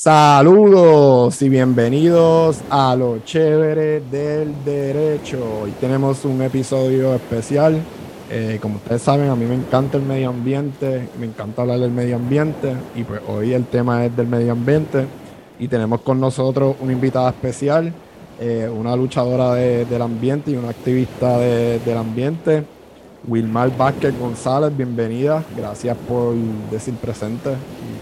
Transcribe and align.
Saludos 0.00 1.42
y 1.42 1.48
bienvenidos 1.48 2.60
a 2.70 2.94
lo 2.94 3.18
chévere 3.24 4.00
del 4.00 4.54
derecho. 4.64 5.40
Hoy 5.60 5.72
tenemos 5.80 6.24
un 6.24 6.40
episodio 6.40 7.16
especial. 7.16 7.82
Eh, 8.30 8.60
como 8.62 8.76
ustedes 8.76 9.02
saben, 9.02 9.28
a 9.28 9.34
mí 9.34 9.44
me 9.44 9.56
encanta 9.56 9.96
el 9.96 10.04
medio 10.04 10.28
ambiente, 10.28 11.08
me 11.18 11.26
encanta 11.26 11.62
hablar 11.62 11.80
del 11.80 11.90
medio 11.90 12.14
ambiente 12.14 12.74
y 12.94 13.02
pues 13.02 13.20
hoy 13.26 13.52
el 13.54 13.64
tema 13.64 14.04
es 14.04 14.16
del 14.16 14.28
medio 14.28 14.52
ambiente 14.52 15.04
y 15.58 15.66
tenemos 15.66 16.00
con 16.02 16.20
nosotros 16.20 16.76
una 16.78 16.92
invitada 16.92 17.30
especial, 17.30 17.92
eh, 18.38 18.70
una 18.72 18.94
luchadora 18.94 19.54
del 19.54 20.00
ambiente 20.00 20.52
y 20.52 20.54
una 20.54 20.68
activista 20.68 21.40
del 21.40 21.96
ambiente. 21.96 22.62
Wilmar 23.26 23.76
Vázquez 23.76 24.16
González, 24.16 24.76
bienvenida. 24.76 25.42
Gracias 25.56 25.96
por 26.06 26.36
decir 26.70 26.94
presente 26.94 27.50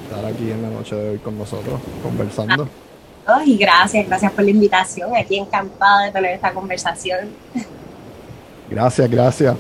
estar 0.07 0.25
aquí 0.25 0.51
en 0.51 0.63
la 0.63 0.71
noche 0.71 0.95
de 0.95 1.11
hoy 1.11 1.19
con 1.19 1.37
nosotros, 1.39 1.81
conversando. 2.03 2.69
Ay, 3.27 3.57
gracias, 3.57 4.07
gracias 4.07 4.33
por 4.33 4.45
la 4.45 4.51
invitación. 4.51 5.11
Aquí 5.17 5.37
encantada 5.37 6.05
de 6.05 6.13
tener 6.13 6.33
esta 6.33 6.53
conversación. 6.53 7.29
Gracias, 8.69 9.09
gracias. 9.09 9.57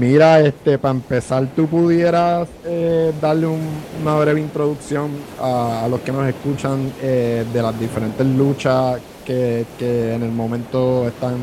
Mira, 0.00 0.40
este, 0.40 0.78
para 0.78 0.94
empezar, 0.94 1.46
tú 1.54 1.66
pudieras 1.66 2.48
eh, 2.64 3.12
darle 3.20 3.48
una 3.48 4.16
breve 4.16 4.40
introducción 4.40 5.10
a, 5.38 5.86
los 5.90 6.00
que 6.00 6.10
nos 6.10 6.26
escuchan 6.26 6.90
eh, 7.02 7.44
de 7.52 7.62
las 7.62 7.78
diferentes 7.78 8.26
luchas 8.26 8.98
que, 9.26 9.66
que 9.78 10.14
en 10.14 10.22
el 10.22 10.32
momento 10.32 11.06
están 11.06 11.36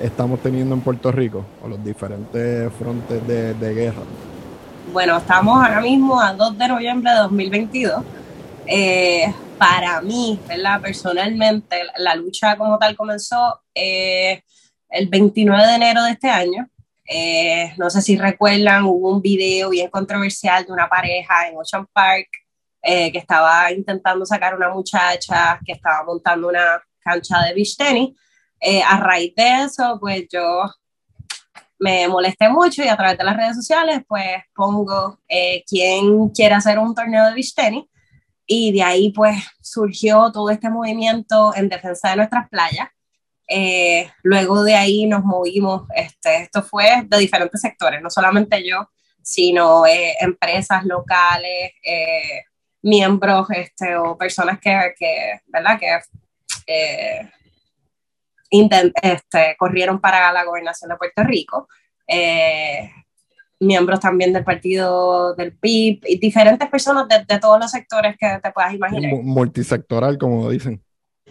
estamos 0.00 0.40
teniendo 0.40 0.74
en 0.74 0.80
Puerto 0.80 1.12
Rico 1.12 1.44
o 1.62 1.68
los 1.68 1.82
diferentes 1.84 2.72
frontes 2.72 3.26
de, 3.26 3.74
guerra? 3.74 4.02
Bueno, 4.92 5.18
estamos 5.18 5.62
ahora 5.62 5.80
mismo 5.80 6.20
a 6.20 6.32
2 6.32 6.58
de 6.58 6.68
noviembre 6.68 7.12
de 7.12 7.18
2022. 7.18 8.04
Eh, 8.66 9.32
para 9.58 10.00
mí, 10.00 10.38
¿verdad? 10.48 10.80
personalmente, 10.80 11.82
la 11.96 12.14
lucha 12.14 12.56
como 12.56 12.78
tal 12.78 12.96
comenzó 12.96 13.60
eh, 13.74 14.42
el 14.88 15.08
29 15.08 15.66
de 15.66 15.74
enero 15.74 16.02
de 16.02 16.10
este 16.12 16.28
año. 16.28 16.68
Eh, 17.04 17.72
no 17.76 17.88
sé 17.90 18.02
si 18.02 18.16
recuerdan, 18.16 18.84
hubo 18.84 19.10
un 19.10 19.22
video 19.22 19.70
bien 19.70 19.90
controversial 19.90 20.64
de 20.64 20.72
una 20.72 20.88
pareja 20.88 21.48
en 21.48 21.56
Ocean 21.56 21.86
Park 21.92 22.28
que 22.82 23.18
estaba 23.18 23.70
intentando 23.72 24.24
sacar 24.24 24.54
a 24.54 24.56
una 24.56 24.70
muchacha 24.70 25.60
que 25.64 25.72
estaba 25.72 26.02
montando 26.04 26.48
una 26.48 26.82
cancha 27.04 27.42
de 27.42 27.54
beach 27.54 27.76
tennis 27.76 28.16
eh, 28.60 28.82
a 28.82 28.98
raíz 28.98 29.34
de 29.34 29.62
eso, 29.64 29.96
pues 29.98 30.26
yo 30.30 30.64
me 31.80 32.06
molesté 32.08 32.48
mucho 32.50 32.84
y 32.84 32.88
a 32.88 32.96
través 32.96 33.16
de 33.16 33.24
las 33.24 33.36
redes 33.36 33.56
sociales, 33.56 34.02
pues 34.06 34.26
pongo 34.54 35.18
eh, 35.26 35.64
quién 35.66 36.28
quiere 36.28 36.54
hacer 36.54 36.78
un 36.78 36.94
torneo 36.94 37.26
de 37.26 37.34
beach 37.34 37.54
tennis. 37.54 37.86
Y 38.46 38.72
de 38.72 38.82
ahí, 38.82 39.12
pues 39.12 39.36
surgió 39.62 40.30
todo 40.30 40.50
este 40.50 40.68
movimiento 40.68 41.54
en 41.56 41.68
defensa 41.68 42.10
de 42.10 42.16
nuestras 42.16 42.48
playas. 42.50 42.88
Eh, 43.48 44.10
luego 44.22 44.62
de 44.62 44.74
ahí 44.74 45.06
nos 45.06 45.24
movimos, 45.24 45.88
este, 45.94 46.42
esto 46.42 46.62
fue 46.62 47.02
de 47.06 47.18
diferentes 47.18 47.60
sectores, 47.60 48.02
no 48.02 48.10
solamente 48.10 48.64
yo, 48.64 48.90
sino 49.22 49.84
empresas 50.20 50.84
locales, 50.84 51.72
miembros 52.82 53.48
este, 53.50 53.96
o 53.96 54.16
personas 54.16 54.58
que, 54.60 54.94
que 54.98 55.40
¿verdad? 55.46 55.78
Que 55.78 55.98
este, 58.50 59.56
corrieron 59.58 60.00
para 60.00 60.32
la 60.32 60.44
gobernación 60.44 60.90
de 60.90 60.96
Puerto 60.96 61.22
Rico. 61.24 61.68
Eh, 62.06 62.90
miembros 63.60 64.00
también 64.00 64.32
del 64.32 64.42
partido 64.42 65.34
del 65.34 65.52
PIB 65.52 66.00
y 66.06 66.18
diferentes 66.18 66.68
personas 66.68 67.06
de, 67.08 67.38
todos 67.38 67.60
los 67.60 67.70
sectores 67.70 68.16
que 68.18 68.40
te 68.42 68.50
puedas 68.52 68.74
imaginar. 68.74 69.12
Multisectoral, 69.22 70.18
como 70.18 70.50
dicen. 70.50 70.82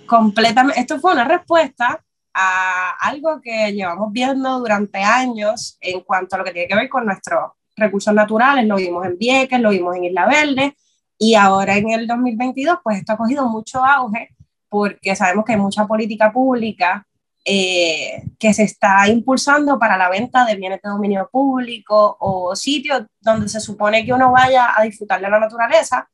Completamente. 0.06 0.80
Esto 0.80 1.00
fue 1.00 1.14
una 1.14 1.26
respuesta 1.26 2.04
a 2.34 2.92
algo 3.02 3.42
que 3.42 3.74
llevamos 3.74 4.14
viendo 4.14 4.60
durante 4.60 5.00
años 5.00 5.78
en 5.82 6.02
cuanto 6.02 6.36
a 6.36 6.40
lo 6.40 6.46
que 6.46 6.52
tiene 6.52 6.68
que 6.68 6.76
ver 6.76 6.90
con 6.90 7.06
nuestros 7.06 7.52
recursos 7.76 8.14
naturales. 8.14 8.66
Lo 8.66 8.76
vimos 8.76 9.06
en 9.06 9.18
Vieques, 9.18 9.60
lo 9.60 9.72
vimos 9.72 9.96
en 9.96 10.06
Isla 10.06 10.28
Verde 10.28 10.76
y 11.18 11.36
ahora 11.36 11.76
en 11.76 11.90
el 11.90 12.08
2022, 12.08 12.78
pues 12.84 13.00
esto 13.00 13.14
ha 13.14 13.18
cogido 13.18 13.48
mucho 13.48 13.84
auge 13.84 14.30
porque 14.70 15.16
sabemos 15.16 15.46
que 15.46 15.54
hay 15.54 15.60
mucha 15.60 15.88
política 15.88 16.32
pública 16.32 17.06
eh, 17.46 18.24
que 18.38 18.54
se 18.54 18.64
está 18.64 19.08
impulsando 19.08 19.80
para 19.80 19.98
la 19.98 20.10
venta 20.10 20.46
de 20.46 20.56
bienes 20.56 20.82
de 20.84 20.90
dominio 20.90 21.30
público 21.32 22.18
o 22.20 22.56
sitios 22.56 23.04
donde 23.22 23.48
se 23.48 23.60
supone 23.62 24.06
que 24.06 24.14
uno 24.14 24.32
vaya 24.32 24.74
a 24.76 24.84
disfrutar 24.84 25.22
de 25.22 25.30
la 25.30 25.40
naturaleza 25.40 26.10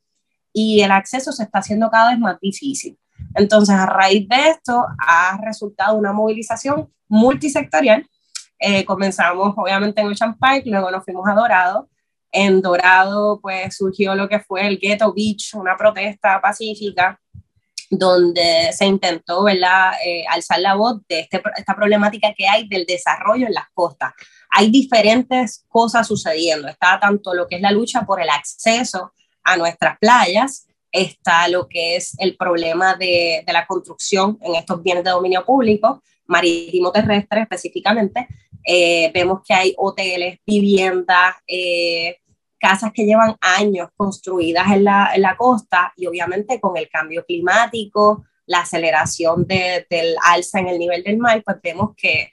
y 0.52 0.80
el 0.80 0.90
acceso 0.90 1.32
se 1.32 1.42
está 1.42 1.58
haciendo 1.58 1.90
cada 1.90 2.10
vez 2.10 2.18
más 2.18 2.38
difícil. 2.40 2.98
Entonces, 3.34 3.74
a 3.74 3.86
raíz 3.86 4.28
de 4.28 4.48
esto, 4.48 4.86
ha 4.98 5.38
resultado 5.42 5.96
una 5.96 6.12
movilización 6.12 6.90
multisectorial. 7.08 8.08
Eh, 8.58 8.84
comenzamos 8.84 9.52
obviamente 9.56 10.00
en 10.00 10.06
Ocean 10.08 10.38
Park, 10.38 10.62
luego 10.66 10.90
nos 10.90 11.04
fuimos 11.04 11.28
a 11.28 11.34
Dorado. 11.34 11.88
En 12.32 12.62
Dorado, 12.62 13.40
pues 13.40 13.76
surgió 13.76 14.14
lo 14.14 14.28
que 14.28 14.40
fue 14.40 14.66
el 14.66 14.78
Ghetto 14.78 15.12
Beach, 15.12 15.54
una 15.54 15.76
protesta 15.76 16.40
pacífica 16.40 17.20
donde 17.90 18.70
se 18.72 18.86
intentó 18.86 19.44
¿verdad? 19.44 19.92
Eh, 20.04 20.24
alzar 20.28 20.60
la 20.60 20.74
voz 20.74 21.00
de 21.08 21.20
este, 21.20 21.42
esta 21.56 21.74
problemática 21.74 22.32
que 22.36 22.48
hay 22.48 22.68
del 22.68 22.86
desarrollo 22.86 23.46
en 23.46 23.54
las 23.54 23.68
costas. 23.72 24.12
Hay 24.50 24.70
diferentes 24.70 25.64
cosas 25.68 26.06
sucediendo. 26.06 26.68
Está 26.68 26.98
tanto 27.00 27.34
lo 27.34 27.46
que 27.46 27.56
es 27.56 27.62
la 27.62 27.70
lucha 27.70 28.02
por 28.02 28.20
el 28.20 28.30
acceso 28.30 29.12
a 29.44 29.56
nuestras 29.56 29.98
playas, 29.98 30.66
está 30.90 31.48
lo 31.48 31.68
que 31.68 31.96
es 31.96 32.14
el 32.18 32.36
problema 32.36 32.94
de, 32.94 33.44
la 33.46 33.66
construcción 33.66 34.38
en 34.42 34.54
estos 34.56 34.82
bienes 34.82 35.04
de 35.04 35.10
dominio 35.10 35.44
público, 35.44 36.02
marítimo 36.26 36.90
terrestre 36.90 37.42
específicamente. 37.42 38.26
Eh, 38.64 39.10
vemos 39.14 39.40
que 39.46 39.54
hay 39.54 39.74
hoteles, 39.78 40.40
viviendas, 40.44 41.36
eh, 41.46 42.18
casas 42.58 42.92
que 42.92 43.04
llevan 43.04 43.36
años 43.40 43.88
construidas 43.96 44.70
en 44.72 44.84
la, 44.84 45.12
en 45.14 45.22
la 45.22 45.36
costa 45.36 45.92
y 45.96 46.06
obviamente 46.06 46.60
con 46.60 46.76
el 46.76 46.88
cambio 46.88 47.24
climático, 47.24 48.24
la 48.46 48.60
aceleración 48.60 49.46
de, 49.46 49.86
del 49.90 50.16
alza 50.24 50.60
en 50.60 50.68
el 50.68 50.78
nivel 50.78 51.02
del 51.02 51.18
mar, 51.18 51.42
pues 51.44 51.58
vemos 51.62 51.90
que 51.96 52.30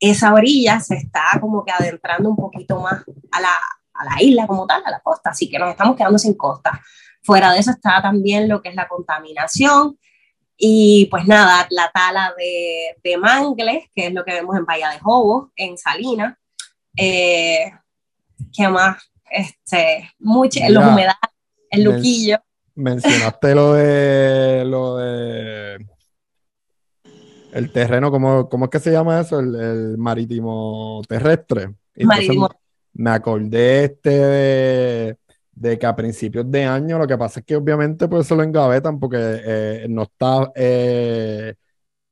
esa 0.00 0.32
orilla 0.34 0.80
se 0.80 0.96
está 0.96 1.38
como 1.40 1.64
que 1.64 1.72
adentrando 1.72 2.30
un 2.30 2.36
poquito 2.36 2.80
más 2.80 3.04
a 3.30 3.40
la, 3.40 3.50
a 3.94 4.04
la 4.04 4.22
isla 4.22 4.46
como 4.46 4.66
tal, 4.66 4.82
a 4.84 4.90
la 4.90 5.00
costa, 5.00 5.30
así 5.30 5.48
que 5.48 5.58
nos 5.58 5.70
estamos 5.70 5.96
quedando 5.96 6.18
sin 6.18 6.34
costa. 6.34 6.80
Fuera 7.22 7.52
de 7.52 7.60
eso 7.60 7.70
está 7.70 8.02
también 8.02 8.48
lo 8.48 8.60
que 8.60 8.70
es 8.70 8.74
la 8.74 8.88
contaminación 8.88 9.98
y 10.56 11.06
pues 11.10 11.26
nada, 11.26 11.66
la 11.70 11.90
tala 11.90 12.32
de, 12.36 12.96
de 13.02 13.16
mangles, 13.16 13.84
que 13.94 14.08
es 14.08 14.12
lo 14.12 14.24
que 14.24 14.32
vemos 14.32 14.56
en 14.56 14.64
Bahía 14.64 14.90
de 14.90 15.00
Jobos, 15.00 15.50
en 15.56 15.76
Salinas. 15.76 16.36
Eh, 16.96 17.72
¿Qué 18.52 18.68
más? 18.68 19.02
Este, 19.34 20.10
mucho, 20.18 20.60
en 20.62 20.74
los 20.74 20.84
humedales, 20.84 21.16
el 21.70 21.84
Luquillo. 21.84 22.38
Mencionaste 22.76 23.54
lo 23.54 23.74
de 23.74 24.64
lo 24.64 24.96
de 24.96 25.86
el 27.52 27.70
terreno, 27.70 28.10
¿cómo, 28.10 28.48
cómo 28.48 28.64
es 28.64 28.70
que 28.70 28.80
se 28.80 28.90
llama 28.90 29.20
eso? 29.20 29.38
El, 29.38 29.96
marítimo 29.96 31.02
terrestre. 31.08 31.72
marítimo. 32.02 32.50
Me 32.94 33.10
acordé 33.10 33.84
este 33.84 35.16
de, 35.54 35.78
que 35.78 35.86
a 35.86 35.94
principios 35.94 36.50
de 36.50 36.64
año 36.64 36.98
lo 36.98 37.06
que 37.06 37.16
pasa 37.16 37.40
es 37.40 37.46
que 37.46 37.54
obviamente 37.54 38.08
pues 38.08 38.26
se 38.26 38.34
lo 38.34 38.42
engavetan 38.42 38.98
porque 38.98 39.18
eh, 39.20 39.86
no 39.88 40.02
está 40.02 40.50
eh, 40.56 41.54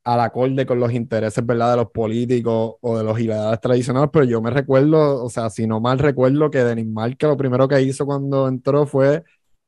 al 0.05 0.21
acorde 0.21 0.67
con 0.67 0.81
los 0.81 0.93
intereses, 0.93 1.45
¿verdad? 1.47 1.73
De 1.73 1.77
los 1.79 1.91
políticos 1.91 2.75
o 2.81 2.99
de 2.99 3.05
los 3.05 3.19
ideales 3.21 3.61
tradicionales, 3.61 4.11
pero 4.13 4.25
yo 4.25 4.43
me 4.43 4.51
recuerdo, 4.51 5.25
o 5.25 5.31
sea, 5.31 5.51
si 5.51 5.67
no 5.67 5.81
mal 5.81 5.99
recuerdo, 5.99 6.51
que 6.51 6.65
Denis 6.65 6.87
Marque 6.87 7.27
lo 7.27 7.37
primero 7.37 7.69
que 7.69 7.81
hizo 7.83 8.05
cuando 8.07 8.49
entró 8.49 8.87
fue 8.87 9.23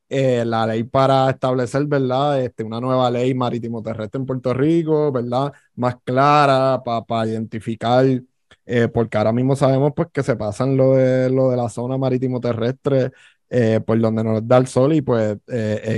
eh, 0.08 0.44
la 0.44 0.66
ley 0.66 0.84
para 0.84 1.30
establecer, 1.30 1.86
¿verdad? 1.86 2.42
Este, 2.42 2.62
una 2.64 2.80
nueva 2.80 3.10
ley 3.10 3.34
marítimo 3.34 3.82
terrestre 3.82 4.20
en 4.20 4.26
Puerto 4.26 4.54
Rico, 4.54 5.10
¿verdad? 5.12 5.52
Más 5.76 5.96
clara 6.04 6.82
para 6.84 7.26
identificar, 7.28 8.04
eh, 8.66 8.88
porque 8.88 9.18
ahora 9.18 9.32
mismo 9.32 9.56
sabemos 9.56 9.92
pues 9.94 10.08
que 10.12 10.22
se 10.22 10.36
pasan 10.36 10.76
lo 10.76 10.94
de, 10.94 11.30
lo 11.30 11.50
de 11.50 11.56
la 11.56 11.68
zona 11.68 11.98
marítimo 11.98 12.40
terrestre 12.40 13.12
eh, 13.56 13.80
por 13.80 14.00
donde 14.00 14.24
nos 14.24 14.46
da 14.46 14.56
el 14.56 14.66
sol 14.66 14.94
y 14.94 15.00
pues 15.00 15.38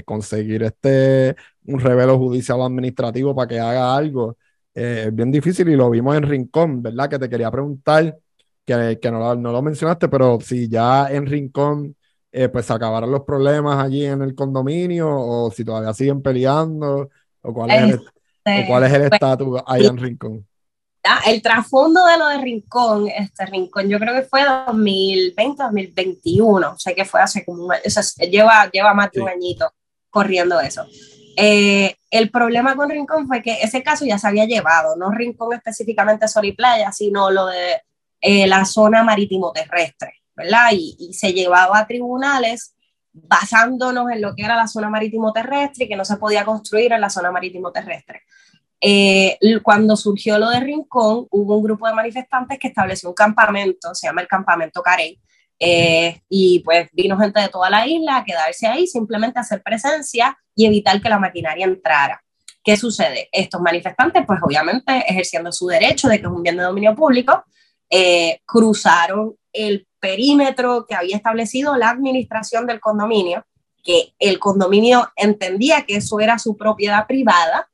conseguir 0.04 0.62
este 0.62 1.34
un 1.66 1.80
revelo 1.80 2.18
judicial 2.18 2.60
o 2.60 2.64
administrativo 2.64 3.34
para 3.34 3.48
que 3.48 3.58
haga 3.58 3.96
algo. 3.96 4.36
Eh, 4.74 5.04
es 5.06 5.14
bien 5.14 5.30
difícil 5.30 5.68
y 5.68 5.76
lo 5.76 5.90
vimos 5.90 6.16
en 6.16 6.22
Rincón, 6.24 6.82
¿verdad? 6.82 7.08
Que 7.08 7.18
te 7.18 7.28
quería 7.28 7.50
preguntar, 7.50 8.18
que, 8.64 8.98
que 9.00 9.10
no, 9.10 9.34
no, 9.34 9.52
lo 9.52 9.62
mencionaste, 9.62 10.08
pero 10.08 10.38
si 10.40 10.68
ya 10.68 11.08
en 11.10 11.26
Rincón 11.26 11.96
eh, 12.30 12.48
pues 12.48 12.66
se 12.66 12.72
acabaron 12.74 13.10
los 13.10 13.22
problemas 13.22 13.82
allí 13.82 14.04
en 14.04 14.20
el 14.20 14.34
condominio 14.34 15.08
o 15.08 15.50
si 15.50 15.64
todavía 15.64 15.94
siguen 15.94 16.20
peleando 16.20 17.08
o 17.40 17.54
cuál 17.54 17.70
es 17.70 17.94
el, 17.94 18.66
cuál 18.66 18.84
es 18.84 18.92
el 18.92 19.02
estatus 19.02 19.62
ahí 19.66 19.86
en 19.86 19.96
Rincón. 19.96 20.46
El 21.26 21.42
trasfondo 21.42 22.04
de 22.06 22.18
lo 22.18 22.28
de 22.28 22.38
Rincón, 22.38 23.08
este 23.08 23.46
Rincón, 23.46 23.88
yo 23.88 23.98
creo 23.98 24.14
que 24.14 24.22
fue 24.22 24.44
2020, 24.66 25.62
2021, 25.62 26.70
o 26.70 26.78
sea 26.78 26.94
que 26.94 27.04
fue 27.04 27.20
hace 27.20 27.44
como 27.44 27.66
un 27.66 27.72
año, 27.72 27.82
lleva, 28.30 28.70
lleva 28.70 28.94
más 28.94 29.10
de 29.12 29.20
un 29.20 29.28
añito 29.28 29.72
corriendo 30.10 30.60
eso. 30.60 30.86
Eh, 31.36 31.94
el 32.10 32.30
problema 32.30 32.74
con 32.76 32.88
Rincón 32.88 33.26
fue 33.26 33.42
que 33.42 33.60
ese 33.62 33.82
caso 33.82 34.06
ya 34.06 34.18
se 34.18 34.26
había 34.26 34.46
llevado, 34.46 34.96
no 34.96 35.10
Rincón 35.10 35.52
específicamente 35.52 36.28
Sol 36.28 36.46
y 36.46 36.52
Playa, 36.52 36.90
sino 36.92 37.30
lo 37.30 37.46
de 37.46 37.82
eh, 38.20 38.46
la 38.46 38.64
zona 38.64 39.02
marítimo 39.02 39.52
terrestre, 39.52 40.14
¿verdad? 40.34 40.70
Y, 40.72 40.96
y, 40.98 41.12
se 41.12 41.32
llevaba 41.32 41.78
a 41.78 41.86
tribunales 41.86 42.74
basándonos 43.12 44.10
en 44.10 44.22
lo 44.22 44.34
que 44.34 44.44
era 44.44 44.56
la 44.56 44.66
zona 44.66 44.88
marítimo 44.88 45.32
terrestre 45.32 45.84
y 45.84 45.88
que 45.88 45.96
no 45.96 46.04
se 46.04 46.16
podía 46.16 46.44
construir 46.44 46.92
en 46.92 47.00
la 47.00 47.10
zona 47.10 47.30
marítimo 47.30 47.70
terrestre. 47.70 48.22
Eh, 48.80 49.38
cuando 49.62 49.96
surgió 49.96 50.38
lo 50.38 50.50
de 50.50 50.60
Rincón, 50.60 51.26
hubo 51.30 51.56
un 51.56 51.64
grupo 51.64 51.86
de 51.86 51.94
manifestantes 51.94 52.58
que 52.58 52.68
estableció 52.68 53.08
un 53.08 53.14
campamento, 53.14 53.94
se 53.94 54.06
llama 54.06 54.20
el 54.20 54.28
Campamento 54.28 54.82
Carey, 54.82 55.18
eh, 55.58 56.20
y 56.28 56.60
pues 56.60 56.88
vino 56.92 57.18
gente 57.18 57.40
de 57.40 57.48
toda 57.48 57.70
la 57.70 57.86
isla 57.86 58.18
a 58.18 58.24
quedarse 58.24 58.66
ahí, 58.66 58.86
simplemente 58.86 59.38
hacer 59.38 59.62
presencia 59.62 60.36
y 60.54 60.66
evitar 60.66 61.00
que 61.00 61.08
la 61.08 61.18
maquinaria 61.18 61.64
entrara. 61.64 62.22
¿Qué 62.62 62.76
sucede? 62.76 63.28
Estos 63.32 63.60
manifestantes, 63.60 64.24
pues 64.26 64.40
obviamente 64.42 65.04
ejerciendo 65.08 65.52
su 65.52 65.68
derecho 65.68 66.08
de 66.08 66.18
que 66.20 66.26
es 66.26 66.32
un 66.32 66.42
bien 66.42 66.56
de 66.56 66.64
dominio 66.64 66.94
público, 66.94 67.44
eh, 67.88 68.40
cruzaron 68.44 69.36
el 69.52 69.86
perímetro 70.00 70.84
que 70.86 70.94
había 70.94 71.16
establecido 71.16 71.76
la 71.76 71.90
administración 71.90 72.66
del 72.66 72.80
condominio, 72.80 73.46
que 73.82 74.14
el 74.18 74.38
condominio 74.38 75.10
entendía 75.14 75.82
que 75.86 75.96
eso 75.96 76.20
era 76.20 76.38
su 76.38 76.56
propiedad 76.56 77.06
privada 77.06 77.68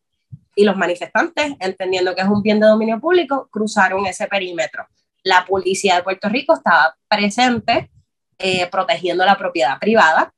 y 0.55 0.65
los 0.65 0.77
manifestantes, 0.77 1.55
entendiendo 1.61 2.15
que 2.15 2.23
es 2.23 2.29
un 2.29 2.43
bien 2.43 2.61
de 2.61 2.67
dominio 2.67 3.01
público, 3.01 3.49
cruzaron 3.51 4.07
ese 4.07 4.27
perímetro. 4.27 4.87
La 5.23 5.45
policía 5.45 5.97
de 5.97 6.03
Puerto 6.03 6.29
Rico 6.29 6.55
estaba 6.55 6.97
presente 7.09 7.91
eh, 8.39 8.67
protegiendo 8.69 9.25
la 9.25 9.39
propiedad 9.39 9.79
privada, 9.79 10.35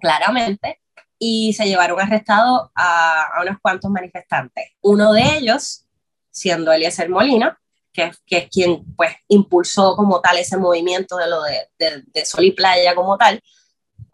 claramente, 0.00 0.80
y 1.18 1.52
se 1.52 1.66
llevaron 1.66 2.00
arrestados 2.00 2.70
a, 2.74 3.22
a, 3.36 3.42
unos 3.42 3.58
cuantos 3.60 3.90
manifestantes. 3.90 4.72
Uno 4.82 5.12
de 5.12 5.38
ellos, 5.38 5.84
siendo 6.30 6.72
Eliezer 6.72 7.08
Molina, 7.08 7.58
que, 7.92 8.12
que, 8.26 8.38
es 8.38 8.48
quien 8.50 8.84
pues 8.96 9.14
impulsó 9.28 9.94
como 9.96 10.20
tal 10.20 10.38
ese 10.38 10.56
movimiento 10.56 11.16
de 11.16 11.28
lo 11.28 11.42
de, 11.42 11.68
de, 11.78 12.02
de 12.06 12.24
Sol 12.24 12.44
y 12.44 12.52
Playa 12.52 12.94
como 12.94 13.16
tal, 13.16 13.40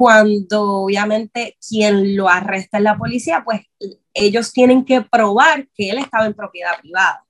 cuando 0.01 0.85
obviamente 0.85 1.59
quien 1.69 2.17
lo 2.17 2.27
arresta 2.27 2.79
es 2.79 2.85
la 2.85 2.97
policía, 2.97 3.43
pues 3.45 3.67
ellos 4.15 4.51
tienen 4.51 4.83
que 4.83 5.03
probar 5.03 5.69
que 5.75 5.91
él 5.91 5.99
estaba 5.99 6.25
en 6.25 6.33
propiedad 6.33 6.81
privada. 6.81 7.27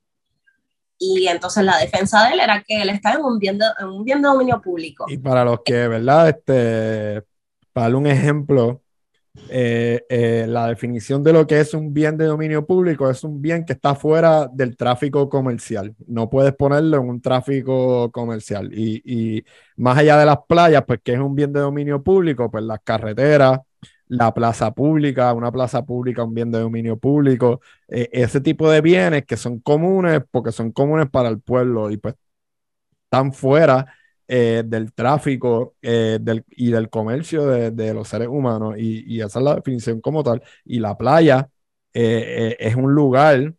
Y 0.97 1.27
entonces 1.27 1.65
la 1.65 1.77
defensa 1.79 2.23
de 2.23 2.35
él 2.35 2.39
era 2.39 2.63
que 2.65 2.81
él 2.81 2.87
estaba 2.87 3.15
en 3.15 3.25
un 3.25 3.39
bien 3.39 3.57
de, 3.57 3.65
un 3.83 4.05
bien 4.05 4.21
de 4.21 4.29
dominio 4.29 4.61
público. 4.61 5.03
Y 5.09 5.17
para 5.17 5.43
los 5.43 5.63
que, 5.65 5.85
¿verdad? 5.89 6.29
Este, 6.29 7.27
para 7.73 7.97
un 7.97 8.07
ejemplo, 8.07 8.80
eh, 9.49 10.03
eh, 10.09 10.45
la 10.47 10.67
definición 10.67 11.23
de 11.23 11.31
lo 11.33 11.47
que 11.47 11.59
es 11.61 11.73
un 11.73 11.93
bien 11.93 12.17
de 12.17 12.25
dominio 12.25 12.65
público 12.65 13.09
es 13.09 13.23
un 13.23 13.41
bien 13.41 13.65
que 13.65 13.73
está 13.73 13.95
fuera 13.95 14.47
del 14.47 14.75
tráfico 14.75 15.29
comercial. 15.29 15.95
No 16.07 16.29
puedes 16.29 16.53
ponerlo 16.53 16.97
en 16.97 17.09
un 17.09 17.21
tráfico 17.21 18.11
comercial. 18.11 18.71
Y, 18.73 19.01
y 19.05 19.45
más 19.77 19.97
allá 19.97 20.17
de 20.17 20.25
las 20.25 20.37
playas, 20.47 20.83
pues 20.85 20.99
que 21.03 21.13
es 21.13 21.19
un 21.19 21.35
bien 21.35 21.53
de 21.53 21.61
dominio 21.61 22.03
público, 22.03 22.51
pues 22.51 22.63
las 22.63 22.79
carreteras, 22.83 23.59
la 24.07 24.33
plaza 24.33 24.73
pública, 24.73 25.33
una 25.33 25.51
plaza 25.51 25.85
pública, 25.85 26.23
un 26.23 26.33
bien 26.33 26.51
de 26.51 26.59
dominio 26.59 26.97
público, 26.97 27.61
eh, 27.87 28.09
ese 28.11 28.41
tipo 28.41 28.69
de 28.69 28.81
bienes 28.81 29.25
que 29.25 29.37
son 29.37 29.59
comunes 29.61 30.21
porque 30.29 30.51
son 30.51 30.71
comunes 30.71 31.09
para 31.09 31.29
el 31.29 31.39
pueblo 31.39 31.89
y 31.91 31.97
pues 31.97 32.15
están 33.05 33.33
fuera 33.33 33.85
eh, 34.33 34.63
del 34.65 34.93
tráfico 34.93 35.75
eh, 35.81 36.17
y 36.51 36.71
del 36.71 36.89
comercio 36.89 37.45
de, 37.47 37.93
los 37.93 38.07
seres 38.07 38.29
humanos 38.29 38.75
y, 38.77 39.03
y, 39.15 39.21
esa 39.21 39.39
es 39.39 39.45
la 39.45 39.55
definición 39.55 39.99
como 40.01 40.23
tal. 40.23 40.41
Y 40.63 40.79
la 40.79 40.97
playa 40.97 41.49
es 41.93 42.75
un 42.75 42.93
lugar 42.93 43.53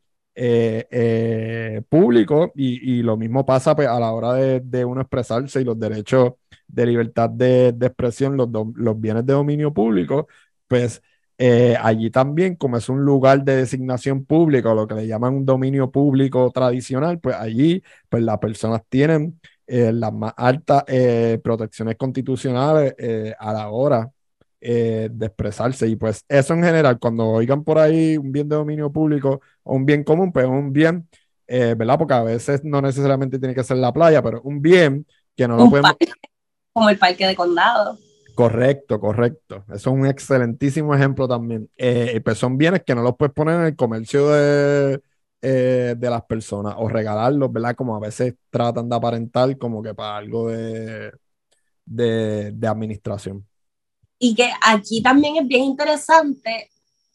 público 1.89 2.53
y, 2.55 3.03
lo 3.03 3.17
mismo 3.19 3.45
pasa 3.45 3.77
pues, 3.77 3.89
a 3.89 4.01
la 4.01 4.13
hora 4.13 4.35
de, 4.35 4.61
de 4.61 4.85
uno 4.85 5.03
expresarse 5.03 5.61
y 5.61 5.65
los 5.65 5.79
derechos 5.79 6.33
de 6.73 6.87
libertad 6.87 7.31
de, 7.31 7.69
expresión, 7.69 8.37
los, 8.37 9.01
bienes 9.01 9.27
de 9.27 9.35
dominio 9.35 9.73
público, 9.73 10.27
pues 10.69 11.03
eh, 11.39 11.77
allí 11.81 12.11
también, 12.11 12.57
como 12.57 12.77
es 12.77 12.89
un 12.89 13.05
lugar 13.05 13.45
de 13.45 13.57
designación 13.57 14.25
pública, 14.25 14.71
o 14.73 14.75
lo 14.75 14.87
que 14.87 14.95
le 14.95 15.07
llaman 15.07 15.35
un 15.35 15.47
dominio 15.47 15.91
público 15.91 16.51
tradicional, 16.53 17.21
pues 17.21 17.37
allí 17.37 17.83
pues 18.09 18.23
las 18.23 18.39
personas 18.39 18.83
tienen 18.89 19.41
eh, 19.75 19.91
las 19.91 20.13
más 20.13 20.35
altas 20.37 20.85
eh, 20.87 21.41
protecciones 21.43 21.97
constitucionales 21.97 22.95
eh, 22.99 23.35
a 23.39 23.55
la 23.55 23.71
hora 23.71 24.11
de 24.61 25.27
expresarse. 25.27 25.89
Y 25.89 25.97
pues 25.97 26.25
eso 26.29 26.53
en 26.53 26.63
general, 26.63 26.99
cuando 27.01 27.27
oigan 27.27 27.65
por 27.65 27.79
ahí 27.79 28.19
un 28.19 28.31
bien 28.31 28.49
de 28.51 28.55
dominio 28.55 28.93
público 28.93 29.41
o 29.63 29.75
un 29.75 29.87
bien 29.87 30.05
común, 30.05 30.31
pues 30.31 30.45
es 30.45 30.51
un 30.51 30.73
bien, 30.73 31.09
¿verdad? 31.49 31.99
Porque 31.99 32.15
a 32.15 32.23
veces 32.23 32.63
no 32.63 32.81
necesariamente 32.81 33.41
tiene 33.41 33.55
que 33.55 33.65
ser 33.65 33.79
la 33.79 33.93
playa, 33.93 34.23
pero 34.23 34.41
un 34.43 34.63
bien 34.63 35.05
que 35.35 35.49
no 35.49 35.57
lo 35.57 35.69
podemos 35.69 35.97
como 36.73 36.91
el 36.91 36.99
parque 36.99 37.27
de 37.27 37.35
condado. 37.35 37.99
Correcto, 38.37 39.01
correcto. 39.01 39.65
Eso 39.69 39.75
es 39.75 39.87
un 39.87 40.07
excelentísimo 40.07 40.95
ejemplo 40.95 41.27
también. 41.27 41.69
Eh, 41.77 42.21
pues 42.25 42.39
son 42.39 42.57
bienes 42.57 42.83
que 42.85 42.95
no 42.95 43.03
los 43.03 43.17
puedes 43.17 43.35
poner 43.35 43.59
en 43.59 43.67
el 43.67 43.77
comercio 43.77 44.29
de, 44.29 45.01
eh, 45.43 45.94
de 45.99 46.11
las 46.11 46.23
personas 46.23 46.75
o 46.79 46.89
regalarlos, 46.89 47.53
¿verdad? 47.53 47.75
Como 47.75 47.97
a 47.97 48.00
veces 48.00 48.35
tratan 48.49 48.89
de 48.89 48.97
aparentar 48.97 49.59
como 49.59 49.83
que 49.83 49.93
para 49.93 50.19
algo 50.19 50.49
de, 50.49 51.12
de, 51.85 52.67
administración. 52.67 53.47
Y 54.19 54.35
que 54.35 54.50
aquí 54.65 55.03
también 55.03 55.37
es 55.37 55.49
bien 55.49 55.65
interesante 55.65 56.71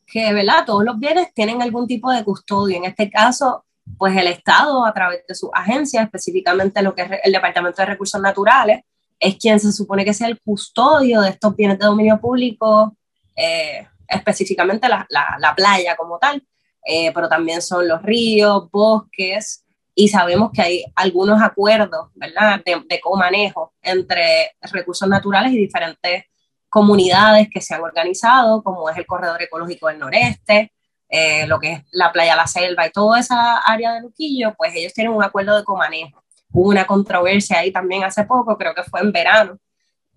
que, 0.05 0.33
¿verdad? 0.33 0.65
Todos 0.65 0.83
los 0.83 0.99
bienes 0.99 1.33
tienen 1.33 1.61
algún 1.61 1.87
tipo 1.87 2.11
de 2.11 2.23
custodio. 2.23 2.77
En 2.77 2.85
este 2.85 3.09
caso, 3.09 3.65
pues 3.97 4.15
el 4.17 4.27
Estado, 4.27 4.85
a 4.85 4.93
través 4.93 5.25
de 5.27 5.33
sus 5.33 5.49
agencias, 5.53 6.03
específicamente 6.03 6.81
lo 6.81 6.93
que 6.93 7.03
es 7.03 7.11
el 7.23 7.31
Departamento 7.31 7.81
de 7.81 7.85
Recursos 7.85 8.21
Naturales, 8.21 8.81
es 9.19 9.37
quien 9.37 9.59
se 9.59 9.71
supone 9.71 10.05
que 10.05 10.13
sea 10.13 10.27
el 10.27 10.39
custodio 10.41 11.21
de 11.21 11.29
estos 11.29 11.55
bienes 11.55 11.79
de 11.79 11.85
dominio 11.85 12.19
público, 12.19 12.95
eh, 13.35 13.87
específicamente 14.07 14.87
la, 14.89 15.53
playa 15.55 15.95
como 15.95 16.17
tal, 16.17 16.43
eh, 16.87 17.11
pero 17.13 17.27
también 17.27 17.61
son 17.61 17.87
los 17.87 18.01
ríos, 18.01 18.69
bosques, 18.71 19.65
y 19.93 20.07
sabemos 20.09 20.51
que 20.53 20.61
hay 20.61 20.85
algunos 20.95 21.41
acuerdos, 21.41 22.09
¿verdad?, 22.15 22.61
de, 22.63 22.83
de 22.87 22.99
comanejo 22.99 23.73
entre 23.81 24.51
recursos 24.71 25.09
naturales 25.09 25.51
y 25.51 25.57
diferentes 25.57 26.25
comunidades 26.69 27.47
que 27.51 27.61
se 27.61 27.73
han 27.73 27.81
organizado, 27.81 28.63
como 28.63 28.89
es 28.89 28.97
el 28.97 29.05
Corredor 29.05 29.41
Ecológico 29.41 29.87
del 29.87 29.99
Noreste, 29.99 30.71
eh, 31.09 31.47
lo 31.47 31.59
que 31.59 31.71
es 31.73 31.83
la 31.91 32.11
playa 32.11 32.35
La 32.35 32.47
Selva 32.47 32.85
y 32.85 32.91
toda 32.91 33.19
esa 33.19 33.59
área 33.59 33.93
de 33.93 34.01
Luquillo, 34.01 34.53
pues 34.57 34.73
ellos 34.75 34.93
tienen 34.93 35.13
un 35.13 35.23
acuerdo 35.23 35.57
de 35.57 35.63
comanejo. 35.63 36.23
Hubo 36.51 36.69
una 36.69 36.85
controversia 36.85 37.59
ahí 37.59 37.71
también 37.71 38.03
hace 38.03 38.23
poco, 38.25 38.57
creo 38.57 38.75
que 38.75 38.83
fue 38.83 38.99
en 39.01 39.11
verano, 39.11 39.57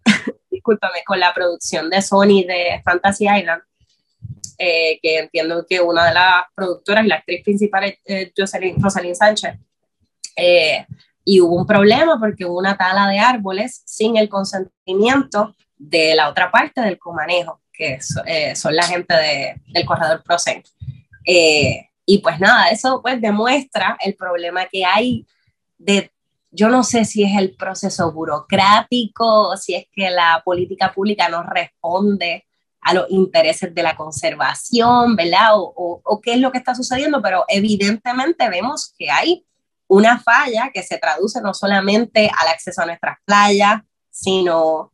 discúlpame, 0.50 1.02
con 1.06 1.20
la 1.20 1.32
producción 1.32 1.90
de 1.90 2.02
Sony 2.02 2.44
de 2.46 2.82
Fantasy 2.84 3.24
Island, 3.24 3.62
eh, 4.62 5.00
que 5.02 5.20
entiendo 5.20 5.64
que 5.66 5.80
una 5.80 6.08
de 6.08 6.12
las 6.12 6.44
productoras, 6.54 7.06
la 7.06 7.14
actriz 7.14 7.42
principal 7.42 7.84
es 7.84 7.98
eh, 8.04 8.30
Jocelyn, 8.36 9.16
Sánchez, 9.16 9.54
eh, 10.36 10.86
y 11.24 11.40
hubo 11.40 11.56
un 11.56 11.66
problema 11.66 12.20
porque 12.20 12.44
hubo 12.44 12.58
una 12.58 12.76
tala 12.76 13.08
de 13.08 13.18
árboles 13.18 13.82
sin 13.86 14.18
el 14.18 14.28
consentimiento 14.28 15.56
de 15.78 16.14
la 16.14 16.28
otra 16.28 16.50
parte 16.50 16.82
del 16.82 16.98
comanejo, 16.98 17.62
que 17.72 17.98
eh, 18.26 18.54
son 18.54 18.76
la 18.76 18.82
gente 18.82 19.14
de, 19.14 19.62
del 19.68 19.86
corredor 19.86 20.22
Prosen. 20.22 20.62
y 21.24 22.18
pues 22.18 22.38
nada, 22.38 22.68
eso 22.68 23.00
pues 23.00 23.18
demuestra 23.18 23.96
el 24.04 24.14
problema 24.14 24.66
que 24.66 24.84
hay 24.84 25.26
de 25.78 26.10
yo 26.50 26.68
no 26.68 26.82
sé 26.82 27.06
si 27.06 27.22
es 27.22 27.38
el 27.38 27.56
proceso 27.56 28.12
burocrático, 28.12 29.56
si 29.56 29.74
es 29.74 29.86
que 29.90 30.10
la 30.10 30.42
política 30.44 30.92
pública 30.92 31.30
no 31.30 31.44
responde 31.44 32.44
a 32.80 32.94
los 32.94 33.10
intereses 33.10 33.74
de 33.74 33.82
la 33.82 33.96
conservación, 33.96 35.16
¿verdad? 35.16 35.54
O, 35.56 35.72
o, 35.76 36.00
o, 36.02 36.20
qué 36.20 36.34
es 36.34 36.40
lo 36.40 36.50
que 36.50 36.58
está 36.58 36.74
sucediendo, 36.74 37.20
pero 37.20 37.44
evidentemente 37.48 38.48
vemos 38.48 38.94
que 38.98 39.10
hay 39.10 39.44
una 39.86 40.20
falla 40.20 40.70
que 40.72 40.82
se 40.82 40.98
traduce 40.98 41.40
no 41.42 41.52
solamente 41.52 42.30
al 42.38 42.48
acceso 42.48 42.82
a 42.82 42.86
nuestras 42.86 43.18
playas, 43.24 43.82
sino 44.10 44.92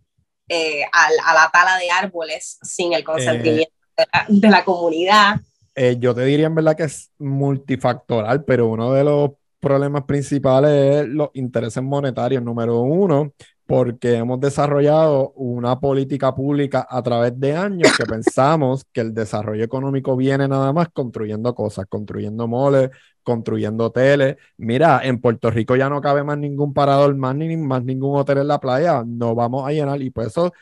eh, 0.49 0.85
a, 0.85 1.07
a, 1.07 1.35
la 1.35 1.51
tala 1.53 1.77
de 1.77 1.91
árboles 1.91 2.59
sin 2.63 2.93
el 2.93 3.05
consentimiento 3.05 3.73
eh, 3.97 4.03
de, 4.03 4.07
la, 4.13 4.27
de, 4.29 4.49
la, 4.49 4.65
comunidad. 4.65 5.41
Eh, 5.75 5.97
yo 5.99 6.15
te 6.15 6.25
diría 6.25 6.47
en 6.47 6.55
verdad 6.55 6.77
que 6.77 6.85
es 6.85 7.11
multifactoral, 7.19 8.45
pero 8.45 8.69
uno 8.69 8.93
de 8.93 9.05
los 9.05 9.33
problemas 9.61 10.05
principales 10.05 11.03
es 11.03 11.09
los 11.09 11.31
intereses 11.35 11.83
monetarios, 11.83 12.43
número 12.43 12.81
uno, 12.81 13.33
porque 13.67 14.15
hemos 14.17 14.41
desarrollado 14.41 15.33
una 15.37 15.81
política 15.81 16.35
pública 16.35 16.87
a 16.89 17.03
través 17.03 17.39
de 17.39 17.57
años 17.57 17.93
que 17.97 18.05
pensamos 18.07 18.85
que 18.93 19.01
el 19.01 19.13
desarrollo 19.15 19.65
económico 19.65 20.17
viene 20.17 20.49
nada 20.49 20.73
más 20.73 20.89
construyendo 20.93 21.55
cosas, 21.55 21.87
construyendo 21.89 22.47
moles, 22.47 22.91
construyendo 23.23 23.87
hoteles. 23.87 24.37
Mira, 24.57 25.01
en 25.03 25.21
Puerto 25.21 25.51
Rico 25.51 25.77
ya 25.77 25.89
no 25.89 26.01
cabe 26.01 26.23
más 26.25 26.39
ningún 26.39 26.73
parador, 26.73 27.15
más 27.17 27.35
ni 27.35 27.57
más 27.57 27.85
ningún 27.85 28.19
hotel 28.19 28.39
en 28.39 28.49
la 28.49 28.61
playa, 28.61 29.03
no 29.07 29.35
vamos 29.35 29.67
a 29.69 29.73
llenar 29.73 30.01
y 30.01 30.11
por 30.11 30.27
eso 30.27 30.53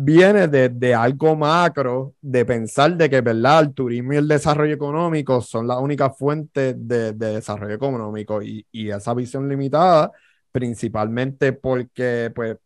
viene 0.00 0.46
de, 0.48 0.94
algo 0.94 1.34
macro, 1.36 2.14
de 2.20 2.44
pensar 2.44 2.96
de 2.96 3.10
que, 3.10 3.20
¿verdad? 3.20 3.60
El 3.62 3.74
turismo 3.74 4.12
y 4.12 4.16
el 4.16 4.28
desarrollo 4.28 4.72
económico 4.74 5.40
son 5.40 5.66
la 5.66 5.78
única 5.78 6.10
fuente 6.10 6.74
de, 6.74 7.12
desarrollo 7.12 7.74
económico 7.74 8.40
y, 8.40 8.64
esa 8.72 9.12
visión 9.14 9.48
limitada, 9.48 10.12
principalmente 10.58 11.52
porque, 11.52 12.32
pues, 12.34 12.56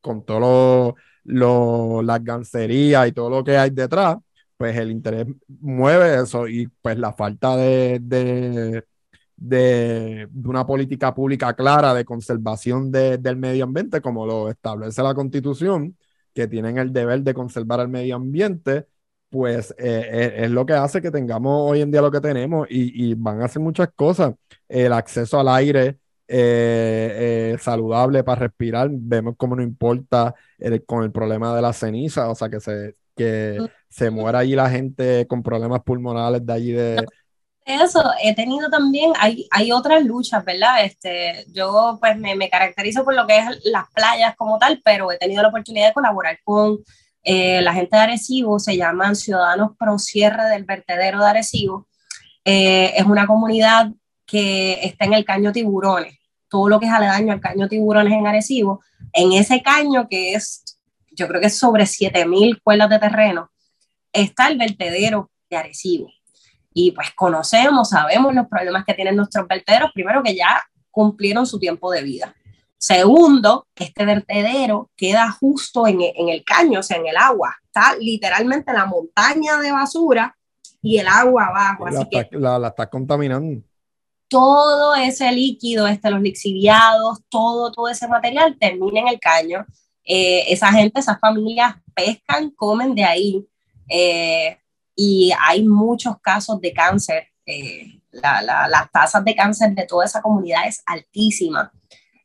con 0.00 0.24
todo 0.24 0.96
lo, 1.24 2.02
y 3.06 3.12
todo 3.12 3.30
lo 3.30 3.44
que 3.44 3.56
hay 3.56 3.70
detrás, 3.70 4.18
pues 4.56 4.76
el 4.76 4.90
interés 4.90 5.26
mueve 5.60 6.22
eso 6.22 6.46
y 6.48 6.66
pues 6.82 6.98
la 6.98 7.12
falta 7.14 7.56
de, 7.56 7.98
de, 8.02 8.84
de, 9.36 10.28
una 10.44 10.66
política 10.66 11.14
pública 11.14 11.54
clara 11.54 11.94
de 11.94 12.04
conservación 12.04 12.90
del 12.92 13.36
medio 13.36 13.64
ambiente, 13.64 14.00
como 14.02 14.26
lo 14.26 14.50
establece 14.50 15.02
la 15.02 15.14
constitución, 15.14 15.96
que 16.34 16.46
tienen 16.46 16.78
el 16.78 16.92
deber 16.92 17.22
de 17.22 17.34
conservar 17.34 17.80
el 17.80 17.88
medio 17.88 18.16
ambiente, 18.16 18.86
pues 19.30 19.70
eh, 19.78 20.08
eh, 20.12 20.32
es, 20.44 20.50
lo 20.50 20.66
que 20.66 20.74
hace 20.74 21.00
que 21.00 21.10
tengamos 21.10 21.70
hoy 21.70 21.80
en 21.82 21.90
día 21.90 22.02
lo 22.02 22.10
que 22.10 22.20
tenemos 22.20 22.66
y, 22.70 23.14
van 23.14 23.42
a 23.42 23.46
hacer 23.46 23.62
muchas 23.62 23.88
cosas. 23.94 24.34
El 24.68 24.92
acceso 24.92 25.38
al 25.40 25.48
aire 25.48 25.98
eh, 26.32 27.56
saludable 27.60 28.22
para 28.24 28.42
respirar, 28.42 28.88
vemos 28.90 29.34
cómo 29.36 29.56
no 29.56 29.62
importa 29.62 30.34
con 30.86 31.04
el 31.04 31.10
problema 31.10 31.54
de 31.54 31.62
la 31.62 31.72
ceniza, 31.72 32.30
o 32.30 32.34
sea, 32.34 32.48
que 32.48 32.60
se, 32.60 32.96
que 33.16 33.58
se 33.88 34.10
muera 34.10 34.40
allí 34.40 34.54
la 34.54 34.70
gente 34.70 35.26
con 35.26 35.42
problemas 35.42 35.82
pulmonales 35.82 36.44
de 36.44 36.52
allí 36.52 36.72
de, 36.72 37.04
eso, 37.64 38.02
he 38.22 38.34
tenido 38.34 38.68
también, 38.68 39.12
hay, 39.18 39.46
hay 39.50 39.70
otras 39.70 40.04
luchas, 40.04 40.44
¿verdad? 40.44 40.84
Este, 40.84 41.44
yo 41.52 41.98
pues 42.00 42.16
me, 42.18 42.34
me, 42.34 42.48
caracterizo 42.48 43.04
por 43.04 43.14
lo 43.14 43.26
que 43.26 43.38
es 43.38 43.60
las 43.64 43.84
playas 43.94 44.34
como 44.36 44.58
tal, 44.58 44.80
pero 44.84 45.12
he 45.12 45.18
tenido 45.18 45.42
la 45.42 45.48
oportunidad 45.48 45.88
de 45.88 45.94
colaborar 45.94 46.38
con 46.42 46.78
eh, 47.22 47.60
la 47.62 47.74
gente 47.74 47.96
de 47.96 48.02
Arecibo, 48.02 48.58
se 48.58 48.76
llaman 48.76 49.14
Ciudadanos 49.14 49.76
Pro 49.78 49.98
Cierre 49.98 50.44
del 50.44 50.64
Vertedero 50.64 51.20
de 51.20 51.26
Arecibo. 51.26 51.86
Eh, 52.44 52.92
es 52.96 53.04
una 53.04 53.26
comunidad 53.26 53.92
que 54.26 54.84
está 54.84 55.04
en 55.04 55.14
el 55.14 55.24
Caño 55.24 55.52
Tiburones, 55.52 56.18
todo 56.50 56.68
lo 56.68 56.80
que 56.80 56.86
es 56.86 56.92
aledaño 56.92 57.32
al 57.32 57.40
Caño 57.40 57.68
Tiburones 57.68 58.12
en 58.12 58.26
Arecibo. 58.26 58.82
En 59.12 59.32
ese 59.32 59.62
caño 59.62 60.08
que 60.08 60.34
es, 60.34 60.64
yo 61.12 61.28
creo 61.28 61.40
que 61.40 61.46
es 61.46 61.58
sobre 61.58 61.86
7000 61.86 62.60
cuerdas 62.62 62.90
de 62.90 62.98
terreno, 62.98 63.50
está 64.12 64.48
el 64.48 64.58
vertedero 64.58 65.30
de 65.48 65.56
Arecibo 65.56 66.10
y 66.72 66.92
pues 66.92 67.10
conocemos, 67.14 67.90
sabemos 67.90 68.34
los 68.34 68.46
problemas 68.46 68.84
que 68.84 68.94
tienen 68.94 69.16
nuestros 69.16 69.46
vertederos, 69.48 69.90
primero 69.92 70.22
que 70.22 70.34
ya 70.34 70.62
cumplieron 70.90 71.46
su 71.46 71.58
tiempo 71.58 71.90
de 71.90 72.02
vida. 72.02 72.34
Segundo, 72.78 73.66
este 73.74 74.04
vertedero 74.04 74.90
queda 74.96 75.30
justo 75.30 75.86
en, 75.86 76.00
el 76.00 76.44
caño, 76.44 76.80
o 76.80 76.82
sea, 76.82 76.96
en 76.96 77.06
el 77.06 77.16
agua. 77.16 77.54
Está 77.64 77.96
literalmente 77.96 78.72
la 78.72 78.86
montaña 78.86 79.58
de 79.58 79.70
basura 79.70 80.34
y 80.80 80.98
el 80.98 81.06
agua 81.06 81.46
abajo. 81.46 81.88
La, 81.88 82.00
así 82.00 82.08
está, 82.10 82.58
la, 82.58 82.68
está 82.68 82.88
contaminando. 82.88 83.62
Todo 84.30 84.94
ese 84.94 85.30
líquido, 85.32 85.88
este, 85.88 86.08
los 86.08 86.22
lixiviados, 86.22 87.18
todo, 87.28 87.72
todo 87.72 87.88
ese 87.88 88.06
material 88.06 88.56
termina 88.58 89.00
en 89.00 89.08
el 89.08 89.18
caño. 89.18 89.66
Eh, 90.04 90.44
esa 90.52 90.70
gente, 90.72 91.00
esas 91.00 91.18
familias 91.18 91.74
pescan, 91.94 92.50
comen 92.52 92.94
de 92.94 93.04
ahí. 93.04 93.46
Eh, 93.88 94.56
y 94.94 95.32
hay 95.36 95.64
muchos 95.64 96.18
casos 96.20 96.60
de 96.60 96.72
cáncer. 96.72 97.26
Eh, 97.44 98.00
las 98.12 98.90
tasas 98.92 99.24
de 99.24 99.34
cáncer 99.34 99.74
de 99.74 99.86
toda 99.86 100.04
esa 100.04 100.22
comunidad 100.22 100.68
es 100.68 100.80
altísima. 100.86 101.72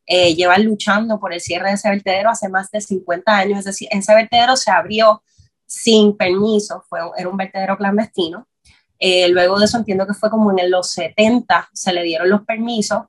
Llevan 0.08 0.64
luchando 0.64 1.20
por 1.20 1.34
el 1.34 1.42
cierre 1.42 1.70
de 1.70 1.74
ese 1.74 1.90
vertedero 1.90 2.30
hace 2.30 2.50
más 2.50 2.70
de 2.70 2.82
50 2.82 3.36
años, 3.36 3.60
es 3.60 3.66
decir, 3.66 3.88
ese 3.90 4.14
vertedero 4.14 4.56
se 4.56 4.70
abrió 4.70 5.24
sin 5.66 6.16
permiso, 6.16 6.84
fue, 6.88 7.00
era 7.18 7.28
un 7.28 7.38
vertedero 7.38 7.76
clandestino. 7.76 8.48
Eh, 9.00 9.28
luego 9.30 9.60
de 9.60 9.66
eso 9.66 9.78
entiendo 9.78 10.08
que 10.08 10.14
fue 10.14 10.30
como 10.30 10.58
en 10.58 10.72
los 10.72 10.92
70 10.92 11.70
se 11.74 11.94
le 11.94 12.04
dieron 12.04 12.30
los 12.30 12.44
permisos 12.44 13.04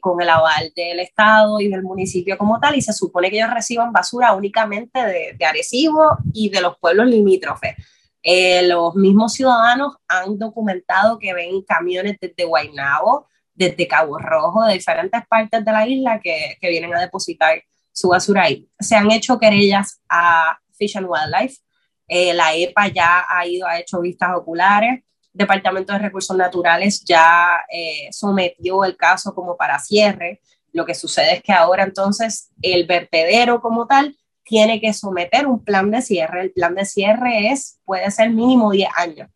con 0.00 0.20
el 0.20 0.28
aval 0.28 0.72
del 0.74 0.98
Estado 0.98 1.60
y 1.60 1.68
del 1.68 1.84
municipio 1.84 2.36
como 2.36 2.58
tal, 2.58 2.74
y 2.74 2.82
se 2.82 2.92
supone 2.92 3.30
que 3.30 3.36
ellos 3.36 3.54
reciban 3.54 3.92
basura 3.92 4.32
únicamente 4.32 4.98
de, 5.00 5.36
de 5.38 5.44
Arecibo 5.44 6.18
y 6.32 6.48
de 6.48 6.60
los 6.60 6.76
pueblos 6.78 7.06
limítrofes. 7.06 7.76
Eh, 8.22 8.66
los 8.68 8.94
mismos 8.94 9.32
ciudadanos 9.32 9.96
han 10.06 10.38
documentado 10.38 11.18
que 11.18 11.34
ven 11.34 11.62
camiones 11.62 12.16
desde 12.20 12.44
Guaynabo, 12.44 13.26
desde 13.54 13.88
Cabo 13.88 14.18
Rojo, 14.18 14.64
de 14.64 14.74
diferentes 14.74 15.26
partes 15.26 15.64
de 15.64 15.72
la 15.72 15.86
isla 15.86 16.20
que, 16.20 16.56
que 16.60 16.68
vienen 16.68 16.94
a 16.94 17.00
depositar 17.00 17.62
su 17.92 18.08
basura 18.08 18.44
ahí. 18.44 18.68
Se 18.78 18.94
han 18.94 19.10
hecho 19.10 19.38
querellas 19.38 20.00
a 20.08 20.58
Fish 20.72 20.96
and 20.96 21.08
Wildlife. 21.08 21.56
Eh, 22.08 22.34
la 22.34 22.54
EPA 22.54 22.88
ya 22.88 23.24
ha 23.28 23.46
ido, 23.46 23.66
ha 23.66 23.78
hecho 23.78 24.00
vistas 24.00 24.30
oculares. 24.34 25.02
Departamento 25.32 25.92
de 25.92 25.98
Recursos 25.98 26.36
Naturales 26.36 27.04
ya 27.04 27.60
eh, 27.72 28.08
sometió 28.10 28.84
el 28.84 28.96
caso 28.96 29.34
como 29.34 29.56
para 29.56 29.78
cierre. 29.78 30.40
Lo 30.72 30.84
que 30.84 30.94
sucede 30.94 31.34
es 31.34 31.42
que 31.42 31.52
ahora 31.52 31.84
entonces 31.84 32.50
el 32.60 32.86
vertedero 32.86 33.60
como 33.60 33.86
tal 33.86 34.16
tiene 34.44 34.80
que 34.80 34.92
someter 34.92 35.46
un 35.46 35.64
plan 35.64 35.90
de 35.90 36.02
cierre. 36.02 36.42
El 36.42 36.52
plan 36.52 36.74
de 36.74 36.84
cierre 36.84 37.50
es, 37.50 37.78
puede 37.84 38.10
ser 38.10 38.30
mínimo 38.30 38.70
10 38.72 38.88
años 38.96 39.28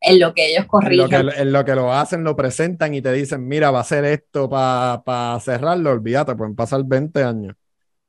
en 0.00 0.18
lo 0.18 0.34
que 0.34 0.50
ellos 0.50 0.66
corrigen. 0.66 1.28
En 1.36 1.52
lo 1.52 1.64
que, 1.64 1.74
lo, 1.74 1.92
hacen, 1.92 2.24
lo 2.24 2.34
presentan 2.34 2.94
y 2.94 3.02
te 3.02 3.12
dicen, 3.12 3.46
mira, 3.46 3.70
va 3.70 3.80
a 3.80 3.84
ser 3.84 4.04
esto 4.04 4.48
para 4.48 5.38
cerrarlo, 5.40 5.90
olvídate, 5.90 6.34
pueden 6.34 6.56
pasar 6.56 6.82
20 6.84 7.22
años. 7.22 7.54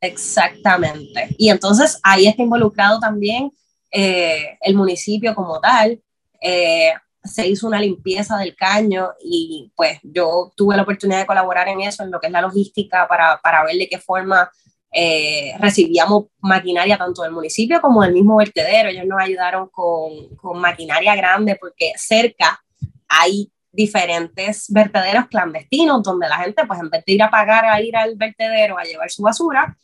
Exactamente. 0.02 1.36
Y 1.38 1.50
entonces 1.50 2.00
ahí 2.02 2.28
está 2.28 2.42
involucrado 2.42 3.00
también 3.00 3.52
eh, 3.92 4.58
el 4.62 4.76
municipio 4.76 5.36
como 5.36 5.60
tal. 5.60 6.02
Eh, 6.42 6.92
se 7.24 7.48
hizo 7.48 7.68
una 7.68 7.80
limpieza 7.80 8.36
del 8.38 8.56
caño 8.56 9.10
y 9.24 9.72
pues 9.76 10.00
yo 10.02 10.52
tuve 10.56 10.76
la 10.76 10.82
oportunidad 10.82 11.20
de 11.20 11.28
colaborar 11.28 11.68
en 11.68 11.82
eso, 11.82 12.04
en 12.04 12.10
lo 12.10 12.20
que 12.20 12.28
es 12.28 12.34
la 12.34 12.42
logística, 12.42 13.08
para, 13.08 13.40
para 13.44 13.64
ver 13.64 13.76
de 13.76 13.88
qué 13.88 14.00
forma 14.00 14.50
eh, 14.92 15.54
recibíamos 15.60 16.26
maquinaria 16.40 16.98
tanto 16.98 17.22
del 17.22 17.32
municipio 17.32 17.80
como 17.80 18.02
del 18.02 18.14
mismo 18.14 18.38
vertedero. 18.38 18.90
Ellos 18.90 19.06
nos 19.06 19.22
ayudaron 19.22 19.70
con, 19.70 20.36
con 20.36 20.60
maquinaria 20.60 21.16
grande 21.16 21.58
porque 21.62 21.94
cerca 21.96 22.60
hay 23.08 23.52
diferentes 23.72 24.66
vertederos 24.70 25.28
clandestinos 25.28 26.02
donde 26.02 26.28
la 26.28 26.38
gente, 26.38 26.66
pues 26.66 26.80
en 26.80 26.90
vez 26.90 27.06
de 27.06 27.14
ir 27.14 27.24
a 27.24 27.30
pagar 27.30 27.66
a 27.66 27.80
ir 27.82 27.96
al 27.96 28.16
vertedero 28.16 28.78
a 28.78 28.84
llevar 28.84 29.12
su 29.12 29.22
basura, 29.22 29.78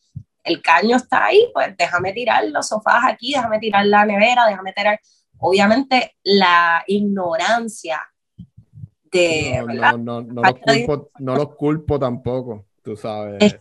el 0.47 0.61
caño 0.61 0.97
está 0.97 1.25
ahí, 1.25 1.49
pues 1.53 1.75
déjame 1.77 2.13
tirar 2.13 2.45
los 2.45 2.67
sofás 2.67 3.03
aquí, 3.05 3.33
déjame 3.33 3.59
tirar 3.59 3.85
la 3.85 4.05
nevera, 4.05 4.45
déjame 4.47 4.73
tirar. 4.73 4.99
Obviamente 5.39 6.15
la 6.23 6.83
ignorancia 6.87 8.01
de... 9.11 9.63
No, 9.65 9.97
no, 9.97 10.21
no, 10.21 10.41
los, 10.41 10.53
culpo, 10.59 11.11
no 11.19 11.35
los 11.35 11.55
culpo 11.55 11.99
tampoco, 11.99 12.65
tú 12.83 12.95
sabes 12.95 13.59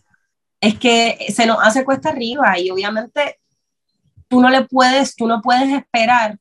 es 0.60 0.78
que 0.78 1.26
se 1.32 1.46
nos 1.46 1.58
hace 1.60 1.84
cuesta 1.84 2.10
arriba 2.10 2.58
y 2.58 2.70
obviamente 2.70 3.38
tú 4.28 4.40
no 4.40 4.50
le 4.50 4.64
puedes, 4.64 5.14
tú 5.14 5.26
no 5.26 5.40
puedes 5.40 5.72
esperar 5.72 6.38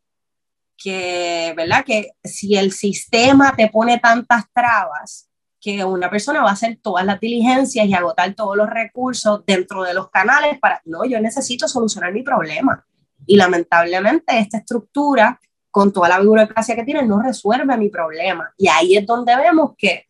que, 0.78 1.54
¿verdad? 1.56 1.84
Que 1.86 2.12
si 2.24 2.56
el 2.56 2.72
sistema 2.72 3.56
te 3.56 3.70
pone 3.70 4.00
tantas 4.00 4.46
trabas, 4.54 5.25
que 5.66 5.84
una 5.84 6.12
persona 6.12 6.44
va 6.44 6.52
a 6.52 6.54
hacer 6.54 6.78
todas 6.80 7.04
las 7.08 7.20
diligencias 7.20 7.88
y 7.88 7.94
agotar 7.96 8.36
todos 8.36 8.56
los 8.56 8.70
recursos 8.70 9.44
dentro 9.48 9.82
de 9.82 9.96
los 9.96 10.12
canales 10.12 10.60
para, 10.60 10.80
no, 10.86 11.06
yo 11.06 11.20
necesito 11.20 11.68
solucionar 11.68 12.14
mi 12.14 12.22
problema. 12.22 12.86
Y 13.26 13.36
lamentablemente 13.36 14.38
esta 14.38 14.60
estructura, 14.60 15.40
con 15.72 15.92
toda 15.92 16.08
la 16.08 16.20
burocracia 16.20 16.76
que 16.76 16.84
tiene, 16.84 17.02
no 17.02 17.20
resuelve 17.20 17.76
mi 17.78 17.90
problema. 17.90 18.54
Y 18.60 18.68
ahí 18.68 18.96
es 18.96 19.08
donde 19.08 19.36
vemos 19.36 19.72
que 19.76 20.06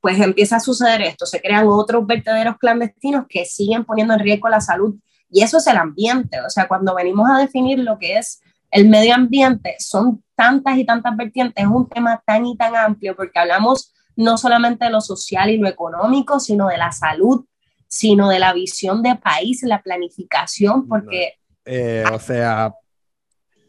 pues 0.00 0.18
empieza 0.18 0.56
a 0.56 0.60
suceder 0.60 1.02
esto, 1.02 1.26
se 1.26 1.42
crean 1.42 1.66
otros 1.66 2.06
vertederos 2.06 2.56
clandestinos 2.56 3.26
que 3.28 3.44
siguen 3.44 3.84
poniendo 3.84 4.14
en 4.14 4.20
riesgo 4.20 4.48
la 4.48 4.62
salud 4.62 4.94
y 5.28 5.42
eso 5.42 5.58
es 5.58 5.66
el 5.66 5.76
ambiente, 5.76 6.40
o 6.40 6.48
sea, 6.48 6.68
cuando 6.68 6.94
venimos 6.94 7.28
a 7.28 7.38
definir 7.38 7.80
lo 7.80 7.98
que 7.98 8.16
es 8.16 8.40
el 8.70 8.88
medio 8.88 9.14
ambiente, 9.14 9.74
son 9.78 10.22
tantas 10.36 10.78
y 10.78 10.86
tantas 10.86 11.16
vertientes, 11.16 11.64
es 11.64 11.70
un 11.70 11.86
tema 11.88 12.22
tan 12.24 12.46
y 12.46 12.56
tan 12.56 12.76
amplio 12.76 13.16
porque 13.16 13.38
hablamos 13.38 13.92
no 14.16 14.38
solamente 14.38 14.86
de 14.86 14.90
lo 14.90 15.00
social 15.00 15.50
y 15.50 15.58
lo 15.58 15.68
económico, 15.68 16.40
sino 16.40 16.68
de 16.68 16.78
la 16.78 16.92
salud, 16.92 17.44
sino 17.86 18.28
de 18.28 18.38
la 18.38 18.52
visión 18.52 19.02
de 19.02 19.16
país, 19.16 19.62
la 19.62 19.82
planificación, 19.82 20.88
porque... 20.88 21.34
Eh, 21.64 22.04
o 22.12 22.18
sea... 22.18 22.72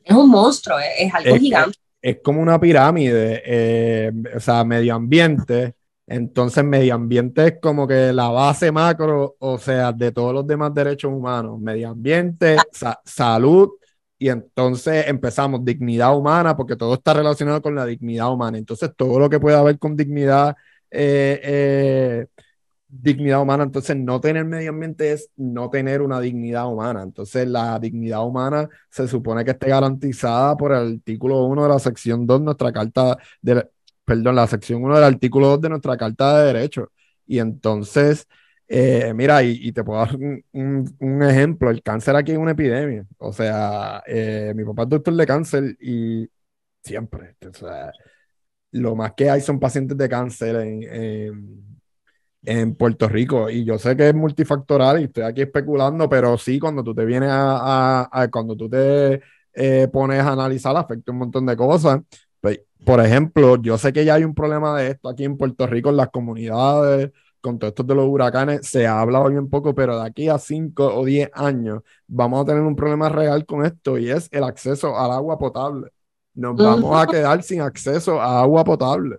Es 0.04 0.16
un 0.16 0.30
monstruo, 0.30 0.78
es, 0.80 1.14
algo 1.14 1.36
gigante. 1.36 1.78
Es, 2.02 2.20
como 2.24 2.42
una 2.42 2.60
pirámide, 2.60 3.44
eh, 3.46 4.12
o 4.36 4.40
sea, 4.40 4.64
medio 4.64 4.96
ambiente, 4.96 5.76
entonces, 6.10 6.64
medio 6.64 6.96
ambiente 6.96 7.46
es 7.48 7.54
como 7.62 7.86
que 7.86 8.14
la 8.14 8.30
base 8.30 8.72
macro, 8.72 9.36
o 9.40 9.58
sea, 9.58 9.92
de 9.92 10.14
todos 10.14 10.34
los 10.34 10.48
demás 10.48 10.74
derechos 10.74 11.12
humanos. 11.12 11.60
Medio 11.60 11.90
ambiente, 11.90 12.56
salud, 13.04 13.72
y 14.20 14.30
entonces 14.30 15.08
empezamos 15.08 15.64
dignidad 15.64 16.18
humana, 16.18 16.58
porque 16.58 16.76
todo 16.76 16.96
está 16.96 17.14
relacionado 17.14 17.62
con 17.62 17.76
la 17.76 17.86
dignidad 17.86 18.32
humana. 18.32 18.58
Entonces, 18.58 18.92
todo 18.96 19.20
lo 19.20 19.30
que 19.30 19.40
pueda 19.40 19.60
haber 19.60 19.78
con 19.78 19.96
dignidad 19.96 20.56
eh, 20.92 21.40
eh, 21.44 22.28
dignidad 22.88 23.42
humana. 23.42 23.64
Entonces, 23.64 23.96
no 23.98 24.20
tener 24.22 24.46
medio 24.46 24.70
ambiente 24.72 25.12
es 25.12 25.30
no 25.36 25.70
tener 25.70 26.02
una 26.02 26.20
dignidad 26.20 26.68
humana. 26.72 27.04
Entonces, 27.04 27.48
la 27.48 27.80
dignidad 27.80 28.26
humana 28.26 28.70
se 28.90 29.08
supone 29.08 29.44
que 29.46 29.52
esté 29.52 29.68
garantizada 29.70 30.56
por 30.58 30.72
el 30.72 30.96
artículo 30.96 31.44
1 31.46 31.64
de 31.64 31.70
la 31.70 31.80
sección 31.80 32.26
2 32.26 32.40
de 32.40 32.46
nuestra 32.46 32.72
carta, 32.72 33.18
de, 33.42 33.68
perdón, 34.06 34.36
la 34.36 34.48
sección 34.48 34.84
1 34.84 34.96
del 34.96 35.04
artículo 35.04 35.48
2 35.50 35.62
de 35.62 35.70
nuestra 35.70 35.98
carta 35.98 36.40
de 36.40 36.54
derechos. 36.54 36.90
Y 37.26 37.40
entonces, 37.40 38.28
eh, 38.68 39.14
mira, 39.16 39.44
y, 39.44 39.72
te 39.72 39.84
puedo 39.84 40.00
dar 40.00 40.16
un, 40.16 41.24
ejemplo, 41.24 41.70
el 41.70 41.82
cáncer 41.82 42.16
aquí 42.16 42.32
es 42.34 42.38
una 42.38 42.52
epidemia. 42.52 43.06
O 43.18 43.34
sea, 43.34 44.04
eh, 44.08 44.54
mi 44.56 44.64
papá 44.66 44.84
es 44.84 44.90
doctor 44.90 45.14
de 45.16 45.26
cáncer 45.26 45.78
y 45.80 46.30
siempre, 46.84 47.36
o 47.48 47.54
sea, 47.54 47.92
lo 48.72 48.96
más 48.96 49.14
que 49.14 49.30
hay 49.30 49.42
son 49.42 49.60
pacientes 49.60 49.98
de 49.98 50.10
cáncer 50.10 50.56
en 50.58 51.78
en 52.48 52.76
Puerto 52.76 53.08
Rico. 53.10 53.50
Y 53.50 53.66
yo 53.66 53.78
sé 53.78 53.96
que 53.96 54.10
es 54.10 54.16
multifactorial 54.16 55.02
y 55.02 55.04
estoy 55.06 55.24
aquí 55.24 55.42
especulando, 55.42 56.10
pero 56.10 56.38
sí, 56.38 56.60
cuando 56.60 56.84
tú 56.84 56.96
te 56.96 57.06
vienes 57.06 57.30
a, 57.32 58.30
cuando 58.32 58.56
tú 58.56 58.70
te 58.70 59.22
eh, 59.54 59.88
pones 59.92 60.22
a 60.22 60.32
analizar, 60.32 60.76
afecta 60.76 61.12
un 61.12 61.20
montón 61.20 61.46
de 61.46 61.58
cosas. 61.58 62.02
Pues, 62.40 62.62
por 62.86 63.02
ejemplo, 63.02 63.58
yo 63.62 63.78
sé 63.78 63.92
que 63.92 64.06
ya 64.06 64.16
hay 64.16 64.24
un 64.24 64.34
problema 64.34 64.80
de 64.80 64.92
esto 64.92 65.10
aquí 65.10 65.26
en 65.26 65.38
Puerto 65.38 65.68
Rico, 65.68 65.90
en 65.90 65.98
las 65.98 66.10
comunidades, 66.10 67.12
con 67.42 67.60
todo 67.60 67.70
esto 67.70 67.84
de 67.84 67.96
los 67.96 68.08
huracanes, 68.08 68.68
se 68.68 68.88
ha 68.88 69.00
hablado 69.00 69.30
bien 69.30 69.50
poco, 69.50 69.74
pero 69.74 70.00
de 70.00 70.08
aquí 70.08 70.30
a 70.30 70.38
5 70.38 70.96
o 70.96 71.06
10 71.06 71.30
años 71.34 71.82
vamos 72.08 72.42
a 72.42 72.46
tener 72.46 72.62
un 72.62 72.76
problema 72.76 73.10
real 73.10 73.46
con 73.46 73.66
esto 73.66 73.98
y 73.98 74.10
es 74.10 74.28
el 74.32 74.44
acceso 74.44 74.98
al 74.98 75.12
agua 75.12 75.38
potable. 75.38 75.92
Nos 76.34 76.56
vamos 76.56 76.96
a 77.02 77.08
quedar 77.08 77.42
sin 77.42 77.62
acceso 77.62 78.22
a 78.22 78.42
agua 78.42 78.64
potable. 78.64 79.18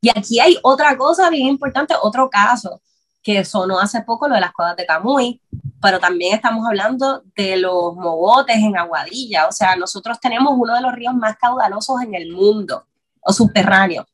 Y 0.00 0.10
aquí 0.10 0.38
hay 0.40 0.56
otra 0.62 0.96
cosa 0.96 1.28
bien 1.28 1.46
importante, 1.46 1.94
otro 2.00 2.30
caso 2.30 2.80
que 3.22 3.44
sonó 3.44 3.78
hace 3.78 4.02
poco, 4.02 4.28
lo 4.28 4.34
de 4.34 4.40
las 4.40 4.52
cuevas 4.52 4.76
de 4.76 4.86
Camuy, 4.86 5.42
pero 5.82 5.98
también 5.98 6.34
estamos 6.34 6.66
hablando 6.66 7.22
de 7.36 7.56
los 7.56 7.94
mogotes 7.94 8.56
en 8.56 8.76
Aguadilla. 8.76 9.46
O 9.48 9.52
sea, 9.52 9.76
nosotros 9.76 10.18
tenemos 10.20 10.54
uno 10.56 10.74
de 10.74 10.80
los 10.80 10.94
ríos 10.94 11.14
más 11.14 11.36
caudalosos 11.36 12.00
en 12.02 12.14
el 12.14 12.32
mundo, 12.32 12.86
o 13.20 13.32
subterráneos, 13.32 14.06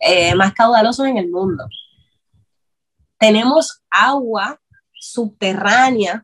eh, 0.00 0.34
más 0.34 0.54
caudalosos 0.54 1.06
en 1.06 1.18
el 1.18 1.30
mundo. 1.30 1.66
Tenemos 3.18 3.82
agua 3.90 4.60
subterránea 4.92 6.22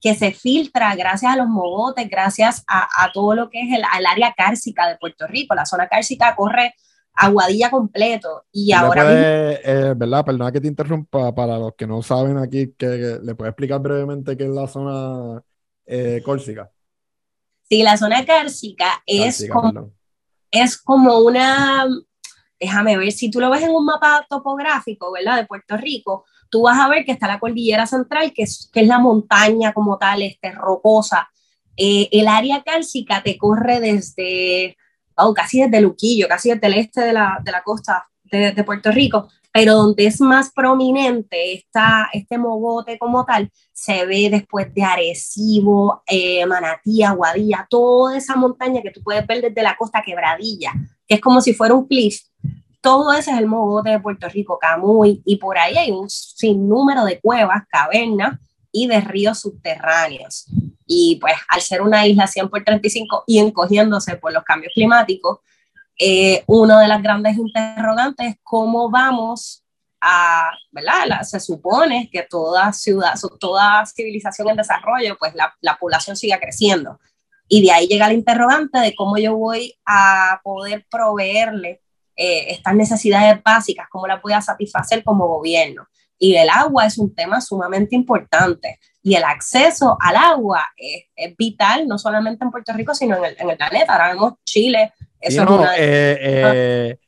que 0.00 0.14
se 0.14 0.32
filtra 0.32 0.94
gracias 0.94 1.32
a 1.32 1.36
los 1.36 1.48
mogotes, 1.48 2.08
gracias 2.08 2.64
a, 2.66 3.10
todo 3.12 3.34
lo 3.34 3.50
que 3.50 3.60
es 3.60 3.68
el, 3.72 3.84
el 3.98 4.06
área 4.06 4.32
cárcica 4.34 4.88
de 4.88 4.96
Puerto 4.96 5.26
Rico. 5.26 5.54
La 5.54 5.66
zona 5.66 5.88
cárcica 5.88 6.34
corre 6.34 6.74
Aguadilla 7.14 7.70
completo. 7.70 8.44
Y 8.52 8.72
ahora 8.72 9.04
eh, 9.08 9.94
¿Verdad? 9.96 10.24
Perdona 10.24 10.52
que 10.52 10.60
te 10.60 10.68
interrumpa, 10.68 11.34
para 11.34 11.58
los 11.58 11.74
que 11.74 11.86
no 11.86 12.02
saben 12.02 12.38
aquí, 12.38 12.72
que, 12.78 13.18
le 13.22 13.34
puedes 13.34 13.50
explicar 13.50 13.80
brevemente 13.80 14.36
qué 14.36 14.44
es 14.44 14.50
la 14.50 14.66
zona 14.66 15.42
eh, 15.86 16.22
córsica. 16.24 16.70
Sí, 17.68 17.82
la 17.82 17.96
zona 17.96 18.24
cárcica 18.24 19.02
es, 19.06 19.46
como, 19.50 19.92
es 20.50 20.78
como 20.78 21.18
una, 21.18 21.86
déjame 22.60 22.96
ver, 22.98 23.10
si 23.10 23.30
tú 23.30 23.40
lo 23.40 23.50
ves 23.50 23.62
en 23.62 23.70
un 23.70 23.86
mapa 23.86 24.26
topográfico, 24.28 25.10
¿verdad? 25.10 25.38
De 25.38 25.46
Puerto 25.46 25.76
Rico, 25.76 26.24
tú 26.50 26.62
vas 26.62 26.78
a 26.78 26.88
ver 26.88 27.04
que 27.04 27.12
está 27.12 27.26
la 27.26 27.40
cordillera 27.40 27.86
central, 27.86 28.32
que 28.34 28.42
es, 28.42 28.70
que 28.72 28.80
es 28.80 28.86
la 28.86 28.98
montaña 28.98 29.72
como 29.72 29.96
tal, 29.98 30.22
este, 30.22 30.52
rocosa. 30.52 31.30
Eh, 31.76 32.08
el 32.12 32.28
área 32.28 32.62
cárcica 32.62 33.22
te 33.22 33.38
corre 33.38 33.80
desde 33.80 34.76
casi 35.34 35.60
desde 35.60 35.80
Luquillo, 35.80 36.28
casi 36.28 36.50
desde 36.50 36.66
el 36.66 36.74
este 36.74 37.02
de 37.02 37.12
la, 37.12 37.38
de 37.44 37.52
la 37.52 37.62
costa 37.62 38.08
de, 38.24 38.64
Puerto 38.64 38.90
Rico, 38.90 39.28
pero 39.52 39.74
donde 39.74 40.06
es 40.06 40.20
más 40.20 40.52
prominente 40.52 41.54
esta, 41.54 42.08
este 42.12 42.38
mogote 42.38 42.98
como 42.98 43.24
tal, 43.24 43.50
se 43.72 44.06
ve 44.06 44.28
después 44.30 44.72
de 44.74 44.82
Arecibo, 44.82 46.02
eh, 46.06 46.46
Manatí, 46.46 47.02
Aguadilla, 47.02 47.66
toda 47.68 48.16
esa 48.16 48.36
montaña 48.36 48.82
que 48.82 48.90
tú 48.90 49.02
puedes 49.02 49.26
ver 49.26 49.40
desde 49.42 49.62
la 49.62 49.76
costa 49.76 50.02
quebradilla, 50.04 50.72
que 51.06 51.16
es 51.16 51.20
como 51.20 51.40
si 51.40 51.54
fuera 51.54 51.74
un 51.74 51.86
cliff. 51.86 52.20
Todo 52.80 53.12
ese 53.12 53.32
es 53.32 53.38
el 53.38 53.46
mogote 53.46 53.90
de 53.90 54.00
Puerto 54.00 54.28
Rico, 54.28 54.58
Camuy, 54.58 55.20
y 55.24 55.36
por 55.36 55.58
ahí 55.58 55.76
hay 55.76 55.90
un 55.90 56.08
sinnúmero 56.08 57.04
de 57.04 57.20
cuevas, 57.20 57.64
cavernas 57.68 58.38
y 58.72 58.86
de 58.86 59.00
ríos 59.00 59.40
subterráneos. 59.40 60.46
Y 60.86 61.18
pues 61.20 61.34
al 61.48 61.60
ser 61.60 61.82
una 61.82 62.06
isla 62.06 62.26
100 62.26 62.48
por 62.48 62.64
35 62.64 63.24
y 63.26 63.38
encogiéndose 63.38 64.16
por 64.16 64.32
los 64.32 64.44
cambios 64.44 64.72
climáticos, 64.74 65.40
eh, 66.02 66.44
una 66.46 66.80
de 66.80 66.88
las 66.88 67.02
grandes 67.02 67.36
interrogantes 67.36 68.28
es 68.28 68.36
cómo 68.42 68.90
vamos 68.90 69.62
a, 70.00 70.50
¿verdad? 70.70 71.20
se 71.24 71.38
supone 71.38 72.08
que 72.10 72.22
toda 72.22 72.72
ciudad, 72.72 73.12
toda 73.38 73.84
civilización 73.84 74.48
en 74.48 74.56
desarrollo, 74.56 75.18
pues 75.18 75.34
la, 75.34 75.54
la 75.60 75.76
población 75.76 76.16
siga 76.16 76.40
creciendo. 76.40 76.98
Y 77.48 77.62
de 77.62 77.72
ahí 77.72 77.86
llega 77.86 78.06
el 78.06 78.14
interrogante 78.14 78.78
de 78.78 78.94
cómo 78.94 79.18
yo 79.18 79.36
voy 79.36 79.78
a 79.84 80.40
poder 80.42 80.86
proveerle 80.90 81.82
eh, 82.16 82.52
estas 82.52 82.74
necesidades 82.74 83.42
básicas, 83.42 83.86
cómo 83.90 84.06
las 84.06 84.22
voy 84.22 84.32
a 84.32 84.40
satisfacer 84.40 85.04
como 85.04 85.28
gobierno. 85.28 85.86
Y 86.22 86.36
el 86.36 86.50
agua 86.50 86.84
es 86.84 86.98
un 86.98 87.14
tema 87.14 87.40
sumamente 87.40 87.96
importante 87.96 88.78
y 89.02 89.14
el 89.14 89.24
acceso 89.24 89.96
al 89.98 90.16
agua 90.16 90.66
es, 90.76 91.34
vital, 91.36 91.88
no 91.88 91.96
solamente 91.96 92.44
en 92.44 92.50
Puerto 92.50 92.74
Rico, 92.74 92.94
sino 92.94 93.16
en 93.16 93.24
el, 93.24 93.36
en 93.38 93.48
el 93.48 93.56
planeta. 93.56 93.94
Ahora 93.94 94.08
vemos 94.12 94.34
Chile. 94.44 94.92
Eso 95.18 95.42
es 95.42 95.48
una... 95.48 95.74
Eh, 95.78 96.18
eh, 96.20 96.98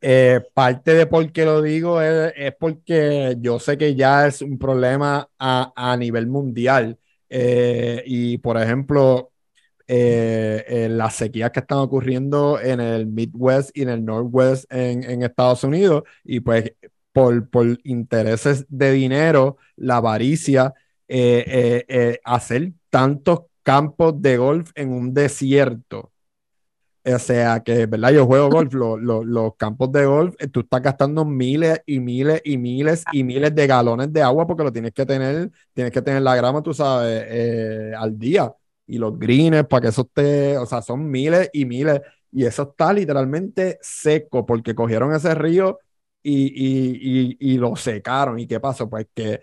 eh, 0.00 0.40
parte 0.54 0.94
de 0.94 1.06
por 1.06 1.30
qué 1.30 1.44
lo 1.44 1.60
digo 1.60 2.00
es, 2.00 2.32
es, 2.36 2.54
porque 2.58 3.36
yo 3.38 3.58
sé 3.58 3.76
que 3.76 3.94
ya 3.94 4.26
es 4.26 4.40
un 4.40 4.58
problema 4.58 5.28
a, 5.38 5.72
a 5.76 5.96
nivel 5.98 6.26
mundial. 6.26 6.98
y 7.28 8.38
por 8.38 8.56
ejemplo, 8.56 9.30
las 9.86 11.14
sequías 11.14 11.50
que 11.50 11.60
están 11.60 11.78
ocurriendo 11.78 12.58
en 12.58 12.80
el 12.80 13.06
Midwest 13.06 13.76
y 13.76 13.82
en 13.82 13.90
el 13.90 14.04
Northwest 14.06 14.72
en, 14.72 15.04
en 15.04 15.22
Estados 15.22 15.64
Unidos, 15.64 16.04
y 16.22 16.40
pues 16.40 16.72
por, 17.14 17.48
por 17.48 17.78
intereses 17.84 18.66
de 18.68 18.90
dinero, 18.90 19.56
la 19.76 19.98
avaricia 19.98 20.74
eh, 21.06 21.44
eh, 21.46 21.84
eh, 21.88 22.20
hacer 22.24 22.72
tantos 22.90 23.42
campos 23.62 24.20
de 24.20 24.36
golf 24.36 24.72
en 24.74 24.92
un 24.92 25.14
desierto. 25.14 26.12
O 27.06 27.18
sea 27.20 27.60
que, 27.60 27.86
¿verdad? 27.86 28.12
Yo 28.12 28.26
juego 28.26 28.50
golf, 28.50 28.74
los 28.74 29.54
campos 29.56 29.92
de 29.92 30.06
golf, 30.06 30.34
tú 30.50 30.60
estás 30.60 30.82
gastando 30.82 31.24
miles 31.24 31.82
y 31.86 32.00
miles 32.00 32.42
y 32.44 32.58
miles 32.58 33.04
y 33.12 33.22
miles 33.22 33.54
de 33.54 33.66
galones 33.68 34.12
de 34.12 34.22
agua 34.22 34.46
porque 34.46 34.64
lo 34.64 34.72
tienes 34.72 34.92
que 34.92 35.06
tener, 35.06 35.52
tienes 35.72 35.92
que 35.92 36.02
tener 36.02 36.22
la 36.22 36.34
grama, 36.34 36.62
tú 36.62 36.74
sabes, 36.74 37.94
al 37.96 38.18
día. 38.18 38.52
Y 38.88 38.98
los 38.98 39.16
greens 39.18 39.66
para 39.66 39.82
que 39.82 39.88
eso 39.88 40.02
esté, 40.02 40.58
o 40.58 40.66
sea, 40.66 40.82
son 40.82 41.08
miles 41.08 41.48
y 41.52 41.64
miles. 41.64 42.00
Y 42.32 42.44
eso 42.44 42.62
está 42.70 42.92
literalmente 42.92 43.78
seco 43.82 44.44
porque 44.44 44.74
cogieron 44.74 45.14
ese 45.14 45.32
río 45.36 45.78
y, 46.24 46.46
y, 46.46 47.36
y, 47.38 47.52
y 47.52 47.58
lo 47.58 47.76
secaron. 47.76 48.40
¿Y 48.40 48.48
qué 48.48 48.58
pasó? 48.58 48.90
Pues 48.90 49.06
que 49.14 49.40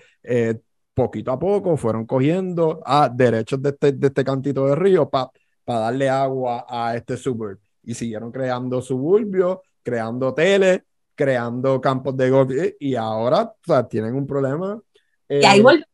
poquito 0.93 1.31
a 1.31 1.39
poco 1.39 1.77
fueron 1.77 2.05
cogiendo 2.05 2.81
a 2.85 3.09
derechos 3.09 3.61
de 3.61 3.69
este, 3.69 3.91
de 3.93 4.07
este 4.07 4.23
cantito 4.23 4.67
de 4.67 4.75
río 4.75 5.09
para 5.09 5.31
darle 5.65 6.09
agua 6.09 6.65
a 6.67 6.95
este 6.95 7.17
suburbio. 7.17 7.61
Y 7.83 7.93
siguieron 7.93 8.31
creando 8.31 8.81
suburbios, 8.81 9.59
creando 9.83 10.29
hoteles, 10.29 10.81
creando 11.15 11.79
campos 11.79 12.15
de 12.17 12.29
golf 12.29 12.51
y 12.79 12.95
ahora 12.95 13.43
o 13.43 13.55
sea, 13.65 13.87
tienen 13.87 14.15
un 14.15 14.27
problema. 14.27 14.79
y 15.29 15.45
ahí 15.45 15.59
eh, 15.59 15.63
volvemos 15.63 15.87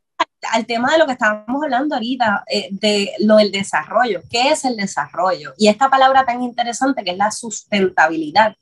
al 0.51 0.65
tema 0.65 0.91
de 0.91 0.99
lo 0.99 1.05
que 1.05 1.13
estábamos 1.13 1.63
hablando 1.63 1.95
ahorita, 1.95 2.43
eh, 2.47 2.69
de 2.71 3.11
lo 3.19 3.37
del 3.37 3.51
desarrollo. 3.51 4.21
¿Qué 4.29 4.49
es 4.49 4.65
el 4.65 4.75
desarrollo? 4.75 5.53
Y 5.57 5.67
esta 5.67 5.89
palabra 5.89 6.25
tan 6.25 6.41
interesante 6.41 7.03
que 7.03 7.11
es 7.11 7.17
la 7.17 7.31
sustentabilidad. 7.31 8.55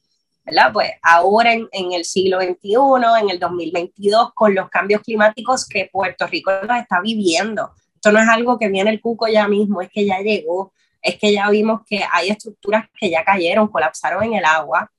¿Verdad? 0.45 0.71
Pues 0.71 0.91
ahora 1.01 1.53
en, 1.53 1.67
en, 1.71 1.93
el 1.93 2.05
siglo 2.05 2.39
XXI, 2.39 2.75
en 3.21 3.29
el 3.29 3.39
2022, 3.39 4.33
con 4.33 4.53
los 4.53 4.69
cambios 4.69 5.01
climáticos 5.01 5.67
que 5.67 5.89
Puerto 5.91 6.27
Rico 6.27 6.51
nos 6.67 6.79
está 6.79 7.01
viviendo. 7.01 7.71
Esto 7.95 8.11
no 8.11 8.19
es 8.19 8.27
algo 8.27 8.59
que 8.59 8.69
viene 8.69 8.91
el 8.91 9.01
cuco 9.01 9.27
ya 9.27 9.47
mismo, 9.47 9.81
es 9.81 9.89
que 9.89 10.05
ya 10.05 10.19
llegó, 10.19 10.71
es 11.01 11.17
que 11.17 11.33
ya 11.33 11.49
vimos 11.49 11.81
que 11.87 12.03
hay 12.11 12.29
estructuras 12.29 12.85
que 12.99 13.09
ya 13.09 13.23
cayeron, 13.23 13.67
colapsaron 13.67 14.23
en 14.23 14.33
el 14.35 14.45
agua. 14.45 14.91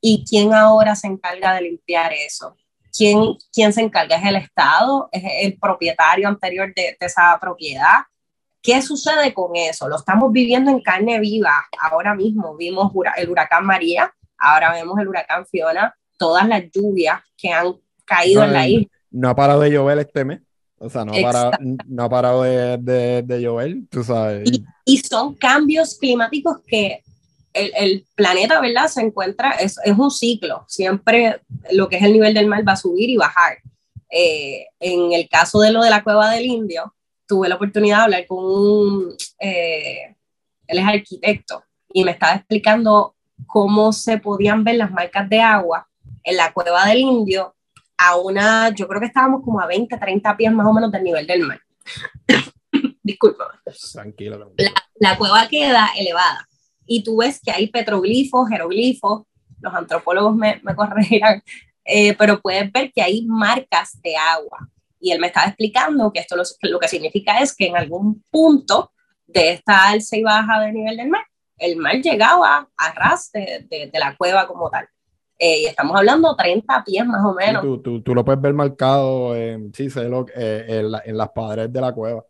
¿Y 0.00 0.24
quién 0.28 0.52
ahora 0.52 0.96
se 0.96 1.06
encarga 1.06 1.54
de 1.54 1.62
limpiar 1.62 2.12
eso? 2.12 2.56
¿Quién, 2.96 3.36
quién 3.52 3.72
se 3.72 3.82
encarga? 3.82 4.16
¿Es 4.16 4.24
el 4.24 4.36
Estado? 4.36 5.08
¿Es 5.12 5.22
el 5.42 5.58
propietario 5.58 6.28
anterior 6.28 6.72
de, 6.74 6.96
de 6.98 7.06
esa 7.06 7.38
propiedad? 7.40 8.04
¿Qué 8.60 8.82
sucede 8.82 9.32
con 9.32 9.54
eso? 9.54 9.88
Lo 9.88 9.96
estamos 9.96 10.32
viviendo 10.32 10.70
en 10.70 10.80
carne 10.80 11.20
viva. 11.20 11.66
Ahora 11.80 12.14
mismo 12.14 12.56
vimos 12.56 12.92
el 13.16 13.30
huracán 13.30 13.64
María, 13.64 14.12
ahora 14.38 14.72
vemos 14.72 14.98
el 14.98 15.08
huracán 15.08 15.46
Fiona, 15.46 15.94
todas 16.16 16.46
las 16.46 16.64
lluvias 16.70 17.20
que 17.36 17.50
han 17.50 17.74
caído 18.04 18.44
en 18.44 18.52
la 18.52 18.68
isla. 18.68 18.88
No 19.10 19.28
ha 19.28 19.36
parado 19.36 19.60
de 19.60 19.70
llover 19.70 19.98
este 19.98 20.24
mes. 20.24 20.40
O 20.80 20.88
sea, 20.88 21.04
no 21.04 21.12
ha 21.12 21.20
parado, 21.20 21.50
no 21.86 22.02
ha 22.04 22.08
parado 22.08 22.42
de, 22.42 22.78
de, 22.78 23.22
de, 23.22 23.40
llover, 23.40 23.78
tú 23.90 24.04
sabes. 24.04 24.48
Y, 24.48 24.64
y, 24.84 24.98
son 24.98 25.34
cambios 25.34 25.96
climáticos 25.98 26.58
que 26.64 27.02
el, 27.52 27.72
el, 27.76 28.06
planeta, 28.14 28.60
¿verdad? 28.60 28.86
Se 28.86 29.00
encuentra, 29.00 29.52
es, 29.52 29.76
es, 29.84 29.98
un 29.98 30.10
ciclo. 30.10 30.64
Siempre 30.68 31.40
lo 31.72 31.88
que 31.88 31.96
es 31.96 32.04
el 32.04 32.12
nivel 32.12 32.32
del 32.32 32.46
mar 32.46 32.66
va 32.66 32.72
a 32.72 32.76
subir 32.76 33.10
y 33.10 33.16
bajar. 33.16 33.58
Eh, 34.10 34.66
en 34.78 35.12
el 35.12 35.28
caso 35.28 35.60
de 35.60 35.72
lo 35.72 35.82
de 35.82 35.90
la 35.90 36.04
cueva 36.04 36.30
del 36.30 36.46
indio, 36.46 36.94
tuve 37.26 37.48
la 37.48 37.56
oportunidad 37.56 37.98
de 37.98 38.02
hablar 38.04 38.26
con 38.26 38.38
un, 38.44 39.16
eh, 39.40 40.14
él 40.66 40.78
es 40.78 40.84
arquitecto, 40.84 41.64
y 41.92 42.04
me 42.04 42.12
estaba 42.12 42.36
explicando 42.36 43.14
cómo 43.46 43.92
se 43.92 44.18
podían 44.18 44.64
ver 44.64 44.76
las 44.76 44.90
marcas 44.90 45.28
de 45.28 45.40
agua 45.40 45.88
en 46.22 46.36
la 46.36 46.52
cueva 46.52 46.86
del 46.86 46.98
indio 46.98 47.54
a 47.96 48.16
una, 48.16 48.70
yo 48.70 48.86
creo 48.86 49.00
que 49.00 49.08
estábamos 49.08 49.42
como 49.42 49.60
a 49.60 49.66
20, 49.66 49.96
30 49.96 50.36
pies 50.36 50.52
más 50.52 50.66
o 50.66 50.72
menos 50.72 50.92
del 50.92 51.02
nivel 51.02 51.26
del 51.26 51.40
mar. 51.40 51.60
Disculpa. 53.02 53.60
Tranquilo. 53.92 54.52
La, 55.00 55.18
cueva 55.18 55.48
queda 55.48 55.90
elevada 55.96 56.46
y 56.86 57.02
tú 57.02 57.18
ves 57.18 57.40
que 57.40 57.50
hay 57.50 57.66
petroglifos, 57.68 58.48
jeroglifos, 58.48 59.22
los 59.60 59.74
antropólogos 59.74 60.36
me, 60.36 60.60
me 60.62 60.76
corregirán, 60.76 61.42
eh, 61.84 62.14
pero 62.16 62.40
puedes 62.40 62.70
ver 62.70 62.92
que 62.92 63.02
hay 63.02 63.24
marcas 63.26 64.00
de 64.00 64.16
agua. 64.16 64.68
Y 65.00 65.12
él 65.12 65.20
me 65.20 65.28
estaba 65.28 65.46
explicando 65.46 66.12
que 66.12 66.20
esto 66.20 66.36
lo, 66.36 66.42
lo 66.62 66.78
que 66.78 66.88
significa 66.88 67.38
es 67.40 67.54
que 67.54 67.66
en 67.66 67.76
algún 67.76 68.24
punto 68.30 68.92
de 69.26 69.52
esta 69.52 69.88
alza 69.88 70.16
y 70.16 70.22
baja 70.22 70.60
del 70.60 70.74
nivel 70.74 70.96
del 70.96 71.08
mar, 71.08 71.24
el 71.58 71.76
mar 71.76 71.96
llegaba 71.96 72.68
a 72.76 72.92
ras 72.92 73.30
de, 73.32 73.66
de, 73.68 73.98
la 73.98 74.16
cueva 74.16 74.46
como 74.46 74.70
tal. 74.70 74.88
Eh, 75.38 75.60
y 75.60 75.66
estamos 75.66 75.96
hablando 75.96 76.34
30 76.34 76.84
pies 76.84 77.06
más 77.06 77.24
o 77.24 77.34
menos. 77.34 77.62
Tú, 77.62 77.80
tú, 77.80 78.02
tú, 78.02 78.14
lo 78.14 78.24
puedes 78.24 78.40
ver 78.40 78.54
marcado 78.54 79.36
en, 79.36 79.72
sí, 79.72 79.88
sé 79.88 80.04
lo, 80.04 80.26
eh, 80.34 80.66
en, 80.68 80.92
en, 81.04 81.16
las 81.16 81.28
paredes 81.30 81.72
de 81.72 81.80
la 81.80 81.92
cueva. 81.92 82.24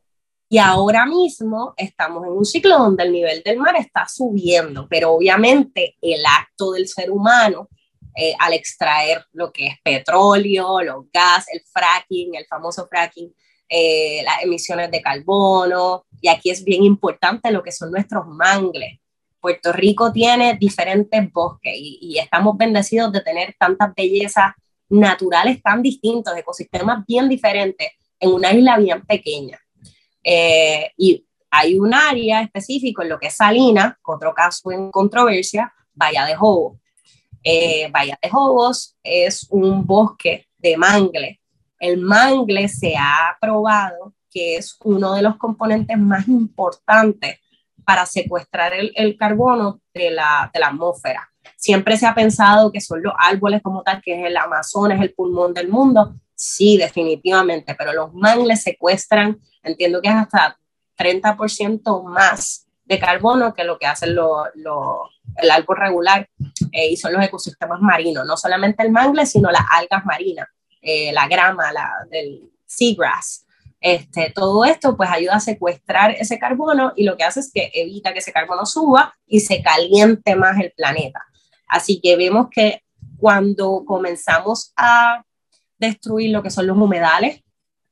Y 0.51 0.59
ahora 0.59 1.07
mismo 1.07 1.75
estamos 1.77 2.27
en 2.27 2.33
un 2.33 2.45
ciclo 2.45 2.79
donde 2.79 3.05
el 3.05 3.13
nivel 3.13 3.43
del 3.43 3.59
mar 3.59 3.77
está 3.77 4.07
subiendo, 4.09 4.87
pero 4.89 5.13
obviamente 5.13 5.97
el 6.01 6.23
acto 6.25 6.73
del 6.73 6.89
ser 6.89 7.11
humano 7.11 7.69
eh, 8.15 8.35
al 8.39 8.55
extraer 8.55 9.25
lo 9.33 9.53
que 9.53 9.69
es 9.69 9.75
petróleo, 9.83 10.83
los 10.83 11.05
gas, 11.13 11.47
el 11.53 11.61
fracking, 11.61 12.35
el 12.35 12.47
famoso 12.47 12.87
fracking, 12.89 13.33
las 14.25 14.43
emisiones 14.43 14.91
de 14.91 15.03
carbono, 15.03 16.07
y 16.21 16.29
aquí 16.29 16.51
es 16.51 16.65
bien 16.65 16.83
importante 16.83 17.51
lo 17.51 17.63
que 17.63 17.71
son 17.71 17.91
nuestros 17.91 18.27
mangles. 18.27 18.99
Puerto 19.41 19.73
Rico 19.73 20.13
tiene 20.13 20.57
diferentes 20.59 21.33
bosques 21.33 21.73
y, 21.77 22.19
estamos 22.19 22.57
bendecidos 22.57 23.13
de 23.13 23.21
tener 23.21 23.55
tantas 23.59 23.95
bellezas 23.95 24.53
naturales 24.89 25.63
tan 25.63 25.83
distintos, 25.83 26.37
ecosistemas 26.37 27.05
bien 27.07 27.29
diferentes 27.29 27.89
en 28.19 28.33
una 28.33 28.53
isla 28.53 28.79
bien 28.79 29.05
pequeña. 29.07 29.59
Eh, 30.23 30.91
y 30.97 31.25
hay 31.51 31.79
un 31.79 31.95
área 31.95 32.43
específico 32.43 33.03
en 33.03 33.11
lo 33.11 33.19
que 33.19 33.29
es 33.29 33.37
Salina, 33.37 33.99
otro 34.05 34.35
caso 34.35 34.71
en 34.73 34.91
controversia, 34.91 35.73
Bahía 35.95 36.25
de 36.25 36.35
Jobos. 36.35 36.79
Eh, 37.43 37.89
Bahía 37.91 38.19
de 38.23 38.29
Jobos 38.29 38.97
es 39.03 39.47
un 39.51 39.87
bosque 39.87 40.47
de 40.59 40.77
mangle. 40.77 41.41
El 41.79 41.99
mangle 41.99 42.69
se 42.69 42.95
ha 42.97 43.37
probado 43.41 44.15
que 44.31 44.57
es 44.57 44.77
uno 44.85 45.15
de 45.15 45.23
los 45.23 45.37
componentes 45.37 45.97
más 45.97 46.29
importantes 46.29 47.39
para 47.89 48.05
secuestrar 48.05 48.75
el, 48.75 48.93
el 48.97 49.17
carbono 49.17 49.81
de 49.95 50.11
la, 50.11 50.53
atmósfera. 50.63 51.27
Siempre 51.57 51.97
se 51.97 52.07
ha 52.07 52.15
pensado 52.15 52.71
que 52.71 52.83
son 52.83 53.03
los 53.03 53.15
árboles 53.17 53.63
como 53.63 53.83
tal, 53.83 54.03
que 54.03 54.13
es 54.13 54.27
el 54.27 54.37
Amazonas, 54.37 55.01
el 55.01 55.15
pulmón 55.15 55.55
del 55.55 55.69
mundo. 55.69 56.15
Sí, 56.35 56.77
definitivamente, 56.77 57.75
pero 57.75 57.95
los 57.95 58.13
mangles 58.13 58.63
secuestran, 58.63 59.41
entiendo 59.63 60.03
que 60.03 60.09
es 60.11 60.15
hasta 60.17 60.59
30% 60.99 62.05
más 62.05 62.67
de 62.85 62.99
carbono 62.99 63.55
que 63.55 63.65
lo 63.65 63.79
que 63.79 63.87
hace 63.87 64.07
lo, 64.09 64.45
el 65.37 65.51
árbol 65.51 65.79
regular 65.79 66.29
eh, 66.71 66.91
y 66.91 66.97
son 66.99 67.15
los 67.15 67.25
ecosistemas 67.25 67.81
marinos, 67.81 68.27
no 68.27 68.37
solamente 68.37 68.83
el 68.83 68.93
mangle, 68.93 69.25
sino 69.25 69.51
las 69.51 69.65
algas 69.71 70.05
marinas, 70.05 70.47
eh, 70.83 71.11
la 71.15 71.27
grama, 71.27 71.73
la, 71.73 71.91
del 72.11 72.53
seagrass. 72.67 73.47
Este, 73.81 74.33
todo 74.35 74.65
esto 74.65 74.97
pues 74.97 75.09
ayuda 75.09 75.37
a 75.37 75.41
secuestrar 75.41 76.11
ese 76.13 76.39
carbono 76.39 76.93
y 76.97 77.05
lo 77.05 77.17
que 77.17 77.25
hace 77.25 77.41
es 77.41 77.53
que 77.53 77.71
evita 77.73 78.13
que 78.13 78.19
ese 78.19 78.33
carbono 78.33 78.67
suba 78.67 79.15
y 79.27 79.41
se 79.41 79.63
caliente 79.63 80.35
más 80.35 80.59
el 80.59 80.73
planeta. 80.73 81.23
Así 81.69 82.01
que 82.01 82.17
vemos 82.17 82.49
que 82.51 82.83
cuando 83.19 83.85
comenzamos 83.87 84.73
a 84.77 85.23
destruir 85.79 86.31
lo 86.31 86.43
que 86.43 86.51
son 86.51 86.67
los 86.67 86.77
humedales, 86.77 87.43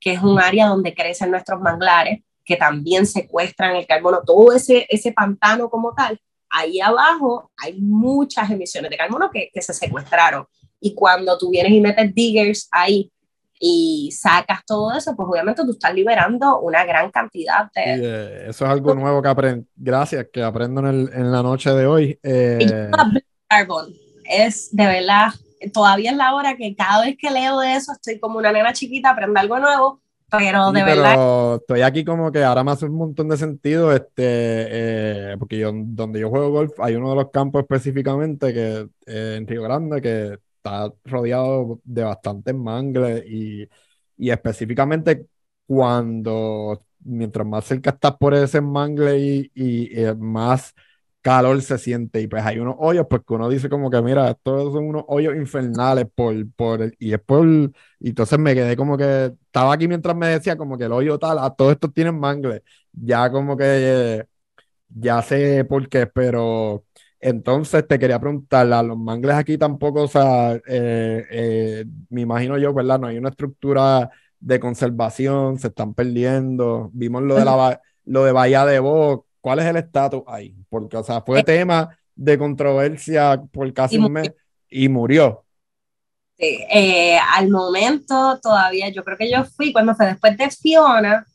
que 0.01 0.13
es 0.13 0.23
un 0.23 0.41
área 0.41 0.67
donde 0.67 0.95
crecen 0.95 1.31
nuestros 1.31 1.61
manglares, 1.61 2.21
que 2.45 2.57
también 2.57 3.07
secuestran 3.07 3.77
el 3.77 3.87
carbono, 3.87 4.23
todo 4.25 4.53
ese, 4.53 4.87
ese 4.89 5.13
pantano 5.13 5.69
como 5.69 5.95
tal, 5.95 6.19
ahí 6.51 6.81
abajo 6.81 7.51
hay 7.57 7.81
muchas 7.81 8.51
emisiones 8.51 8.91
de 8.91 8.97
carbono 8.97 9.31
que, 9.31 9.51
que 9.53 9.63
se 9.63 9.75
secuestraron. 9.75 10.47
Y 10.81 10.95
cuando 10.95 11.37
tú 11.39 11.51
vienes 11.51 11.73
y 11.73 11.81
metes 11.81 12.15
diggers 12.15 12.69
ahí 12.71 13.11
y 13.59 14.11
sacas 14.13 14.65
todo 14.67 14.93
eso, 14.95 15.15
pues 15.17 15.29
obviamente 15.29 15.63
tú 15.65 15.73
estás 15.73 15.95
liberando 15.95 16.61
una 16.61 16.85
gran 16.85 17.11
cantidad 17.11 17.71
de... 17.75 17.83
Eh, 17.85 18.47
eso 18.49 18.65
es 18.65 18.71
algo 18.71 18.95
nuevo 18.95 19.23
que 19.23 19.29
aprendo, 19.29 19.67
gracias, 19.77 20.27
que 20.33 20.43
aprendo 20.43 20.81
en, 20.81 20.87
el, 20.87 21.11
en, 21.13 21.33
la 21.33 21.43
noche 21.43 21.71
de 21.71 21.87
hoy. 21.87 22.19
Eh... 22.23 22.91
Carbon. 23.49 23.95
Es 24.29 24.75
de 24.75 24.87
verdad, 24.87 25.29
todavía 25.73 26.11
es 26.11 26.17
la 26.17 26.35
hora 26.35 26.57
que 26.57 26.75
cada 26.75 27.05
vez 27.05 27.17
que 27.19 27.31
leo 27.31 27.61
de 27.61 27.77
eso 27.77 27.93
estoy 27.93 28.19
como 28.19 28.39
una 28.39 28.53
nena 28.53 28.73
chiquita, 28.73 29.11
aprendo 29.11 29.41
algo 29.41 29.59
nuevo, 29.59 30.01
pero 30.31 30.73
de 30.73 30.83
pero 30.83 31.03
verdad... 31.03 31.55
Estoy 31.57 31.83
aquí 31.83 32.05
como 32.05 32.33
que 32.33 32.43
ahora 32.43 32.65
me 32.65 32.73
hace 32.73 32.87
un 32.87 32.97
montón 32.97 33.29
de 33.29 33.37
sentido, 33.37 33.93
este, 33.93 34.13
eh, 34.25 35.37
porque 35.39 35.59
yo, 35.59 35.71
donde 35.73 36.21
yo 36.21 36.29
juego 36.29 36.51
golf 36.51 36.73
hay 36.81 36.97
uno 36.97 37.11
de 37.11 37.17
los 37.17 37.31
campos 37.31 37.63
específicamente 37.63 38.53
que 38.53 38.89
eh, 39.07 39.37
en 39.39 39.47
Río 39.47 39.63
Grande 39.63 40.03
que 40.03 40.39
está 40.67 40.93
rodeado 41.05 41.81
de 41.85 42.05
bastantes 42.05 42.55
mangles 42.55 43.25
y, 43.27 43.69
y, 44.17 44.31
específicamente 44.31 45.27
cuando, 45.67 46.81
mientras 47.01 47.47
más 47.47 47.65
cerca 47.65 47.91
estás 47.91 48.17
por 48.17 48.35
ese 48.35 48.61
mangle 48.61 49.19
y, 49.19 49.51
y, 49.55 50.01
y, 50.03 50.15
más 50.17 50.75
calor 51.23 51.61
se 51.63 51.79
siente. 51.79 52.21
Y 52.21 52.29
pues 52.29 52.45
hay 52.45 52.59
unos 52.59 52.77
hoyos, 52.79 53.07
pues 53.11 53.23
uno 53.29 53.49
dice 53.49 53.69
como 53.69 53.91
que 53.91 54.01
mira, 54.03 54.31
estos 54.31 54.73
son 54.73 54.89
unos 54.89 55.05
hoyos 55.09 55.37
infernales 55.37 56.07
por, 56.15 56.35
por, 56.53 56.93
y 56.99 57.13
es 57.13 57.21
por, 57.21 57.47
y 57.49 58.09
entonces 58.11 58.39
me 58.39 58.55
quedé 58.55 58.77
como 58.77 58.97
que, 58.97 59.33
estaba 59.47 59.73
aquí 59.75 59.89
mientras 59.89 60.17
me 60.17 60.29
decía 60.29 60.57
como 60.57 60.79
que 60.79 60.85
el 60.85 60.93
hoyo 60.93 61.19
tal, 61.19 61.39
a 61.39 61.51
todos 61.55 61.73
estos 61.73 61.93
tienen 61.93 62.19
mangle, 62.19 62.63
ya 62.93 63.31
como 63.31 63.57
que 63.57 64.27
ya 64.91 65.23
sé 65.23 65.65
por 65.65 65.89
qué, 65.89 66.07
pero 66.07 66.86
entonces 67.21 67.87
te 67.87 67.99
quería 67.99 68.21
preguntar, 68.21 68.67
los 68.67 68.99
mangles 68.99 69.37
aquí 69.37 69.57
tampoco, 69.57 70.03
o 70.03 70.09
sea, 70.09 70.55
eh, 70.67 71.25
eh, 71.31 71.85
me 72.11 72.23
imagino 72.23 72.59
yo, 72.59 72.75
¿verdad? 72.75 72.99
No 72.99 73.07
hay 73.07 73.19
una 73.19 73.31
estructura 73.31 74.11
de 74.39 74.61
conservación, 74.61 75.59
se 75.59 75.69
están 75.69 75.95
perdiendo. 75.95 76.91
Vimos 76.93 77.23
lo 77.23 77.37
de 77.37 77.45
la 77.45 77.81
lo 78.05 78.25
de 78.25 78.33
Bahía 78.33 78.65
de 78.65 78.79
Bo, 78.79 79.27
¿cuál 79.41 79.59
es 79.59 79.65
el 79.65 79.77
estatus 79.77 80.23
ahí? 80.27 80.55
Porque, 80.69 80.97
o 80.97 81.03
sea, 81.03 81.23
fue 81.23 81.43
tema 81.43 81.99
de 82.15 82.39
controversia 82.39 83.43
por 83.51 83.73
casi 83.73 83.99
un 83.99 84.13
mes 84.13 84.33
y 84.69 84.89
murió. 84.89 85.45
Sí, 86.39 86.61
eh, 86.71 87.19
al 87.35 87.49
momento 87.49 88.39
todavía, 88.41 88.91
yo 88.91 89.03
creo 89.03 89.17
que 89.17 89.31
yo 89.31 89.45
fui 89.45 89.73
cuando 89.73 89.95
fue 89.95 90.07
después 90.07 90.37
de 90.37 90.51
Fiona, 90.51 91.27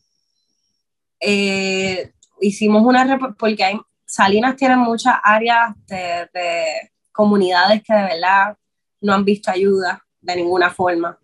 hicimos 2.40 2.84
una, 2.86 3.20
porque 3.38 3.64
hay, 3.64 3.78
Salinas 4.12 4.58
tiene 4.58 4.76
muchas 4.76 5.16
áreas 5.24 5.74
de, 5.88 6.92
comunidades 7.14 7.82
que 7.82 7.94
de 7.94 8.02
verdad 8.02 8.58
no 9.00 9.14
han 9.14 9.24
visto 9.24 9.50
ayuda 9.50 10.06
de 10.20 10.36
ninguna 10.36 10.70
forma, 10.70 11.18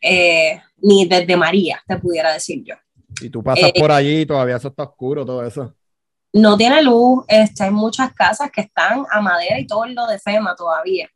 eh, 0.00 0.60
ni 0.76 1.04
desde 1.06 1.36
María, 1.36 1.82
te 1.84 1.96
pudiera 1.98 2.32
decir 2.32 2.62
yo. 2.64 2.76
Y 3.20 3.28
tú 3.28 3.42
pasas 3.42 3.72
por 3.72 3.90
allí 3.90 4.20
y 4.20 4.26
todavía 4.26 4.54
eso 4.54 4.68
está 4.68 4.84
oscuro, 4.84 5.26
todo 5.26 5.44
eso. 5.44 5.74
No 6.32 6.56
tiene 6.56 6.80
luz, 6.80 7.24
este, 7.26 7.64
hay 7.64 7.70
muchas 7.72 8.12
casas 8.14 8.52
que 8.52 8.60
están 8.60 9.04
a 9.10 9.20
madera 9.20 9.58
y 9.58 9.66
todo 9.66 9.86
lo 9.86 10.06
de 10.06 10.20
FEMA 10.20 10.54
todavía. 10.54 11.10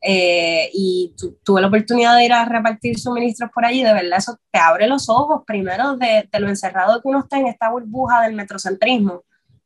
Eh, 0.00 0.70
y 0.72 1.16
tuve 1.42 1.62
la 1.62 1.66
oportunidad 1.66 2.16
de 2.16 2.26
ir 2.26 2.32
a 2.32 2.44
repartir 2.44 2.96
suministros 2.96 3.50
por 3.52 3.64
allí, 3.64 3.82
de 3.82 3.92
verdad 3.92 4.18
eso 4.18 4.38
te 4.52 4.58
abre 4.60 4.86
los 4.86 5.08
ojos 5.08 5.42
primero 5.44 5.96
de, 5.96 6.28
de, 6.30 6.40
lo 6.40 6.48
encerrado 6.48 7.02
que 7.02 7.08
uno 7.08 7.20
está 7.20 7.38
en 7.38 7.48
esta 7.48 7.70
burbuja 7.70 8.22
del 8.22 8.34
metrocentrismo 8.34 9.24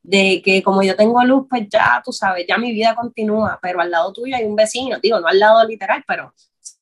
de 0.09 0.41
que 0.43 0.63
como 0.63 0.83
yo 0.83 0.97
tengo 0.97 1.23
luz, 1.23 1.47
pues 1.51 1.69
ya, 1.69 2.01
tú 2.03 2.13
sabes, 2.13 2.47
ya 2.49 2.57
mi 2.57 2.73
vida 2.73 2.95
continúa, 2.95 3.59
pero 3.61 3.83
al 3.83 3.91
lado 3.91 4.11
tuyo 4.11 4.35
hay 4.35 4.45
un 4.45 4.57
vecino, 4.57 4.99
digo, 5.03 5.21
no 5.21 5.29
al 5.29 5.39
lado 5.39 5.63
literal, 5.67 6.03
pero 6.09 6.33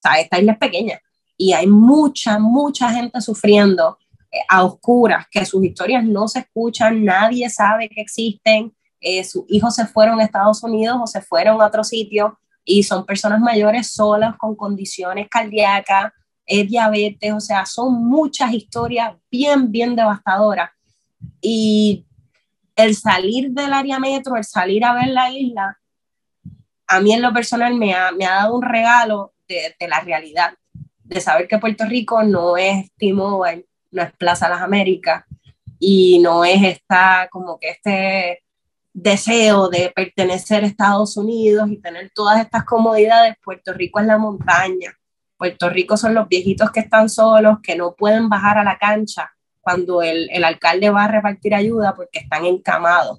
¿sabes? 0.00 0.24
esta 0.24 0.38
isla 0.38 0.52
es 0.52 0.58
pequeña 0.58 1.00
y 1.36 1.52
hay 1.52 1.66
mucha, 1.66 2.38
mucha 2.38 2.88
gente 2.90 3.20
sufriendo 3.20 3.98
eh, 4.30 4.38
a 4.48 4.62
oscuras, 4.62 5.26
que 5.28 5.44
sus 5.44 5.64
historias 5.64 6.04
no 6.04 6.28
se 6.28 6.38
escuchan, 6.40 7.04
nadie 7.04 7.50
sabe 7.50 7.88
que 7.88 8.00
existen, 8.00 8.72
eh, 9.00 9.24
sus 9.24 9.44
hijos 9.48 9.74
se 9.74 9.86
fueron 9.86 10.20
a 10.20 10.24
Estados 10.24 10.62
Unidos 10.62 10.96
o 11.02 11.06
se 11.08 11.20
fueron 11.20 11.60
a 11.60 11.66
otro 11.66 11.82
sitio 11.82 12.38
y 12.64 12.84
son 12.84 13.04
personas 13.04 13.40
mayores 13.40 13.88
solas 13.88 14.36
con 14.36 14.54
condiciones 14.54 15.26
cardíacas, 15.28 16.12
eh, 16.46 16.64
diabetes, 16.64 17.32
o 17.32 17.40
sea, 17.40 17.66
son 17.66 18.06
muchas 18.06 18.52
historias 18.52 19.14
bien, 19.28 19.72
bien 19.72 19.96
devastadoras. 19.96 20.70
Y 21.40 22.05
el 22.76 22.94
salir 22.94 23.50
del 23.50 23.72
área 23.72 23.98
metro, 23.98 24.36
el 24.36 24.44
salir 24.44 24.84
a 24.84 24.92
ver 24.92 25.08
la 25.08 25.30
isla, 25.30 25.78
a 26.86 27.00
mí 27.00 27.12
en 27.12 27.22
lo 27.22 27.32
personal 27.32 27.74
me 27.74 27.94
ha, 27.94 28.12
me 28.12 28.26
ha 28.26 28.36
dado 28.36 28.54
un 28.54 28.62
regalo 28.62 29.32
de, 29.48 29.74
de, 29.78 29.88
la 29.88 30.00
realidad, 30.00 30.54
de 31.02 31.20
saber 31.20 31.48
que 31.48 31.58
Puerto 31.58 31.84
Rico 31.86 32.22
no 32.22 32.56
es 32.56 32.92
T-Mobile, 32.96 33.66
no 33.90 34.02
es 34.02 34.12
Plaza 34.12 34.48
Las 34.48 34.60
Américas 34.60 35.24
y 35.78 36.18
no 36.20 36.44
es 36.44 36.62
esta 36.62 37.28
como 37.30 37.58
que 37.58 37.70
este 37.70 38.42
deseo 38.92 39.68
de 39.68 39.92
pertenecer 39.94 40.62
a 40.62 40.66
Estados 40.66 41.16
Unidos 41.16 41.68
y 41.70 41.78
tener 41.78 42.10
todas 42.14 42.40
estas 42.40 42.64
comodidades, 42.64 43.36
Puerto 43.42 43.72
Rico 43.72 44.00
es 44.00 44.06
la 44.06 44.18
montaña. 44.18 44.94
Puerto 45.36 45.68
Rico 45.68 45.96
son 45.96 46.14
los 46.14 46.28
viejitos 46.28 46.70
que 46.70 46.80
están 46.80 47.10
solos, 47.10 47.58
que 47.62 47.76
no 47.76 47.94
pueden 47.94 48.28
bajar 48.28 48.58
a 48.58 48.64
la 48.64 48.78
cancha 48.78 49.35
cuando 49.66 50.00
el, 50.00 50.30
el 50.30 50.44
alcalde 50.44 50.90
va 50.90 51.04
a 51.04 51.08
repartir 51.08 51.56
ayuda 51.56 51.96
porque 51.96 52.20
están 52.20 52.44
encamados 52.44 53.18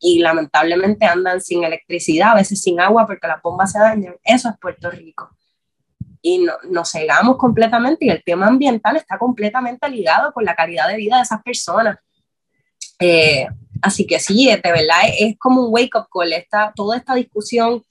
y 0.00 0.18
lamentablemente 0.18 1.06
andan 1.06 1.40
sin 1.40 1.62
electricidad, 1.62 2.32
a 2.32 2.34
veces 2.34 2.60
sin 2.60 2.80
agua 2.80 3.06
porque 3.06 3.28
las 3.28 3.40
bombas 3.40 3.70
se 3.70 3.78
dañan. 3.78 4.16
Eso 4.24 4.48
es 4.48 4.56
Puerto 4.58 4.90
Rico. 4.90 5.30
Y 6.20 6.38
no, 6.38 6.54
nos 6.68 6.90
cegamos 6.90 7.36
completamente 7.36 8.06
y 8.06 8.10
el 8.10 8.24
tema 8.24 8.48
ambiental 8.48 8.96
está 8.96 9.16
completamente 9.16 9.88
ligado 9.88 10.32
con 10.32 10.44
la 10.44 10.56
calidad 10.56 10.88
de 10.88 10.96
vida 10.96 11.18
de 11.18 11.22
esas 11.22 11.40
personas. 11.42 11.98
Eh, 12.98 13.46
Así 13.82 14.06
que 14.06 14.18
sí, 14.18 14.46
de 14.46 14.72
verdad 14.72 15.00
es, 15.18 15.36
como 15.38 15.66
un 15.66 15.72
wake-up 15.72 16.08
call. 16.12 16.32
Esta, 16.32 16.72
toda 16.74 16.96
esta 16.96 17.14
discusión 17.14 17.82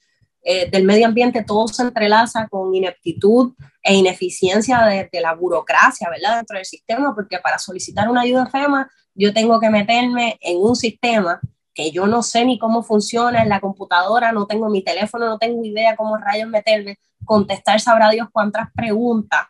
eh, 0.42 0.70
del 0.70 0.84
medio 0.84 1.06
ambiente, 1.06 1.42
todo 1.42 1.68
se 1.68 1.82
entrelaza 1.82 2.48
con 2.48 2.74
ineptitud 2.74 3.54
e 3.82 3.94
ineficiencia 3.94 4.82
de, 4.82 5.20
la 5.20 5.34
burocracia, 5.34 6.08
¿verdad? 6.10 6.36
Dentro 6.36 6.56
del 6.56 6.66
sistema, 6.66 7.14
porque 7.14 7.38
para 7.38 7.58
solicitar 7.58 8.08
una 8.08 8.22
ayuda 8.22 8.46
FEMA, 8.46 8.90
yo 9.14 9.32
tengo 9.32 9.58
que 9.58 9.70
meterme 9.70 10.38
en 10.40 10.58
un 10.58 10.76
sistema 10.76 11.40
que 11.72 11.90
yo 11.90 12.06
no 12.06 12.22
sé 12.22 12.44
ni 12.44 12.58
cómo 12.58 12.82
funciona 12.82 13.42
en 13.42 13.48
la 13.48 13.60
computadora, 13.60 14.32
no 14.32 14.46
tengo 14.46 14.68
mi 14.68 14.82
teléfono, 14.82 15.26
no 15.26 15.38
tengo 15.38 15.64
idea 15.64 15.96
cómo 15.96 16.16
rayos 16.16 16.48
meterme, 16.48 16.98
contestar 17.24 17.80
sabrá 17.80 18.10
Dios 18.10 18.28
cuántas 18.32 18.70
preguntas 18.72 19.46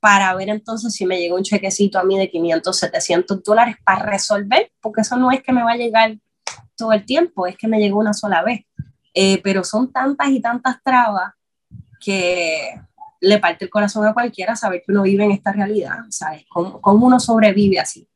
para 0.00 0.32
ver 0.34 0.48
entonces 0.48 0.94
si 0.94 1.04
me 1.06 1.18
llega 1.18 1.34
un 1.34 1.42
chequecito 1.42 1.98
a 1.98 2.04
mí 2.04 2.18
de 2.18 2.30
500, 2.30 2.76
700 2.76 3.42
dólares 3.42 3.76
para 3.84 4.04
resolver, 4.04 4.70
porque 4.80 5.00
eso 5.00 5.16
no 5.16 5.32
es 5.32 5.42
que 5.42 5.52
me 5.52 5.64
va 5.64 5.72
a 5.72 5.76
llegar 5.76 6.16
todo 6.76 6.92
el 6.92 7.04
tiempo, 7.04 7.46
es 7.46 7.56
que 7.56 7.66
me 7.66 7.80
llegó 7.80 7.98
una 7.98 8.14
sola 8.14 8.42
vez. 8.42 8.60
Eh, 9.14 9.40
pero 9.42 9.64
son 9.64 9.92
tantas 9.92 10.28
y 10.28 10.40
tantas 10.40 10.80
trabas 10.84 11.32
que 12.00 12.80
le 13.20 13.38
parte 13.38 13.64
el 13.64 13.70
corazón 13.70 14.06
a 14.06 14.14
cualquiera 14.14 14.56
saber 14.56 14.82
que 14.84 14.92
uno 14.92 15.02
vive 15.02 15.24
en 15.24 15.32
esta 15.32 15.52
realidad, 15.52 15.98
¿sabes? 16.10 16.44
¿Cómo, 16.48 16.80
cómo 16.80 17.06
uno 17.06 17.18
sobrevive 17.20 17.78
así? 17.78 18.08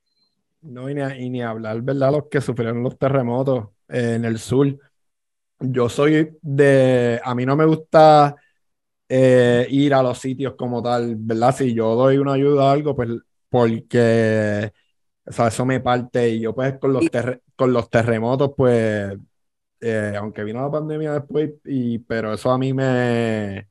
No, 0.62 0.88
y 0.88 0.94
ni, 0.94 1.02
y 1.02 1.30
ni 1.30 1.42
hablar, 1.42 1.80
¿verdad? 1.82 2.12
Los 2.12 2.24
que 2.30 2.40
sufrieron 2.40 2.82
los 2.82 2.98
terremotos 2.98 3.68
eh, 3.88 4.14
en 4.14 4.24
el 4.24 4.38
sur. 4.38 4.78
Yo 5.58 5.88
soy 5.88 6.36
de, 6.40 7.20
a 7.22 7.34
mí 7.34 7.46
no 7.46 7.56
me 7.56 7.64
gusta 7.64 8.36
eh, 9.08 9.66
ir 9.70 9.94
a 9.94 10.02
los 10.02 10.18
sitios 10.18 10.54
como 10.56 10.82
tal, 10.82 11.16
¿verdad? 11.16 11.54
Si 11.54 11.74
yo 11.74 11.94
doy 11.94 12.18
una 12.18 12.34
ayuda 12.34 12.68
a 12.68 12.72
algo, 12.72 12.94
pues 12.94 13.10
porque 13.48 14.72
o 15.24 15.32
sea, 15.32 15.48
eso 15.48 15.64
me 15.64 15.80
parte 15.80 16.28
y 16.30 16.40
yo 16.40 16.54
pues 16.54 16.78
con 16.78 16.92
los, 16.92 17.04
con 17.56 17.72
los 17.72 17.88
terremotos, 17.90 18.52
pues, 18.56 19.16
eh, 19.80 20.14
aunque 20.18 20.44
vino 20.44 20.60
la 20.62 20.70
pandemia 20.70 21.12
después, 21.12 21.52
y, 21.64 21.98
pero 22.00 22.34
eso 22.34 22.50
a 22.50 22.58
mí 22.58 22.72
me, 22.72 23.68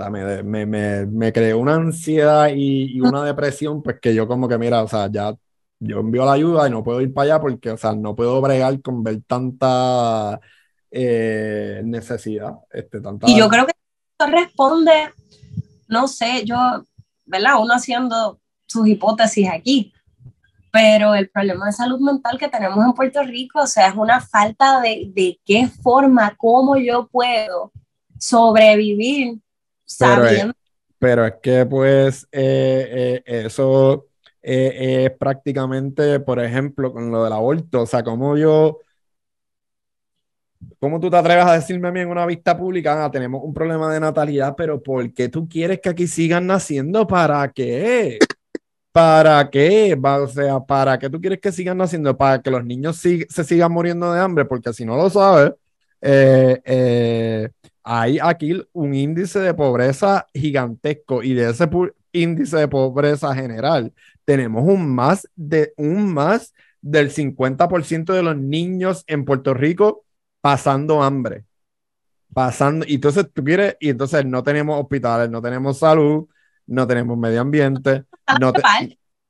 o 0.00 0.02
sea, 0.02 0.10
me, 0.10 0.42
me, 0.42 0.66
me, 0.66 1.06
me 1.06 1.32
creó 1.32 1.58
una 1.58 1.74
ansiedad 1.74 2.48
y, 2.48 2.96
y, 2.96 3.00
una 3.00 3.22
depresión, 3.24 3.82
pues 3.82 4.00
que 4.00 4.14
yo 4.14 4.26
como 4.26 4.48
que, 4.48 4.58
mira, 4.58 4.82
o 4.82 4.88
sea, 4.88 5.10
ya 5.10 5.34
yo 5.78 6.00
envío 6.00 6.24
la 6.24 6.32
ayuda 6.32 6.68
y 6.68 6.70
no 6.70 6.84
puedo 6.84 7.00
ir 7.00 7.12
para 7.12 7.24
allá 7.24 7.40
porque, 7.40 7.70
o 7.70 7.76
sea, 7.76 7.94
no 7.94 8.14
puedo 8.14 8.40
bregar 8.40 8.80
con 8.82 9.02
ver 9.02 9.22
tanta 9.26 10.38
eh, 10.90 11.80
necesidad. 11.84 12.54
Este, 12.70 13.00
tanta... 13.00 13.28
Y 13.28 13.36
yo 13.36 13.48
creo 13.48 13.66
que 13.66 13.72
responde, 14.26 15.10
no 15.88 16.06
sé, 16.06 16.44
yo, 16.44 16.56
¿verdad? 17.24 17.54
Uno 17.60 17.74
haciendo 17.74 18.38
sus 18.66 18.86
hipótesis 18.86 19.48
aquí, 19.50 19.92
pero 20.70 21.14
el 21.14 21.30
problema 21.30 21.66
de 21.66 21.72
salud 21.72 21.98
mental 22.00 22.38
que 22.38 22.48
tenemos 22.48 22.84
en 22.84 22.92
Puerto 22.92 23.22
Rico, 23.22 23.60
o 23.60 23.66
sea, 23.66 23.88
es 23.88 23.96
una 23.96 24.20
falta 24.20 24.80
de, 24.80 25.10
de 25.14 25.40
qué 25.44 25.68
forma, 25.82 26.36
cómo 26.36 26.76
yo 26.76 27.08
puedo 27.08 27.72
sobrevivir 28.18 29.40
sabiendo. 29.96 30.54
Pero 30.98 31.26
es, 31.26 31.34
que 31.42 31.66
pues 31.66 32.28
eh, 32.30 33.22
eh, 33.26 33.44
eso 33.46 34.08
eh, 34.42 35.06
es 35.06 35.18
prácticamente, 35.18 36.20
por 36.20 36.38
ejemplo, 36.40 36.92
con 36.92 37.10
lo 37.10 37.24
del 37.24 37.32
aborto, 37.32 37.82
o 37.82 37.86
sea, 37.86 38.02
como 38.02 38.36
yo 38.36 38.80
¿Cómo 40.78 41.00
tú 41.00 41.10
te 41.10 41.16
atreves 41.16 41.44
a 41.46 41.54
decirme 41.54 41.88
a 41.88 41.92
mí 41.92 42.00
en 42.00 42.08
una 42.08 42.26
vista 42.26 42.56
pública, 42.56 43.04
ah, 43.04 43.10
tenemos 43.10 43.42
un 43.42 43.52
problema 43.52 43.92
de 43.92 44.00
natalidad, 44.00 44.54
pero 44.56 44.82
¿por 44.82 45.12
qué 45.12 45.28
tú 45.28 45.48
quieres 45.48 45.80
que 45.80 45.88
aquí 45.88 46.06
sigan 46.06 46.46
naciendo? 46.46 47.06
¿Para 47.06 47.50
qué? 47.50 48.18
¿Para 48.92 49.48
qué? 49.50 49.98
O 50.02 50.26
sea, 50.28 50.60
¿para 50.60 50.98
qué 50.98 51.08
tú 51.08 51.20
quieres 51.20 51.40
que 51.40 51.52
sigan 51.52 51.78
naciendo? 51.78 52.16
¿Para 52.16 52.42
que 52.42 52.50
los 52.50 52.64
niños 52.64 52.96
se 52.96 53.44
sigan 53.44 53.72
muriendo 53.72 54.12
de 54.12 54.20
hambre? 54.20 54.44
Porque 54.44 54.72
si 54.72 54.84
no 54.84 54.96
lo 54.96 55.08
sabes, 55.10 55.52
eh, 56.00 56.60
eh, 56.64 57.50
hay 57.82 58.18
aquí 58.20 58.60
un 58.72 58.94
índice 58.94 59.40
de 59.40 59.54
pobreza 59.54 60.26
gigantesco 60.34 61.22
y 61.22 61.34
de 61.34 61.50
ese 61.50 61.68
índice 62.12 62.56
de 62.56 62.68
pobreza 62.68 63.34
general 63.34 63.92
tenemos 64.24 64.64
un 64.64 64.94
más, 64.94 65.28
de, 65.34 65.72
un 65.76 66.12
más 66.12 66.54
del 66.80 67.10
50% 67.10 68.12
de 68.12 68.22
los 68.22 68.36
niños 68.36 69.04
en 69.06 69.24
Puerto 69.24 69.54
Rico 69.54 70.04
pasando 70.40 71.02
hambre. 71.02 71.44
Pasando, 72.32 72.86
y 72.86 72.94
entonces 72.94 73.26
tú 73.32 73.42
quieres, 73.42 73.76
y 73.80 73.88
entonces 73.88 74.24
no 74.24 74.44
tenemos 74.44 74.80
hospitales, 74.80 75.28
no 75.30 75.42
tenemos 75.42 75.78
salud, 75.78 76.28
no 76.66 76.86
tenemos 76.86 77.18
medio 77.18 77.40
ambiente, 77.40 78.04
no, 78.40 78.52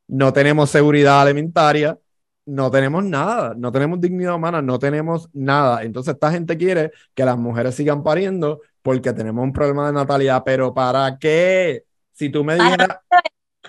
no 0.06 0.32
tenemos 0.34 0.68
seguridad 0.68 1.22
alimentaria, 1.22 1.98
no 2.46 2.70
tenemos 2.70 3.04
nada, 3.04 3.54
no 3.56 3.70
tenemos 3.70 4.00
dignidad 4.00 4.34
humana, 4.34 4.62
no 4.62 4.78
tenemos 4.78 5.28
nada. 5.32 5.82
Entonces 5.84 6.14
esta 6.14 6.32
gente 6.32 6.56
quiere 6.56 6.92
que 7.14 7.24
las 7.24 7.38
mujeres 7.38 7.74
sigan 7.74 8.02
pariendo 8.02 8.60
porque 8.82 9.12
tenemos 9.12 9.44
un 9.44 9.52
problema 9.52 9.86
de 9.86 9.92
natalidad, 9.92 10.42
pero 10.44 10.74
¿para 10.74 11.18
qué? 11.18 11.84
Si 12.12 12.30
tú 12.30 12.44
me 12.44 12.54
dijeras, 12.54 12.98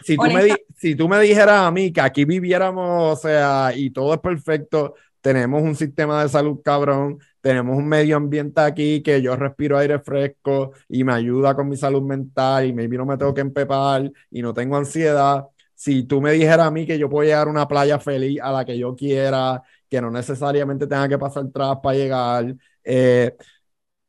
si 0.04 0.16
tú 0.18 0.24
me, 0.24 0.56
si 0.78 0.96
tú 0.96 1.08
me 1.08 1.20
dijeras 1.20 1.62
a 1.62 1.72
mí 1.72 1.92
que 1.92 2.02
aquí 2.02 2.26
viviéramos, 2.26 3.18
o 3.18 3.22
sea, 3.22 3.72
y 3.76 3.92
todo 3.92 4.14
es 4.14 4.20
perfecto, 4.20 4.96
tenemos 5.22 5.62
un 5.62 5.76
sistema 5.76 6.24
de 6.24 6.30
salud 6.30 6.60
cabrón, 6.64 7.20
tenemos 7.42 7.78
un 7.78 7.88
medio 7.88 8.18
ambiente 8.18 8.62
aquí 8.62 9.02
que 9.04 9.22
yo 9.22 9.36
respiro 9.36 9.78
aire 9.78 10.00
fresco 10.00 10.72
y 10.90 11.04
me 11.04 11.14
ayuda 11.14 11.56
con 11.56 11.70
mi 11.70 11.78
salud 11.78 12.02
mental 12.02 12.66
y 12.66 12.74
maybe 12.74 12.98
no 12.98 13.06
me 13.06 13.18
tengo 13.18 13.34
que 13.34 13.42
empepar 13.42 14.12
y 14.32 14.42
no 14.42 14.54
tengo 14.54 14.78
ansiedad. 14.78 15.46
Si 15.82 16.04
tú 16.04 16.22
me 16.22 16.32
dijeras 16.34 16.68
a 16.68 16.72
mí 16.72 16.86
que 16.86 17.00
yo 17.00 17.10
puedo 17.10 17.26
llegar 17.26 17.48
a 17.48 17.50
una 17.50 17.68
playa 17.68 17.98
feliz 18.00 18.40
a 18.40 18.52
la 18.52 18.64
que 18.64 18.78
yo 18.78 18.96
quiera, 18.96 19.64
que 19.90 20.00
no 20.00 20.12
necesariamente 20.12 20.86
tenga 20.86 21.10
que 21.10 21.18
pasar 21.18 21.46
atrás 21.46 21.78
para 21.82 21.98
llegar, 21.98 22.56
eh, 22.84 23.36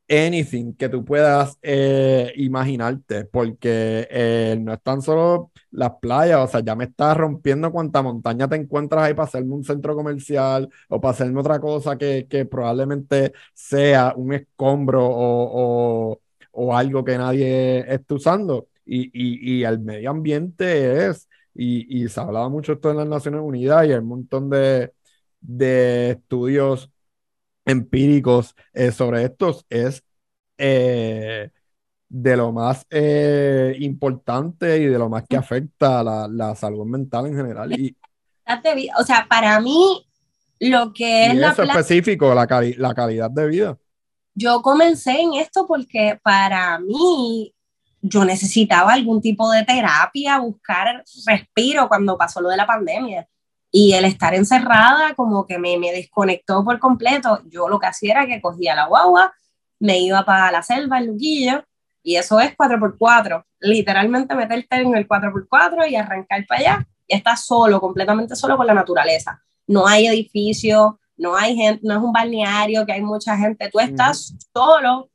anything 0.09 0.73
que 0.75 0.89
tú 0.89 1.03
puedas 1.03 1.57
eh, 1.63 2.31
imaginarte, 2.37 3.25
porque 3.25 4.07
eh, 4.11 4.55
no 4.61 4.73
es 4.73 4.81
tan 4.83 5.01
solo 5.01 5.51
las 5.71 5.93
playas, 6.01 6.41
o 6.41 6.47
sea, 6.47 6.59
ya 6.61 6.75
me 6.75 6.83
estás 6.85 7.17
rompiendo 7.17 7.71
cuánta 7.71 8.03
montaña 8.03 8.47
te 8.47 8.55
encuentras 8.57 9.03
ahí 9.05 9.15
para 9.15 9.27
hacerme 9.27 9.55
un 9.55 9.63
centro 9.63 9.95
comercial 9.95 10.69
o 10.89 11.01
para 11.01 11.13
hacerme 11.13 11.39
otra 11.39 11.59
cosa 11.59 11.97
que, 11.97 12.27
que 12.29 12.45
probablemente 12.45 13.33
sea 13.55 14.13
un 14.15 14.33
escombro 14.33 15.03
o, 15.05 16.11
o, 16.13 16.21
o, 16.51 16.75
algo 16.77 17.03
que 17.03 17.17
nadie 17.17 17.79
esté 17.91 18.13
usando. 18.13 18.67
Y, 18.85 19.05
y, 19.13 19.59
y 19.61 19.63
el 19.63 19.79
medio 19.79 20.11
ambiente 20.11 21.07
es, 21.07 21.27
y, 21.53 22.03
y, 22.03 22.09
se 22.09 22.19
hablaba 22.19 22.49
mucho 22.49 22.73
esto 22.73 22.91
en 22.91 22.97
las 22.97 23.07
Naciones 23.07 23.41
Unidas 23.41 23.85
y 23.85 23.91
hay 23.91 23.99
un 23.99 24.07
montón 24.07 24.49
de, 24.49 24.93
de 25.39 26.11
estudios 26.11 26.89
empíricos 27.65 28.55
eh, 28.73 28.91
sobre 28.91 29.23
estos 29.23 29.65
es 29.69 30.03
eh, 30.57 31.49
de 32.09 32.37
lo 32.37 32.51
más 32.51 32.85
eh, 32.89 33.75
importante 33.79 34.77
y 34.77 34.85
de 34.85 34.97
lo 34.97 35.09
más 35.09 35.23
que 35.27 35.37
afecta 35.37 35.99
a 35.99 36.03
la, 36.03 36.27
la 36.27 36.55
salud 36.55 36.85
mental 36.85 37.27
en 37.27 37.35
general. 37.35 37.71
Y, 37.79 37.95
o 38.99 39.03
sea, 39.03 39.25
para 39.27 39.59
mí, 39.59 40.05
lo 40.59 40.93
que 40.93 41.27
es... 41.27 41.33
Y 41.33 41.43
eso 41.43 41.63
específico, 41.63 42.33
la, 42.35 42.47
la 42.77 42.93
calidad 42.93 43.31
de 43.31 43.47
vida. 43.47 43.77
Yo 44.35 44.61
comencé 44.61 45.21
en 45.21 45.33
esto 45.35 45.65
porque 45.67 46.19
para 46.23 46.79
mí 46.79 47.53
yo 48.03 48.25
necesitaba 48.25 48.93
algún 48.93 49.21
tipo 49.21 49.49
de 49.49 49.63
terapia, 49.63 50.37
buscar 50.37 51.03
respiro 51.25 51.87
cuando 51.87 52.17
pasó 52.17 52.41
lo 52.41 52.49
de 52.49 52.57
la 52.57 52.67
pandemia. 52.67 53.27
Y 53.71 53.93
el 53.93 54.03
estar 54.03 54.35
encerrada 54.35 55.15
como 55.15 55.47
que 55.47 55.57
me, 55.57 55.77
me 55.77 55.93
desconectó 55.93 56.65
por 56.65 56.77
completo. 56.79 57.41
Yo 57.45 57.69
lo 57.69 57.79
que 57.79 57.87
hacía 57.87 58.11
era 58.11 58.27
que 58.27 58.41
cogía 58.41 58.75
la 58.75 58.87
guagua, 58.87 59.33
me 59.79 59.99
iba 59.99 60.23
para 60.25 60.51
la 60.51 60.61
selva, 60.61 60.99
el 60.99 61.07
Luquillo, 61.07 61.63
y 62.03 62.17
eso 62.17 62.41
es 62.41 62.55
4x4. 62.57 63.45
Literalmente 63.61 64.35
meterte 64.35 64.75
en 64.75 64.95
el 64.95 65.07
4x4 65.07 65.89
y 65.89 65.95
arrancar 65.95 66.45
para 66.45 66.59
allá. 66.59 66.87
Y 67.07 67.15
estás 67.15 67.45
solo, 67.45 67.79
completamente 67.79 68.35
solo 68.35 68.57
con 68.57 68.67
la 68.67 68.73
naturaleza. 68.73 69.41
No 69.65 69.87
hay 69.87 70.07
edificio, 70.07 70.99
no 71.15 71.37
hay 71.37 71.55
gente, 71.55 71.79
no 71.83 71.93
es 71.93 72.03
un 72.03 72.11
balneario 72.11 72.85
que 72.85 72.91
hay 72.91 73.01
mucha 73.01 73.37
gente. 73.37 73.69
Tú 73.69 73.79
estás 73.79 74.35
solo 74.53 75.09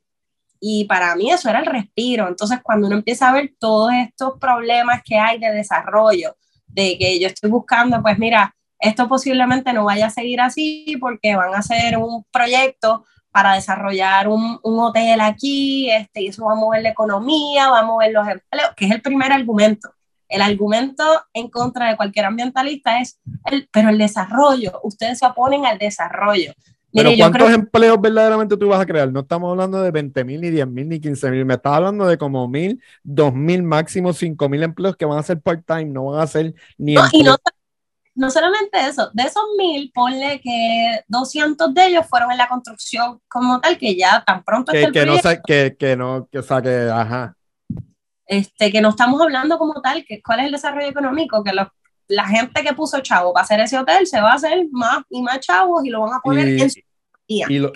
Y 0.60 0.84
para 0.84 1.14
mí 1.14 1.30
eso 1.30 1.48
era 1.48 1.60
el 1.60 1.66
respiro. 1.66 2.28
Entonces, 2.28 2.60
cuando 2.62 2.86
uno 2.86 2.96
empieza 2.96 3.28
a 3.28 3.32
ver 3.32 3.54
todos 3.58 3.92
estos 3.92 4.38
problemas 4.38 5.02
que 5.04 5.16
hay 5.18 5.38
de 5.38 5.52
desarrollo, 5.52 6.36
de 6.66 6.96
que 6.98 7.18
yo 7.18 7.28
estoy 7.28 7.50
buscando, 7.50 8.02
pues 8.02 8.18
mira, 8.18 8.54
esto 8.78 9.08
posiblemente 9.08 9.72
no 9.72 9.84
vaya 9.84 10.06
a 10.06 10.10
seguir 10.10 10.40
así 10.40 10.96
porque 11.00 11.36
van 11.36 11.54
a 11.54 11.58
hacer 11.58 11.98
un 11.98 12.24
proyecto 12.30 13.04
para 13.30 13.54
desarrollar 13.54 14.28
un, 14.28 14.58
un, 14.62 14.80
hotel 14.80 15.20
aquí, 15.20 15.90
este, 15.90 16.22
y 16.22 16.28
eso 16.28 16.44
va 16.46 16.52
a 16.52 16.56
mover 16.56 16.82
la 16.82 16.88
economía, 16.90 17.70
va 17.70 17.80
a 17.80 17.84
mover 17.84 18.12
los 18.12 18.26
empleos, 18.26 18.70
que 18.76 18.86
es 18.86 18.90
el 18.90 19.02
primer 19.02 19.32
argumento. 19.32 19.90
El 20.28 20.42
argumento 20.42 21.04
en 21.32 21.48
contra 21.48 21.88
de 21.88 21.96
cualquier 21.96 22.26
ambientalista 22.26 23.00
es, 23.00 23.20
el, 23.46 23.68
pero 23.72 23.90
el 23.90 23.98
desarrollo, 23.98 24.80
ustedes 24.82 25.18
se 25.18 25.26
oponen 25.26 25.66
al 25.66 25.78
desarrollo. 25.78 26.52
Pero 26.98 27.10
¿cuántos 27.18 27.50
empleos 27.50 28.00
verdaderamente 28.00 28.56
tú 28.56 28.68
vas 28.68 28.80
a 28.80 28.86
crear? 28.86 29.10
No 29.12 29.20
estamos 29.20 29.50
hablando 29.50 29.80
de 29.80 29.90
20 29.90 30.24
mil, 30.24 30.40
ni 30.40 30.50
10 30.50 30.66
mil, 30.68 30.88
ni 30.88 31.00
15 31.00 31.30
mil. 31.30 31.44
Me 31.44 31.54
estás 31.54 31.74
hablando 31.74 32.06
de 32.06 32.18
como 32.18 32.48
mil, 32.48 32.82
dos 33.02 33.32
mil, 33.34 33.62
máximo 33.62 34.12
cinco 34.12 34.48
mil 34.48 34.62
empleos 34.62 34.96
que 34.96 35.04
van 35.04 35.18
a 35.18 35.22
ser 35.22 35.40
part-time, 35.40 35.86
no 35.86 36.06
van 36.06 36.20
a 36.20 36.26
ser 36.26 36.54
ni 36.76 36.94
no, 36.94 37.02
y 37.12 37.22
no, 37.22 37.36
no, 38.14 38.30
solamente 38.30 38.78
eso, 38.80 39.10
de 39.12 39.22
esos 39.22 39.44
mil, 39.56 39.90
ponle 39.94 40.40
que 40.40 41.00
200 41.08 41.72
de 41.72 41.86
ellos 41.86 42.06
fueron 42.08 42.32
en 42.32 42.38
la 42.38 42.48
construcción 42.48 43.20
como 43.28 43.60
tal, 43.60 43.78
que 43.78 43.96
ya 43.96 44.24
tan 44.26 44.42
pronto 44.42 44.72
que, 44.72 44.90
que 44.90 45.06
no 45.06 45.18
sé, 45.18 45.40
que, 45.46 45.76
que 45.78 45.96
no, 45.96 46.28
que, 46.30 46.38
o 46.38 46.42
sea, 46.42 46.60
que, 46.60 46.90
ajá. 46.92 47.34
Este, 48.26 48.70
que 48.70 48.80
no 48.80 48.90
estamos 48.90 49.20
hablando 49.22 49.56
como 49.56 49.80
tal, 49.80 50.04
que 50.04 50.20
cuál 50.20 50.40
es 50.40 50.46
el 50.46 50.52
desarrollo 50.52 50.88
económico, 50.88 51.42
que 51.42 51.52
los 51.52 51.68
la 52.08 52.26
gente 52.26 52.64
que 52.64 52.72
puso 52.72 53.00
chavo 53.00 53.32
para 53.32 53.44
hacer 53.44 53.60
ese 53.60 53.78
hotel 53.78 54.06
se 54.06 54.20
va 54.20 54.32
a 54.32 54.34
hacer 54.34 54.66
más 54.72 55.02
y 55.10 55.22
más 55.22 55.40
chavos 55.40 55.84
y 55.84 55.90
lo 55.90 56.00
van 56.00 56.14
a 56.14 56.20
poner 56.20 56.48
en 56.48 56.70
su 56.70 56.80
y 57.28 57.58
lo, 57.58 57.72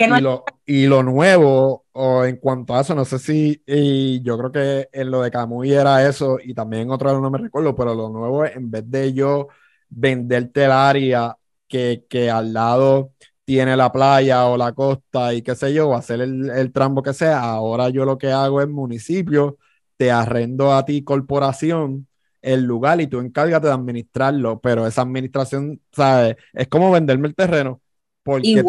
y, 0.65 0.87
lo, 0.87 1.03
nuevo, 1.03 1.85
o 1.93 2.25
en 2.25 2.37
cuanto 2.37 2.75
a 2.75 2.81
eso, 2.81 2.95
no 2.95 3.05
sé 3.05 3.19
si, 3.19 3.63
y 3.67 4.23
yo 4.23 4.39
creo 4.39 4.51
que 4.51 4.89
en 4.93 5.11
lo 5.11 5.21
de 5.21 5.31
Camuy 5.31 5.73
era 5.73 6.09
eso, 6.09 6.39
y 6.43 6.55
también 6.55 6.85
en 6.85 6.91
otro 6.91 7.21
no 7.21 7.31
me 7.31 7.37
recuerdo, 7.37 7.75
pero 7.77 7.95
lo 7.95 8.09
nuevo 8.09 8.47
es 8.47 8.57
en 8.57 8.71
vez 8.71 8.91
de 8.91 9.13
yo 9.13 9.49
venderte 9.91 10.65
el 10.65 10.73
área 10.73 11.37
que, 11.69 12.07
que 12.09 12.31
al 12.31 12.55
lado 12.55 13.13
tiene 13.45 13.77
la 13.77 13.93
playa 13.93 14.47
o 14.47 14.57
la 14.57 14.73
costa 14.73 15.35
y 15.35 15.43
qué 15.43 15.55
sé 15.55 15.75
yo, 15.75 15.91
o 15.91 15.95
hacer 15.95 16.23
el, 16.23 16.49
el 16.49 16.73
tramo 16.73 17.03
que 17.03 17.13
sea, 17.13 17.41
ahora 17.41 17.91
yo 17.91 18.07
lo 18.07 18.17
que 18.17 18.33
hago 18.33 18.63
es 18.63 18.69
municipio, 18.69 19.59
te 19.99 20.11
arrendo 20.11 20.73
a 20.73 20.85
ti 20.87 21.05
corporación 21.05 22.07
el 22.41 22.65
lugar 22.65 23.01
y 23.03 23.07
tú 23.07 23.21
encárgate 23.21 23.67
de 23.67 23.75
administrarlo, 23.75 24.61
pero 24.61 24.87
esa 24.87 25.03
administración, 25.03 25.81
¿sabes? 25.93 26.37
Es 26.55 26.69
como 26.69 26.91
venderme 26.91 27.29
el 27.29 27.35
terreno. 27.35 27.81
Porque, 28.23 28.63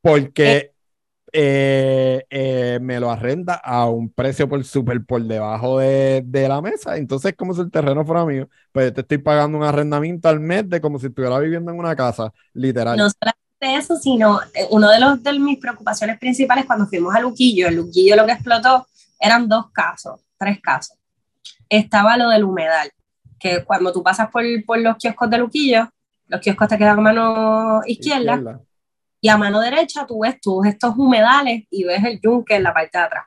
porque 0.00 0.72
eh, 1.32 2.24
eh, 2.28 2.78
me 2.80 2.98
lo 2.98 3.10
arrenda 3.10 3.54
a 3.54 3.88
un 3.88 4.10
precio 4.10 4.48
por 4.48 4.64
súper 4.64 5.04
por 5.04 5.22
debajo 5.22 5.78
de, 5.78 6.24
la 6.48 6.60
mesa. 6.60 6.96
Entonces, 6.96 7.34
como 7.36 7.54
si 7.54 7.60
el 7.60 7.70
terreno 7.70 8.04
fuera 8.04 8.24
mío, 8.24 8.48
pues 8.72 8.86
yo 8.86 8.94
te 8.94 9.00
estoy 9.02 9.18
pagando 9.18 9.58
un 9.58 9.64
arrendamiento 9.64 10.28
al 10.28 10.40
mes 10.40 10.68
de 10.68 10.80
como 10.80 10.98
si 10.98 11.06
estuviera 11.06 11.38
viviendo 11.38 11.70
en 11.70 11.78
una 11.78 11.94
casa, 11.94 12.32
literal. 12.54 12.96
No 12.96 13.08
solamente 13.08 13.82
eso, 13.82 13.96
sino 13.96 14.40
eh, 14.54 14.66
uno 14.70 14.88
de, 14.88 15.00
los, 15.00 15.22
de 15.22 15.38
mis 15.38 15.58
preocupaciones 15.58 16.18
principales 16.18 16.64
cuando 16.66 16.86
fuimos 16.86 17.14
a 17.14 17.20
Luquillo, 17.20 17.68
el 17.68 17.76
Luquillo 17.76 18.16
lo 18.16 18.26
que 18.26 18.32
explotó 18.32 18.86
eran 19.18 19.48
dos 19.48 19.70
casos, 19.70 20.20
tres 20.38 20.60
casos 20.60 20.96
estaba 21.70 22.16
lo 22.16 22.28
del 22.28 22.44
humedal, 22.44 22.90
que 23.38 23.64
cuando 23.64 23.92
tú 23.92 24.02
pasas 24.02 24.28
por, 24.30 24.44
por 24.66 24.78
los 24.78 24.96
kioscos 24.96 25.30
de 25.30 25.38
Luquillo, 25.38 25.88
los 26.26 26.40
kioscos 26.40 26.68
te 26.68 26.76
quedan 26.76 26.98
a 26.98 27.02
mano 27.02 27.80
izquierda, 27.86 28.60
y 29.20 29.28
a 29.28 29.36
mano 29.36 29.60
derecha 29.60 30.06
tú 30.06 30.20
ves 30.20 30.40
todos 30.40 30.66
estos 30.66 30.96
humedales 30.96 31.64
y 31.70 31.84
ves 31.84 32.02
el 32.04 32.20
yunque 32.20 32.56
en 32.56 32.62
la 32.62 32.72
parte 32.72 32.98
de 32.98 33.04
atrás. 33.04 33.24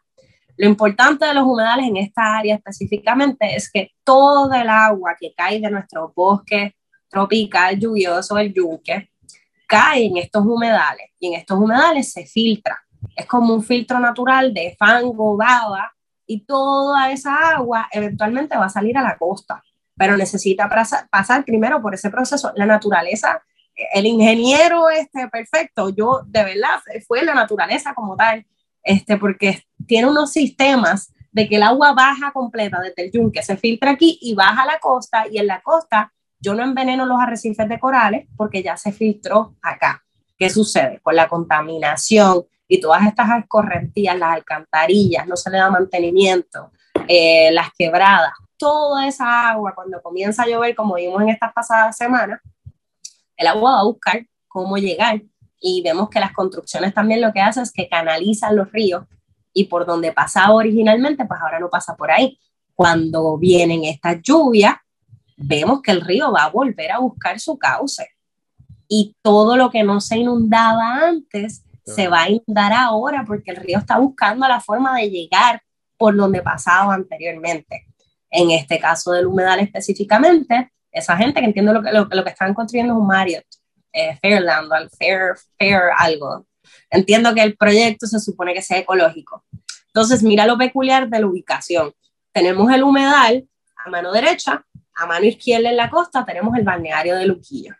Lo 0.57 0.67
importante 0.67 1.25
de 1.25 1.33
los 1.33 1.45
humedales 1.45 1.87
en 1.87 1.97
esta 1.97 2.37
área 2.37 2.55
específicamente 2.55 3.55
es 3.55 3.71
que 3.71 3.91
todo 4.03 4.53
el 4.53 4.69
agua 4.69 5.15
que 5.19 5.33
cae 5.35 5.59
de 5.59 5.69
nuestro 5.69 6.13
bosque 6.15 6.75
tropical 7.09 7.79
lluvioso, 7.79 8.37
el 8.37 8.53
yunque, 8.53 9.11
cae 9.67 10.05
en 10.05 10.17
estos 10.17 10.45
humedales 10.45 11.11
y 11.19 11.27
en 11.27 11.39
estos 11.39 11.57
humedales 11.57 12.11
se 12.11 12.25
filtra. 12.25 12.79
Es 13.15 13.25
como 13.25 13.53
un 13.53 13.63
filtro 13.63 13.99
natural 13.99 14.53
de 14.53 14.75
fango, 14.77 15.35
baba 15.35 15.91
y 16.25 16.45
toda 16.45 17.11
esa 17.11 17.35
agua 17.55 17.87
eventualmente 17.91 18.57
va 18.57 18.65
a 18.65 18.69
salir 18.69 18.97
a 18.97 19.01
la 19.01 19.17
costa, 19.17 19.63
pero 19.95 20.17
necesita 20.17 20.69
pasar 21.09 21.43
primero 21.45 21.81
por 21.81 21.93
ese 21.93 22.09
proceso. 22.09 22.51
La 22.55 22.65
naturaleza, 22.65 23.43
el 23.75 24.05
ingeniero 24.05 24.89
este, 24.89 25.27
perfecto, 25.29 25.89
yo 25.89 26.21
de 26.25 26.43
verdad 26.43 26.79
fue 27.07 27.23
la 27.23 27.33
naturaleza 27.33 27.93
como 27.93 28.15
tal, 28.15 28.45
este, 28.83 29.17
porque 29.17 29.63
tiene 29.87 30.07
unos 30.07 30.31
sistemas 30.31 31.13
de 31.31 31.49
que 31.49 31.55
el 31.55 31.63
agua 31.63 31.93
baja 31.93 32.31
completa 32.31 32.79
desde 32.79 33.05
el 33.05 33.11
yunque, 33.11 33.41
se 33.41 33.57
filtra 33.57 33.91
aquí 33.91 34.19
y 34.21 34.35
baja 34.35 34.63
a 34.63 34.65
la 34.65 34.79
costa 34.79 35.25
y 35.29 35.39
en 35.39 35.47
la 35.47 35.61
costa 35.61 36.13
yo 36.39 36.53
no 36.53 36.63
enveneno 36.63 37.05
los 37.05 37.19
arrecifes 37.19 37.67
de 37.67 37.79
corales 37.79 38.27
porque 38.37 38.61
ya 38.61 38.77
se 38.77 38.91
filtró 38.91 39.55
acá. 39.61 40.03
¿Qué 40.37 40.49
sucede? 40.49 40.99
Con 41.01 41.15
la 41.15 41.27
contaminación 41.27 42.43
y 42.67 42.79
todas 42.79 43.05
estas 43.07 43.29
escorrentías, 43.39 44.17
las 44.17 44.33
alcantarillas, 44.33 45.27
no 45.27 45.35
se 45.35 45.49
le 45.49 45.57
da 45.57 45.69
mantenimiento, 45.69 46.71
eh, 47.07 47.51
las 47.51 47.69
quebradas, 47.77 48.33
toda 48.57 49.07
esa 49.07 49.49
agua 49.49 49.73
cuando 49.73 50.01
comienza 50.01 50.43
a 50.43 50.47
llover, 50.47 50.75
como 50.75 50.95
vimos 50.95 51.21
en 51.21 51.29
estas 51.29 51.53
pasadas 51.53 51.97
semanas, 51.97 52.39
el 53.37 53.47
agua 53.47 53.73
va 53.73 53.79
a 53.79 53.85
buscar 53.85 54.25
cómo 54.47 54.77
llegar 54.77 55.21
y 55.59 55.81
vemos 55.81 56.09
que 56.09 56.19
las 56.19 56.33
construcciones 56.33 56.93
también 56.93 57.21
lo 57.21 57.31
que 57.31 57.41
hacen 57.41 57.63
es 57.63 57.71
que 57.71 57.87
canalizan 57.87 58.55
los 58.55 58.71
ríos 58.71 59.05
y 59.53 59.65
por 59.65 59.85
donde 59.85 60.11
pasaba 60.11 60.53
originalmente, 60.53 61.25
pues 61.25 61.39
ahora 61.41 61.59
no 61.59 61.69
pasa 61.69 61.95
por 61.95 62.11
ahí. 62.11 62.39
Cuando 62.73 63.37
vienen 63.37 63.83
estas 63.85 64.21
lluvias, 64.21 64.75
vemos 65.37 65.81
que 65.81 65.91
el 65.91 66.01
río 66.01 66.31
va 66.31 66.45
a 66.45 66.49
volver 66.49 66.91
a 66.91 66.99
buscar 66.99 67.39
su 67.39 67.57
cauce 67.57 68.07
y 68.87 69.15
todo 69.21 69.55
lo 69.55 69.69
que 69.69 69.83
no 69.83 70.01
se 70.01 70.17
inundaba 70.17 71.07
antes 71.07 71.63
se 71.85 72.07
va 72.07 72.23
a 72.23 72.29
inundar 72.29 72.73
ahora 72.73 73.23
porque 73.25 73.51
el 73.51 73.57
río 73.57 73.77
está 73.77 73.97
buscando 73.97 74.47
la 74.47 74.59
forma 74.59 74.97
de 74.97 75.09
llegar 75.09 75.61
por 75.97 76.15
donde 76.15 76.41
pasaba 76.41 76.93
anteriormente. 76.93 77.85
En 78.29 78.51
este 78.51 78.79
caso 78.79 79.11
del 79.11 79.27
humedal 79.27 79.59
específicamente, 79.59 80.71
esa 80.93 81.17
gente 81.17 81.39
que 81.39 81.47
entiende 81.47 81.73
lo 81.73 81.81
que, 81.81 81.91
lo, 81.91 82.23
que 82.23 82.29
están 82.29 82.53
construyendo 82.53 82.93
es 82.93 82.99
un 82.99 83.07
Marriott, 83.07 83.45
eh, 83.91 84.17
Fairland, 84.21 84.69
Fair, 84.97 85.33
Fair 85.57 85.81
algo. 85.97 86.45
Entiendo 86.89 87.33
que 87.33 87.41
el 87.41 87.57
proyecto 87.57 88.07
se 88.07 88.19
supone 88.19 88.53
que 88.53 88.61
sea 88.61 88.77
ecológico. 88.77 89.43
Entonces, 89.87 90.23
mira 90.23 90.45
lo 90.45 90.57
peculiar 90.57 91.09
de 91.09 91.19
la 91.19 91.27
ubicación. 91.27 91.93
Tenemos 92.31 92.71
el 92.71 92.83
humedal 92.83 93.47
a 93.75 93.89
mano 93.89 94.11
derecha, 94.11 94.65
a 94.95 95.05
mano 95.05 95.25
izquierda 95.25 95.69
en 95.69 95.77
la 95.77 95.89
costa 95.89 96.23
tenemos 96.25 96.55
el 96.57 96.63
balneario 96.63 97.15
de 97.15 97.25
Luquillo. 97.25 97.75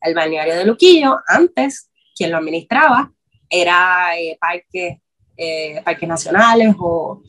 El 0.00 0.14
balneario 0.14 0.56
de 0.56 0.64
Luquillo 0.64 1.18
antes 1.26 1.90
quien 2.16 2.30
lo 2.30 2.38
administraba 2.38 3.12
era 3.48 4.18
eh, 4.18 4.36
parques, 4.40 4.98
eh, 5.36 5.82
parques 5.84 6.08
nacionales 6.08 6.74
o 6.78 7.22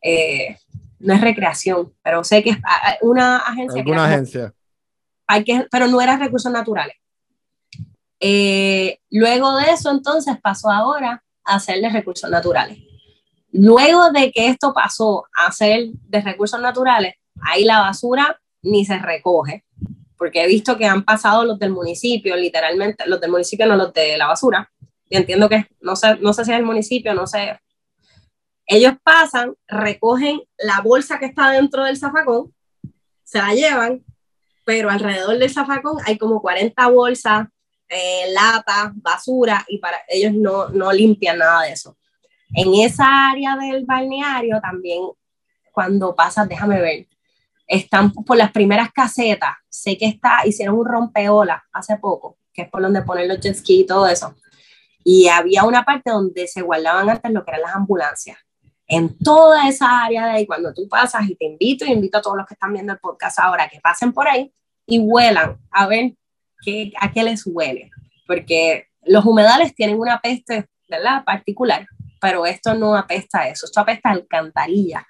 eh, 0.00 0.56
no 1.02 1.14
es 1.14 1.20
recreación, 1.20 1.92
pero 2.02 2.24
sé 2.24 2.42
que 2.42 2.50
es 2.50 2.58
una 3.00 3.38
agencia. 3.38 3.80
Alguna 3.80 4.04
agencia. 4.06 4.54
pero 5.70 5.86
no 5.88 6.00
era 6.00 6.16
recursos 6.16 6.50
naturales. 6.52 6.96
luego 9.10 9.56
de 9.56 9.70
eso, 9.72 9.90
entonces 9.90 10.36
pasó 10.42 10.70
ahora 10.70 11.22
a 11.44 11.60
ser 11.60 11.80
de 11.80 11.90
recursos 11.90 12.30
naturales. 12.30 12.78
Luego 13.50 14.10
de 14.12 14.32
que 14.32 14.48
esto 14.48 14.72
pasó 14.72 15.24
a 15.36 15.52
ser 15.52 15.90
de 15.92 16.20
recursos 16.20 16.60
naturales, 16.60 17.14
ahí 17.42 17.64
la 17.64 17.80
basura 17.80 18.40
ni 18.62 18.84
se 18.84 18.98
recoge 18.98 19.64
porque 20.22 20.44
he 20.44 20.46
visto 20.46 20.78
que 20.78 20.84
han 20.84 21.02
pasado 21.02 21.44
los 21.44 21.58
del 21.58 21.72
municipio, 21.72 22.36
literalmente, 22.36 23.02
los 23.08 23.20
del 23.20 23.32
municipio, 23.32 23.66
no 23.66 23.74
los 23.74 23.92
de 23.92 24.16
la 24.16 24.28
basura. 24.28 24.70
Y 25.10 25.16
entiendo 25.16 25.48
que, 25.48 25.66
no 25.80 25.96
sé, 25.96 26.16
no 26.20 26.32
sé 26.32 26.44
si 26.44 26.52
es 26.52 26.58
el 26.58 26.64
municipio, 26.64 27.12
no 27.12 27.26
sé. 27.26 27.58
Ellos 28.72 28.94
pasan, 29.02 29.54
recogen 29.68 30.40
la 30.56 30.80
bolsa 30.80 31.18
que 31.18 31.26
está 31.26 31.50
dentro 31.50 31.84
del 31.84 31.98
zafacón, 31.98 32.54
se 33.22 33.36
la 33.36 33.52
llevan, 33.52 34.02
pero 34.64 34.88
alrededor 34.88 35.36
del 35.36 35.50
zafacón 35.50 35.98
hay 36.06 36.16
como 36.16 36.40
40 36.40 36.86
bolsas, 36.88 37.48
eh, 37.90 38.32
latas, 38.32 38.92
basura, 38.94 39.62
y 39.68 39.76
para 39.76 39.98
ellos 40.08 40.32
no, 40.32 40.70
no 40.70 40.90
limpian 40.90 41.36
nada 41.36 41.64
de 41.64 41.72
eso. 41.72 41.98
En 42.54 42.72
esa 42.76 43.30
área 43.32 43.56
del 43.56 43.84
balneario 43.84 44.58
también, 44.62 45.02
cuando 45.70 46.14
pasas, 46.14 46.48
déjame 46.48 46.80
ver, 46.80 47.06
están 47.66 48.10
por 48.10 48.38
las 48.38 48.52
primeras 48.52 48.90
casetas. 48.90 49.52
Sé 49.68 49.98
que 49.98 50.06
está, 50.06 50.46
hicieron 50.46 50.78
un 50.78 50.86
rompeola 50.86 51.62
hace 51.74 51.98
poco, 51.98 52.38
que 52.54 52.62
es 52.62 52.70
por 52.70 52.80
donde 52.80 53.02
ponen 53.02 53.28
los 53.28 53.38
jet 53.38 53.54
ski 53.54 53.80
y 53.80 53.86
todo 53.86 54.08
eso. 54.08 54.34
Y 55.04 55.28
había 55.28 55.64
una 55.64 55.84
parte 55.84 56.10
donde 56.10 56.46
se 56.46 56.62
guardaban 56.62 57.10
antes 57.10 57.30
lo 57.32 57.44
que 57.44 57.50
eran 57.50 57.62
las 57.64 57.76
ambulancias. 57.76 58.38
En 58.94 59.16
toda 59.16 59.66
esa 59.70 60.04
área 60.04 60.26
de 60.26 60.32
ahí, 60.32 60.46
cuando 60.46 60.74
tú 60.74 60.86
pasas, 60.86 61.26
y 61.26 61.34
te 61.34 61.46
invito, 61.46 61.86
y 61.86 61.92
invito 61.92 62.18
a 62.18 62.20
todos 62.20 62.36
los 62.36 62.46
que 62.46 62.52
están 62.52 62.74
viendo 62.74 62.92
el 62.92 62.98
podcast 62.98 63.38
ahora 63.38 63.66
que 63.66 63.80
pasen 63.80 64.12
por 64.12 64.28
ahí 64.28 64.52
y 64.86 64.98
huelan 64.98 65.56
a 65.70 65.86
ver 65.86 66.12
qué, 66.62 66.92
a 67.00 67.10
qué 67.10 67.22
les 67.22 67.46
huele. 67.46 67.90
Porque 68.26 68.88
los 69.04 69.24
humedales 69.24 69.74
tienen 69.74 69.98
una 69.98 70.20
peste, 70.20 70.66
¿verdad? 70.90 71.24
Particular, 71.24 71.86
pero 72.20 72.44
esto 72.44 72.74
no 72.74 72.94
apesta 72.94 73.40
a 73.40 73.48
eso, 73.48 73.64
esto 73.64 73.80
apesta 73.80 74.10
a 74.10 74.12
alcantarilla. 74.12 75.06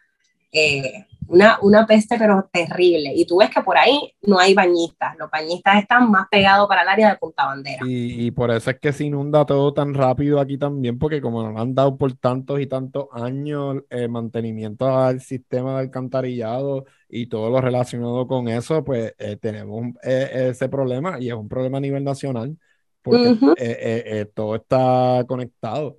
Eh, 0.53 1.05
una, 1.29 1.59
una 1.63 1.87
peste 1.87 2.17
pero 2.19 2.49
terrible. 2.53 3.13
Y 3.15 3.25
tú 3.25 3.39
ves 3.39 3.51
que 3.51 3.63
por 3.63 3.77
ahí 3.77 4.13
no 4.23 4.39
hay 4.39 4.55
bañistas, 4.55 5.17
los 5.19 5.31
bañistas 5.31 5.83
están 5.83 6.11
más 6.11 6.29
pegados 6.31 6.69
para 6.69 6.83
el 6.83 6.89
área 6.89 7.11
de 7.11 7.17
Punta 7.17 7.47
Bandera. 7.47 7.87
Y, 7.87 8.27
y 8.27 8.31
por 8.31 8.51
eso 8.51 8.71
es 8.71 8.79
que 8.79 8.93
se 8.93 9.05
inunda 9.05 9.45
todo 9.45 9.73
tan 9.73 9.95
rápido 9.95 10.41
aquí 10.41 10.59
también, 10.59 10.99
porque 10.99 11.21
como 11.21 11.43
nos 11.43 11.61
han 11.61 11.75
dado 11.75 11.97
por 11.97 12.13
tantos 12.15 12.61
y 12.61 12.67
tantos 12.67 13.07
años 13.13 13.77
el 13.91 14.09
mantenimiento 14.09 14.89
al 14.89 15.21
sistema 15.21 15.75
de 15.75 15.81
alcantarillado 15.81 16.85
y 17.09 17.27
todo 17.27 17.51
lo 17.51 17.61
relacionado 17.61 18.27
con 18.27 18.49
eso, 18.49 18.85
pues 18.85 19.15
eh, 19.19 19.37
tenemos 19.37 19.95
eh, 20.03 20.49
ese 20.51 20.69
problema 20.69 21.19
y 21.21 21.29
es 21.29 21.35
un 21.35 21.49
problema 21.49 21.79
a 21.79 21.81
nivel 21.81 22.05
nacional, 22.05 22.57
porque 23.03 24.27
todo 24.35 24.55
está 24.55 25.25
conectado. 25.27 25.97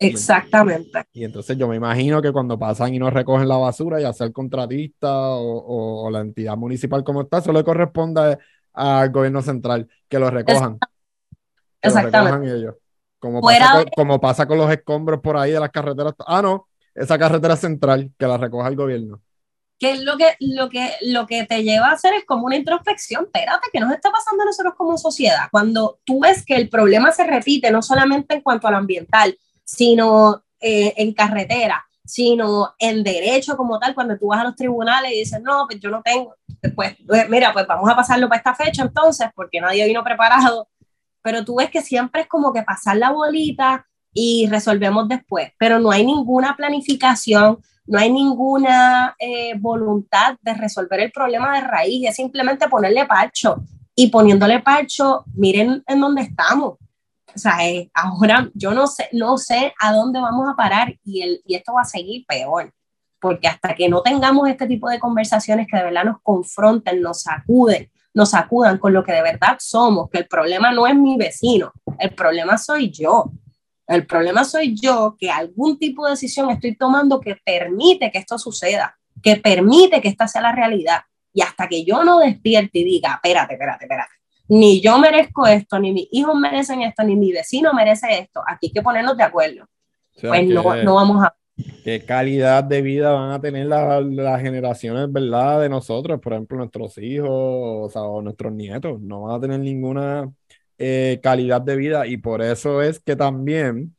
Exactamente. 0.00 1.04
Y, 1.12 1.24
entonces 1.24 1.58
yo 1.58 1.68
me 1.68 1.76
imagino 1.76 2.22
que 2.22 2.32
cuando 2.32 2.58
pasan 2.58 2.94
y 2.94 2.98
no 2.98 3.10
recogen 3.10 3.46
la 3.46 3.58
basura, 3.58 4.00
ya 4.00 4.14
sea 4.14 4.26
el 4.26 4.32
contratista 4.32 5.10
o, 5.12 6.10
la 6.10 6.20
entidad 6.20 6.56
municipal 6.56 7.04
como 7.04 7.22
está, 7.22 7.38
eso 7.38 7.52
le 7.52 7.62
corresponde 7.62 8.38
al 8.72 9.10
gobierno 9.10 9.42
central 9.42 9.88
que 10.08 10.18
lo 10.18 10.30
recojan. 10.30 10.78
Exactamente. 11.82 12.56
ellos. 12.56 12.74
Como 13.18 13.42
pasa, 13.42 13.72
con, 13.74 13.84
como 13.94 14.20
pasa 14.20 14.46
con 14.46 14.56
los 14.56 14.70
escombros 14.72 15.20
por 15.20 15.36
ahí 15.36 15.52
de 15.52 15.60
las 15.60 15.70
carreteras. 15.70 16.14
Ah, 16.26 16.40
no, 16.40 16.66
esa 16.94 17.18
carretera 17.18 17.54
central 17.54 18.10
que 18.18 18.26
la 18.26 18.38
recoja 18.38 18.68
el 18.68 18.76
gobierno. 18.76 19.20
Que 19.78 19.96
lo 19.96 20.16
que, 20.16 20.36
lo 20.40 20.68
que 20.70 20.92
lo 21.02 21.26
que 21.26 21.44
te 21.44 21.62
lleva 21.62 21.88
a 21.88 21.92
hacer 21.92 22.14
es 22.14 22.24
como 22.24 22.46
una 22.46 22.56
introspección. 22.56 23.24
Espérate, 23.24 23.68
¿qué 23.70 23.80
nos 23.80 23.92
está 23.92 24.10
pasando 24.10 24.42
a 24.42 24.46
nosotros 24.46 24.74
como 24.76 24.96
sociedad? 24.96 25.48
Cuando 25.50 25.98
tú 26.04 26.20
ves 26.20 26.44
que 26.44 26.56
el 26.56 26.70
problema 26.70 27.12
se 27.12 27.24
repite, 27.24 27.70
no 27.70 27.82
solamente 27.82 28.34
en 28.34 28.40
cuanto 28.40 28.68
al 28.68 28.74
ambiental, 28.74 29.36
sino 29.70 30.42
eh, 30.60 30.94
en 30.96 31.14
carretera, 31.14 31.84
sino 32.04 32.74
en 32.78 33.04
derecho 33.04 33.56
como 33.56 33.78
tal, 33.78 33.94
cuando 33.94 34.18
tú 34.18 34.28
vas 34.28 34.40
a 34.40 34.44
los 34.44 34.56
tribunales 34.56 35.12
y 35.12 35.20
dices, 35.20 35.40
no, 35.42 35.66
pues 35.68 35.80
yo 35.80 35.90
no 35.90 36.02
tengo, 36.02 36.34
pues, 36.74 36.96
pues 37.06 37.28
mira, 37.28 37.52
pues 37.52 37.66
vamos 37.68 37.88
a 37.88 37.94
pasarlo 37.94 38.28
para 38.28 38.38
esta 38.38 38.54
fecha 38.54 38.82
entonces, 38.82 39.28
porque 39.34 39.60
nadie 39.60 39.86
vino 39.86 40.02
preparado, 40.02 40.68
pero 41.22 41.44
tú 41.44 41.56
ves 41.56 41.70
que 41.70 41.82
siempre 41.82 42.22
es 42.22 42.26
como 42.26 42.52
que 42.52 42.62
pasar 42.62 42.96
la 42.96 43.12
bolita 43.12 43.86
y 44.12 44.48
resolvemos 44.50 45.08
después, 45.08 45.52
pero 45.56 45.78
no 45.78 45.92
hay 45.92 46.04
ninguna 46.04 46.56
planificación, 46.56 47.60
no 47.86 47.98
hay 47.98 48.10
ninguna 48.10 49.14
eh, 49.20 49.54
voluntad 49.56 50.36
de 50.42 50.54
resolver 50.54 50.98
el 50.98 51.12
problema 51.12 51.54
de 51.54 51.60
raíz, 51.60 52.08
es 52.08 52.16
simplemente 52.16 52.68
ponerle 52.68 53.06
parcho. 53.06 53.62
Y 53.94 54.08
poniéndole 54.08 54.60
parcho, 54.60 55.24
miren 55.34 55.82
en 55.86 56.00
dónde 56.00 56.22
estamos 56.22 56.78
o 57.34 57.38
sea, 57.38 57.68
eh, 57.68 57.90
ahora 57.94 58.50
yo 58.54 58.72
no 58.72 58.86
sé, 58.86 59.08
no 59.12 59.38
sé 59.38 59.72
a 59.80 59.92
dónde 59.92 60.20
vamos 60.20 60.48
a 60.48 60.56
parar 60.56 60.94
y, 61.04 61.22
el, 61.22 61.42
y 61.46 61.54
esto 61.54 61.72
va 61.72 61.82
a 61.82 61.84
seguir 61.84 62.24
peor, 62.26 62.72
porque 63.20 63.48
hasta 63.48 63.74
que 63.74 63.88
no 63.88 64.02
tengamos 64.02 64.48
este 64.48 64.66
tipo 64.66 64.88
de 64.88 64.98
conversaciones 64.98 65.66
que 65.70 65.76
de 65.76 65.84
verdad 65.84 66.04
nos 66.04 66.20
confronten, 66.22 67.00
nos 67.00 67.22
sacuden, 67.22 67.90
nos 68.14 68.30
sacudan 68.30 68.78
con 68.78 68.92
lo 68.92 69.04
que 69.04 69.12
de 69.12 69.22
verdad 69.22 69.56
somos, 69.58 70.10
que 70.10 70.18
el 70.18 70.26
problema 70.26 70.72
no 70.72 70.86
es 70.86 70.94
mi 70.94 71.16
vecino, 71.16 71.72
el 71.98 72.14
problema 72.14 72.58
soy 72.58 72.90
yo. 72.90 73.30
El 73.86 74.06
problema 74.06 74.44
soy 74.44 74.76
yo 74.80 75.16
que 75.18 75.32
algún 75.32 75.76
tipo 75.76 76.04
de 76.04 76.12
decisión 76.12 76.48
estoy 76.48 76.76
tomando 76.76 77.20
que 77.20 77.34
permite 77.44 78.12
que 78.12 78.18
esto 78.18 78.38
suceda, 78.38 78.96
que 79.20 79.34
permite 79.34 80.00
que 80.00 80.06
esta 80.06 80.28
sea 80.28 80.42
la 80.42 80.52
realidad. 80.52 81.00
Y 81.32 81.42
hasta 81.42 81.66
que 81.66 81.84
yo 81.84 82.04
no 82.04 82.20
despierte 82.20 82.78
y 82.78 82.84
diga, 82.84 83.14
espérate, 83.14 83.54
espérate, 83.54 83.86
espérate, 83.86 84.12
ni 84.50 84.80
yo 84.80 84.98
merezco 84.98 85.46
esto, 85.46 85.78
ni 85.78 85.92
mis 85.92 86.08
hijos 86.10 86.34
merecen 86.34 86.82
esto, 86.82 87.04
ni 87.04 87.14
mi 87.14 87.30
vecino 87.30 87.72
merece 87.72 88.18
esto. 88.18 88.42
Aquí 88.44 88.66
hay 88.66 88.72
que 88.72 88.82
ponernos 88.82 89.16
de 89.16 89.22
acuerdo. 89.22 89.64
pues 90.20 90.44
no, 90.48 90.74
no, 90.82 90.94
vamos 90.96 91.24
a... 91.24 91.32
¿Qué 91.84 92.04
calidad 92.04 92.64
de 92.64 92.82
vida 92.82 93.12
van 93.12 93.30
a 93.30 93.40
tener 93.40 93.66
las, 93.66 94.42
generaciones, 94.42 95.12
verdad, 95.12 95.60
de 95.60 95.68
nosotros? 95.68 96.18
Por 96.20 96.32
ejemplo, 96.32 96.58
nuestros 96.58 96.98
hijos 96.98 97.92
o, 97.94 98.22
nuestros 98.22 98.52
nietos. 98.52 99.00
No 99.00 99.22
van 99.22 99.36
a 99.36 99.40
tener 99.40 99.60
ninguna 99.60 100.28
eh, 100.78 101.20
calidad 101.22 101.60
de 101.60 101.76
vida 101.76 102.06
y 102.08 102.16
por 102.16 102.42
eso 102.42 102.82
es 102.82 102.98
que 102.98 103.14
también 103.14 103.94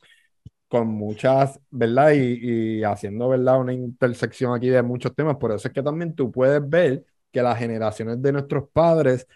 con 0.68 0.86
muchas, 0.86 1.58
¿verdad? 1.70 2.12
Y, 2.12 2.80
y, 2.80 2.84
haciendo, 2.84 3.30
¿verdad? 3.30 3.58
Una 3.58 3.72
intersección 3.72 4.54
aquí 4.54 4.68
de 4.68 4.82
muchos 4.82 5.14
temas, 5.14 5.36
por 5.36 5.52
eso 5.52 5.68
es 5.68 5.72
que 5.72 5.82
también 5.82 6.14
tú 6.14 6.30
puedes 6.30 6.60
ver 6.68 7.04
que 7.30 7.40
las 7.40 7.58
generaciones 7.58 8.20
de 8.20 8.32
nuestros 8.32 8.68
padres 8.70 9.26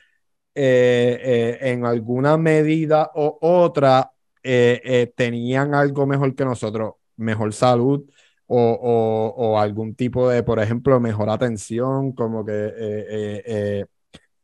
eh, 0.58 1.20
eh, 1.60 1.70
en 1.72 1.84
alguna 1.84 2.38
medida 2.38 3.10
o 3.14 3.38
otra 3.42 4.10
eh, 4.42 5.12
tenían 5.14 5.74
algo 5.74 6.06
mejor 6.06 6.34
que 6.34 6.46
nosotros, 6.46 6.94
mejor 7.16 7.52
salud 7.52 8.08
o, 8.46 9.34
o, 9.36 9.58
algún 9.58 9.94
tipo 9.94 10.30
de, 10.30 10.42
por 10.42 10.58
ejemplo, 10.58 10.98
mejor 11.00 11.28
atención, 11.28 12.12
como 12.12 12.44
que 12.44 13.86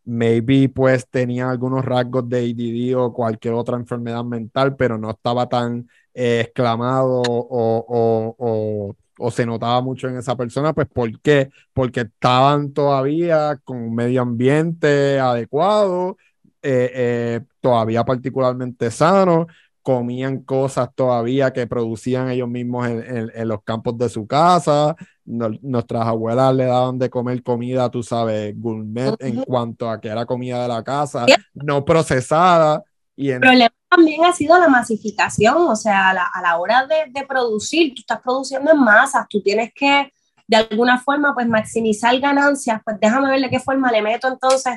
maybe 0.04 0.68
pues 0.68 1.08
tenían 1.08 1.48
algunos 1.48 1.84
rasgos 1.84 2.28
de 2.28 2.40
ADD 2.40 2.96
o 2.96 3.12
cualquier 3.12 3.54
otra 3.54 3.76
enfermedad 3.76 4.24
mental, 4.24 4.76
pero 4.76 4.98
no 4.98 5.10
estaba 5.10 5.48
tan 5.48 5.88
exclamado 6.12 7.22
o, 7.24 8.36
o 8.38 8.96
se 9.30 9.46
notaba 9.46 9.80
mucho 9.80 10.08
en 10.08 10.16
esa 10.16 10.36
persona, 10.36 10.72
pues 10.72 10.88
¿por 10.88 11.20
qué? 11.20 11.50
Porque 11.72 12.00
estaban 12.00 12.72
todavía 12.72 13.58
con 13.64 13.78
un 13.78 13.94
medio 13.94 14.22
ambiente 14.22 15.18
adecuado, 15.18 16.16
eh, 16.62 16.90
eh, 16.94 17.40
todavía 17.60 18.04
particularmente 18.04 18.90
sano, 18.90 19.46
comían 19.82 20.42
cosas 20.42 20.90
todavía 20.94 21.52
que 21.52 21.66
producían 21.66 22.30
ellos 22.30 22.48
mismos 22.48 22.88
en, 22.88 23.48
los 23.48 23.62
campos 23.64 23.98
de 23.98 24.08
su 24.08 24.26
casa. 24.26 24.94
nuestras 25.24 26.06
abuelas 26.06 26.54
le 26.54 26.66
daban 26.66 26.98
de 26.98 27.10
comer 27.10 27.42
comida, 27.42 27.90
tú 27.90 28.02
sabes, 28.02 28.54
gourmet 28.56 29.14
en 29.18 29.42
cuanto 29.42 29.90
a 29.90 30.00
que 30.00 30.08
era 30.08 30.24
comida 30.24 30.62
de 30.62 30.68
la 30.68 30.84
casa, 30.84 31.26
no 31.54 31.84
procesada. 31.84 32.84
Y 33.16 33.30
en... 33.30 33.34
El 33.34 33.40
problema 33.40 33.81
también 33.94 34.24
ha 34.24 34.32
sido 34.32 34.58
la 34.58 34.68
masificación, 34.68 35.56
o 35.56 35.76
sea, 35.76 36.10
a 36.10 36.14
la, 36.14 36.26
a 36.32 36.40
la 36.40 36.56
hora 36.56 36.86
de, 36.86 37.10
de, 37.10 37.26
producir, 37.26 37.94
tú 37.94 38.00
estás 38.00 38.20
produciendo 38.20 38.72
en 38.72 38.80
masas, 38.80 39.26
tú 39.28 39.42
tienes 39.42 39.72
que 39.74 40.10
de 40.46 40.56
alguna 40.56 40.98
forma 40.98 41.34
pues 41.34 41.46
maximizar 41.46 42.18
ganancias, 42.18 42.80
pues 42.84 42.96
déjame 43.00 43.30
ver 43.30 43.40
de 43.40 43.50
qué 43.50 43.60
forma 43.60 43.90
le 43.90 44.02
meto 44.02 44.28
entonces, 44.28 44.74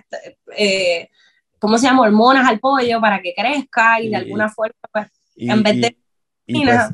eh, 0.57 1.09
¿cómo 1.59 1.78
se 1.78 1.88
llama? 1.88 2.03
Hormonas 2.03 2.47
al 2.47 2.59
pollo 2.59 2.99
para 3.01 3.22
que 3.22 3.34
crezca 3.34 4.01
y, 4.01 4.09
de 4.09 4.18
alguna 4.18 4.49
forma 4.49 4.76
pues 4.91 5.07
en 5.38 5.63
vez 5.63 5.82
de... 5.82 5.97
Pues, 6.47 6.89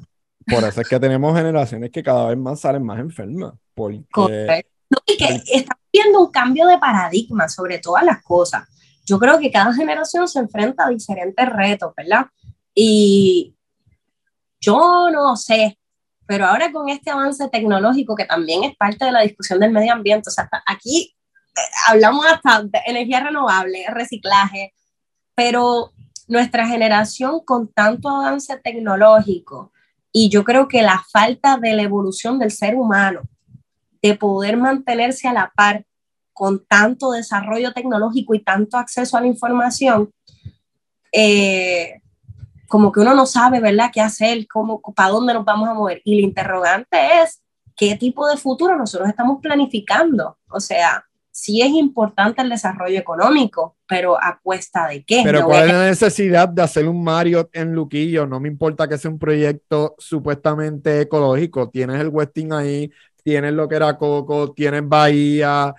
por 0.47 0.63
eso 0.63 0.81
es 0.81 0.87
que 0.87 0.99
tenemos 0.99 1.35
generaciones 1.35 1.91
que 1.91 2.01
cada 2.01 2.29
vez 2.29 2.37
más 2.37 2.59
salen 2.59 2.83
más 2.83 2.99
enfermas. 2.99 3.53
Porque, 3.73 4.65
no, 4.89 4.97
y 5.05 5.17
que 5.17 5.41
estamos 5.53 5.83
viendo 5.91 6.21
un 6.21 6.31
cambio 6.31 6.67
de 6.67 6.77
paradigma 6.77 7.47
sobre 7.47 7.79
todas 7.79 8.03
las 8.03 8.23
cosas 8.23 8.67
yo 9.11 9.19
creo 9.19 9.39
que 9.39 9.51
cada 9.51 9.73
generación 9.73 10.25
se 10.25 10.39
enfrenta 10.39 10.85
a 10.85 10.89
diferentes 10.89 11.49
retos, 11.49 11.91
¿verdad? 11.97 12.27
Y 12.73 13.53
yo 14.61 15.09
no 15.11 15.35
sé, 15.35 15.77
pero 16.25 16.45
ahora 16.45 16.71
con 16.71 16.87
este 16.87 17.09
avance 17.11 17.49
tecnológico 17.49 18.15
que 18.15 18.23
también 18.23 18.63
es 18.63 18.73
parte 18.77 19.03
de 19.03 19.11
la 19.11 19.19
discusión 19.19 19.59
del 19.59 19.73
medio 19.73 19.91
ambiente, 19.91 20.29
o 20.29 20.31
sea, 20.31 20.49
aquí 20.65 21.13
eh, 21.57 21.61
hablamos 21.89 22.25
hasta 22.25 22.63
de 22.63 22.79
energía 22.85 23.19
renovable, 23.19 23.83
reciclaje, 23.89 24.73
pero 25.35 25.91
nuestra 26.29 26.65
generación 26.65 27.41
con 27.43 27.67
tanto 27.67 28.07
avance 28.07 28.57
tecnológico 28.63 29.73
y 30.13 30.29
yo 30.29 30.45
creo 30.45 30.69
que 30.69 30.83
la 30.83 31.03
falta 31.11 31.57
de 31.57 31.73
la 31.73 31.81
evolución 31.81 32.39
del 32.39 32.51
ser 32.51 32.75
humano, 32.75 33.23
de 34.01 34.15
poder 34.15 34.55
mantenerse 34.55 35.27
a 35.27 35.33
la 35.33 35.51
par 35.53 35.85
con 36.41 36.65
tanto 36.65 37.11
desarrollo 37.11 37.71
tecnológico 37.71 38.33
y 38.33 38.39
tanto 38.39 38.75
acceso 38.75 39.15
a 39.15 39.21
la 39.21 39.27
información, 39.27 40.11
eh, 41.11 42.01
como 42.67 42.91
que 42.91 42.99
uno 42.99 43.13
no 43.13 43.27
sabe, 43.27 43.59
¿verdad?, 43.59 43.91
qué 43.93 44.01
hacer, 44.01 44.47
cómo, 44.47 44.81
para 44.81 45.09
dónde 45.09 45.35
nos 45.35 45.45
vamos 45.45 45.69
a 45.69 45.75
mover. 45.75 46.01
Y 46.03 46.15
la 46.15 46.25
interrogante 46.25 46.97
es, 47.21 47.43
¿qué 47.75 47.95
tipo 47.95 48.27
de 48.27 48.37
futuro 48.37 48.75
nosotros 48.75 49.07
estamos 49.07 49.37
planificando? 49.39 50.39
O 50.49 50.59
sea, 50.59 51.05
sí 51.29 51.61
es 51.61 51.69
importante 51.69 52.41
el 52.41 52.49
desarrollo 52.49 52.97
económico, 52.97 53.77
pero 53.87 54.17
a 54.17 54.39
cuesta 54.41 54.87
de 54.87 55.03
qué. 55.03 55.21
Pero 55.23 55.45
¿cuál 55.45 55.67
es 55.67 55.73
la 55.73 55.85
necesidad 55.89 56.49
de 56.49 56.63
hacer 56.63 56.87
un 56.87 57.03
Mario 57.03 57.51
en 57.53 57.75
Luquillo? 57.75 58.25
No 58.25 58.39
me 58.39 58.47
importa 58.47 58.87
que 58.87 58.97
sea 58.97 59.11
un 59.11 59.19
proyecto 59.19 59.93
supuestamente 59.99 61.01
ecológico. 61.01 61.69
Tienes 61.69 62.01
el 62.01 62.07
Westing 62.07 62.51
ahí, 62.51 62.91
tienes 63.23 63.53
lo 63.53 63.69
que 63.69 63.75
era 63.75 63.95
Coco, 63.95 64.53
tienes 64.53 64.81
Bahía, 64.89 65.75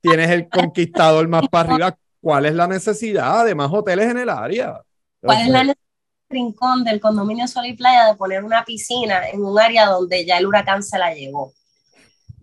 Tienes, 0.00 0.30
el 0.30 0.48
conquistador 0.48 1.26
más 1.28 1.48
para 1.48 1.74
arriba. 1.74 1.98
¿Cuál 2.20 2.46
es 2.46 2.54
la 2.54 2.66
necesidad 2.66 3.44
de 3.44 3.54
más 3.54 3.72
hoteles 3.72 4.10
en 4.10 4.18
el 4.18 4.28
área? 4.28 4.80
¿Cuál 5.20 5.42
es 5.42 5.48
la 5.48 5.58
necesidad 5.64 5.82
rincón 6.30 6.84
del 6.84 7.00
condominio 7.00 7.48
Sol 7.48 7.66
y 7.66 7.74
Playa 7.74 8.08
de 8.08 8.14
poner 8.16 8.44
una 8.44 8.64
piscina 8.64 9.28
en 9.28 9.42
un 9.42 9.58
área 9.58 9.86
donde 9.86 10.26
ya 10.26 10.38
el 10.38 10.46
huracán 10.46 10.82
se 10.82 10.98
la 10.98 11.14
llevó? 11.14 11.52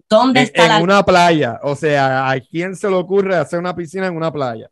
¿Dónde 0.09 0.43
está 0.43 0.77
en 0.77 0.83
una 0.83 1.03
playa. 1.03 1.59
O 1.63 1.75
sea, 1.75 2.29
¿a 2.29 2.39
quién 2.39 2.75
se 2.75 2.89
le 2.89 2.95
ocurre 2.95 3.35
hacer 3.35 3.59
una 3.59 3.75
piscina 3.75 4.07
en 4.07 4.15
una 4.15 4.31
playa? 4.31 4.69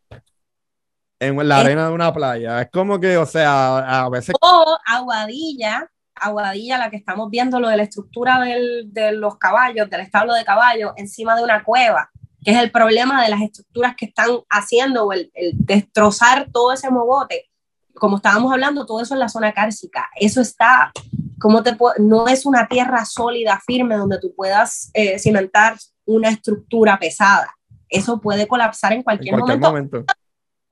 En 1.19 1.47
la 1.47 1.59
arena 1.59 1.87
de 1.87 1.93
una 1.93 2.13
playa. 2.13 2.61
Es 2.61 2.69
como 2.71 2.99
que, 2.99 3.17
o 3.17 3.25
sea, 3.25 4.03
a 4.03 4.09
veces. 4.09 4.35
O 4.41 4.77
Aguadilla 4.85 5.89
Aguadilla, 6.15 6.77
la 6.77 6.89
que 6.89 6.97
estamos 6.97 7.29
viendo, 7.29 7.59
lo 7.59 7.69
de 7.69 7.77
la 7.77 7.83
estructura 7.83 8.39
de 8.39 9.11
los 9.13 9.37
caballos, 9.37 9.89
del 9.89 10.01
establo 10.01 10.33
de 10.33 10.45
caballos, 10.45 10.93
encima 10.97 11.35
de 11.35 11.43
una 11.43 11.63
cueva, 11.63 12.09
que 12.43 12.51
es 12.51 12.57
el 12.57 12.71
problema 12.71 13.23
de 13.23 13.29
las 13.29 13.41
estructuras 13.41 13.95
que 13.95 14.05
están 14.05 14.29
haciendo, 14.49 15.05
o 15.05 15.13
el, 15.13 15.31
destrozar 15.53 16.49
todo 16.51 16.73
ese 16.73 16.89
mogote. 16.89 17.49
Como 17.95 18.17
estábamos 18.17 18.51
hablando, 18.51 18.85
todo 18.85 19.01
eso 19.01 19.13
en 19.13 19.19
la 19.19 19.29
zona 19.29 19.53
cárcica. 19.53 20.09
Eso 20.19 20.41
está, 20.41 20.91
como 21.39 21.63
te 21.63 21.75
no 21.99 22.27
es 22.27 22.45
una 22.45 22.67
tierra 22.67 23.05
sólida, 23.05 23.61
firme, 23.65 23.95
donde 23.95 24.19
tú 24.19 24.33
puedas 24.35 24.89
eh, 24.93 25.19
cimentar 25.19 25.77
una 26.05 26.29
estructura 26.29 26.97
pesada. 26.99 27.55
Eso 27.87 28.19
puede 28.19 28.47
colapsar 28.47 28.93
en 28.93 29.03
cualquier, 29.03 29.37
momento. 29.37 30.03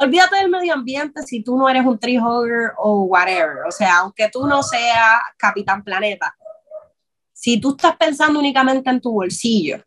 Olvídate 0.01 0.37
del 0.37 0.49
medio 0.49 0.73
ambiente 0.73 1.21
si 1.21 1.43
tú 1.43 1.55
no 1.55 1.69
eres 1.69 1.85
un 1.85 1.99
tree 1.99 2.17
hugger 2.17 2.71
o 2.79 3.03
whatever. 3.03 3.67
O 3.67 3.71
sea, 3.71 3.99
aunque 3.99 4.29
tú 4.29 4.47
no 4.47 4.63
seas 4.63 5.21
capitán 5.37 5.83
planeta. 5.83 6.35
Si 7.31 7.61
tú 7.61 7.71
estás 7.71 7.97
pensando 7.97 8.39
únicamente 8.39 8.89
en 8.89 8.99
tu 8.99 9.11
bolsillo, 9.11 9.83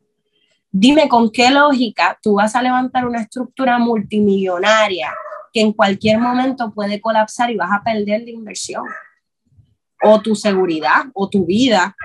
dime 0.70 1.08
con 1.08 1.32
qué 1.32 1.50
lógica 1.50 2.16
tú 2.22 2.34
vas 2.34 2.54
a 2.54 2.62
levantar 2.62 3.08
una 3.08 3.22
estructura 3.22 3.76
multimillonaria 3.80 5.12
que 5.52 5.62
en 5.62 5.72
cualquier 5.72 6.18
momento 6.18 6.72
puede 6.72 7.00
colapsar 7.00 7.50
y 7.50 7.56
vas 7.56 7.72
a 7.72 7.82
perder 7.82 8.22
la 8.22 8.30
inversión 8.30 8.84
o 10.00 10.20
tu 10.20 10.36
seguridad 10.36 11.06
o 11.12 11.28
tu 11.28 11.44
vida 11.44 11.96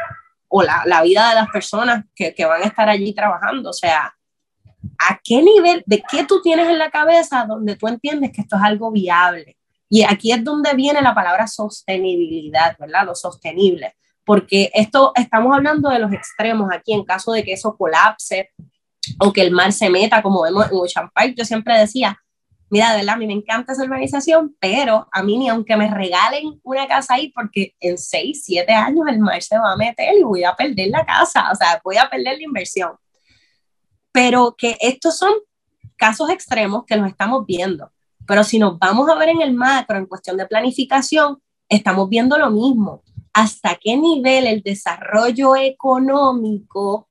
o 0.47 0.64
la, 0.64 0.82
la 0.88 1.03
vida 1.03 1.30
de 1.30 1.36
las 1.36 1.49
personas 1.49 2.05
que, 2.16 2.34
que, 2.34 2.45
van 2.45 2.64
a 2.64 2.66
estar 2.66 2.89
allí 2.89 3.14
trabajando. 3.14 3.70
O 3.70 3.74
sea, 3.74 4.16
¿a 4.97 5.19
qué 5.23 5.41
nivel, 5.41 5.84
de 5.86 6.03
qué 6.09 6.25
tú 6.25 6.41
tienes 6.41 6.67
en 6.67 6.77
la 6.77 6.89
cabeza 6.89 7.45
donde 7.47 7.75
tú 7.75 7.88
entiendes 7.88 8.32
que 8.32 8.41
esto 8.41 8.55
es 8.55 8.61
algo 8.61 8.91
viable? 8.91 9.57
Y 9.89 10.03
aquí 10.03 10.32
es 10.32 10.43
donde 10.43 10.73
viene 10.75 11.01
la 11.01 11.15
palabra 11.15 11.47
sostenibilidad, 11.47 12.77
¿verdad? 12.77 13.05
Lo 13.05 13.15
sostenible. 13.15 13.95
Porque 14.23 14.69
esto, 14.73 15.11
estamos 15.15 15.55
hablando 15.55 15.89
de 15.89 15.99
los 15.99 16.13
extremos 16.13 16.69
aquí, 16.71 16.93
en 16.93 17.03
caso 17.03 17.32
de 17.32 17.43
que 17.43 17.53
eso 17.53 17.75
colapse 17.75 18.51
o 19.19 19.34
que 19.34 19.41
el 19.41 19.51
mar 19.51 19.71
se 19.71 19.89
meta, 19.89 20.21
como 20.21 20.43
vemos 20.43 20.69
en 20.69 20.77
Ocean 20.77 21.09
Park. 21.09 21.34
Yo 21.36 21.43
siempre 21.43 21.75
decía, 21.77 22.19
mira, 22.69 22.91
de 22.91 22.97
verdad, 22.97 23.15
a 23.15 23.17
mí 23.17 23.25
me 23.25 23.34
encanta 23.34 23.73
esa 23.73 23.84
urbanización, 23.84 24.55
pero 24.59 25.07
a 25.11 25.23
mí 25.23 25.38
ni 25.38 25.49
aunque 25.49 25.75
me 25.75 25.89
regalen 25.89 26.59
una 26.63 26.88
casa 26.88 27.15
ahí, 27.15 27.30
porque 27.30 27.73
en 27.80 27.97
6, 27.97 28.43
7 28.45 28.71
años 28.71 29.05
el 29.09 29.19
mar 29.19 29.41
se 29.41 29.57
va 29.57 29.71
a 29.71 29.77
meter 29.77 30.15
y 30.19 30.23
voy 30.23 30.43
a 30.43 30.55
perder 30.55 30.89
la 30.89 31.03
casa, 31.03 31.49
o 31.51 31.55
sea, 31.55 31.82
voy 31.84 31.97
a 31.97 32.07
perder 32.07 32.38
la 32.38 32.43
inversión. 32.43 32.91
Pero 34.12 34.55
que 34.57 34.78
estos 34.80 35.18
son 35.18 35.32
casos 35.95 36.30
extremos 36.30 36.86
que 36.86 36.95
los 36.95 37.07
estamos 37.07 37.45
viendo. 37.45 37.91
Pero 38.26 38.43
si 38.43 38.60
nos 38.60 38.78
vamos 38.80 39.10
a 39.10 39.16
ver 39.16 39.30
en 39.30 39.41
el 39.41 39.53
macro, 39.53 39.97
en 39.97 40.05
cuestión 40.05 40.38
de 40.38 40.45
planificación, 40.45 41.41
estamos 41.68 42.10
viendo 42.10 42.38
lo 42.38 42.49
mismo. 42.49 43.03
¿Hasta 43.34 43.76
qué 43.76 43.95
nivel 43.95 44.47
el 44.47 44.62
desarrollo 44.62 45.55
económico 45.55 47.07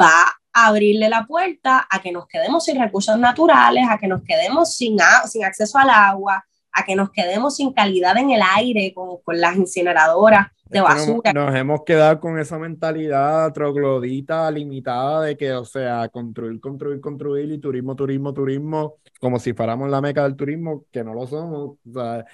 va 0.00 0.36
abrirle 0.56 1.10
la 1.10 1.26
puerta 1.26 1.86
a 1.90 2.00
que 2.00 2.10
nos 2.10 2.26
quedemos 2.26 2.64
sin 2.64 2.80
recursos 2.80 3.18
naturales, 3.18 3.84
a 3.90 3.98
que 3.98 4.08
nos 4.08 4.22
quedemos 4.22 4.74
sin, 4.74 4.96
sin 5.28 5.44
acceso 5.44 5.76
al 5.76 5.90
agua, 5.90 6.46
a 6.72 6.82
que 6.82 6.96
nos 6.96 7.10
quedemos 7.10 7.56
sin 7.56 7.74
calidad 7.74 8.16
en 8.16 8.30
el 8.30 8.40
aire 8.56 8.94
con, 8.94 9.18
con 9.22 9.38
las 9.38 9.54
incineradoras 9.56 10.46
de 10.68 10.80
basura. 10.80 11.32
Nos, 11.32 11.54
hemos 11.54 11.84
quedado 11.84 12.20
con 12.20 12.38
esa 12.38 12.58
mentalidad 12.58 13.52
troglodita, 13.52 14.50
limitada 14.50 15.22
de 15.22 15.36
que, 15.36 15.52
o 15.52 15.64
sea, 15.64 16.08
construir, 16.08 16.60
construir, 16.60 17.00
construir 17.00 17.52
y 17.52 17.58
turismo, 17.58 17.94
turismo, 17.96 18.32
turismo, 18.32 18.96
como 19.20 19.38
si 19.38 19.52
fuéramos 19.52 19.88
la 19.90 20.00
meca 20.00 20.24
del 20.24 20.36
turismo, 20.36 20.84
que 20.90 21.04
no 21.04 21.14
lo 21.14 21.26
somos. 21.26 21.78
O 21.88 21.92
sea, 21.92 22.24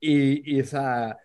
y, 0.00 0.56
y, 0.56 0.60
o 0.60 0.64
sea, 0.64 1.16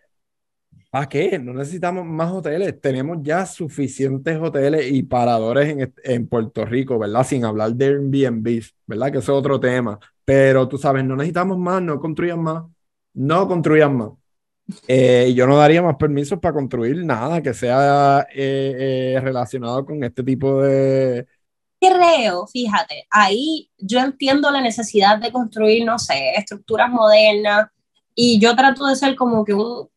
¿Para 0.89 1.07
qué? 1.07 1.39
No 1.39 1.53
necesitamos 1.53 2.05
más 2.05 2.31
hoteles. 2.33 2.79
Tenemos 2.81 3.19
ya 3.21 3.45
suficientes 3.45 4.37
hoteles 4.41 4.91
y 4.91 5.03
paradores 5.03 5.69
en, 5.69 5.93
en 6.03 6.27
Puerto 6.27 6.65
Rico, 6.65 6.99
¿verdad? 6.99 7.23
Sin 7.25 7.45
hablar 7.45 7.73
de 7.73 7.85
Airbnb, 7.85 8.61
¿verdad? 8.87 9.11
Que 9.11 9.19
es 9.19 9.29
otro 9.29 9.57
tema. 9.57 9.97
Pero 10.25 10.67
tú 10.67 10.77
sabes, 10.77 11.05
no 11.05 11.15
necesitamos 11.15 11.57
más, 11.57 11.81
no 11.81 11.97
construyan 11.99 12.41
más. 12.43 12.65
No 13.13 13.47
construyan 13.47 13.95
más. 13.95 14.09
Eh, 14.87 15.33
yo 15.35 15.47
no 15.47 15.57
daría 15.57 15.81
más 15.81 15.95
permisos 15.95 16.39
para 16.39 16.53
construir 16.53 17.03
nada 17.05 17.41
que 17.41 17.53
sea 17.53 18.27
eh, 18.33 19.15
eh, 19.15 19.19
relacionado 19.21 19.85
con 19.85 20.03
este 20.03 20.23
tipo 20.23 20.61
de... 20.61 21.25
Creo, 21.79 22.45
fíjate, 22.45 23.07
ahí 23.09 23.69
yo 23.77 23.99
entiendo 23.99 24.51
la 24.51 24.61
necesidad 24.61 25.17
de 25.17 25.31
construir, 25.31 25.83
no 25.83 25.97
sé, 25.97 26.33
estructuras 26.35 26.91
modernas 26.91 27.69
y 28.13 28.39
yo 28.39 28.55
trato 28.55 28.85
de 28.85 28.95
ser 28.95 29.15
como 29.15 29.43
que 29.43 29.53
un, 29.53 29.89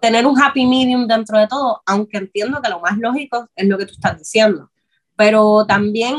tener 0.00 0.24
un 0.24 0.40
happy 0.40 0.66
medium 0.66 1.06
dentro 1.08 1.38
de 1.38 1.48
todo, 1.48 1.82
aunque 1.86 2.18
entiendo 2.18 2.62
que 2.62 2.70
lo 2.70 2.80
más 2.80 2.96
lógico 2.98 3.48
es 3.56 3.66
lo 3.66 3.76
que 3.76 3.86
tú 3.86 3.92
estás 3.94 4.18
diciendo, 4.18 4.70
pero 5.16 5.66
también 5.66 6.16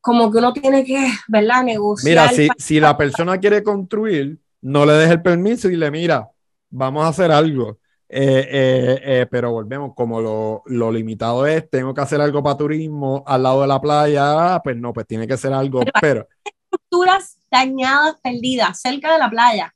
como 0.00 0.30
que 0.30 0.38
uno 0.38 0.52
tiene 0.52 0.84
que, 0.84 1.10
¿verdad? 1.28 1.64
Negociar. 1.64 2.10
Mira, 2.10 2.28
si, 2.28 2.48
si 2.58 2.80
la 2.80 2.96
persona 2.96 3.38
quiere 3.38 3.62
construir, 3.62 4.38
no 4.60 4.86
le 4.86 4.92
deje 4.94 5.14
el 5.14 5.22
permiso 5.22 5.68
y 5.68 5.76
le 5.76 5.90
mira, 5.90 6.31
vamos 6.72 7.04
a 7.04 7.08
hacer 7.08 7.30
algo. 7.30 7.78
Eh, 8.08 8.48
eh, 8.50 9.00
eh, 9.02 9.26
pero 9.30 9.52
volvemos, 9.52 9.94
como 9.94 10.20
lo, 10.20 10.62
lo, 10.66 10.92
limitado 10.92 11.46
es, 11.46 11.70
tengo 11.70 11.94
que 11.94 12.00
hacer 12.02 12.20
algo 12.20 12.42
para 12.42 12.58
turismo 12.58 13.24
al 13.26 13.44
lado 13.44 13.62
de 13.62 13.68
la 13.68 13.80
playa, 13.80 14.60
pues 14.62 14.76
no, 14.76 14.92
pues 14.92 15.06
tiene 15.06 15.26
que 15.26 15.38
ser 15.38 15.52
algo, 15.54 15.80
pero... 16.00 16.26
Estructuras 16.44 17.38
dañadas, 17.50 18.16
perdidas, 18.22 18.80
cerca 18.80 19.14
de 19.14 19.18
la 19.18 19.30
playa 19.30 19.72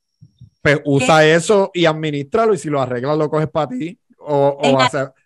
pues 0.67 0.81
usa 0.85 1.25
eso 1.25 1.71
y 1.73 1.87
administralo 1.87 2.53
y 2.53 2.59
si 2.59 2.69
lo 2.69 2.81
arreglas 2.81 3.17
lo 3.17 3.31
coges 3.31 3.49
para 3.49 3.69
ti. 3.69 3.99
O, 4.19 4.59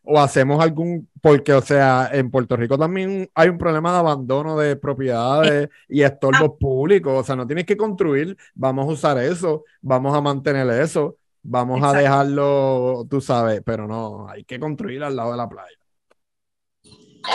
o, 0.04 0.18
hacemos 0.18 0.62
algún, 0.62 1.08
porque 1.22 1.54
o 1.54 1.62
sea, 1.62 2.10
en 2.12 2.30
Puerto 2.30 2.54
Rico 2.54 2.76
también 2.76 3.30
hay 3.34 3.48
un 3.48 3.56
problema 3.56 3.92
de 3.92 3.98
abandono 3.98 4.58
de 4.58 4.76
propiedades 4.76 5.70
y 5.88 6.02
estorbos 6.02 6.50
ah. 6.52 6.58
públicos, 6.60 7.18
o 7.18 7.24
sea, 7.24 7.34
no 7.34 7.46
tienes 7.46 7.64
que 7.64 7.78
construir, 7.78 8.36
vamos 8.54 8.86
a 8.86 8.92
usar 8.92 9.18
eso, 9.18 9.64
vamos 9.80 10.14
a 10.14 10.20
mantener 10.20 10.68
eso, 10.82 11.16
vamos 11.43 11.82
a 11.82 11.93
dejarlo, 11.93 13.07
tú 13.09 13.20
sabes, 13.20 13.62
pero 13.64 13.86
no, 13.86 14.28
hay 14.28 14.45
que 14.45 14.59
construir 14.59 15.03
al 15.03 15.16
lado 15.16 15.32
de 15.32 15.36
la 15.36 15.49
playa. 15.49 15.76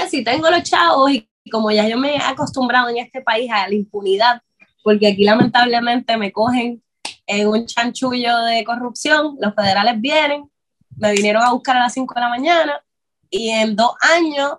Si 0.09 0.23
tengo 0.23 0.49
los 0.49 0.63
chavos 0.63 1.11
y 1.11 1.29
como 1.51 1.71
ya 1.71 1.87
yo 1.87 1.97
me 1.97 2.15
he 2.15 2.21
acostumbrado 2.21 2.89
en 2.89 2.97
este 2.97 3.21
país 3.21 3.49
a 3.51 3.67
la 3.67 3.75
impunidad, 3.75 4.41
porque 4.83 5.07
aquí 5.07 5.23
lamentablemente 5.23 6.17
me 6.17 6.31
cogen 6.31 6.83
en 7.27 7.47
un 7.47 7.65
chanchullo 7.65 8.37
de 8.41 8.63
corrupción, 8.63 9.37
los 9.39 9.53
federales 9.55 9.99
vienen, 9.99 10.49
me 10.97 11.11
vinieron 11.11 11.43
a 11.43 11.51
buscar 11.51 11.77
a 11.77 11.81
las 11.81 11.93
5 11.93 12.13
de 12.13 12.21
la 12.21 12.29
mañana 12.29 12.81
y 13.29 13.49
en 13.49 13.75
dos 13.75 13.91
años 14.01 14.57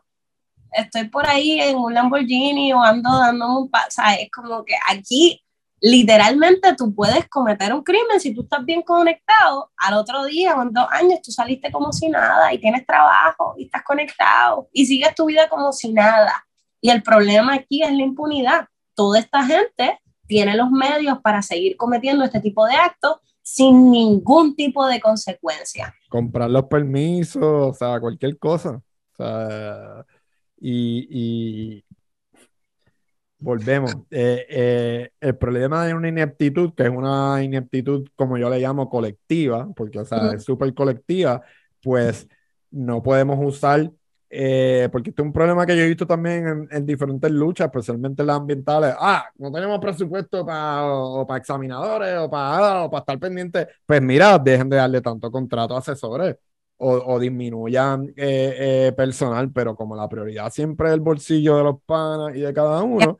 estoy 0.72 1.09
por 1.09 1.26
ahí 1.26 1.61
en 1.61 1.76
un 1.76 1.94
Lamborghini 1.94 2.72
o 2.72 2.82
ando 2.82 3.11
dándome 3.18 3.57
un 3.61 3.70
paso, 3.70 4.03
es 4.20 4.30
como 4.30 4.64
que 4.64 4.74
aquí 4.88 5.40
literalmente 5.87 6.74
tú 6.74 6.93
puedes 6.93 7.28
cometer 7.28 7.72
un 7.72 7.84
crimen 7.84 8.18
si 8.18 8.34
tú 8.34 8.43
estás 8.43 8.64
bien 8.64 8.82
conectado, 8.82 9.70
al 9.76 9.95
otro 9.95 10.24
día 10.24 10.57
o 10.57 10.62
en 10.62 10.72
dos 10.72 10.87
años 10.91 11.20
tú 11.22 11.30
saliste 11.30 11.70
como 11.70 11.93
si 11.93 12.09
nada 12.09 12.53
y 12.53 12.59
tienes 12.59 12.84
trabajo 12.84 13.55
y 13.57 13.66
estás 13.66 13.84
conectado 13.84 14.68
y 14.72 14.84
sigues 14.84 15.14
tu 15.14 15.26
vida 15.26 15.49
como 15.49 15.72
si 15.72 15.93
nada. 15.93 16.45
Y 16.80 16.91
el 16.91 17.05
problema 17.05 17.55
aquí 17.55 17.84
es 17.84 17.93
la 17.93 18.03
impunidad. 18.03 18.66
Toda 18.97 19.20
esta 19.20 19.45
gente 19.45 20.01
tiene 20.26 20.57
los 20.57 20.72
medios 20.72 21.20
para 21.20 21.41
seguir 21.41 21.76
cometiendo 21.76 22.24
este 22.24 22.41
tipo 22.41 22.66
de 22.66 22.74
actos 22.74 23.18
sin 23.41 23.93
ningún 23.93 24.57
tipo 24.57 24.84
de 24.89 25.01
consecuencia. 25.01 25.95
Comprar 26.09 26.51
los 26.51 26.64
permisos, 26.64 27.45
o 27.45 27.72
sea, 27.72 28.01
cualquier 28.01 28.37
cosa. 28.41 28.82
Y, 30.61 31.84
volvemos. 33.39 33.95
Eh, 34.11 34.47
eh, 34.49 35.11
el 35.20 35.37
problema 35.37 35.84
de 35.87 35.95
una 35.95 36.09
ineptitud, 36.09 36.74
que 36.74 36.84
es 36.84 36.91
una 36.91 37.43
ineptitud, 37.43 38.07
como 38.16 38.39
yo 38.39 38.51
le 38.51 38.61
llamo, 38.61 38.89
colectiva, 38.89 39.68
porque, 39.74 40.01
o 40.01 40.05
sea, 40.05 40.32
es 40.32 40.45
súper 40.45 40.72
colectiva, 40.74 41.43
pues 41.82 42.28
no 42.70 43.03
podemos 43.03 43.39
usar 43.41 43.91
eh, 44.28 44.89
porque 44.91 45.11
este 45.11 45.22
es 45.22 45.26
un 45.26 45.32
problema 45.32 45.64
que 45.64 45.76
yo 45.76 45.82
he 45.82 45.89
visto 45.89 46.07
también 46.07 46.68
en, 46.70 46.87
diferentes 46.87 47.30
luchas, 47.30 47.66
especialmente 47.66 48.24
las 48.24 48.37
ambientales. 48.37 48.95
Ah, 48.99 49.24
no 49.39 49.53
tenemos 49.53 49.78
presupuesto 49.78 50.45
para 50.45 51.39
examinadores 51.39 52.18
o 52.18 52.28
para 52.28 52.84
o 52.84 52.91
para 52.91 53.01
estar 53.01 53.18
pendientes. 53.18 53.68
Pues 53.87 54.03
mira, 54.03 54.39
dejen 54.39 54.68
de 54.68 54.76
darle 54.76 55.01
tanto 55.01 55.30
contrato 55.30 55.76
a 55.76 55.78
asesores 55.78 56.37
o, 56.78 57.18
disminuyan 57.18 58.08
eh, 58.16 58.54
eh, 58.88 58.92
personal, 58.96 59.50
pero 59.50 59.74
como 59.74 59.96
la 59.96 60.08
prioridad 60.08 60.52
siempre 60.52 60.88
es 60.88 60.94
el 60.94 61.00
bolsillo 61.00 61.56
de 61.56 61.64
los 61.64 61.76
panas 61.84 62.36
y 62.36 62.40
de 62.40 62.52
cada 62.52 62.82
uno. 62.82 63.18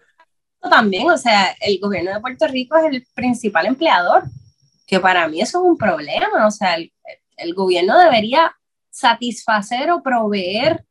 También, 0.61 1.11
o 1.11 1.17
sea, 1.17 1.55
el 1.61 1.79
gobierno 1.81 2.13
de 2.13 2.21
Puerto 2.21 2.47
Rico 2.49 2.77
es 2.77 2.85
el 2.93 3.07
principal 3.15 3.67
empleador, 3.67 4.25
que 4.87 5.01
para 5.01 5.27
mí 5.29 5.41
eso 5.41 5.59
es 5.59 5.71
un 5.71 5.79
problema. 5.79 6.47
O 6.47 6.51
sea, 6.51 6.75
el, 6.75 6.93
el 7.37 7.55
gobierno 7.55 7.99
debería 7.99 8.55
satisfacer 8.91 9.91
o 9.91 10.03
proveer 10.03 10.85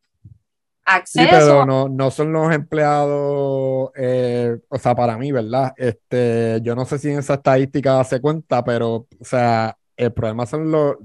acceso. 0.85 1.25
Sí, 1.25 1.31
pero 1.31 1.65
no, 1.65 1.89
no 1.89 2.11
son 2.11 2.31
los 2.31 2.53
empleados, 2.53 3.89
eh, 3.95 4.57
o 4.69 4.77
sea, 4.77 4.95
para 4.95 5.17
mí, 5.17 5.31
¿verdad? 5.31 5.73
Este, 5.75 6.59
yo 6.61 6.75
no 6.75 6.85
sé 6.85 6.99
si 6.99 7.09
en 7.09 7.19
esa 7.19 7.35
estadística 7.35 8.03
se 8.03 8.21
cuenta, 8.21 8.63
pero, 8.63 9.07
o 9.19 9.25
sea, 9.25 9.77
el 9.97 10.13
problema 10.13 10.45
son 10.45 10.71
los, 10.71 10.95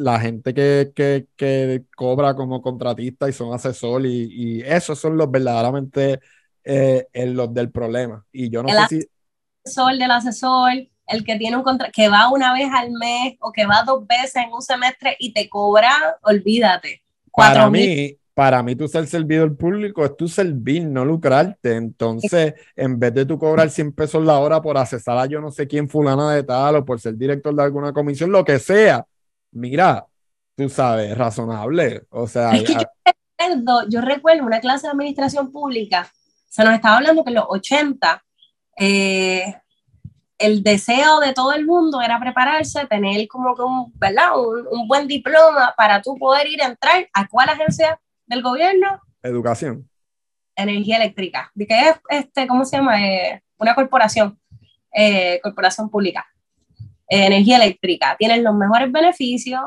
la 0.00 0.18
gente 0.18 0.54
que, 0.54 0.92
que, 0.94 1.26
que, 1.36 1.84
cobra 1.96 2.34
como 2.34 2.62
contratista 2.62 3.28
y 3.28 3.32
son 3.32 3.52
asesor 3.52 4.06
y, 4.06 4.28
y 4.30 4.62
esos 4.62 4.98
son 4.98 5.16
los 5.16 5.30
verdaderamente 5.30 6.20
eh, 6.64 7.06
los 7.26 7.52
del 7.52 7.70
problema. 7.70 8.24
Y 8.32 8.50
yo 8.50 8.62
no 8.62 8.68
el 8.68 8.76
sé 8.76 8.88
si... 8.88 9.08
Asesor 9.64 9.98
del 9.98 10.10
asesor, 10.10 10.72
el 11.06 11.24
que 11.24 11.36
tiene 11.36 11.56
un 11.56 11.62
contrato, 11.62 11.92
que 11.94 12.08
va 12.08 12.30
una 12.30 12.52
vez 12.52 12.68
al 12.72 12.90
mes 12.92 13.36
o 13.40 13.52
que 13.52 13.66
va 13.66 13.82
dos 13.84 14.06
veces 14.06 14.36
en 14.36 14.52
un 14.52 14.62
semestre 14.62 15.16
y 15.18 15.32
te 15.32 15.48
cobra, 15.48 16.18
olvídate. 16.22 17.02
Para 17.32 17.68
mí, 17.68 18.16
para 18.34 18.62
mí 18.62 18.74
tú 18.74 18.88
ser 18.88 19.06
servidor 19.06 19.56
público 19.56 20.04
es 20.04 20.16
tu 20.16 20.28
servir, 20.28 20.86
no 20.86 21.04
lucrarte. 21.04 21.76
Entonces, 21.76 22.54
en 22.74 22.98
vez 22.98 23.12
de 23.14 23.26
tú 23.26 23.38
cobrar 23.38 23.70
100 23.70 23.92
pesos 23.92 24.24
la 24.24 24.38
hora 24.38 24.62
por 24.62 24.78
accesar 24.78 25.18
a 25.18 25.26
yo 25.26 25.40
no 25.40 25.50
sé 25.50 25.66
quién 25.66 25.88
fulana 25.88 26.32
de 26.32 26.42
tal 26.42 26.76
o 26.76 26.84
por 26.84 27.00
ser 27.00 27.16
director 27.16 27.54
de 27.54 27.62
alguna 27.62 27.92
comisión, 27.92 28.32
lo 28.32 28.44
que 28.44 28.58
sea, 28.58 29.06
mira, 29.52 30.06
tú 30.56 30.68
sabes, 30.68 31.16
razonable. 31.16 32.02
O 32.10 32.26
sea, 32.26 32.52
es 32.52 32.64
que 32.64 32.74
yo, 32.74 32.80
recuerdo, 33.38 33.88
yo 33.88 34.00
recuerdo 34.00 34.44
una 34.44 34.60
clase 34.60 34.86
de 34.86 34.92
administración 34.92 35.52
pública, 35.52 36.10
se 36.48 36.64
nos 36.64 36.74
estaba 36.74 36.96
hablando 36.96 37.24
que 37.24 37.30
en 37.30 37.36
los 37.36 37.46
80 37.48 38.24
eh, 38.78 39.54
el 40.38 40.62
deseo 40.62 41.20
de 41.20 41.34
todo 41.34 41.52
el 41.52 41.66
mundo 41.66 42.00
era 42.00 42.18
prepararse, 42.18 42.86
tener 42.86 43.28
como 43.28 43.54
que 43.54 43.62
un, 43.62 43.92
¿verdad? 43.96 44.38
Un, 44.38 44.66
un, 44.70 44.88
buen 44.88 45.06
diploma 45.06 45.74
para 45.76 46.00
tú 46.00 46.16
poder 46.16 46.46
ir 46.46 46.62
a 46.62 46.66
entrar 46.66 47.08
a 47.12 47.28
cuál 47.28 47.50
agencia 47.50 48.00
del 48.26 48.42
gobierno. 48.42 49.00
Educación. 49.22 49.88
Energía 50.56 50.96
eléctrica. 50.96 51.50
¿De 51.54 51.66
qué 51.66 51.90
es, 51.90 52.00
este, 52.08 52.46
cómo 52.46 52.64
se 52.64 52.78
llama? 52.78 53.06
Eh, 53.06 53.42
una 53.58 53.74
corporación, 53.74 54.40
eh, 54.92 55.40
corporación 55.42 55.90
pública. 55.90 56.26
Eh, 57.12 57.26
energía 57.26 57.56
eléctrica. 57.56 58.14
Tienes 58.16 58.40
los 58.42 58.54
mejores 58.54 58.90
beneficios, 58.92 59.60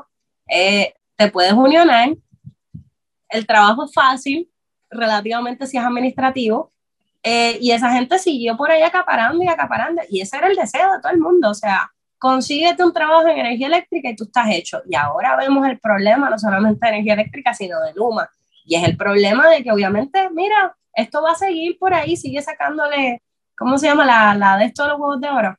te 0.47 1.29
puedes 1.31 1.53
unionar, 1.53 2.15
el 3.29 3.45
trabajo 3.45 3.83
es 3.85 3.93
fácil, 3.93 4.49
relativamente 4.89 5.67
si 5.67 5.77
es 5.77 5.83
administrativo, 5.83 6.71
y 7.23 7.71
esa 7.71 7.91
gente 7.91 8.17
siguió 8.17 8.55
por 8.55 8.71
ahí 8.71 8.81
acaparando 8.81 9.43
y 9.43 9.47
acaparando, 9.47 10.01
y 10.09 10.21
ese 10.21 10.37
era 10.37 10.47
el 10.47 10.55
deseo 10.55 10.93
de 10.93 11.01
todo 11.01 11.11
el 11.11 11.19
mundo, 11.19 11.49
o 11.49 11.53
sea, 11.53 11.91
consíguete 12.17 12.83
un 12.83 12.93
trabajo 12.93 13.27
en 13.27 13.37
energía 13.39 13.67
eléctrica 13.67 14.09
y 14.09 14.15
tú 14.15 14.23
estás 14.23 14.49
hecho. 14.49 14.81
Y 14.89 14.95
ahora 14.95 15.35
vemos 15.35 15.67
el 15.67 15.79
problema 15.79 16.29
no 16.29 16.39
solamente 16.39 16.85
de 16.85 16.93
energía 16.93 17.13
eléctrica, 17.15 17.53
sino 17.53 17.81
de 17.81 17.93
Luma, 17.93 18.29
y 18.63 18.75
es 18.75 18.83
el 18.85 18.95
problema 18.95 19.49
de 19.49 19.63
que 19.63 19.71
obviamente, 19.71 20.29
mira, 20.29 20.73
esto 20.93 21.21
va 21.21 21.31
a 21.31 21.35
seguir 21.35 21.77
por 21.77 21.93
ahí, 21.93 22.15
sigue 22.15 22.41
sacándole, 22.41 23.21
¿cómo 23.57 23.77
se 23.77 23.87
llama? 23.87 24.05
La, 24.05 24.33
la 24.33 24.57
de 24.57 24.65
estos 24.65 24.87
los 24.87 24.97
huevos 24.97 25.19
de 25.19 25.29
oro. 25.29 25.57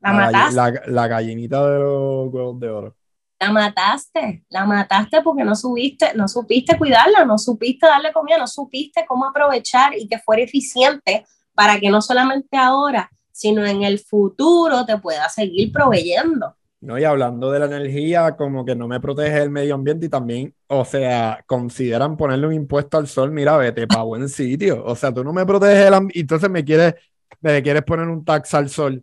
La, 0.00 0.12
mataste. 0.12 0.90
La, 0.90 1.08
gallinita 1.08 1.70
de 1.70 1.78
los 1.78 2.32
huevos 2.32 2.60
de 2.60 2.68
oro. 2.68 2.96
La 3.38 3.52
mataste, 3.52 4.44
la 4.48 4.64
mataste 4.64 5.20
porque 5.22 5.44
no 5.44 5.54
subiste, 5.54 6.14
no 6.14 6.26
supiste 6.26 6.78
cuidarla, 6.78 7.24
no 7.24 7.36
supiste 7.36 7.86
darle 7.86 8.12
comida, 8.12 8.38
no 8.38 8.46
supiste 8.46 9.04
cómo 9.06 9.26
aprovechar 9.26 9.96
y 9.96 10.08
que 10.08 10.18
fuera 10.18 10.42
eficiente 10.42 11.26
para 11.54 11.78
que 11.78 11.90
no 11.90 12.00
solamente 12.00 12.56
ahora, 12.56 13.10
sino 13.30 13.64
en 13.66 13.82
el 13.82 13.98
futuro 13.98 14.86
te 14.86 14.96
pueda 14.98 15.28
seguir 15.28 15.70
proveyendo. 15.70 16.54
No, 16.80 16.98
y 16.98 17.04
hablando 17.04 17.50
de 17.50 17.58
la 17.58 17.66
energía, 17.66 18.36
como 18.36 18.64
que 18.64 18.76
no 18.76 18.86
me 18.86 19.00
protege 19.00 19.42
el 19.42 19.50
medio 19.50 19.74
ambiente 19.74 20.06
y 20.06 20.08
también, 20.08 20.54
o 20.68 20.84
sea, 20.84 21.42
consideran 21.46 22.16
ponerle 22.16 22.46
un 22.46 22.52
impuesto 22.52 22.98
al 22.98 23.08
sol, 23.08 23.32
mira, 23.32 23.56
vete 23.56 23.86
para 23.86 24.02
buen 24.02 24.28
sitio. 24.28 24.84
O 24.84 24.94
sea, 24.94 25.12
tú 25.12 25.24
no 25.24 25.32
me 25.32 25.44
proteges 25.44 25.86
el 25.86 25.94
ambiente, 25.94 26.20
entonces 26.20 26.50
me 26.50 26.64
quieres, 26.64 26.94
me 27.40 27.62
quieres 27.62 27.82
poner 27.82 28.08
un 28.08 28.24
tax 28.24 28.54
al 28.54 28.68
sol. 28.68 29.02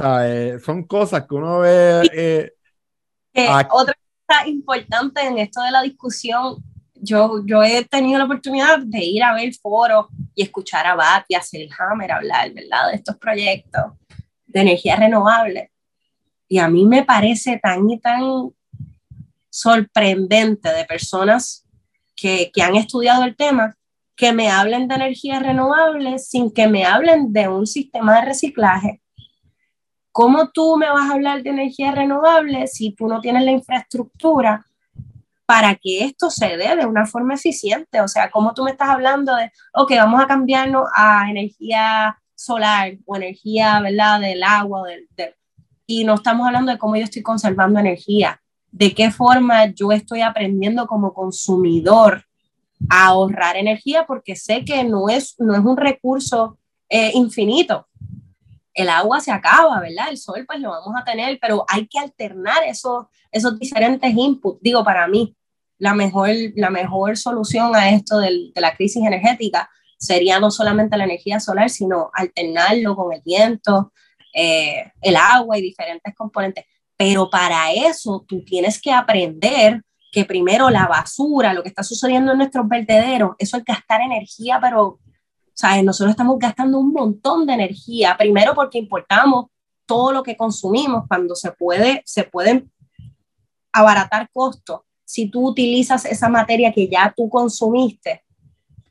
Eh, 0.00 0.58
son 0.64 0.84
cosas 0.84 1.26
que 1.26 1.34
uno 1.34 1.60
ve. 1.60 2.52
Eh, 3.34 3.48
otra 3.70 3.94
cosa 4.26 4.46
importante 4.46 5.20
en 5.20 5.38
esto 5.38 5.62
de 5.62 5.70
la 5.70 5.82
discusión, 5.82 6.56
yo, 6.94 7.44
yo 7.44 7.62
he 7.62 7.84
tenido 7.84 8.18
la 8.18 8.24
oportunidad 8.24 8.80
de 8.80 9.04
ir 9.04 9.22
a 9.22 9.34
ver 9.34 9.52
foros 9.54 10.06
y 10.34 10.42
escuchar 10.42 10.86
a 10.86 10.94
Bat 10.94 11.24
y 11.28 11.34
a 11.34 11.42
Selhammer 11.42 12.10
hablar, 12.12 12.52
¿verdad?, 12.52 12.90
de 12.90 12.96
estos 12.96 13.16
proyectos 13.16 13.92
de 14.46 14.60
energía 14.60 14.96
renovable 14.96 15.70
y 16.48 16.58
a 16.58 16.68
mí 16.68 16.86
me 16.86 17.04
parece 17.04 17.58
tan 17.58 17.88
y 17.90 18.00
tan 18.00 18.50
sorprendente 19.50 20.70
de 20.70 20.84
personas 20.84 21.66
que, 22.16 22.50
que 22.52 22.62
han 22.62 22.74
estudiado 22.74 23.24
el 23.24 23.36
tema 23.36 23.76
que 24.16 24.32
me 24.32 24.50
hablen 24.50 24.88
de 24.88 24.96
energías 24.96 25.42
renovables 25.42 26.28
sin 26.28 26.50
que 26.50 26.66
me 26.66 26.84
hablen 26.84 27.32
de 27.32 27.48
un 27.48 27.66
sistema 27.66 28.16
de 28.16 28.26
reciclaje. 28.26 29.00
¿Cómo 30.18 30.48
tú 30.48 30.76
me 30.76 30.90
vas 30.90 31.08
a 31.08 31.14
hablar 31.14 31.44
de 31.44 31.50
energías 31.50 31.94
renovables 31.94 32.72
si 32.72 32.90
tú 32.90 33.06
no 33.06 33.20
tienes 33.20 33.44
la 33.44 33.52
infraestructura 33.52 34.66
para 35.46 35.76
que 35.76 36.06
esto 36.06 36.28
se 36.28 36.56
dé 36.56 36.74
de 36.74 36.86
una 36.86 37.06
forma 37.06 37.34
eficiente? 37.34 38.00
O 38.00 38.08
sea, 38.08 38.28
¿cómo 38.28 38.52
tú 38.52 38.64
me 38.64 38.72
estás 38.72 38.88
hablando 38.88 39.36
de, 39.36 39.52
ok, 39.74 39.92
vamos 39.92 40.20
a 40.20 40.26
cambiarnos 40.26 40.88
a 40.92 41.30
energía 41.30 42.18
solar 42.34 42.94
o 43.06 43.14
energía, 43.14 43.80
¿verdad?, 43.80 44.18
del 44.18 44.42
agua, 44.42 44.88
del 44.88 45.06
y 45.86 46.02
no 46.02 46.14
estamos 46.14 46.48
hablando 46.48 46.72
de 46.72 46.78
cómo 46.78 46.96
yo 46.96 47.04
estoy 47.04 47.22
conservando 47.22 47.78
energía, 47.78 48.42
de 48.72 48.92
qué 48.96 49.12
forma 49.12 49.66
yo 49.66 49.92
estoy 49.92 50.22
aprendiendo 50.22 50.88
como 50.88 51.14
consumidor 51.14 52.24
a 52.90 53.06
ahorrar 53.06 53.56
energía 53.56 54.04
porque 54.04 54.34
sé 54.34 54.64
que 54.64 54.82
no 54.82 55.08
es, 55.08 55.36
no 55.38 55.54
es 55.54 55.60
un 55.60 55.76
recurso 55.76 56.58
eh, 56.88 57.12
infinito. 57.14 57.87
El 58.78 58.88
agua 58.88 59.20
se 59.20 59.32
acaba, 59.32 59.80
¿verdad? 59.80 60.08
El 60.08 60.18
sol 60.18 60.44
pues 60.46 60.60
lo 60.60 60.70
vamos 60.70 60.94
a 60.96 61.04
tener, 61.04 61.38
pero 61.40 61.64
hay 61.68 61.88
que 61.88 61.98
alternar 61.98 62.62
esos, 62.64 63.06
esos 63.32 63.58
diferentes 63.58 64.12
inputs. 64.14 64.60
Digo, 64.62 64.84
para 64.84 65.08
mí, 65.08 65.36
la 65.78 65.94
mejor, 65.94 66.30
la 66.54 66.70
mejor 66.70 67.16
solución 67.16 67.74
a 67.74 67.90
esto 67.90 68.20
de 68.20 68.52
la 68.54 68.76
crisis 68.76 69.04
energética 69.04 69.68
sería 69.98 70.38
no 70.38 70.52
solamente 70.52 70.96
la 70.96 71.04
energía 71.04 71.40
solar, 71.40 71.70
sino 71.70 72.10
alternarlo 72.14 72.94
con 72.94 73.12
el 73.12 73.20
viento, 73.24 73.92
eh, 74.32 74.92
el 75.00 75.16
agua 75.16 75.58
y 75.58 75.62
diferentes 75.62 76.14
componentes. 76.14 76.64
Pero 76.96 77.28
para 77.28 77.72
eso 77.72 78.24
tú 78.28 78.44
tienes 78.44 78.80
que 78.80 78.92
aprender 78.92 79.82
que 80.12 80.24
primero 80.24 80.70
la 80.70 80.86
basura, 80.86 81.52
lo 81.52 81.62
que 81.62 81.68
está 81.68 81.82
sucediendo 81.82 82.32
en 82.32 82.38
nuestros 82.38 82.68
vertederos, 82.68 83.32
eso 83.38 83.56
es 83.56 83.64
gastar 83.64 84.00
energía, 84.02 84.58
pero, 84.60 85.00
¿sabes? 85.58 85.82
Nosotros 85.82 86.12
estamos 86.12 86.38
gastando 86.38 86.78
un 86.78 86.92
montón 86.92 87.44
de 87.44 87.54
energía, 87.54 88.16
primero 88.16 88.54
porque 88.54 88.78
importamos 88.78 89.46
todo 89.86 90.12
lo 90.12 90.22
que 90.22 90.36
consumimos 90.36 91.04
cuando 91.08 91.34
se 91.34 91.50
puede, 91.50 92.02
se 92.06 92.22
pueden 92.22 92.70
abaratar 93.72 94.30
costos. 94.32 94.82
Si 95.04 95.28
tú 95.28 95.48
utilizas 95.48 96.04
esa 96.04 96.28
materia 96.28 96.72
que 96.72 96.86
ya 96.86 97.12
tú 97.16 97.28
consumiste, 97.28 98.22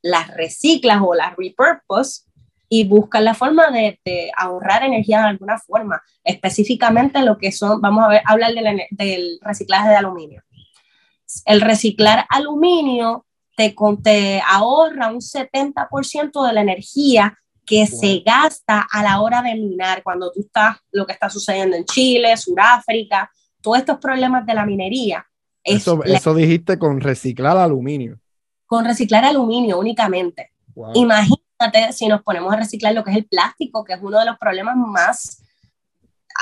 las 0.02 0.28
reciclas 0.36 1.02
o 1.02 1.14
las 1.14 1.38
repurpose, 1.38 2.24
y 2.70 2.86
buscan 2.86 3.24
la 3.24 3.34
forma 3.34 3.72
de, 3.72 3.98
ahorrar 4.36 4.84
energía 4.84 5.20
de 5.20 5.28
alguna 5.28 5.58
forma, 5.58 6.02
específicamente 6.26 7.22
lo 7.22 7.38
que 7.38 7.54
son, 7.54 7.80
vamos 7.80 8.04
a 8.04 8.10
ver, 8.10 8.22
hablar 8.26 8.52
del, 8.54 9.40
reciclaje 9.42 9.88
de 9.88 9.96
aluminio. 9.96 10.44
El 11.46 11.62
reciclar 11.62 12.26
aluminio 12.30 13.26
te, 13.58 13.76
te 14.04 14.42
ahorra 14.48 15.10
un 15.10 15.20
70% 15.20 16.46
de 16.46 16.54
la 16.54 16.62
energía 16.62 17.36
que 17.66 17.88
se 17.88 18.22
gasta 18.26 18.88
a 18.90 19.04
la 19.04 19.20
hora 19.20 19.42
de 19.42 19.56
minar, 19.56 20.04
cuando 20.04 20.32
tú 20.32 20.42
estás, 20.42 20.78
lo 20.92 21.06
que 21.06 21.14
está 21.14 21.30
sucediendo 21.30 21.76
en 21.76 21.84
Chile, 21.84 22.38
Sudáfrica, 22.38 23.30
todos 23.62 23.80
estos 23.80 23.98
problemas 23.98 24.46
de 24.46 24.54
la 24.54 24.66
minería. 24.66 25.26
Eso, 25.64 26.02
eso 26.06 26.34
dijiste 26.34 26.78
con 26.78 27.02
reciclar 27.02 27.58
aluminio. 27.58 28.20
Con 28.68 28.86
reciclar 28.86 29.26
aluminio 29.26 29.80
únicamente. 29.80 30.52
Imagínate 30.94 31.92
si 31.92 32.08
nos 32.08 32.22
ponemos 32.22 32.54
a 32.54 32.58
reciclar 32.58 32.94
lo 32.94 33.04
que 33.04 33.12
es 33.12 33.18
el 33.18 33.26
plástico, 33.26 33.84
que 33.84 33.94
es 33.94 34.00
uno 34.02 34.20
de 34.20 34.26
los 34.26 34.38
problemas 34.38 34.78
más 34.78 35.44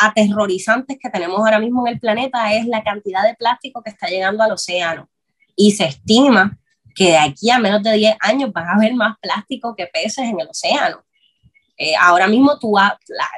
aterrorizantes 0.02 0.98
que 1.02 1.10
tenemos 1.10 1.40
ahora 1.40 1.60
mismo 1.60 1.88
en 1.88 1.94
el 1.94 2.00
planeta, 2.00 2.54
es 2.54 2.68
la 2.68 2.84
cantidad 2.84 3.24
de 3.24 3.36
plástico 3.36 3.82
que 3.82 3.90
está 3.90 4.08
llegando 4.08 4.44
al 4.44 4.52
océano. 4.52 5.10
Y 5.56 5.72
se 5.72 5.86
estima 5.86 6.60
que 6.96 7.10
de 7.10 7.18
aquí 7.18 7.50
a 7.50 7.60
menos 7.60 7.84
de 7.84 7.94
10 7.94 8.16
años 8.22 8.52
van 8.54 8.68
a 8.68 8.74
haber 8.74 8.96
más 8.96 9.18
plástico 9.20 9.76
que 9.76 9.88
peces 9.88 10.20
en 10.20 10.40
el 10.40 10.48
océano. 10.48 11.04
Eh, 11.78 11.94
ahora 12.00 12.28
mismo 12.28 12.58
tú, 12.58 12.76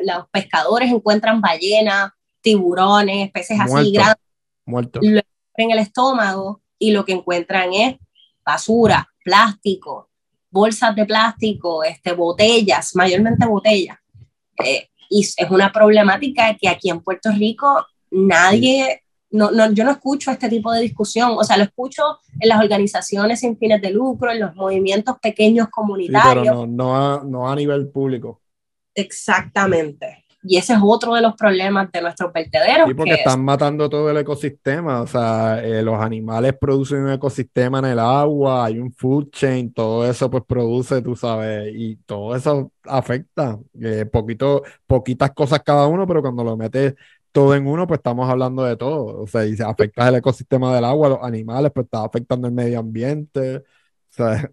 los 0.01 0.29
pescadores 0.31 0.91
encuentran 0.91 1.41
ballenas, 1.41 2.11
tiburones, 2.41 3.31
peces 3.31 3.59
así 3.59 3.91
grandes, 3.91 4.23
muertos. 4.65 5.03
en 5.03 5.71
el 5.71 5.79
estómago 5.79 6.61
y 6.77 6.91
lo 6.91 7.03
que 7.03 7.13
encuentran 7.13 7.73
es 7.73 7.95
basura, 8.45 9.09
plástico, 9.23 10.09
bolsas 10.51 10.95
de 10.95 11.05
plástico, 11.05 11.83
este, 11.83 12.13
botellas, 12.13 12.95
mayormente 12.95 13.45
botellas. 13.45 13.97
Eh, 14.63 14.89
y 15.09 15.21
es 15.21 15.49
una 15.49 15.71
problemática 15.71 16.55
que 16.55 16.69
aquí 16.69 16.89
en 16.89 17.01
Puerto 17.01 17.31
Rico 17.31 17.85
nadie, 18.11 19.03
no, 19.37 19.51
no, 19.51 19.71
yo 19.71 19.83
no 19.83 19.91
escucho 19.91 20.31
este 20.31 20.49
tipo 20.49 20.71
de 20.71 20.81
discusión, 20.81 21.31
o 21.37 21.43
sea, 21.43 21.57
lo 21.57 21.63
escucho 21.63 22.19
en 22.39 22.49
las 22.49 22.59
organizaciones 22.59 23.39
sin 23.39 23.57
fines 23.57 23.81
de 23.81 23.91
lucro, 23.91 24.31
en 24.31 24.39
los 24.39 24.55
movimientos 24.55 25.17
pequeños 25.21 25.67
comunitarios. 25.69 26.43
pero 26.43 26.65
no, 26.65 26.67
no, 26.67 26.95
a, 26.95 27.23
no 27.23 27.49
a 27.49 27.55
nivel 27.55 27.87
público. 27.89 28.41
Exactamente. 28.93 30.25
Y 30.43 30.57
ese 30.57 30.73
es 30.73 30.79
otro 30.81 31.13
de 31.13 31.21
los 31.21 31.35
problemas 31.35 31.91
de 31.91 32.01
nuestros 32.01 32.31
vertederos. 32.31 32.87
Sí, 32.87 32.93
porque 32.93 33.15
están 33.15 33.43
matando 33.43 33.89
todo 33.89 34.09
el 34.09 34.17
ecosistema. 34.17 35.01
O 35.01 35.07
sea, 35.07 35.61
eh, 35.63 35.81
los 35.81 35.99
animales 35.99 36.55
producen 36.59 37.03
un 37.03 37.11
ecosistema 37.11 37.79
en 37.79 37.85
el 37.85 37.99
agua, 37.99 38.65
hay 38.65 38.79
un 38.79 38.93
food 38.93 39.29
chain, 39.31 39.73
todo 39.73 40.09
eso 40.09 40.29
pues 40.29 40.43
produce, 40.47 41.01
tú 41.01 41.15
sabes, 41.15 41.73
y 41.75 41.97
todo 41.97 42.35
eso 42.35 42.71
afecta. 42.83 43.59
Eh, 43.81 44.05
poquito, 44.05 44.63
poquitas 44.85 45.31
cosas 45.31 45.61
cada 45.63 45.87
uno, 45.87 46.07
pero 46.07 46.21
cuando 46.21 46.43
lo 46.43 46.55
metes 46.55 46.95
todo 47.37 47.53
en 47.53 47.67
uno, 47.67 47.85
pues 47.85 47.99
estamos 47.99 48.27
hablando 48.27 48.63
de 48.63 48.75
todo. 48.75 49.21
O 49.21 49.27
sea, 49.27 49.45
y 49.45 49.55
se 49.55 49.63
afecta 49.63 50.07
el 50.07 50.15
ecosistema 50.15 50.73
del 50.73 50.83
agua, 50.83 51.09
los 51.09 51.19
animales, 51.21 51.71
pues 51.71 51.85
está 51.85 52.03
afectando 52.03 52.47
el 52.47 52.53
medio 52.55 52.79
ambiente. 52.79 53.57
O 53.57 53.63
sea, 54.09 54.49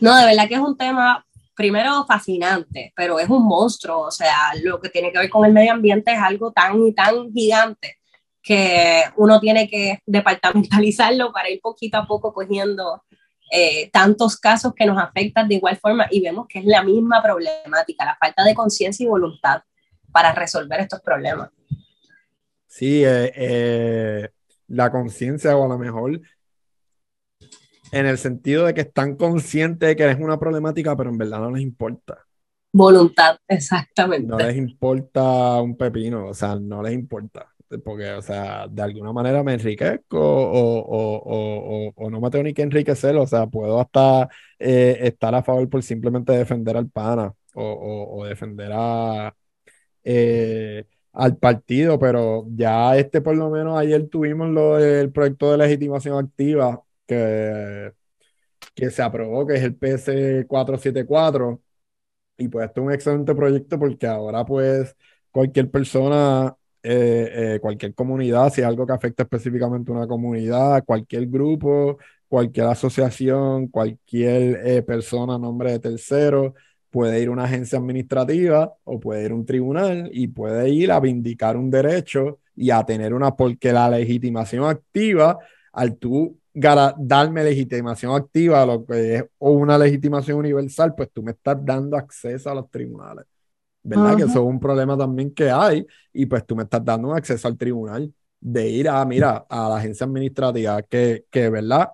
no, 0.00 0.16
de 0.16 0.24
verdad 0.24 0.48
que 0.48 0.54
es 0.54 0.60
un 0.60 0.78
tema 0.78 1.22
primero 1.54 2.06
fascinante, 2.06 2.94
pero 2.96 3.20
es 3.20 3.28
un 3.28 3.44
monstruo, 3.44 3.98
o 3.98 4.10
sea, 4.10 4.54
lo 4.62 4.80
que 4.80 4.88
tiene 4.88 5.12
que 5.12 5.18
ver 5.18 5.28
con 5.28 5.44
el 5.44 5.52
medio 5.52 5.72
ambiente 5.74 6.14
es 6.14 6.18
algo 6.18 6.52
tan 6.52 6.86
y 6.86 6.94
tan 6.94 7.30
gigante 7.34 7.98
que 8.42 9.02
uno 9.16 9.38
tiene 9.38 9.68
que 9.68 9.98
departamentalizarlo 10.06 11.32
para 11.32 11.50
ir 11.50 11.60
poquito 11.60 11.98
a 11.98 12.06
poco 12.06 12.32
cogiendo 12.32 13.04
eh, 13.50 13.90
tantos 13.90 14.38
casos 14.38 14.72
que 14.74 14.86
nos 14.86 14.96
afectan 14.96 15.48
de 15.48 15.56
igual 15.56 15.76
forma 15.76 16.06
y 16.10 16.22
vemos 16.22 16.46
que 16.48 16.60
es 16.60 16.64
la 16.64 16.82
misma 16.82 17.22
problemática, 17.22 18.06
la 18.06 18.16
falta 18.18 18.42
de 18.42 18.54
conciencia 18.54 19.04
y 19.04 19.10
voluntad 19.10 19.60
para 20.12 20.32
resolver 20.32 20.80
estos 20.80 21.00
problemas. 21.00 21.50
Sí, 22.66 23.04
eh, 23.04 23.32
eh, 23.34 24.28
la 24.68 24.90
conciencia 24.90 25.56
o 25.56 25.64
a 25.64 25.68
lo 25.68 25.78
mejor 25.78 26.20
en 27.92 28.06
el 28.06 28.16
sentido 28.16 28.64
de 28.64 28.74
que 28.74 28.80
están 28.82 29.16
conscientes 29.16 29.88
de 29.88 29.96
que 29.96 30.10
es 30.10 30.18
una 30.18 30.38
problemática, 30.38 30.96
pero 30.96 31.10
en 31.10 31.18
verdad 31.18 31.40
no 31.40 31.50
les 31.50 31.62
importa. 31.62 32.18
Voluntad, 32.72 33.36
exactamente. 33.46 34.26
No 34.26 34.38
les 34.38 34.56
importa 34.56 35.60
un 35.60 35.76
pepino, 35.76 36.28
o 36.28 36.34
sea, 36.34 36.54
no 36.56 36.82
les 36.82 36.94
importa. 36.94 37.46
Porque, 37.84 38.10
o 38.12 38.22
sea, 38.22 38.66
de 38.68 38.82
alguna 38.82 39.12
manera 39.12 39.42
me 39.42 39.54
enriquezco 39.54 40.18
o, 40.18 40.78
o, 40.78 41.22
o, 41.24 41.92
o 41.94 42.10
no 42.10 42.20
me 42.20 42.30
tengo 42.30 42.44
ni 42.44 42.52
que 42.52 42.62
enriquecer, 42.62 43.16
o 43.16 43.26
sea, 43.26 43.46
puedo 43.46 43.80
hasta 43.80 44.28
eh, 44.58 44.98
estar 45.02 45.34
a 45.34 45.42
favor 45.42 45.68
por 45.68 45.82
simplemente 45.82 46.32
defender 46.32 46.76
al 46.76 46.88
pana 46.88 47.32
o, 47.54 48.24
defender 48.26 48.70
a, 48.74 49.34
eh, 50.04 50.86
al 51.12 51.36
partido, 51.36 51.98
pero 51.98 52.46
ya 52.54 52.96
este 52.96 53.20
por 53.20 53.36
lo 53.36 53.50
menos 53.50 53.78
ayer 53.78 54.08
tuvimos 54.08 54.48
lo 54.50 54.76
del 54.76 55.12
proyecto 55.12 55.50
de 55.52 55.58
legitimación 55.58 56.24
activa 56.24 56.82
que, 57.06 57.92
que 58.74 58.90
se 58.90 59.02
aprobó, 59.02 59.46
que 59.46 59.54
es 59.56 59.62
el 59.62 59.76
PS 59.76 60.46
474. 60.48 61.60
Y 62.38 62.48
pues 62.48 62.66
esto 62.66 62.80
es 62.82 62.86
un 62.86 62.92
excelente 62.92 63.34
proyecto 63.34 63.78
porque 63.78 64.06
ahora 64.06 64.44
pues 64.44 64.96
cualquier 65.30 65.70
persona, 65.70 66.56
eh, 66.82 67.54
eh, 67.56 67.60
cualquier 67.60 67.94
comunidad, 67.94 68.52
si 68.52 68.60
es 68.62 68.66
algo 68.66 68.86
que 68.86 68.92
afecta 68.94 69.22
específicamente 69.24 69.92
a 69.92 69.94
una 69.96 70.06
comunidad, 70.08 70.84
cualquier 70.84 71.26
grupo, 71.28 71.98
cualquier 72.28 72.66
asociación, 72.66 73.68
cualquier 73.68 74.84
persona, 74.86 75.38
nombre 75.38 75.72
de 75.72 75.78
tercero, 75.80 76.54
puede 76.92 77.22
ir 77.22 77.30
una 77.30 77.44
agencia 77.44 77.78
administrativa 77.78 78.74
o 78.84 79.00
puede 79.00 79.24
ir 79.24 79.32
un 79.32 79.46
tribunal 79.46 80.10
y 80.12 80.28
puede 80.28 80.68
ir 80.68 80.92
a 80.92 81.00
vindicar 81.00 81.56
un 81.56 81.70
derecho 81.70 82.40
y 82.54 82.70
a 82.70 82.84
tener 82.84 83.14
una, 83.14 83.34
porque 83.34 83.72
la 83.72 83.88
legitimación 83.88 84.64
activa, 84.64 85.38
al 85.72 85.96
tú 85.96 86.38
darme 86.52 87.42
legitimación 87.42 88.14
activa, 88.14 88.66
lo 88.66 88.84
que 88.84 89.16
es 89.16 89.24
o 89.38 89.52
una 89.52 89.78
legitimación 89.78 90.38
universal, 90.38 90.94
pues 90.94 91.10
tú 91.10 91.22
me 91.22 91.30
estás 91.30 91.56
dando 91.64 91.96
acceso 91.96 92.50
a 92.50 92.54
los 92.54 92.70
tribunales. 92.70 93.24
¿Verdad? 93.82 94.16
Que 94.16 94.24
eso 94.24 94.32
es 94.32 94.36
un 94.36 94.60
problema 94.60 94.96
también 94.96 95.34
que 95.34 95.50
hay 95.50 95.84
y 96.12 96.26
pues 96.26 96.46
tú 96.46 96.54
me 96.54 96.64
estás 96.64 96.84
dando 96.84 97.08
un 97.08 97.16
acceso 97.16 97.48
al 97.48 97.56
tribunal 97.56 98.12
de 98.38 98.68
ir 98.68 98.88
a, 98.88 99.04
mira, 99.06 99.46
a 99.48 99.68
la 99.70 99.78
agencia 99.78 100.04
administrativa 100.04 100.82
que, 100.82 101.24
que 101.30 101.48
¿verdad? 101.48 101.88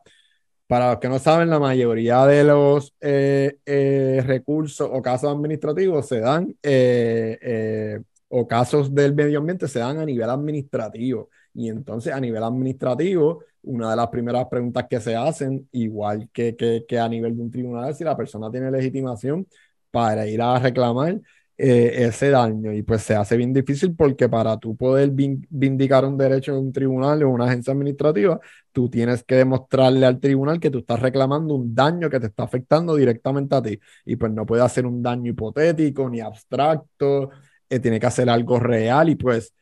Para 0.68 0.90
los 0.90 0.98
que 1.00 1.08
no 1.08 1.18
saben, 1.18 1.48
la 1.48 1.58
mayoría 1.58 2.26
de 2.26 2.44
los 2.44 2.94
eh, 3.00 3.56
eh, 3.64 4.22
recursos 4.26 4.86
o 4.92 5.00
casos 5.00 5.32
administrativos 5.32 6.06
se 6.06 6.20
dan, 6.20 6.54
eh, 6.62 7.98
o 8.28 8.46
casos 8.46 8.94
del 8.94 9.14
medio 9.14 9.38
ambiente 9.38 9.66
se 9.66 9.78
dan 9.78 9.98
a 9.98 10.04
nivel 10.04 10.28
administrativo. 10.28 11.30
Y 11.54 11.70
entonces 11.70 12.12
a 12.12 12.20
nivel 12.20 12.42
administrativo, 12.42 13.44
una 13.62 13.90
de 13.90 13.96
las 13.96 14.08
primeras 14.08 14.46
preguntas 14.48 14.86
que 14.90 15.00
se 15.00 15.16
hacen, 15.16 15.66
igual 15.72 16.28
que, 16.34 16.54
que, 16.86 16.98
a 16.98 17.08
nivel 17.08 17.34
de 17.34 17.42
un 17.42 17.50
tribunal, 17.50 17.94
si 17.94 18.04
la 18.04 18.14
persona 18.16 18.50
tiene 18.50 18.70
legitimación 18.70 19.46
para 19.90 20.26
ir 20.26 20.42
a 20.42 20.58
reclamar 20.58 21.18
eh, 21.58 22.06
ese 22.06 22.30
daño. 22.30 22.72
Y 22.72 22.82
pues 22.82 23.02
se 23.02 23.16
hace 23.16 23.36
bien 23.36 23.52
difícil 23.52 23.94
porque 23.96 24.28
para 24.28 24.56
tú 24.58 24.76
poder 24.76 25.10
vindicar 25.12 26.04
un 26.04 26.16
derecho 26.16 26.52
en 26.52 26.58
un 26.58 26.72
tribunal 26.72 27.22
o 27.24 27.30
una 27.30 27.46
agencia 27.46 27.72
administrativa, 27.72 28.40
tú 28.72 28.88
tienes 28.88 29.24
que 29.24 29.34
demostrarle 29.36 30.06
al 30.06 30.20
tribunal 30.20 30.60
que 30.60 30.70
tú 30.70 30.78
estás 30.78 31.00
reclamando 31.00 31.54
un 31.54 31.74
daño 31.74 32.08
que 32.08 32.20
te 32.20 32.26
está 32.28 32.44
afectando 32.44 32.94
directamente 32.96 33.54
a 33.56 33.62
ti. 33.62 33.78
Y 34.04 34.16
pues 34.16 34.32
no 34.32 34.46
puede 34.46 34.62
hacer 34.62 34.86
un 34.86 35.02
daño 35.02 35.30
hipotético 35.32 36.08
ni 36.08 36.20
abstracto, 36.20 37.30
eh, 37.68 37.80
tiene 37.80 38.00
que 38.00 38.06
hacer 38.06 38.30
algo 38.30 38.58
real 38.60 39.08
y 39.10 39.16
pues 39.16 39.52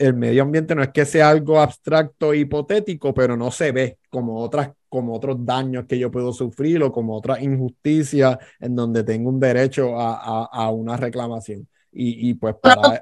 el 0.00 0.14
medio 0.14 0.42
ambiente 0.42 0.74
no 0.74 0.82
es 0.82 0.88
que 0.88 1.04
sea 1.04 1.28
algo 1.28 1.60
abstracto 1.60 2.32
e 2.32 2.38
hipotético, 2.38 3.12
pero 3.12 3.36
no 3.36 3.50
se 3.50 3.70
ve 3.70 3.98
como 4.08 4.38
otras 4.38 4.70
como 4.88 5.14
otros 5.14 5.44
daños 5.44 5.84
que 5.86 5.98
yo 5.98 6.10
puedo 6.10 6.32
sufrir 6.32 6.82
o 6.82 6.90
como 6.90 7.16
otras 7.16 7.40
injusticias 7.42 8.38
en 8.58 8.74
donde 8.74 9.04
tengo 9.04 9.28
un 9.28 9.38
derecho 9.38 10.00
a, 10.00 10.46
a, 10.46 10.70
una 10.70 10.96
reclamación. 10.96 11.68
Y, 11.92 12.30
y 12.30 12.34
pues 12.34 12.56
para... 12.60 13.00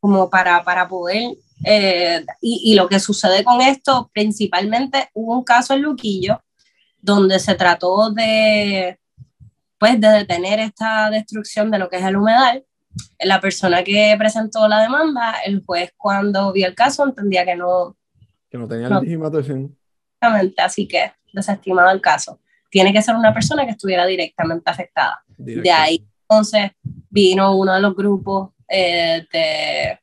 Como 0.00 0.30
para, 0.30 0.64
para 0.64 0.88
poder... 0.88 1.34
Eh, 1.64 2.24
y, 2.40 2.72
y, 2.72 2.74
lo 2.74 2.88
que 2.88 2.98
sucede 2.98 3.44
con 3.44 3.60
esto, 3.60 4.10
principalmente 4.14 5.10
hubo 5.12 5.36
un 5.36 5.44
caso 5.44 5.74
en 5.74 5.82
Luquillo 5.82 6.40
donde 6.98 7.38
se 7.38 7.54
trató 7.54 8.10
de, 8.10 8.98
pues, 9.78 10.00
de 10.00 10.08
detener 10.08 10.58
esta 10.58 11.10
destrucción 11.10 11.70
de 11.70 11.78
lo 11.78 11.90
que 11.90 11.96
es 11.96 12.04
el 12.04 12.16
humedal 12.16 12.64
la 13.20 13.40
persona 13.40 13.82
que 13.82 14.14
presentó 14.18 14.68
la 14.68 14.82
demanda, 14.82 15.34
el 15.44 15.64
juez 15.64 15.92
cuando 15.96 16.52
vio 16.52 16.66
el 16.66 16.74
caso 16.74 17.04
entendía 17.04 17.44
que 17.44 17.56
no... 17.56 17.96
Que 18.50 18.58
no 18.58 18.68
tenía 18.68 18.88
legitimación. 18.88 19.76
Exactamente, 20.20 20.62
así 20.62 20.86
que 20.86 21.12
desestimado 21.32 21.90
el 21.90 22.00
caso. 22.00 22.40
Tiene 22.70 22.92
que 22.92 23.02
ser 23.02 23.14
una 23.14 23.32
persona 23.32 23.64
que 23.64 23.72
estuviera 23.72 24.06
directamente 24.06 24.70
afectada. 24.70 25.22
De 25.36 25.70
ahí 25.70 26.06
entonces 26.32 26.70
vino 27.10 27.56
uno 27.56 27.74
de 27.74 27.80
los 27.80 27.94
grupos 27.94 28.50
eh, 28.68 29.26
de 29.32 29.98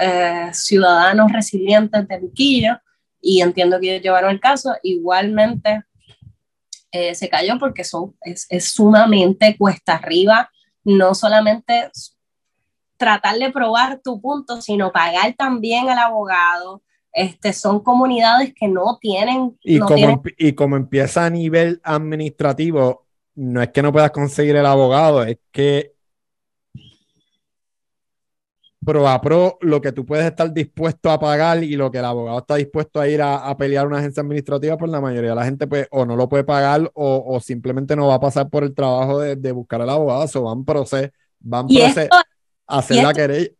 eh, 0.00 0.50
ciudadanos 0.52 1.32
resilientes 1.32 2.08
de 2.08 2.20
Luquillo 2.20 2.80
y 3.20 3.40
entiendo 3.40 3.78
que 3.78 3.92
ellos 3.92 4.02
llevaron 4.02 4.30
el 4.30 4.40
caso. 4.40 4.74
Igualmente 4.82 5.82
eh, 6.90 7.14
se 7.14 7.28
cayó 7.28 7.58
porque 7.58 7.84
son, 7.84 8.16
es, 8.22 8.46
es 8.48 8.72
sumamente 8.72 9.56
cuesta 9.56 9.94
arriba, 9.94 10.50
no 10.84 11.14
solamente 11.14 11.90
tratar 12.98 13.36
de 13.36 13.50
probar 13.50 14.00
tu 14.02 14.20
punto, 14.20 14.60
sino 14.60 14.92
pagar 14.92 15.34
también 15.38 15.88
al 15.88 15.98
abogado. 15.98 16.82
Este, 17.12 17.52
son 17.52 17.80
comunidades 17.80 18.52
que 18.54 18.68
no 18.68 18.98
tienen... 19.00 19.56
Y, 19.62 19.78
como, 19.78 20.22
y 20.36 20.52
como 20.52 20.76
empieza 20.76 21.24
a 21.24 21.30
nivel 21.30 21.80
administrativo, 21.82 23.06
no 23.34 23.62
es 23.62 23.70
que 23.70 23.82
no 23.82 23.92
puedas 23.92 24.10
conseguir 24.10 24.56
el 24.56 24.66
abogado, 24.66 25.22
es 25.22 25.38
que 25.50 25.94
pro 28.84 29.08
a 29.08 29.20
pro 29.20 29.58
lo 29.60 29.80
que 29.80 29.92
tú 29.92 30.06
puedes 30.06 30.24
estar 30.24 30.52
dispuesto 30.52 31.10
a 31.10 31.18
pagar 31.18 31.62
y 31.62 31.76
lo 31.76 31.90
que 31.90 31.98
el 31.98 32.04
abogado 32.04 32.38
está 32.38 32.54
dispuesto 32.56 33.00
a 33.00 33.08
ir 33.08 33.20
a, 33.20 33.54
pelear 33.56 33.86
una 33.86 33.98
agencia 33.98 34.22
administrativa, 34.22 34.78
pues 34.78 34.90
la 34.90 35.00
mayoría 35.00 35.30
de 35.30 35.36
la 35.36 35.44
gente 35.44 35.66
pues 35.66 35.86
o 35.90 36.06
no 36.06 36.16
lo 36.16 36.28
puede 36.28 36.44
pagar 36.44 36.90
o, 36.94 37.38
simplemente 37.40 37.96
no 37.96 38.06
va 38.06 38.14
a 38.14 38.20
pasar 38.20 38.48
por 38.48 38.64
el 38.64 38.74
trabajo 38.74 39.20
de, 39.20 39.52
buscar 39.52 39.82
al 39.82 39.90
abogado, 39.90 40.26
o 40.34 40.42
van 40.42 40.64
proceso, 40.64 41.12
van 41.40 41.66
hacer 42.68 43.02
la 43.02 43.12
querella. 43.12 43.50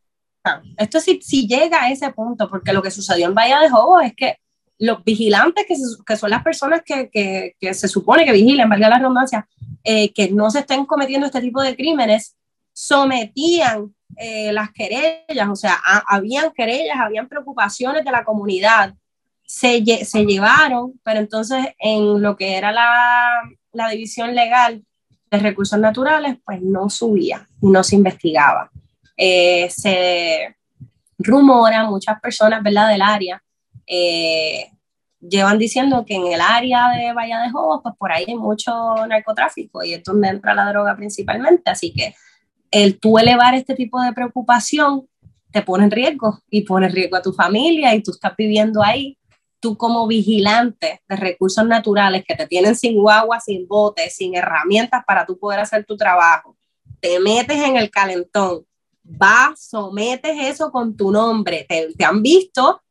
Esto 0.76 1.00
sí, 1.00 1.20
si 1.22 1.46
llega 1.46 1.82
a 1.82 1.90
ese 1.90 2.10
punto, 2.10 2.48
porque 2.48 2.72
lo 2.72 2.82
que 2.82 2.90
sucedió 2.90 3.26
en 3.26 3.34
Bahía 3.34 3.60
de 3.60 3.68
Jobo 3.68 4.00
es 4.00 4.14
que 4.14 4.36
los 4.78 5.02
vigilantes, 5.04 5.66
que, 5.66 5.74
que 6.06 6.16
son 6.16 6.30
las 6.30 6.42
personas 6.42 6.82
que, 6.84 7.10
que, 7.10 7.56
que, 7.60 7.74
se 7.74 7.88
supone 7.88 8.24
que 8.24 8.32
vigilan, 8.32 8.68
valga 8.68 8.88
la 8.88 8.98
redundancia, 8.98 9.48
eh, 9.82 10.12
que 10.12 10.30
no 10.30 10.50
se 10.50 10.60
estén 10.60 10.86
cometiendo 10.86 11.26
este 11.26 11.40
tipo 11.40 11.60
de 11.62 11.74
crímenes, 11.74 12.36
sometían 12.72 13.94
eh, 14.16 14.52
las 14.52 14.70
querellas, 14.70 15.48
o 15.50 15.56
sea, 15.56 15.80
habían 16.06 16.52
querellas, 16.52 16.96
habían 16.98 17.28
preocupaciones 17.28 18.04
de 18.04 18.10
la 18.12 18.24
comunidad, 18.24 18.94
se, 19.44 19.82
se, 20.04 20.24
llevaron, 20.24 21.00
pero 21.02 21.20
entonces 21.20 21.68
en 21.78 22.22
lo 22.22 22.36
que 22.36 22.56
era 22.56 22.70
la, 22.70 23.42
la 23.72 23.88
división 23.88 24.34
legal 24.34 24.84
de 25.30 25.38
recursos 25.38 25.78
naturales, 25.78 26.36
pues 26.44 26.62
no 26.62 26.88
subía, 26.88 27.48
no 27.60 27.82
se 27.82 27.96
investigaba. 27.96 28.70
Eh, 29.18 29.68
se 29.68 30.56
rumora, 31.18 31.84
muchas 31.90 32.20
personas 32.20 32.62
¿verdad? 32.62 32.88
del 32.88 33.02
área 33.02 33.42
eh, 33.88 34.70
llevan 35.20 35.58
diciendo 35.58 36.04
que 36.06 36.14
en 36.14 36.28
el 36.28 36.40
área 36.40 36.90
de 36.90 37.12
Bahía 37.12 37.40
de 37.40 37.50
Jobos, 37.50 37.80
pues 37.82 37.94
por 37.98 38.12
ahí 38.12 38.24
hay 38.28 38.36
mucho 38.36 38.72
narcotráfico 39.08 39.82
y 39.82 39.94
es 39.94 40.04
donde 40.04 40.28
entra 40.28 40.54
la 40.54 40.68
droga 40.68 40.94
principalmente, 40.96 41.70
así 41.70 41.92
que 41.92 42.14
el 42.70 43.00
tú 43.00 43.18
elevar 43.18 43.54
este 43.54 43.74
tipo 43.74 44.00
de 44.00 44.12
preocupación 44.12 45.08
te 45.50 45.62
pone 45.62 45.84
en 45.84 45.90
riesgo 45.90 46.38
y 46.50 46.62
pone 46.62 46.86
en 46.86 46.92
riesgo 46.92 47.16
a 47.16 47.22
tu 47.22 47.32
familia 47.32 47.94
y 47.94 48.02
tú 48.02 48.10
estás 48.10 48.34
viviendo 48.36 48.82
ahí. 48.82 49.16
Tú 49.60 49.76
como 49.76 50.06
vigilante 50.06 51.00
de 51.08 51.16
recursos 51.16 51.66
naturales 51.66 52.22
que 52.28 52.36
te 52.36 52.46
tienen 52.46 52.76
sin 52.76 53.00
guagua, 53.00 53.40
sin 53.40 53.66
bote, 53.66 54.08
sin 54.08 54.36
herramientas 54.36 55.02
para 55.04 55.26
tú 55.26 55.36
poder 55.36 55.58
hacer 55.58 55.84
tu 55.84 55.96
trabajo, 55.96 56.56
te 57.00 57.18
metes 57.18 57.56
en 57.56 57.76
el 57.76 57.90
calentón, 57.90 58.64
vas, 59.08 59.68
sometes 59.68 60.36
eso 60.38 60.70
con 60.70 60.96
tu 60.96 61.10
nombre, 61.10 61.64
te, 61.68 61.92
te 61.94 62.04
han 62.04 62.22
visto 62.22 62.82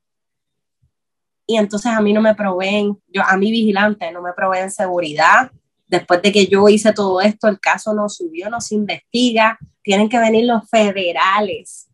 y 1.49 1.55
entonces 1.55 1.93
a 1.93 2.01
mí 2.01 2.11
no 2.11 2.22
me 2.22 2.36
proveen, 2.36 3.01
yo 3.07 3.24
a 3.26 3.38
mi 3.38 3.49
vigilante 3.51 4.11
no 4.11 4.22
me 4.22 4.34
proveen 4.34 4.70
seguridad. 4.70 5.49
Después 5.88 6.22
de 6.22 6.34
que 6.34 6.47
yo 6.47 6.68
hice 6.68 6.91
todo 6.91 7.22
esto, 7.22 7.47
el 7.47 7.61
caso 7.61 7.93
no 7.93 8.09
subió, 8.09 8.49
no 8.49 8.59
se 8.59 8.76
investiga, 8.76 9.57
tienen 9.82 10.09
que 10.09 10.20
venir 10.20 10.45
los 10.45 10.70
federales 10.70 11.89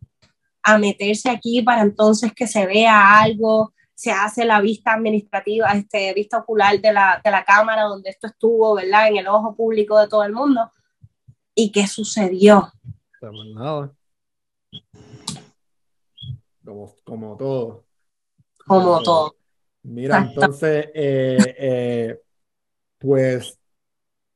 a 0.63 0.79
meterse 0.79 1.29
aquí 1.29 1.61
para 1.61 1.83
entonces 1.83 2.33
que 2.33 2.47
se 2.47 2.65
vea 2.65 3.21
algo, 3.21 3.73
se 3.93 4.11
hace 4.11 4.43
la 4.43 4.59
vista 4.59 4.93
administrativa, 4.93 5.71
este, 5.73 6.11
vista 6.15 6.39
ocular 6.39 6.81
de 6.81 6.91
la, 6.91 7.21
de 7.23 7.29
la 7.29 7.45
Cámara 7.45 7.83
donde 7.83 8.09
esto 8.09 8.25
estuvo, 8.25 8.73
¿verdad? 8.73 9.09
En 9.09 9.17
el 9.17 9.27
ojo 9.27 9.55
público 9.55 9.99
de 9.99 10.07
todo 10.07 10.23
el 10.23 10.33
mundo. 10.33 10.71
¿Y 11.53 11.71
qué 11.71 11.85
sucedió? 11.85 12.71
Como, 16.63 16.95
como 17.03 17.37
todo. 17.37 17.83
Como 18.65 19.01
todo. 19.03 19.35
Mira, 19.83 20.19
entonces, 20.19 20.89
eh, 20.93 21.55
eh, 21.57 22.19
pues 22.97 23.59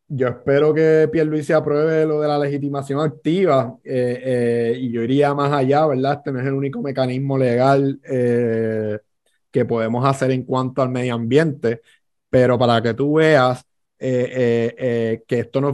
yo 0.10 0.28
espero 0.28 0.74
que 0.74 1.10
Pierluisi 1.12 1.54
apruebe 1.54 2.06
lo 2.06 2.20
de 2.20 2.28
la 2.28 2.38
legitimación 2.38 3.00
activa 3.00 3.78
eh, 3.84 4.76
y 4.78 4.92
yo 4.92 5.04
iría 5.04 5.34
más 5.34 5.52
allá, 5.54 5.86
¿verdad? 5.86 6.16
Este 6.18 6.32
no 6.32 6.40
es 6.40 6.46
el 6.46 6.54
único 6.54 6.82
mecanismo 6.82 7.38
legal 7.38 8.00
que 8.04 9.66
podemos 9.66 10.06
hacer 10.06 10.32
en 10.32 10.44
cuanto 10.44 10.82
al 10.82 10.90
medio 10.90 11.16
ambiente, 11.16 11.82
pero 12.30 12.58
para 12.58 12.82
que 12.82 12.94
tú 12.94 13.14
veas 13.16 13.66
que 13.98 15.24
esto 15.30 15.62
no, 15.62 15.74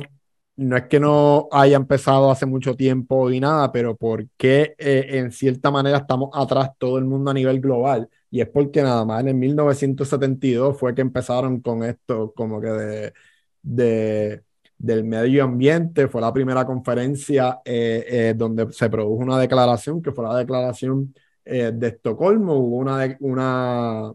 no 0.56 0.78
es 0.78 0.84
que 0.84 1.00
no 1.00 1.48
haya 1.52 1.78
empezado 1.78 2.30
hace 2.32 2.46
mucho 2.46 2.76
tiempo 2.76 3.32
y 3.32 3.40
nada, 3.40 3.72
pero 3.72 3.96
porque 3.96 4.76
en 4.78 5.32
cierta 5.32 5.72
manera 5.72 5.98
estamos 5.98 6.30
atrás 6.34 6.72
todo 6.78 6.98
el 6.98 7.06
mundo 7.06 7.32
a 7.32 7.34
nivel 7.34 7.60
global 7.60 8.10
y 8.30 8.42
es 8.42 8.50
porque 8.50 8.82
nada 8.84 9.06
más 9.06 9.22
en 9.22 9.30
el 9.30 9.36
1972 9.36 10.78
fue 10.80 10.94
que 10.96 11.02
empezaron 11.02 11.62
con 11.62 11.84
esto 11.84 12.34
como 12.36 12.62
que 12.62 12.68
de, 12.68 13.14
de 13.62 14.44
del 14.84 15.06
medio 15.06 15.46
ambiente, 15.46 16.10
fue 16.10 16.20
la 16.20 16.34
primera 16.34 16.66
conferencia 16.66 17.62
eh, 17.64 18.06
eh, 18.06 18.34
donde 18.36 18.72
se 18.74 18.90
produjo 18.90 19.14
una 19.24 19.40
declaración, 19.40 20.02
que 20.02 20.12
fue 20.12 20.26
la 20.26 20.36
declaración 20.38 21.14
eh, 21.46 21.72
de 21.74 21.88
Estocolmo, 21.88 22.56
hubo 22.56 22.78
una, 22.78 23.16
una 23.22 24.14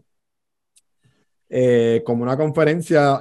como 2.05 2.23
una 2.23 2.37
conferencia 2.37 3.19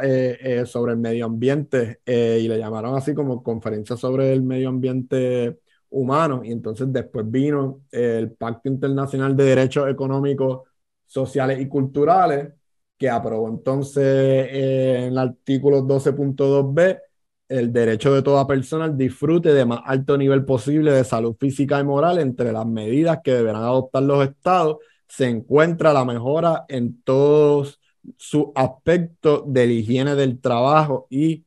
sobre 0.67 0.93
el 0.93 0.99
medio 0.99 1.27
ambiente 1.27 2.01
y 2.07 2.47
le 2.47 2.59
llamaron 2.59 2.95
así 2.95 3.15
como 3.15 3.43
conferencia 3.43 3.97
sobre 3.97 4.33
el 4.33 4.43
medio 4.43 4.69
ambiente 4.69 5.59
humano 5.91 6.43
y 6.45 6.53
entonces 6.53 6.93
después 6.93 7.31
vino 7.31 7.83
el 7.91 8.33
Pacto 8.33 8.69
Internacional 8.69 9.37
de 9.37 9.45
Derechos 9.45 9.89
Económicos 9.89 10.69
sociales 11.07 11.61
y 11.61 11.69
culturales, 11.69 12.53
que 12.97 13.09
aprobó 13.09 13.49
entonces 13.49 14.05
eh, 14.05 14.97
en 14.99 15.05
el 15.13 15.19
artículo 15.19 15.83
12.2b 15.83 17.01
el 17.49 17.73
derecho 17.73 18.13
de 18.13 18.23
toda 18.23 18.47
persona 18.47 18.85
al 18.85 18.99
disfrute 18.99 19.55
de 19.55 19.65
más 19.65 19.81
alto 19.87 20.19
nivel 20.19 20.45
posible 20.45 20.93
de 20.93 21.05
salud 21.05 21.35
física 21.39 21.81
y 21.81 21.85
moral. 21.85 22.19
Entre 22.19 22.53
las 22.53 22.67
medidas 22.67 23.21
que 23.25 23.33
deberán 23.33 23.63
adoptar 23.63 24.03
los 24.03 24.29
estados 24.29 24.79
se 25.07 25.29
encuentra 25.29 25.95
la 25.95 26.05
mejora 26.05 26.67
en 26.69 27.01
todos 27.03 27.81
sus 28.17 28.47
aspectos 28.55 29.43
de 29.47 29.67
la 29.67 29.73
higiene 29.73 30.15
del 30.15 30.41
trabajo 30.41 31.07
y 31.11 31.45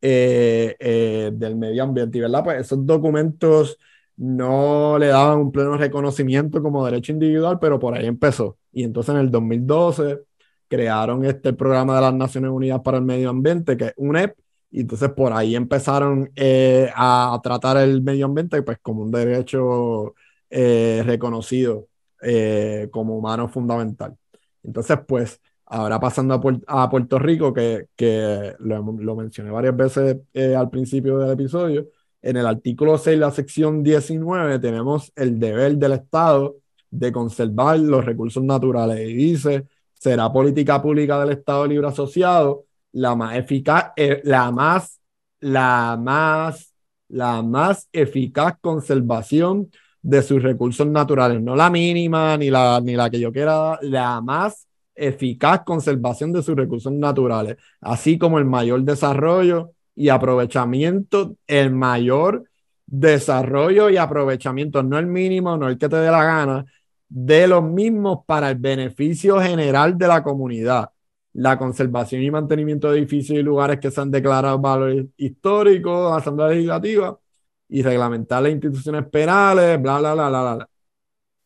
eh, 0.00 0.76
eh, 0.78 1.30
del 1.32 1.56
medio 1.56 1.82
ambiente. 1.82 2.20
¿verdad? 2.20 2.44
Pues 2.44 2.60
esos 2.60 2.84
documentos 2.86 3.78
no 4.16 4.98
le 4.98 5.08
daban 5.08 5.38
un 5.38 5.52
pleno 5.52 5.76
reconocimiento 5.76 6.62
como 6.62 6.84
derecho 6.84 7.12
individual, 7.12 7.58
pero 7.60 7.78
por 7.78 7.94
ahí 7.94 8.06
empezó. 8.06 8.58
Y 8.72 8.84
entonces 8.84 9.14
en 9.14 9.20
el 9.20 9.30
2012 9.30 10.20
crearon 10.68 11.24
este 11.24 11.52
programa 11.52 11.96
de 11.96 12.02
las 12.02 12.14
Naciones 12.14 12.50
Unidas 12.50 12.80
para 12.82 12.98
el 12.98 13.04
Medio 13.04 13.30
Ambiente, 13.30 13.76
que 13.76 13.86
es 13.86 13.94
UNEP, 13.96 14.36
y 14.70 14.80
entonces 14.80 15.10
por 15.10 15.32
ahí 15.32 15.56
empezaron 15.56 16.30
eh, 16.36 16.90
a 16.94 17.38
tratar 17.42 17.76
el 17.78 18.02
medio 18.02 18.26
ambiente 18.26 18.62
pues 18.62 18.78
como 18.82 19.02
un 19.02 19.10
derecho 19.10 20.14
reconocido 20.50 21.88
como 22.90 23.16
humano 23.16 23.48
fundamental. 23.48 24.16
Entonces, 24.66 24.98
pues, 25.06 25.40
ahora 25.66 26.00
pasando 26.00 26.34
a, 26.66 26.90
Puerto 26.90 27.18
Rico, 27.18 27.52
que, 27.52 27.88
que 27.96 28.54
lo, 28.60 28.82
lo, 28.98 29.16
mencioné 29.16 29.50
varias 29.50 29.76
veces 29.76 30.18
al 30.56 30.70
principio 30.70 31.18
del 31.18 31.32
episodio, 31.32 31.88
en 32.22 32.36
el 32.36 32.46
artículo 32.46 32.98
6, 32.98 33.18
la 33.18 33.30
sección 33.30 33.82
19, 33.82 34.58
tenemos 34.58 35.12
el 35.16 35.38
deber 35.38 35.76
del 35.76 35.92
Estado 35.92 36.56
de 36.90 37.12
conservar 37.12 37.78
los 37.78 38.04
recursos 38.04 38.42
naturales. 38.42 39.08
Y 39.08 39.14
dice, 39.14 39.66
será 39.94 40.32
política 40.32 40.82
pública 40.82 41.20
del 41.20 41.30
Estado 41.30 41.66
Libre 41.66 41.88
Asociado 41.88 42.66
la 42.96 43.14
más 43.14 43.36
eficaz, 43.36 43.92
eh, 43.96 44.22
la 44.24 44.50
más, 44.50 45.00
la 45.40 45.98
más, 46.00 46.74
la 47.08 47.42
más 47.42 47.88
eficaz 47.92 48.54
conservación 48.60 49.70
de 50.00 50.22
sus 50.22 50.42
recursos 50.42 50.86
naturales, 50.86 51.42
no 51.42 51.54
la 51.54 51.68
mínima 51.68 52.36
ni 52.38 52.48
la, 52.50 52.80
ni 52.82 52.94
la 52.94 53.10
que 53.10 53.20
yo 53.20 53.32
quiera, 53.32 53.78
la 53.82 54.20
más 54.22 54.65
eficaz 54.96 55.62
conservación 55.64 56.32
de 56.32 56.42
sus 56.42 56.56
recursos 56.56 56.92
naturales, 56.92 57.56
así 57.80 58.18
como 58.18 58.38
el 58.38 58.44
mayor 58.44 58.82
desarrollo 58.82 59.72
y 59.94 60.08
aprovechamiento, 60.08 61.36
el 61.46 61.72
mayor 61.72 62.44
desarrollo 62.86 63.90
y 63.90 63.96
aprovechamiento, 63.96 64.82
no 64.82 64.98
el 64.98 65.06
mínimo, 65.06 65.56
no 65.56 65.68
el 65.68 65.78
que 65.78 65.88
te 65.88 65.96
dé 65.96 66.10
la 66.10 66.24
gana, 66.24 66.64
de 67.08 67.46
los 67.46 67.62
mismos 67.62 68.20
para 68.26 68.50
el 68.50 68.56
beneficio 68.56 69.40
general 69.40 69.96
de 69.96 70.08
la 70.08 70.22
comunidad. 70.22 70.90
La 71.34 71.58
conservación 71.58 72.22
y 72.22 72.30
mantenimiento 72.30 72.90
de 72.90 72.98
edificios 72.98 73.38
y 73.38 73.42
lugares 73.42 73.78
que 73.78 73.90
se 73.90 74.00
han 74.00 74.10
declarado 74.10 74.58
valores 74.58 75.06
históricos, 75.16 76.16
asamblea 76.16 76.48
legislativa 76.48 77.18
y 77.68 77.82
reglamentar 77.82 78.42
las 78.42 78.52
instituciones 78.52 79.06
penales, 79.08 79.80
bla, 79.80 79.98
bla, 79.98 80.14
bla, 80.14 80.28
bla, 80.28 80.54
bla. 80.54 80.68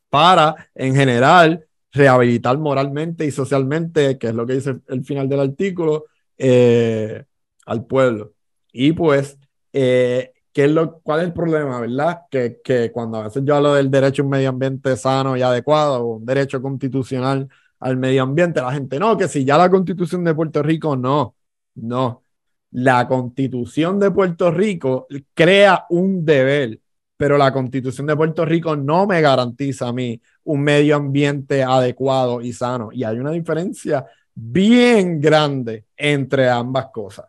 Para, 0.08 0.70
en 0.74 0.94
general, 0.94 1.66
rehabilitar 1.92 2.58
moralmente 2.58 3.26
y 3.26 3.30
socialmente, 3.30 4.18
que 4.18 4.28
es 4.28 4.34
lo 4.34 4.46
que 4.46 4.54
dice 4.54 4.80
el 4.88 5.04
final 5.04 5.28
del 5.28 5.40
artículo, 5.40 6.06
eh, 6.38 7.24
al 7.66 7.86
pueblo. 7.86 8.34
Y 8.72 8.92
pues, 8.92 9.38
eh, 9.72 10.32
¿Qué 10.52 10.64
es 10.64 10.70
lo, 10.70 11.00
¿Cuál 11.00 11.20
es 11.20 11.26
el 11.26 11.32
problema, 11.32 11.80
verdad? 11.80 12.22
Que, 12.30 12.60
que, 12.62 12.90
cuando 12.90 13.18
a 13.18 13.24
veces 13.24 13.42
yo 13.44 13.54
hablo 13.54 13.74
del 13.74 13.90
derecho 13.90 14.22
a 14.22 14.24
un 14.24 14.30
medio 14.30 14.48
ambiente 14.48 14.96
sano 14.96 15.36
y 15.36 15.42
adecuado, 15.42 16.04
un 16.04 16.26
derecho 16.26 16.60
constitucional 16.60 17.48
al 17.78 17.96
medio 17.96 18.24
ambiente, 18.24 18.60
la 18.60 18.72
gente, 18.72 18.98
no, 18.98 19.16
que 19.16 19.28
si 19.28 19.44
ya 19.44 19.56
la 19.56 19.70
constitución 19.70 20.24
de 20.24 20.34
Puerto 20.34 20.62
Rico, 20.62 20.96
no, 20.96 21.36
no. 21.76 22.24
La 22.72 23.08
constitución 23.08 23.98
de 23.98 24.10
Puerto 24.10 24.50
Rico 24.50 25.06
crea 25.34 25.86
un 25.90 26.24
deber, 26.24 26.79
pero 27.20 27.36
la 27.36 27.52
constitución 27.52 28.06
de 28.06 28.16
Puerto 28.16 28.46
Rico 28.46 28.74
no 28.76 29.06
me 29.06 29.20
garantiza 29.20 29.88
a 29.88 29.92
mí 29.92 30.18
un 30.44 30.62
medio 30.62 30.96
ambiente 30.96 31.62
adecuado 31.62 32.40
y 32.40 32.54
sano. 32.54 32.88
Y 32.94 33.04
hay 33.04 33.18
una 33.18 33.30
diferencia 33.30 34.06
bien 34.34 35.20
grande 35.20 35.84
entre 35.98 36.48
ambas 36.48 36.86
cosas 36.86 37.26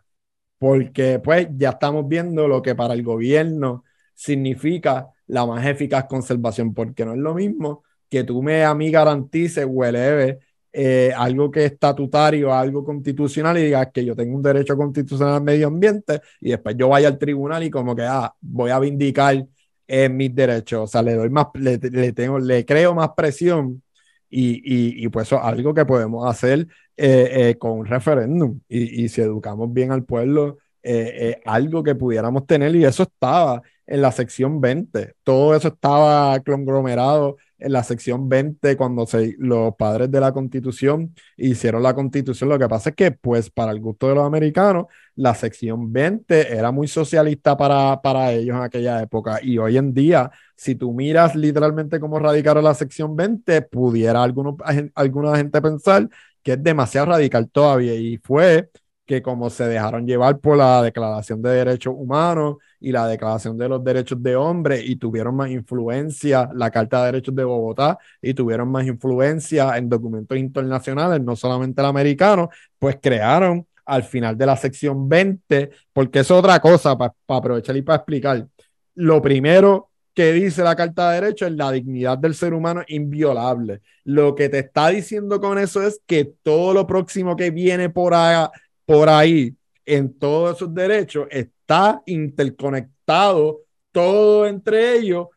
porque 0.56 1.18
pues 1.18 1.48
ya 1.58 1.70
estamos 1.70 2.08
viendo 2.08 2.48
lo 2.48 2.62
que 2.62 2.74
para 2.74 2.94
el 2.94 3.02
gobierno 3.02 3.84
significa 4.14 5.08
la 5.26 5.44
más 5.44 5.66
eficaz 5.66 6.06
conservación, 6.06 6.72
porque 6.72 7.04
no 7.04 7.12
es 7.12 7.18
lo 7.18 7.34
mismo 7.34 7.82
que 8.08 8.24
tú 8.24 8.42
me 8.42 8.64
a 8.64 8.74
mí 8.74 8.90
garantices 8.90 9.66
o 9.68 9.84
eh, 9.84 11.12
algo 11.14 11.50
que 11.50 11.66
es 11.66 11.72
estatutario, 11.72 12.54
algo 12.54 12.82
constitucional 12.82 13.58
y 13.58 13.64
digas 13.64 13.88
que 13.92 14.06
yo 14.06 14.16
tengo 14.16 14.34
un 14.34 14.42
derecho 14.42 14.74
constitucional 14.74 15.34
al 15.34 15.42
medio 15.42 15.66
ambiente 15.66 16.22
y 16.40 16.50
después 16.52 16.76
yo 16.78 16.88
vaya 16.88 17.08
al 17.08 17.18
tribunal 17.18 17.62
y 17.62 17.70
como 17.70 17.94
que 17.94 18.04
ah, 18.04 18.34
voy 18.40 18.70
a 18.70 18.78
vindicar 18.78 19.44
eh, 19.92 20.08
mis 20.08 20.34
derechos, 20.34 20.80
o 20.84 20.86
sea, 20.86 21.02
le 21.02 21.12
doy 21.14 21.28
más, 21.28 21.48
le, 21.54 21.78
tengo, 22.14 22.38
le 22.38 22.64
creo 22.64 22.94
más 22.94 23.10
presión 23.14 23.82
y, 24.30 25.04
y, 25.04 25.08
pues 25.10 25.28
eso 25.28 25.36
es 25.36 25.44
algo 25.44 25.74
que 25.74 25.84
podemos 25.84 26.26
hacer 26.26 26.66
eh, 26.96 27.50
eh, 27.50 27.58
con 27.58 27.72
un 27.72 27.86
referéndum. 27.86 28.58
Y, 28.68 29.04
y, 29.04 29.08
si 29.10 29.20
educamos 29.20 29.70
bien 29.70 29.92
al 29.92 30.04
pueblo, 30.04 30.56
eh, 30.82 31.42
algo 31.44 31.82
que 31.82 31.94
pudiéramos 31.94 32.46
tener, 32.46 32.74
y 32.74 32.86
eso 32.86 33.02
estaba 33.02 33.60
en 33.86 34.00
la 34.00 34.12
sección 34.12 34.62
20, 34.62 35.14
todo 35.24 35.54
eso 35.54 35.68
estaba 35.68 36.40
conglomerado 36.40 37.36
la 37.68 37.82
sección 37.82 38.28
20 38.28 38.76
cuando 38.76 39.06
se, 39.06 39.34
los 39.38 39.74
padres 39.76 40.10
de 40.10 40.20
la 40.20 40.32
constitución 40.32 41.14
hicieron 41.36 41.82
la 41.82 41.94
constitución. 41.94 42.48
Lo 42.48 42.58
que 42.58 42.68
pasa 42.68 42.90
es 42.90 42.96
que, 42.96 43.10
pues, 43.12 43.50
para 43.50 43.72
el 43.72 43.80
gusto 43.80 44.08
de 44.08 44.14
los 44.14 44.26
americanos, 44.26 44.86
la 45.14 45.34
sección 45.34 45.92
20 45.92 46.54
era 46.54 46.70
muy 46.72 46.88
socialista 46.88 47.56
para, 47.56 48.00
para 48.02 48.32
ellos 48.32 48.56
en 48.56 48.62
aquella 48.62 49.02
época. 49.02 49.38
Y 49.42 49.58
hoy 49.58 49.76
en 49.76 49.92
día, 49.94 50.30
si 50.56 50.74
tú 50.74 50.92
miras 50.92 51.34
literalmente 51.34 52.00
cómo 52.00 52.18
radicaron 52.18 52.64
la 52.64 52.74
sección 52.74 53.16
20, 53.16 53.62
pudiera 53.62 54.22
alguno, 54.22 54.56
alguna 54.94 55.36
gente 55.36 55.60
pensar 55.62 56.08
que 56.42 56.52
es 56.52 56.62
demasiado 56.62 57.06
radical 57.08 57.50
todavía. 57.50 57.94
Y 57.94 58.18
fue 58.18 58.70
que 59.12 59.20
como 59.20 59.50
se 59.50 59.68
dejaron 59.68 60.06
llevar 60.06 60.38
por 60.38 60.56
la 60.56 60.80
Declaración 60.82 61.42
de 61.42 61.50
Derechos 61.50 61.92
Humanos 61.94 62.56
y 62.80 62.92
la 62.92 63.06
Declaración 63.06 63.58
de 63.58 63.68
los 63.68 63.84
Derechos 63.84 64.22
de 64.22 64.36
Hombre 64.36 64.82
y 64.82 64.96
tuvieron 64.96 65.36
más 65.36 65.50
influencia, 65.50 66.48
la 66.54 66.70
Carta 66.70 67.00
de 67.00 67.12
Derechos 67.12 67.36
de 67.36 67.44
Bogotá, 67.44 67.98
y 68.22 68.32
tuvieron 68.32 68.70
más 68.70 68.86
influencia 68.86 69.76
en 69.76 69.90
documentos 69.90 70.38
internacionales, 70.38 71.20
no 71.20 71.36
solamente 71.36 71.82
el 71.82 71.88
americano, 71.88 72.48
pues 72.78 72.96
crearon 73.02 73.66
al 73.84 74.02
final 74.02 74.38
de 74.38 74.46
la 74.46 74.56
sección 74.56 75.06
20, 75.06 75.68
porque 75.92 76.20
es 76.20 76.30
otra 76.30 76.58
cosa, 76.58 76.96
para 76.96 77.12
aprovechar 77.28 77.76
y 77.76 77.82
para 77.82 77.96
explicar. 77.96 78.46
Lo 78.94 79.20
primero 79.20 79.90
que 80.14 80.32
dice 80.32 80.62
la 80.62 80.74
Carta 80.74 81.10
de 81.10 81.20
Derechos 81.20 81.50
es 81.50 81.56
la 81.56 81.70
dignidad 81.70 82.16
del 82.16 82.34
ser 82.34 82.54
humano 82.54 82.82
inviolable. 82.88 83.82
Lo 84.04 84.34
que 84.34 84.48
te 84.48 84.60
está 84.60 84.88
diciendo 84.88 85.38
con 85.38 85.58
eso 85.58 85.82
es 85.82 86.00
que 86.06 86.32
todo 86.42 86.72
lo 86.72 86.86
próximo 86.86 87.36
que 87.36 87.50
viene 87.50 87.90
por, 87.90 88.14
ahí, 88.14 88.46
por 88.84 89.08
ahí 89.08 89.56
en 89.84 90.18
todos 90.18 90.56
esos 90.56 90.74
derechos 90.74 91.26
está 91.30 92.02
interconectado 92.06 93.60
todo 93.90 94.46
entre 94.46 94.96
ellos 94.96 95.28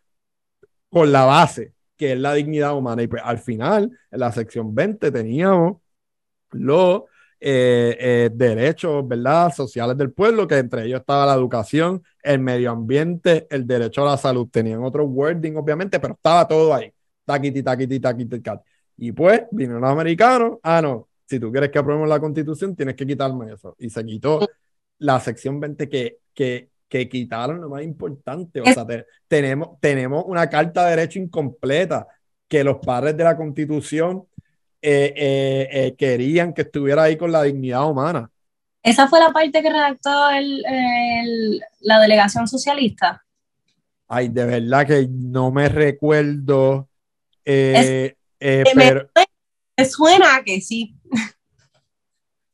con 0.89 1.11
la 1.11 1.25
base, 1.25 1.73
que 1.97 2.13
es 2.13 2.19
la 2.19 2.33
dignidad 2.33 2.75
humana. 2.75 3.03
Y 3.03 3.07
pues 3.07 3.21
al 3.23 3.39
final, 3.39 3.91
en 4.11 4.19
la 4.19 4.31
sección 4.31 4.73
20 4.73 5.11
teníamos 5.11 5.77
los 6.51 7.03
eh, 7.39 7.97
eh, 7.99 8.29
derechos, 8.33 9.07
¿verdad? 9.07 9.53
Sociales 9.53 9.97
del 9.97 10.11
pueblo, 10.11 10.47
que 10.47 10.57
entre 10.57 10.85
ellos 10.85 11.01
estaba 11.01 11.25
la 11.25 11.33
educación, 11.33 12.01
el 12.23 12.39
medio 12.39 12.71
ambiente, 12.71 13.45
el 13.49 13.67
derecho 13.67 14.03
a 14.03 14.11
la 14.11 14.17
salud. 14.17 14.47
Tenían 14.49 14.83
otro 14.83 15.05
wording, 15.05 15.55
obviamente, 15.55 15.99
pero 15.99 16.13
estaba 16.13 16.47
todo 16.47 16.73
ahí. 16.73 16.91
Taquiti, 17.25 17.61
taquiti, 17.61 17.99
taquiti. 17.99 18.41
Y 18.97 19.11
pues 19.11 19.41
vinieron 19.51 19.81
los 19.81 19.91
americanos, 19.91 20.59
ah, 20.63 20.81
no, 20.81 21.09
si 21.25 21.39
tú 21.39 21.51
quieres 21.51 21.71
que 21.71 21.79
aprobemos 21.79 22.07
la 22.07 22.19
constitución, 22.19 22.75
tienes 22.75 22.95
que 22.95 23.05
quitarme 23.05 23.53
eso. 23.53 23.75
Y 23.79 23.89
se 23.89 24.05
quitó 24.05 24.47
la 24.99 25.19
sección 25.19 25.59
20 25.59 25.89
que, 25.89 26.19
que, 26.33 26.69
que 26.87 27.09
quitaron 27.09 27.61
lo 27.61 27.69
más 27.69 27.83
importante. 27.83 28.61
O 28.61 28.65
sea, 28.65 28.85
tenemos, 29.27 29.79
tenemos 29.79 30.23
una 30.27 30.49
carta 30.49 30.85
de 30.85 30.95
derecho 30.95 31.19
incompleta 31.19 32.07
que 32.47 32.63
los 32.63 32.77
padres 32.77 33.17
de 33.17 33.23
la 33.23 33.35
constitución 33.35 34.25
eh, 34.81 35.13
eh, 35.15 35.69
eh, 35.71 35.95
querían 35.97 36.53
que 36.53 36.61
estuviera 36.61 37.03
ahí 37.03 37.17
con 37.17 37.31
la 37.31 37.43
dignidad 37.43 37.89
humana. 37.89 38.29
¿Esa 38.83 39.07
fue 39.07 39.19
la 39.19 39.31
parte 39.33 39.63
que 39.63 39.69
redactó 39.69 40.29
el, 40.29 41.59
la 41.79 41.99
delegación 41.99 42.47
socialista? 42.47 43.25
Ay, 44.07 44.27
de 44.27 44.45
verdad 44.45 44.85
que 44.85 45.07
no 45.09 45.49
me 45.51 45.69
recuerdo. 45.69 46.87
pero... 47.43 49.09
me 49.75 49.85
suena 49.85 50.43
que 50.45 50.61
sí 50.61 50.94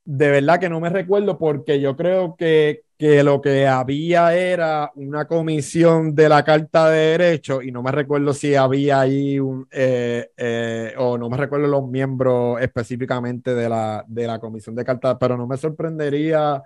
de 0.04 0.30
verdad 0.30 0.60
que 0.60 0.70
no 0.70 0.80
me 0.80 0.89
recuerdo 0.89 1.38
porque 1.38 1.80
yo 1.80 1.95
creo 1.95 2.36
que, 2.36 2.84
que, 2.97 3.24
lo 3.24 3.41
que 3.41 3.68
había 3.68 4.36
era 4.36 4.91
una 4.95 5.26
comisión 5.26 6.16
de 6.16 6.30
la 6.30 6.43
Carta 6.43 6.89
de 6.89 7.18
Derecho 7.18 7.62
y 7.62 7.72
no 7.72 7.84
me 7.84 7.91
recuerdo 7.91 8.34
si 8.34 8.56
había 8.56 9.02
ahí 9.02 9.39
un, 9.39 9.68
eh, 9.72 10.32
eh, 10.38 10.93
o 10.97 11.18
no 11.18 11.30
me 11.30 11.38
recuerdo 11.38 11.68
los 11.68 11.88
miembros 11.88 12.60
específicamente 12.62 13.54
de 13.54 13.70
la, 13.70 14.04
de 14.08 14.28
la 14.28 14.39
comisión 14.39 14.76
de 14.76 14.86
Carta, 14.86 15.18
pero 15.20 15.38
no 15.38 15.47
me 15.47 15.58
sorprendería 15.58 16.62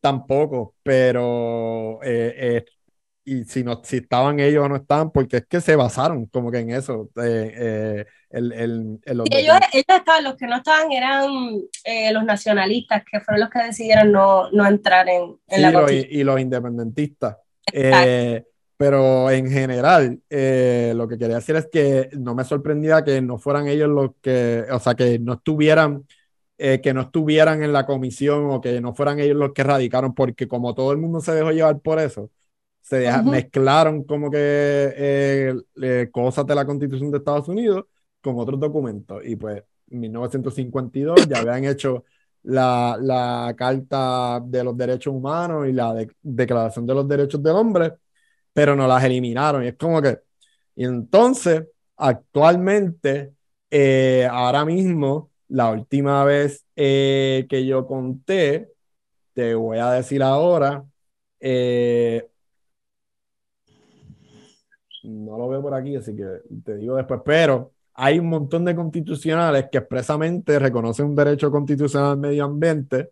tampoco, 0.00 0.74
pero 0.82 2.00
eh, 2.02 2.64
y 3.24 3.44
si, 3.44 3.62
no, 3.62 3.80
si 3.84 3.98
estaban 3.98 4.40
ellos 4.40 4.64
o 4.64 4.68
no 4.68 4.76
estaban, 4.76 5.10
porque 5.10 5.38
es 5.38 5.46
que 5.46 5.60
se 5.60 5.76
basaron 5.76 6.26
como 6.26 6.50
que 6.50 6.58
en 6.58 6.70
eso. 6.70 7.10
Eh, 7.22 7.52
eh, 7.54 8.06
el, 8.30 8.52
el, 8.52 9.00
ellos, 9.04 9.56
ellos, 9.72 9.86
estaban, 9.88 10.24
los 10.24 10.36
que 10.36 10.46
no 10.46 10.56
estaban 10.56 10.90
eran 10.90 11.30
eh, 11.84 12.12
los 12.12 12.24
nacionalistas, 12.24 13.04
que 13.04 13.20
fueron 13.20 13.40
los 13.40 13.50
que 13.50 13.62
decidieron 13.62 14.10
no, 14.12 14.50
no 14.50 14.66
entrar 14.66 15.08
en, 15.08 15.36
en 15.48 15.62
la 15.62 15.92
y, 15.92 16.08
y, 16.10 16.24
los 16.24 16.40
independentistas. 16.40 17.36
pero 18.76 19.30
en 19.30 19.50
general, 19.50 20.20
lo 20.30 21.08
que 21.08 21.18
quería 21.18 21.36
decir 21.36 21.56
es 21.56 21.68
que 21.70 22.08
no 22.12 22.34
me 22.34 22.44
sorprendía 22.44 23.04
que 23.04 23.20
no 23.20 23.38
fueran 23.38 23.68
ellos 23.68 23.90
los 23.90 24.10
que, 24.22 24.64
o 24.70 24.78
sea, 24.78 24.94
que 24.94 25.18
no 25.18 25.34
estuvieran. 25.34 26.06
que 26.56 26.92
no 26.94 27.02
estuvieran 27.02 27.62
en 27.62 27.72
la 27.72 27.84
comisión 27.84 28.50
o 28.50 28.60
que 28.60 28.80
no 28.80 28.94
fueran 28.94 29.20
ellos 29.20 29.36
los 29.36 29.52
que 29.52 29.62
radicaron, 29.62 30.14
porque 30.14 30.48
como 30.48 30.74
todo 30.74 30.92
el 30.92 30.98
mundo 30.98 31.20
se 31.20 31.34
dejó 31.34 31.50
llevar 31.50 31.80
por 31.80 32.00
eso, 32.00 32.30
se 32.90 33.22
mezclaron 33.22 34.02
como 34.02 34.30
que 34.30 34.38
eh, 34.96 35.54
eh, 35.80 36.08
cosas 36.10 36.44
de 36.44 36.56
la 36.56 36.66
Constitución 36.66 37.10
de 37.12 37.18
Estados 37.18 37.48
Unidos 37.48 37.84
con 38.20 38.36
otros 38.38 38.58
documentos. 38.58 39.22
Y 39.24 39.36
pues 39.36 39.62
en 39.90 40.00
1952 40.00 41.28
ya 41.28 41.38
habían 41.38 41.64
hecho 41.66 42.04
la, 42.42 42.98
la, 43.00 43.54
Carta 43.56 44.40
de 44.44 44.64
los 44.64 44.76
Derechos 44.76 45.14
Humanos 45.14 45.68
y 45.68 45.72
la 45.72 45.94
Declaración 46.20 46.84
de 46.84 46.94
los 46.94 47.06
Derechos 47.06 47.40
del 47.40 47.54
Hombre, 47.54 47.94
pero 48.52 48.74
no 48.74 48.88
las 48.88 49.04
eliminaron. 49.04 49.62
Y 49.64 49.68
es 49.68 49.76
como 49.76 50.02
que, 50.02 50.18
y 50.74 50.84
entonces, 50.84 51.64
actualmente, 51.96 53.34
eh, 53.70 54.26
ahora 54.30 54.64
mismo, 54.64 55.30
la 55.48 55.70
última 55.70 56.24
vez 56.24 56.66
que 56.74 57.66
yo 57.66 57.86
conté, 57.86 58.72
te 59.32 59.54
voy 59.54 59.78
a 59.78 59.92
decir 59.92 60.22
ahora, 60.22 60.84
eh, 61.40 62.29
no 65.04 65.38
lo 65.38 65.48
veo 65.48 65.62
por 65.62 65.74
aquí, 65.74 65.96
así 65.96 66.14
que 66.14 66.26
te 66.64 66.76
digo 66.76 66.96
después, 66.96 67.20
pero 67.24 67.72
hay 67.94 68.18
un 68.18 68.28
montón 68.28 68.64
de 68.64 68.74
constitucionales 68.74 69.66
que 69.70 69.78
expresamente 69.78 70.58
reconocen 70.58 71.06
un 71.06 71.14
derecho 71.14 71.50
constitucional 71.50 72.12
al 72.12 72.18
medio 72.18 72.44
ambiente. 72.44 73.10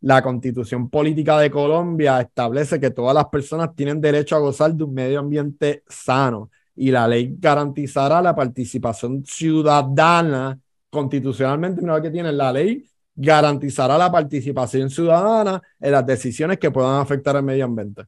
La 0.00 0.22
constitución 0.22 0.90
política 0.90 1.38
de 1.38 1.50
Colombia 1.50 2.20
establece 2.20 2.78
que 2.78 2.90
todas 2.90 3.14
las 3.14 3.26
personas 3.26 3.74
tienen 3.74 4.00
derecho 4.00 4.36
a 4.36 4.40
gozar 4.40 4.74
de 4.74 4.84
un 4.84 4.92
medio 4.92 5.20
ambiente 5.20 5.82
sano 5.88 6.50
y 6.76 6.90
la 6.90 7.08
ley 7.08 7.34
garantizará 7.38 8.20
la 8.20 8.34
participación 8.34 9.24
ciudadana 9.24 10.58
constitucionalmente, 10.90 11.82
una 11.82 11.94
vez 11.94 12.02
que 12.02 12.10
tiene 12.10 12.32
la 12.32 12.52
ley, 12.52 12.88
garantizará 13.14 13.96
la 13.98 14.10
participación 14.10 14.90
ciudadana 14.90 15.62
en 15.80 15.92
las 15.92 16.06
decisiones 16.06 16.58
que 16.58 16.70
puedan 16.70 17.00
afectar 17.00 17.36
al 17.36 17.42
medio 17.42 17.64
ambiente. 17.64 18.04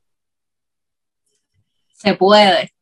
Se 1.94 2.14
puede. 2.14 2.75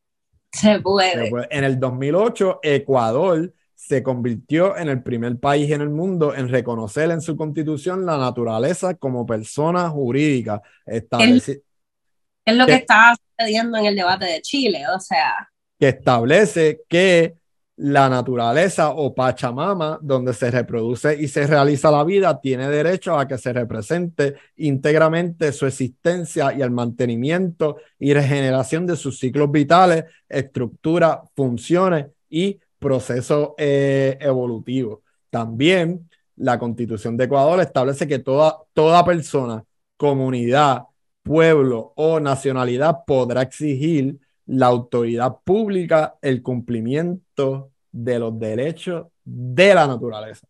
Se 0.55 0.81
puede. 0.81 1.31
En 1.51 1.65
el 1.65 1.79
2008, 1.79 2.61
Ecuador 2.63 3.53
se 3.75 4.03
convirtió 4.03 4.77
en 4.77 4.89
el 4.89 5.03
primer 5.03 5.39
país 5.39 5.71
en 5.71 5.83
el 5.83 5.91
mundo 5.91 6.35
en 6.35 6.49
reconocer 6.49 7.11
en 7.11 7.21
su 7.21 7.37
constitución 7.37 8.07
la 8.07 8.17
naturaleza 8.17 8.95
como 8.95 9.27
persona 9.27 9.91
jurídica. 9.91 10.63
Es, 10.87 11.05
es 11.09 12.57
lo 12.57 12.67
que, 12.67 12.73
que 12.73 12.79
está 12.79 13.15
sucediendo 13.37 13.77
en 13.79 13.87
el 13.87 13.97
debate 13.97 14.27
de 14.27 14.41
Chile, 14.41 14.85
o 14.95 15.01
sea. 15.01 15.51
Que 15.79 15.89
establece 15.89 16.83
que 16.89 17.35
la 17.77 18.09
naturaleza 18.09 18.91
o 18.91 19.15
Pachamama, 19.15 19.99
donde 20.01 20.33
se 20.33 20.51
reproduce 20.51 21.21
y 21.21 21.27
se 21.27 21.47
realiza 21.47 21.91
la 21.91 22.05
vida, 22.05 22.41
tiene 22.41 22.69
derecho 22.69 23.19
a 23.19 23.27
que 23.27 23.37
se 23.37 23.53
represente 23.53 24.37
íntegramente 24.57 25.51
su 25.53 25.67
existencia 25.67 26.53
y 26.53 26.63
el 26.63 26.71
mantenimiento 26.71 27.79
y 27.99 28.15
regeneración 28.15 28.87
de 28.87 28.97
sus 28.97 29.19
ciclos 29.19 29.51
vitales, 29.51 30.05
estructura, 30.29 31.23
funciones 31.35 32.07
y 32.29 32.61
procesos 32.79 33.51
eh, 33.59 34.19
evolutivos. 34.21 35.01
También 35.31 36.09
la 36.37 36.59
Constitución 36.59 37.17
de 37.17 37.25
Ecuador 37.25 37.61
establece 37.61 38.07
que 38.07 38.21
toda, 38.21 38.57
toda 38.73 39.05
persona, 39.05 39.65
comunidad, 39.97 40.85
pueblo 41.25 41.93
o 41.97 42.21
nacionalidad 42.21 42.99
podrá 43.07 43.43
exigir 43.43 44.19
la 44.47 44.67
autoridad 44.67 45.37
pública 45.45 46.17
el 46.21 46.43
cumplimiento 46.43 47.71
de 47.91 48.19
los 48.19 48.39
derechos 48.39 49.07
de 49.25 49.75
la 49.75 49.87
naturaleza. 49.87 50.47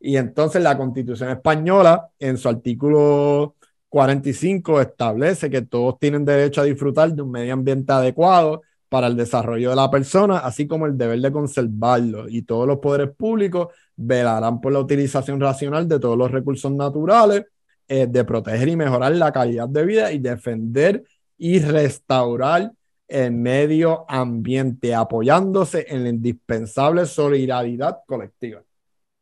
Y 0.00 0.16
entonces 0.16 0.62
la 0.62 0.76
Constitución 0.76 1.30
española, 1.30 2.08
en 2.18 2.36
su 2.36 2.48
artículo 2.48 3.54
45, 3.88 4.80
establece 4.80 5.48
que 5.48 5.62
todos 5.62 5.98
tienen 5.98 6.24
derecho 6.24 6.60
a 6.60 6.64
disfrutar 6.64 7.12
de 7.12 7.22
un 7.22 7.30
medio 7.30 7.52
ambiente 7.52 7.92
adecuado 7.92 8.62
para 8.88 9.06
el 9.06 9.16
desarrollo 9.16 9.70
de 9.70 9.76
la 9.76 9.90
persona, 9.90 10.38
así 10.38 10.66
como 10.66 10.86
el 10.86 10.98
deber 10.98 11.20
de 11.20 11.30
conservarlo. 11.32 12.28
Y 12.28 12.42
todos 12.42 12.66
los 12.66 12.78
poderes 12.78 13.14
públicos 13.16 13.68
velarán 13.96 14.60
por 14.60 14.72
la 14.72 14.80
utilización 14.80 15.40
racional 15.40 15.86
de 15.88 16.00
todos 16.00 16.18
los 16.18 16.30
recursos 16.30 16.72
naturales, 16.72 17.44
eh, 17.88 18.06
de 18.06 18.24
proteger 18.24 18.68
y 18.68 18.76
mejorar 18.76 19.12
la 19.12 19.32
calidad 19.32 19.68
de 19.68 19.86
vida 19.86 20.12
y 20.12 20.18
defender 20.18 21.04
y 21.38 21.60
restaurar 21.60 22.72
el 23.12 23.32
medio 23.32 24.04
ambiente, 24.08 24.94
apoyándose 24.94 25.86
en 25.88 26.04
la 26.04 26.08
indispensable 26.10 27.06
solidaridad 27.06 28.00
colectiva. 28.06 28.62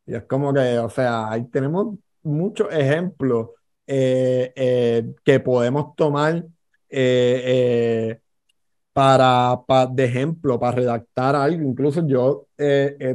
Y 0.05 0.15
es 0.15 0.23
como 0.23 0.53
que, 0.53 0.79
o 0.79 0.89
sea, 0.89 1.29
ahí 1.29 1.45
tenemos 1.45 1.95
muchos 2.23 2.67
ejemplos 2.71 3.49
eh, 3.87 4.51
eh, 4.55 5.13
que 5.23 5.39
podemos 5.39 5.95
tomar 5.95 6.45
eh, 6.89 8.19
para, 8.93 9.57
de 9.91 10.05
ejemplo, 10.05 10.59
para 10.59 10.77
redactar 10.77 11.35
algo. 11.35 11.63
Incluso 11.63 12.05
yo 12.07 12.47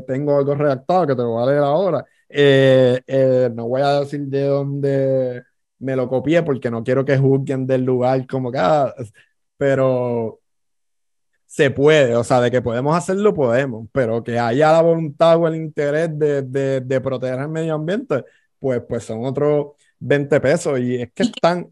tengo 0.06 0.36
algo 0.36 0.54
redactado 0.54 1.06
que 1.06 1.14
te 1.14 1.22
lo 1.22 1.30
voy 1.30 1.42
a 1.42 1.46
leer 1.46 1.62
ahora. 1.62 2.04
no 3.54 3.68
voy 3.68 3.82
a 3.82 4.00
decir 4.00 4.20
de 4.22 4.42
dónde 4.44 5.42
me 5.78 5.96
lo 5.96 6.08
copié 6.08 6.42
porque 6.42 6.70
no 6.70 6.82
quiero 6.84 7.04
que 7.04 7.18
juzguen 7.18 7.66
del 7.66 7.84
lugar 7.84 8.26
como 8.26 8.50
que, 8.50 8.58
ah, 8.58 8.94
pero 9.56 10.40
se 11.56 11.70
puede, 11.70 12.14
o 12.14 12.22
sea, 12.22 12.42
de 12.42 12.50
que 12.50 12.60
podemos 12.60 12.94
hacerlo, 12.94 13.32
podemos, 13.32 13.88
pero 13.90 14.22
que 14.22 14.38
haya 14.38 14.72
la 14.72 14.82
voluntad 14.82 15.38
o 15.38 15.48
el 15.48 15.54
interés 15.54 16.10
de, 16.18 16.42
de, 16.82 17.00
proteger 17.00 17.38
el 17.38 17.48
medio 17.48 17.76
ambiente, 17.76 18.24
pues, 18.58 18.82
pues 18.86 19.04
son 19.04 19.24
otros 19.24 19.68
20 19.98 20.38
pesos 20.38 20.78
y 20.78 20.96
es 21.00 21.12
que 21.14 21.22
están... 21.22 21.70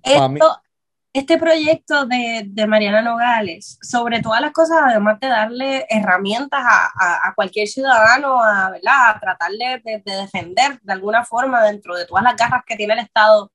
este 1.12 1.36
proyecto 1.36 2.06
de, 2.06 2.44
de, 2.46 2.66
Mariana 2.66 3.02
Nogales, 3.02 3.78
sobre 3.82 4.22
todas 4.22 4.40
las 4.40 4.52
cosas, 4.52 4.78
además 4.86 5.20
de 5.20 5.28
darle 5.28 5.86
herramientas 5.90 6.64
a, 6.64 7.28
a, 7.28 7.34
cualquier 7.34 7.68
ciudadano 7.68 8.42
a, 8.42 8.70
¿verdad? 8.70 9.10
a 9.10 9.20
tratar 9.20 9.50
de, 9.50 9.82
de, 10.02 10.16
defender 10.16 10.80
de 10.80 10.92
alguna 10.94 11.26
forma 11.26 11.62
dentro 11.62 11.94
de 11.94 12.06
todas 12.06 12.24
las 12.24 12.36
garras 12.36 12.62
que 12.66 12.76
tiene 12.76 12.94
el 12.94 13.00
Estado 13.00 13.52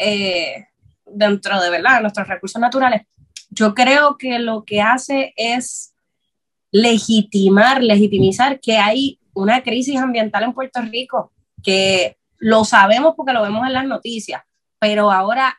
eh, 0.00 0.66
dentro 1.06 1.60
de 1.60 1.70
¿verdad? 1.70 2.00
nuestros 2.00 2.26
recursos 2.26 2.60
naturales, 2.60 3.02
yo 3.50 3.74
creo 3.74 4.16
que 4.16 4.38
lo 4.38 4.64
que 4.64 4.80
hace 4.80 5.34
es 5.36 5.94
legitimar, 6.70 7.82
legitimizar 7.82 8.60
que 8.60 8.78
hay 8.78 9.18
una 9.34 9.62
crisis 9.62 9.98
ambiental 9.98 10.44
en 10.44 10.54
Puerto 10.54 10.80
Rico, 10.82 11.32
que 11.62 12.16
lo 12.38 12.64
sabemos 12.64 13.14
porque 13.16 13.32
lo 13.32 13.42
vemos 13.42 13.66
en 13.66 13.74
las 13.74 13.86
noticias, 13.86 14.42
pero 14.78 15.10
ahora 15.10 15.58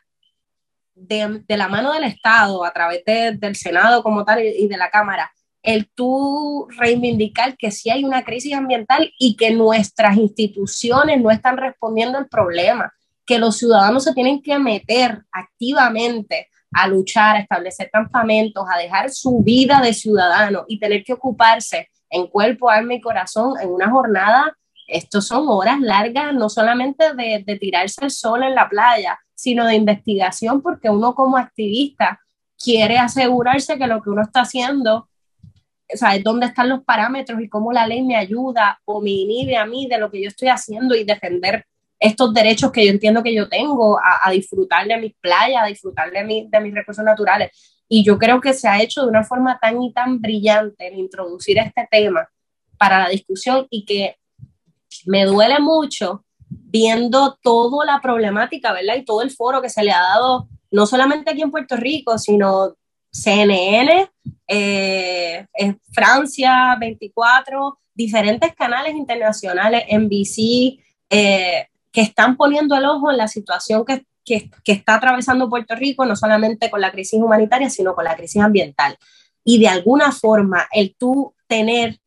de, 0.94 1.42
la 1.48 1.68
mano 1.68 1.92
del 1.92 2.04
Estado, 2.04 2.64
a 2.64 2.72
través 2.72 3.04
del 3.04 3.56
Senado 3.56 4.02
como 4.02 4.24
tal 4.24 4.42
y, 4.42 4.66
de 4.66 4.76
la 4.76 4.90
Cámara, 4.90 5.32
el 5.62 5.88
tú 5.88 6.66
reivindicar 6.76 7.56
que 7.56 7.70
sí 7.70 7.90
hay 7.90 8.04
una 8.04 8.24
crisis 8.24 8.54
ambiental 8.54 9.12
y 9.18 9.36
que 9.36 9.52
nuestras 9.52 10.16
instituciones 10.16 11.20
no 11.20 11.30
están 11.30 11.56
respondiendo 11.56 12.18
al 12.18 12.28
problema, 12.28 12.92
que 13.24 13.38
los 13.38 13.58
ciudadanos 13.58 14.02
se 14.02 14.14
tienen 14.14 14.42
que 14.42 14.58
meter 14.58 15.22
activamente 15.30 16.48
a 16.72 16.88
luchar, 16.88 17.36
a 17.36 17.40
establecer 17.40 17.90
campamentos, 17.90 18.64
a 18.70 18.78
dejar 18.78 19.10
su 19.10 19.42
vida 19.42 19.80
de 19.80 19.92
ciudadano 19.92 20.64
y 20.68 20.78
tener 20.78 21.04
que 21.04 21.12
ocuparse 21.12 21.88
en 22.10 22.26
cuerpo, 22.26 22.70
alma 22.70 22.94
y 22.94 23.00
corazón 23.00 23.54
en 23.60 23.70
una 23.70 23.90
jornada. 23.90 24.56
Estos 24.86 25.26
son 25.26 25.46
horas 25.48 25.80
largas, 25.80 26.34
no 26.34 26.48
solamente 26.48 27.14
de, 27.14 27.58
tirarse 27.58 28.04
el 28.04 28.10
sol 28.10 28.42
en 28.42 28.54
la 28.54 28.68
playa, 28.68 29.18
sino 29.34 29.66
de 29.66 29.74
investigación, 29.74 30.62
porque 30.62 30.90
uno 30.90 31.14
como 31.14 31.36
activista 31.36 32.20
quiere 32.58 32.98
asegurarse 32.98 33.78
que 33.78 33.86
lo 33.86 34.02
que 34.02 34.10
uno 34.10 34.22
está 34.22 34.42
haciendo, 34.42 35.08
o 35.92 35.96
sea, 35.96 36.18
dónde 36.22 36.46
están 36.46 36.68
los 36.68 36.84
parámetros 36.84 37.40
y 37.40 37.48
cómo 37.48 37.72
la 37.72 37.86
ley 37.86 38.02
me 38.02 38.16
ayuda 38.16 38.80
o 38.84 39.00
me 39.00 39.10
inhibe 39.10 39.56
a 39.56 39.66
mí 39.66 39.86
de 39.88 39.98
lo 39.98 40.10
que 40.10 40.22
yo 40.22 40.28
estoy 40.28 40.48
haciendo 40.48 40.94
y 40.94 41.04
defender 41.04 41.66
estos 42.02 42.34
derechos 42.34 42.72
que 42.72 42.84
yo 42.84 42.90
entiendo 42.90 43.22
que 43.22 43.34
yo 43.34 43.48
tengo 43.48 43.98
a, 43.98 44.30
disfrutar 44.30 44.86
de 44.86 44.96
mis 44.98 45.14
playas, 45.20 45.62
a 45.62 45.66
disfrutar 45.66 46.10
de, 46.10 46.46
de 46.48 46.60
mis 46.60 46.74
recursos 46.74 47.04
naturales. 47.04 47.50
Y 47.88 48.04
yo 48.04 48.18
creo 48.18 48.40
que 48.40 48.54
se 48.54 48.66
ha 48.66 48.82
hecho 48.82 49.02
de 49.02 49.08
una 49.08 49.22
forma 49.22 49.58
tan 49.60 49.80
y 49.82 49.92
tan 49.92 50.20
brillante 50.20 50.88
el 50.88 50.98
introducir 50.98 51.58
este 51.58 51.86
tema 51.90 52.28
para 52.76 52.98
la 53.04 53.08
discusión 53.08 53.66
y 53.70 53.84
que 53.84 54.16
me 55.06 55.24
duele 55.24 55.60
mucho 55.60 56.24
viendo 56.48 57.38
toda 57.40 57.86
la 57.86 58.00
problemática, 58.00 58.72
¿verdad? 58.72 58.96
Y 58.96 59.04
todo 59.04 59.22
el 59.22 59.30
foro 59.30 59.62
que 59.62 59.70
se 59.70 59.84
le 59.84 59.92
ha 59.92 60.00
dado, 60.00 60.48
no 60.70 60.86
solamente 60.86 61.30
aquí 61.30 61.42
en 61.42 61.50
Puerto 61.50 61.76
Rico, 61.76 62.18
sino 62.18 62.74
CNN, 63.12 64.10
eh, 64.48 65.46
Francia 65.92 66.76
24, 66.80 67.78
diferentes 67.94 68.54
canales 68.54 68.94
internacionales, 68.94 69.84
NBC, 69.88 70.80
eh, 71.10 71.68
que 71.92 72.00
están 72.00 72.36
poniendo 72.36 72.74
el 72.76 72.86
ojo 72.86 73.10
en 73.10 73.18
la 73.18 73.28
situación 73.28 73.84
que, 73.84 74.06
que, 74.24 74.50
que, 74.64 74.72
está 74.72 74.94
atravesando 74.94 75.50
Puerto 75.50 75.74
Rico, 75.76 76.06
no 76.06 76.16
solamente 76.16 76.70
con 76.70 76.80
la 76.80 76.90
crisis 76.90 77.20
humanitaria, 77.20 77.68
sino 77.70 77.94
con 77.94 78.04
la 78.04 78.16
crisis 78.16 78.42
ambiental. 78.42 78.96
Y 79.44 79.60
de 79.60 79.68
alguna 79.68 80.10
forma, 80.12 80.66
el 80.72 80.96
tú 80.96 81.34
tener 81.46 81.98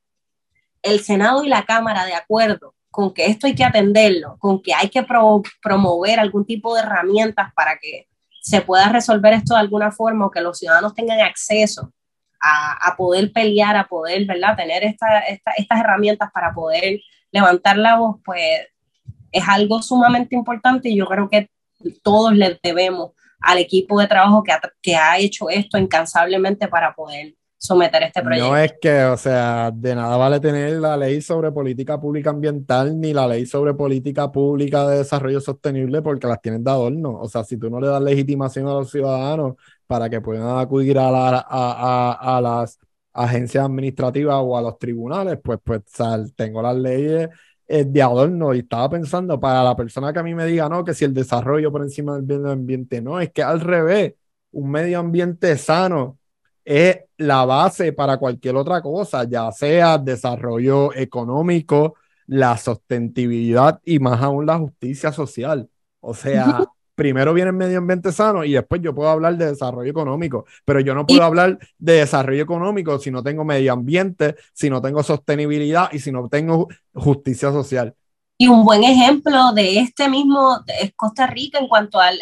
el 0.82 1.02
Senado 1.02 1.44
y 1.44 1.50
la 1.50 1.66
Cámara 1.66 2.06
de 2.06 2.14
acuerdo 2.14 2.74
con 2.90 3.14
que 3.14 3.26
esto 3.26 3.46
hay 3.46 3.56
que 3.56 3.66
atenderlo, 3.66 4.38
con 4.40 4.62
que 4.62 4.74
hay 4.74 4.90
que 4.90 5.04
pro, 5.04 5.44
promover 5.62 6.20
algún 6.20 6.46
tipo 6.46 6.74
de 6.74 6.82
herramientas 6.82 7.54
para 7.54 7.78
que 7.78 8.08
se 8.42 8.62
pueda 8.62 8.88
resolver 8.90 9.34
esto 9.34 9.54
de 9.54 9.60
alguna 9.60 9.92
forma 9.92 10.26
o 10.26 10.32
que 10.32 10.40
los 10.40 10.58
ciudadanos 10.60 10.94
tengan 10.94 11.20
acceso 11.20 11.92
a, 12.40 12.88
a 12.88 12.96
poder 12.96 13.34
pelear, 13.34 13.76
a 13.76 13.88
poder, 13.88 14.26
¿verdad?, 14.26 14.56
tener 14.56 14.84
esta, 14.84 15.20
esta, 15.22 15.52
estas 15.58 15.80
herramientas 15.80 16.32
para 16.32 16.54
poder 16.54 17.02
levantar 17.32 17.78
la 17.78 17.98
voz, 17.98 18.18
pues 18.24 18.68
es 19.36 19.44
algo 19.48 19.82
sumamente 19.82 20.34
importante 20.34 20.90
y 20.90 20.96
yo 20.96 21.06
creo 21.06 21.30
que 21.30 21.50
todos 22.02 22.34
le 22.34 22.58
debemos 22.64 23.12
al 23.42 23.58
equipo 23.58 24.00
de 24.00 24.08
trabajo 24.08 24.44
que 24.44 24.54
ha, 24.54 24.62
que 24.82 24.96
ha 24.96 25.18
hecho 25.20 25.50
esto 25.50 25.78
incansablemente 25.78 26.70
para 26.70 26.96
poder 26.96 27.36
someter 27.58 28.04
este 28.04 28.22
proyecto. 28.22 28.50
No 28.50 28.58
es 28.58 28.74
que, 28.80 29.04
o 29.04 29.18
sea, 29.18 29.72
de 29.72 29.94
nada 29.94 30.16
vale 30.16 30.40
tener 30.40 30.74
la 30.80 30.96
ley 30.96 31.22
sobre 31.22 31.52
política 31.52 32.00
pública 32.00 32.30
ambiental 32.30 32.98
ni 32.98 33.14
la 33.14 33.28
ley 33.28 33.46
sobre 33.46 33.74
política 33.74 34.32
pública 34.32 34.88
de 34.88 35.00
desarrollo 35.00 35.42
sostenible 35.42 36.02
porque 36.02 36.28
las 36.28 36.42
tienen 36.42 36.64
de 36.64 36.72
adorno. 36.72 37.20
O 37.20 37.28
sea, 37.28 37.44
si 37.44 37.58
tú 37.58 37.70
no 37.70 37.82
le 37.82 37.88
das 37.88 38.02
legitimación 38.02 38.68
a 38.68 38.74
los 38.74 38.90
ciudadanos 38.90 39.56
para 39.86 40.10
que 40.10 40.22
puedan 40.22 40.60
acudir 40.60 40.98
a, 40.98 41.12
la, 41.12 41.46
a, 41.46 42.38
a, 42.38 42.42
las 42.42 42.80
agencias 43.12 43.66
administrativas 43.66 44.38
o 44.40 44.58
a 44.58 44.62
los 44.62 44.78
tribunales, 44.80 45.40
pues, 45.44 45.60
pues 45.62 45.82
tengo 46.36 46.62
las 46.62 46.76
leyes 46.78 47.30
de 47.68 48.02
adorno 48.02 48.54
y 48.54 48.60
estaba 48.60 48.90
pensando 48.90 49.40
para 49.40 49.64
la 49.64 49.76
persona 49.76 50.14
que 50.14 50.20
a 50.20 50.24
mí 50.24 50.36
me 50.36 50.46
diga, 50.46 50.70
no, 50.70 50.84
que 50.84 50.94
si 50.94 51.06
el 51.06 51.14
desarrollo 51.14 51.72
por 51.72 51.82
encima 51.82 52.16
del 52.16 52.40
medio 52.40 52.52
ambiente, 52.52 53.02
no, 53.02 53.20
es 53.20 53.32
que 53.32 53.44
al 53.44 53.62
revés, 53.62 54.14
un 54.52 54.72
medio 54.72 55.00
ambiente 55.00 55.58
sano 55.58 56.20
es 56.64 57.00
la 57.18 57.46
base 57.46 57.94
para 57.94 58.18
cualquier 58.18 58.56
otra 58.56 58.82
cosa, 58.82 59.24
ya 59.24 59.52
sea 59.52 59.98
desarrollo 59.98 60.94
económico, 60.96 61.96
la 62.28 62.58
sostenibilidad 62.58 63.80
y 63.84 64.00
más 64.00 64.22
aún 64.22 64.46
la 64.46 64.58
justicia 64.58 65.12
social. 65.12 65.70
O 66.00 66.14
sea, 66.14 66.64
primero 66.96 67.34
viene 67.34 67.50
el 67.50 67.56
medio 67.56 67.78
ambiente 67.78 68.12
sano 68.12 68.44
y 68.44 68.54
después 68.54 68.82
yo 68.82 68.96
puedo 68.96 69.10
hablar 69.10 69.38
de 69.38 69.48
desarrollo 69.48 69.90
económico, 69.90 70.46
pero 70.64 70.80
yo 70.80 70.96
no 70.96 71.06
puedo 71.06 71.24
hablar 71.24 71.60
de 71.78 71.94
desarrollo 71.94 72.42
económico 72.42 72.98
si 73.00 73.12
no 73.12 73.22
tengo 73.22 73.44
medio 73.44 73.74
ambiente, 73.74 74.36
si 74.54 74.70
no 74.70 74.82
tengo 74.82 75.04
sostenibilidad 75.04 75.92
y 75.92 76.00
si 76.00 76.12
no 76.12 76.28
tengo 76.30 76.68
justicia 76.94 77.52
social. 77.52 77.94
Y 78.38 78.48
un 78.48 78.66
buen 78.66 78.84
ejemplo 78.84 79.54
de 79.54 79.80
este 79.80 80.10
mismo 80.10 80.60
es 80.68 80.94
Costa 80.96 81.28
Rica 81.28 81.60
en 81.60 81.68
cuanto 81.68 82.00
al 82.00 82.18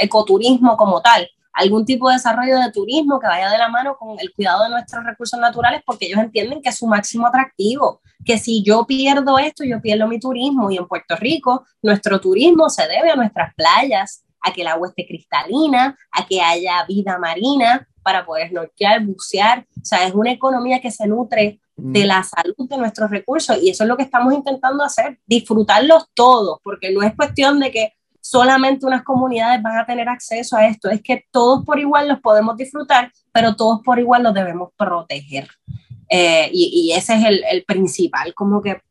ecoturismo 0.00 0.76
como 0.76 1.00
tal 1.00 1.28
algún 1.58 1.84
tipo 1.84 2.08
de 2.08 2.14
desarrollo 2.14 2.56
de 2.60 2.70
turismo 2.70 3.18
que 3.18 3.26
vaya 3.26 3.50
de 3.50 3.58
la 3.58 3.68
mano 3.68 3.96
con 3.98 4.16
el 4.20 4.32
cuidado 4.32 4.62
de 4.62 4.70
nuestros 4.70 5.04
recursos 5.04 5.38
naturales, 5.40 5.82
porque 5.84 6.06
ellos 6.06 6.20
entienden 6.20 6.62
que 6.62 6.68
es 6.68 6.76
su 6.76 6.86
máximo 6.86 7.26
atractivo, 7.26 8.00
que 8.24 8.38
si 8.38 8.62
yo 8.62 8.86
pierdo 8.86 9.38
esto, 9.38 9.64
yo 9.64 9.80
pierdo 9.80 10.06
mi 10.06 10.20
turismo. 10.20 10.70
Y 10.70 10.76
en 10.76 10.86
Puerto 10.86 11.16
Rico, 11.16 11.66
nuestro 11.82 12.20
turismo 12.20 12.70
se 12.70 12.86
debe 12.86 13.10
a 13.10 13.16
nuestras 13.16 13.54
playas, 13.56 14.24
a 14.40 14.52
que 14.52 14.60
el 14.60 14.68
agua 14.68 14.88
esté 14.88 15.04
cristalina, 15.04 15.98
a 16.12 16.26
que 16.26 16.40
haya 16.40 16.84
vida 16.86 17.18
marina 17.18 17.88
para 18.04 18.24
poder 18.24 18.50
snorkear, 18.50 19.04
bucear. 19.04 19.66
O 19.82 19.84
sea, 19.84 20.06
es 20.06 20.14
una 20.14 20.30
economía 20.30 20.80
que 20.80 20.92
se 20.92 21.08
nutre 21.08 21.60
de 21.74 22.04
mm. 22.04 22.06
la 22.06 22.22
salud 22.22 22.68
de 22.68 22.78
nuestros 22.78 23.10
recursos 23.10 23.58
y 23.60 23.70
eso 23.70 23.82
es 23.82 23.88
lo 23.88 23.96
que 23.96 24.04
estamos 24.04 24.32
intentando 24.32 24.84
hacer, 24.84 25.18
disfrutarlos 25.26 26.06
todos, 26.14 26.58
porque 26.62 26.92
no 26.92 27.02
es 27.02 27.16
cuestión 27.16 27.58
de 27.58 27.72
que 27.72 27.92
solamente 28.30 28.84
unas 28.84 29.04
comunidades 29.04 29.62
van 29.62 29.78
a 29.78 29.86
tener 29.86 30.06
acceso 30.06 30.54
a 30.54 30.66
esto, 30.66 30.90
es 30.90 31.02
que 31.02 31.24
todos 31.30 31.64
por 31.64 31.78
igual 31.78 32.08
los 32.08 32.20
podemos 32.20 32.58
disfrutar, 32.58 33.10
pero 33.32 33.56
todos 33.56 33.80
por 33.82 33.98
igual 33.98 34.22
los 34.22 34.34
debemos 34.34 34.70
proteger. 34.76 35.48
Eh, 36.10 36.50
y, 36.52 36.92
ese 36.94 37.14
es 37.14 37.24
el, 37.50 37.64
principal, 37.64 38.34
como 38.34 38.60
que, 38.60 38.82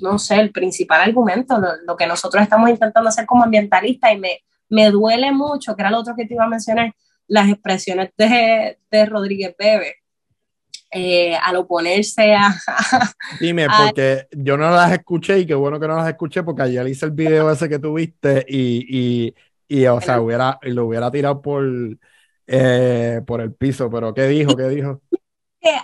no 0.00 0.18
sé, 0.18 0.40
el 0.40 0.50
principal 0.50 1.02
argumento, 1.02 1.60
lo, 1.86 1.96
que 1.96 2.08
nosotros 2.08 2.42
estamos 2.42 2.68
intentando 2.68 3.08
hacer 3.08 3.26
como 3.26 3.44
ambientalistas 3.44 4.12
y 4.12 4.18
me, 4.18 4.40
me 4.68 4.90
duele 4.90 5.30
mucho, 5.30 5.76
que 5.76 5.82
era 5.82 5.90
lo 5.90 6.00
otro 6.00 6.16
que 6.16 6.26
te 6.26 6.34
iba 6.34 6.44
a 6.44 6.48
mencionar, 6.48 6.92
las 7.28 7.48
expresiones 7.48 8.10
de, 8.18 8.76
de 8.90 9.06
Rodríguez 9.06 9.54
Bebe, 9.56 9.98
eh, 10.90 11.36
al 11.36 11.56
oponerse 11.56 12.34
a... 12.34 12.54
Dime, 13.40 13.66
porque 13.66 14.26
yo 14.32 14.56
no 14.56 14.70
las 14.70 14.92
escuché 14.92 15.38
y 15.38 15.46
qué 15.46 15.54
bueno 15.54 15.78
que 15.80 15.88
no 15.88 15.96
las 15.96 16.08
escuché 16.08 16.42
porque 16.42 16.62
ayer 16.62 16.86
hice 16.88 17.06
el 17.06 17.12
video 17.12 17.50
ese 17.50 17.68
que 17.68 17.78
tuviste 17.78 18.44
y, 18.48 18.86
y, 18.88 19.34
y 19.68 19.86
o 19.86 20.00
sea, 20.00 20.20
hubiera, 20.20 20.58
lo 20.62 20.86
hubiera 20.86 21.10
tirado 21.10 21.40
por... 21.40 21.64
eh, 22.46 23.20
por 23.26 23.40
el 23.40 23.54
piso, 23.54 23.88
pero 23.90 24.12
¿qué 24.12 24.26
dijo? 24.26 24.56
¿Qué 24.56 24.68
dijo? 24.68 25.00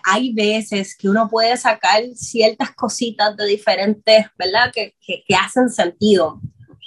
hay 0.04 0.32
veces 0.32 0.96
que 0.96 1.08
uno 1.08 1.28
puede 1.28 1.56
sacar 1.56 2.02
ciertas 2.14 2.70
cositas 2.74 3.36
de 3.36 3.46
diferentes, 3.46 4.26
¿verdad? 4.38 4.72
Que, 4.72 4.94
que, 5.00 5.34
hacen 5.34 5.68
sentido. 5.68 6.40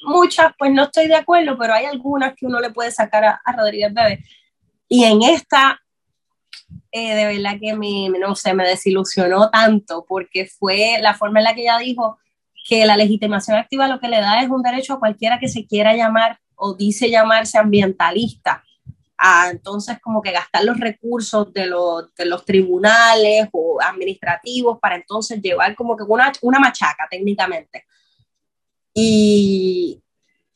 Muchas, 0.06 0.54
pues 0.58 0.72
no 0.72 0.84
estoy 0.84 1.08
de 1.08 1.16
acuerdo, 1.16 1.58
pero 1.58 1.74
hay 1.74 1.86
algunas 1.86 2.34
que 2.36 2.46
uno 2.46 2.60
le 2.60 2.72
puede 2.72 2.92
sacar 2.92 3.24
a, 3.24 3.42
a 3.44 3.56
Rodríguez 3.56 3.94
Bebe. 3.94 4.26
Y 4.88 5.04
en 5.04 5.22
esta, 5.22 5.80
eh, 6.92 7.16
de 7.16 7.26
verdad 7.26 7.60
que 7.60 7.76
me, 7.76 8.10
no 8.20 8.36
sé, 8.36 8.54
me 8.54 8.66
desilusionó 8.68 9.50
tanto 9.50 10.06
porque 10.08 10.46
fue 10.46 10.98
la 11.02 11.14
forma 11.14 11.40
en 11.40 11.44
la 11.46 11.56
que 11.56 11.62
ella 11.62 11.78
dijo 11.78 12.18
que 12.68 12.86
la 12.86 12.98
legitimación 12.98 13.58
activa 13.58 13.88
lo 13.88 14.00
que 14.00 14.08
le 14.08 14.20
da 14.20 14.42
es 14.42 14.50
un 14.50 14.62
derecho 14.62 14.94
a 14.94 15.00
cualquiera 15.00 15.40
que 15.40 15.48
se 15.48 15.66
quiera 15.66 15.96
llamar 15.96 16.40
o 16.56 16.76
dice 16.76 17.10
llamarse 17.10 17.58
ambientalista. 17.58 18.64
A, 19.18 19.50
entonces 19.50 20.00
como 20.02 20.22
que 20.22 20.32
gastar 20.32 20.64
los 20.64 20.80
recursos 20.80 21.52
de 21.54 21.66
los, 21.66 22.14
de 22.16 22.26
los 22.26 22.46
tribunales 22.46 23.50
o 23.52 23.78
administrativos 23.82 24.80
para 24.80 24.96
entonces 24.96 25.42
llevar 25.42 25.76
como 25.76 25.98
que 25.98 26.04
una, 26.04 26.32
una 26.42 26.60
machaca 26.60 27.08
técnicamente. 27.10 27.84
Y 28.94 30.02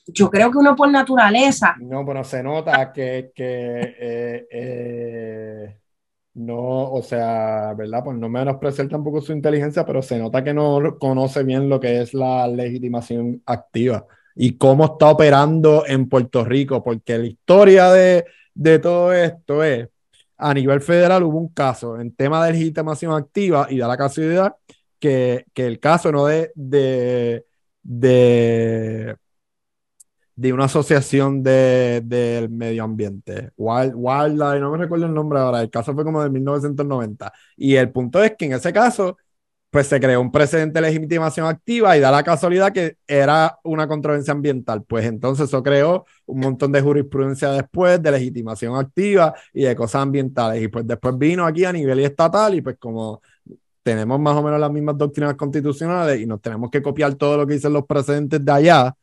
yo 0.07 0.30
creo 0.30 0.52
que 0.52 0.57
uno 0.57 0.76
por 0.76 0.90
naturaleza... 0.90 1.76
No, 1.80 2.06
pero 2.06 2.23
se 2.23 2.41
nota 2.41 2.91
que, 2.91 3.31
que 3.35 3.95
eh, 3.99 4.48
eh, 4.52 5.77
no, 6.35 6.91
o 6.91 7.01
sea, 7.03 7.73
¿verdad? 7.77 8.03
Pues 8.03 8.18
no 8.18 8.30
menospreciar 8.30 8.88
tampoco 8.88 9.22
su 9.22 9.34
inteligencia, 9.34 9.85
pero 9.85 10.01
se 10.01 10.18
nota 10.18 10.43
que 10.43 10.53
no 10.53 10.97
conoce 10.99 11.43
bien 11.43 11.69
lo 11.69 11.80
que 11.80 12.01
es 12.01 12.14
la 12.14 12.47
legitimación 12.47 13.41
activa 13.45 14.05
y 14.35 14.57
cómo 14.57 14.85
está 14.85 15.10
operando 15.11 15.84
en 15.85 16.10
Puerto 16.10 16.43
Rico, 16.43 16.84
porque 16.84 17.18
la 17.18 17.27
historia 17.27 17.91
de, 17.91 18.26
de 18.53 18.80
todo 18.80 19.14
esto 19.14 19.64
es, 19.64 19.88
a 20.38 20.53
nivel 20.53 20.81
federal 20.81 21.23
hubo 21.23 21.38
un 21.38 21.49
caso 21.49 21.99
en 21.99 22.15
tema 22.15 22.45
de 22.45 22.53
legitimación 22.53 23.14
activa 23.14 23.68
y 23.69 23.77
da 23.77 23.88
la 23.88 23.97
casualidad 23.97 24.55
que, 24.99 25.45
que 25.53 25.68
el 25.68 25.80
caso 25.80 26.11
no 26.11 26.26
de, 26.26 26.51
de, 26.55 27.45
de 27.84 29.18
de 30.35 30.53
una 30.53 30.65
asociación 30.65 31.43
del 31.43 32.07
de, 32.07 32.47
medio 32.49 32.84
ambiente, 32.84 33.51
Wild, 33.57 33.93
Wildlife, 33.95 34.60
no 34.60 34.72
me 34.72 34.77
recuerdo 34.77 35.05
el 35.05 35.14
nombre 35.14 35.39
ahora, 35.39 35.61
el 35.61 35.69
caso 35.69 35.93
fue 35.93 36.03
como 36.03 36.23
de 36.23 36.30
1990. 36.30 37.31
Y 37.57 37.76
el 37.76 37.91
punto 37.91 38.23
es 38.23 38.34
que 38.38 38.45
en 38.45 38.53
ese 38.53 38.73
caso, 38.73 39.18
pues 39.73 39.88
se 39.88 39.99
creó 39.99 40.22
un 40.22 40.31
precedente 40.31 40.80
de 40.80 40.88
legitimación 40.88 41.47
activa 41.47 41.97
y 41.97 41.99
da 41.99 42.11
la 42.11 42.23
casualidad 42.23 42.72
que 42.72 42.97
era 43.07 43.57
una 43.64 43.88
controversia 43.88 44.31
ambiental. 44.31 44.84
Pues 44.84 45.05
entonces 45.05 45.47
eso 45.47 45.64
creó 45.64 46.05
un 46.27 46.41
montón 46.41 46.72
de 46.72 46.81
jurisprudencia 46.81 47.49
después 47.51 48.01
de 48.01 48.11
legitimación 48.11 48.76
activa 48.76 49.34
y 49.51 49.64
de 49.64 49.76
cosas 49.76 50.03
ambientales. 50.03 50.61
Y 50.61 50.68
pues 50.68 50.85
después 50.85 51.18
vino 51.18 51.45
aquí 51.45 51.65
a 51.65 51.73
nivel 51.73 51.99
estatal 52.01 52.53
y 52.53 52.61
pues 52.61 52.77
como 52.77 53.22
tenemos 53.84 54.19
más 54.19 54.35
o 54.35 54.43
menos 54.43 54.60
las 54.60 54.72
mismas 54.72 54.97
doctrinas 54.97 55.35
constitucionales 55.35 56.22
y 56.22 56.26
nos 56.26 56.41
tenemos 56.41 56.69
que 56.72 56.81
copiar 56.81 57.15
todo 57.15 57.38
lo 57.38 57.47
que 57.47 57.55
dicen 57.55 57.73
los 57.73 57.85
precedentes 57.85 58.43
de 58.43 58.51
allá, 58.51 58.95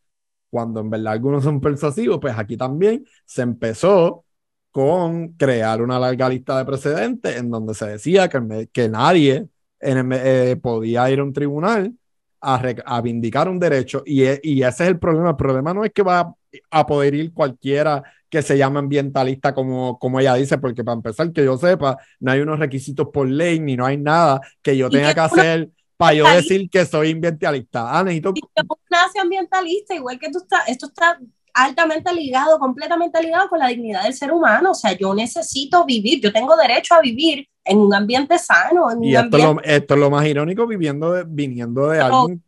cuando 0.50 0.80
en 0.80 0.90
verdad 0.90 1.14
algunos 1.14 1.44
son 1.44 1.60
persuasivos, 1.60 2.18
pues 2.20 2.36
aquí 2.36 2.56
también 2.56 3.04
se 3.24 3.42
empezó 3.42 4.24
con 4.70 5.30
crear 5.34 5.82
una 5.82 5.98
larga 5.98 6.28
lista 6.28 6.58
de 6.58 6.64
precedentes 6.64 7.36
en 7.36 7.50
donde 7.50 7.74
se 7.74 7.86
decía 7.86 8.28
que, 8.28 8.68
que 8.72 8.88
nadie 8.88 9.48
en 9.80 10.12
eh, 10.12 10.56
podía 10.60 11.10
ir 11.10 11.20
a 11.20 11.24
un 11.24 11.32
tribunal 11.32 11.94
a, 12.40 12.62
a 12.86 13.00
vindicar 13.00 13.48
un 13.48 13.58
derecho 13.58 14.02
y, 14.06 14.24
e, 14.24 14.40
y, 14.42 14.62
ese 14.62 14.84
es 14.84 14.90
el 14.90 14.98
problema. 14.98 15.30
El 15.30 15.36
problema 15.36 15.74
no 15.74 15.84
es 15.84 15.92
que 15.92 16.02
va 16.02 16.34
a 16.70 16.86
poder 16.86 17.14
ir 17.14 17.32
cualquiera 17.32 18.02
que 18.28 18.42
se 18.42 18.56
llame 18.56 18.78
ambientalista 18.78 19.54
como, 19.54 19.98
como 19.98 20.20
ella 20.20 20.34
dice, 20.34 20.58
porque 20.58 20.84
para 20.84 20.94
empezar, 20.94 21.32
que 21.32 21.44
yo 21.44 21.58
sepa, 21.58 21.98
no 22.20 22.30
hay 22.30 22.40
unos 22.40 22.58
requisitos 22.58 23.08
por 23.12 23.28
ley 23.28 23.60
ni 23.60 23.76
no 23.76 23.84
hay 23.84 23.96
nada 23.96 24.40
que 24.62 24.76
yo 24.76 24.88
tenga 24.88 25.12
que 25.12 25.20
hacer 25.20 25.70
para 26.00 26.14
yo 26.14 26.24
decir 26.24 26.70
que 26.70 26.86
soy 26.86 27.12
ambientalista. 27.12 27.98
Ah, 27.98 28.02
necesito... 28.02 28.32
nace 28.88 29.20
ambientalista, 29.20 29.94
igual 29.94 30.18
que 30.18 30.30
tú 30.30 30.38
estás, 30.38 30.66
esto 30.66 30.86
está 30.86 31.18
altamente 31.52 32.10
ligado, 32.14 32.58
completamente 32.58 33.22
ligado 33.22 33.50
con 33.50 33.58
la 33.58 33.68
dignidad 33.68 34.04
del 34.04 34.14
ser 34.14 34.32
humano. 34.32 34.70
O 34.70 34.74
sea, 34.74 34.96
yo 34.96 35.14
necesito 35.14 35.84
vivir, 35.84 36.22
yo 36.22 36.32
tengo 36.32 36.56
derecho 36.56 36.94
a 36.94 37.02
vivir 37.02 37.46
en 37.66 37.76
un 37.76 37.92
ambiente 37.92 38.38
sano. 38.38 38.90
En 38.90 39.04
y 39.04 39.14
esto, 39.14 39.36
Es 39.36 39.44
lo, 39.44 39.62
esto, 39.62 39.94
es 39.94 40.00
lo, 40.00 40.10
más 40.10 40.26
irónico 40.26 40.66
viviendo 40.66 41.12
de, 41.12 41.24
viniendo 41.28 41.88
de 41.90 42.00
alguien 42.00 42.42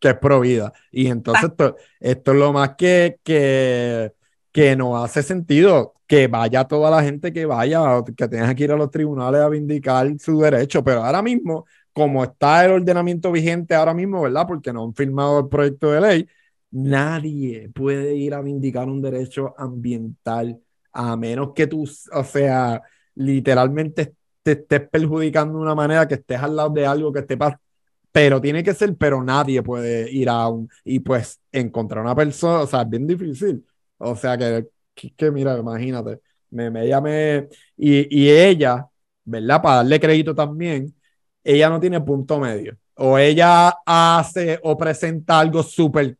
que 0.00 0.08
es 0.08 0.18
pro 0.18 0.40
vida. 0.40 0.72
Y 0.90 1.06
entonces 1.06 1.50
esto, 1.50 1.76
esto, 2.00 2.32
es 2.32 2.36
lo 2.36 2.52
más 2.52 2.74
que, 2.76 3.20
que, 3.22 4.12
que 4.50 4.74
no 4.74 5.00
hace 5.00 5.22
sentido 5.22 5.94
que 6.08 6.26
vaya 6.26 6.64
toda 6.64 6.90
la 6.90 7.02
gente 7.02 7.32
que 7.32 7.44
vaya, 7.44 8.02
que 8.16 8.26
tenga 8.26 8.52
que 8.56 8.64
ir 8.64 8.72
a 8.72 8.76
los 8.76 8.90
tribunales 8.90 9.42
a 9.42 9.48
vindicar 9.48 10.10
su 10.18 10.40
derecho, 10.40 10.82
pero 10.82 11.04
ahora 11.04 11.22
mismo 11.22 11.66
como 11.98 12.22
está 12.22 12.64
el 12.64 12.72
ordenamiento 12.72 13.32
vigente 13.32 13.74
ahora 13.74 13.92
mismo, 13.92 14.22
¿verdad? 14.22 14.46
Porque 14.46 14.72
no 14.72 14.84
han 14.84 14.94
firmado 14.94 15.40
el 15.40 15.48
proyecto 15.48 15.90
de 15.90 16.00
ley, 16.00 16.28
nadie 16.70 17.70
puede 17.74 18.14
ir 18.14 18.34
a 18.34 18.40
vindicar 18.40 18.88
un 18.88 19.02
derecho 19.02 19.52
ambiental 19.58 20.60
a 20.92 21.16
menos 21.16 21.52
que 21.54 21.66
tú, 21.66 21.82
o 22.12 22.24
sea, 22.24 22.80
literalmente 23.16 24.14
te 24.42 24.52
estés 24.52 24.88
perjudicando 24.88 25.58
de 25.58 25.64
una 25.64 25.74
manera 25.74 26.06
que 26.06 26.14
estés 26.14 26.40
al 26.40 26.54
lado 26.54 26.70
de 26.70 26.86
algo 26.86 27.12
que 27.12 27.20
esté 27.20 27.36
pasando. 27.36 27.62
Pero 28.12 28.40
tiene 28.40 28.62
que 28.62 28.74
ser, 28.74 28.96
pero 28.96 29.22
nadie 29.24 29.62
puede 29.62 30.10
ir 30.10 30.28
a 30.28 30.48
un, 30.48 30.68
y 30.84 31.00
pues 31.00 31.40
encontrar 31.52 32.04
una 32.04 32.14
persona, 32.14 32.60
o 32.62 32.66
sea, 32.66 32.82
es 32.82 32.88
bien 32.90 33.06
difícil. 33.06 33.64
O 33.98 34.14
sea, 34.16 34.38
que, 34.38 34.68
que, 35.16 35.30
mira, 35.30 35.58
imagínate, 35.58 36.20
me, 36.50 36.70
me 36.70 36.86
llamé, 36.88 37.48
y, 37.76 38.22
y 38.24 38.30
ella, 38.30 38.86
¿verdad? 39.24 39.60
Para 39.62 39.76
darle 39.76 40.00
crédito 40.00 40.34
también, 40.34 40.94
ella 41.44 41.68
no 41.68 41.80
tiene 41.80 42.00
punto 42.00 42.38
medio. 42.38 42.76
O 42.94 43.16
ella 43.16 43.74
hace 43.86 44.58
o 44.62 44.76
presenta 44.76 45.38
algo 45.38 45.62
súper 45.62 46.16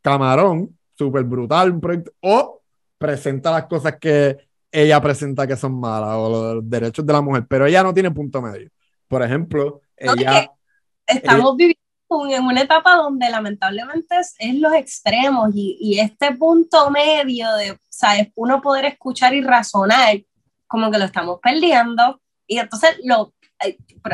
camarón, 0.00 0.78
súper 0.94 1.24
brutal, 1.24 1.72
un 1.72 1.80
proyecto, 1.80 2.12
o 2.20 2.62
presenta 2.96 3.50
las 3.50 3.66
cosas 3.66 3.96
que 4.00 4.48
ella 4.70 5.00
presenta 5.00 5.46
que 5.46 5.56
son 5.56 5.78
malas 5.78 6.14
o 6.16 6.54
los 6.54 6.68
derechos 6.68 7.04
de 7.04 7.12
la 7.12 7.20
mujer, 7.20 7.46
pero 7.48 7.66
ella 7.66 7.82
no 7.82 7.94
tiene 7.94 8.10
punto 8.10 8.42
medio. 8.42 8.70
Por 9.06 9.22
ejemplo, 9.22 9.80
ella... 9.96 10.50
estamos 11.06 11.56
viviendo 11.56 11.78
en 12.30 12.44
una 12.44 12.62
etapa 12.62 12.96
donde 12.96 13.28
lamentablemente 13.30 14.16
es, 14.18 14.54
los 14.54 14.72
extremos 14.74 15.50
y, 15.54 15.76
y, 15.80 16.00
este 16.00 16.34
punto 16.36 16.90
medio 16.90 17.52
de, 17.54 17.78
¿sabes? 17.88 18.28
Uno 18.34 18.60
poder 18.60 18.86
escuchar 18.86 19.34
y 19.34 19.42
razonar, 19.42 20.18
como 20.66 20.90
que 20.90 20.98
lo 20.98 21.04
estamos 21.04 21.38
perdiendo. 21.42 22.20
Y 22.46 22.58
entonces 22.58 22.98
lo, 23.04 23.32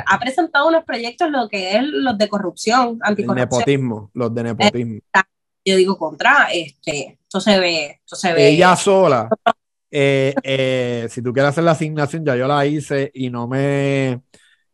ha 0.06 0.19
presentado 0.19 0.69
unos 0.69 0.85
proyectos 0.85 1.31
lo 1.31 1.48
que 1.48 1.77
es 1.77 1.82
los 1.82 2.16
de 2.19 2.28
corrupción, 2.28 2.98
anticorrupción. 3.02 3.36
nepotismo, 3.36 4.11
los 4.15 4.35
de 4.35 4.43
nepotismo. 4.43 5.01
Yo 5.65 5.77
digo 5.77 5.97
contra, 5.97 6.48
este, 6.52 7.19
esto 7.23 7.40
se 7.40 7.59
ve, 7.59 8.01
esto 8.05 8.16
se 8.16 8.32
ve. 8.35 8.48
Ella 8.48 8.77
sola, 8.77 9.28
eh, 9.90 10.35
eh, 10.43 11.06
si 11.09 11.23
tú 11.23 11.32
quieres 11.32 11.51
hacer 11.51 11.65
la 11.65 11.70
asignación, 11.70 12.24
ya 12.24 12.36
yo 12.36 12.47
la 12.47 12.66
hice 12.66 13.11
y 13.15 13.31
no 13.31 13.48
me, 13.48 14.20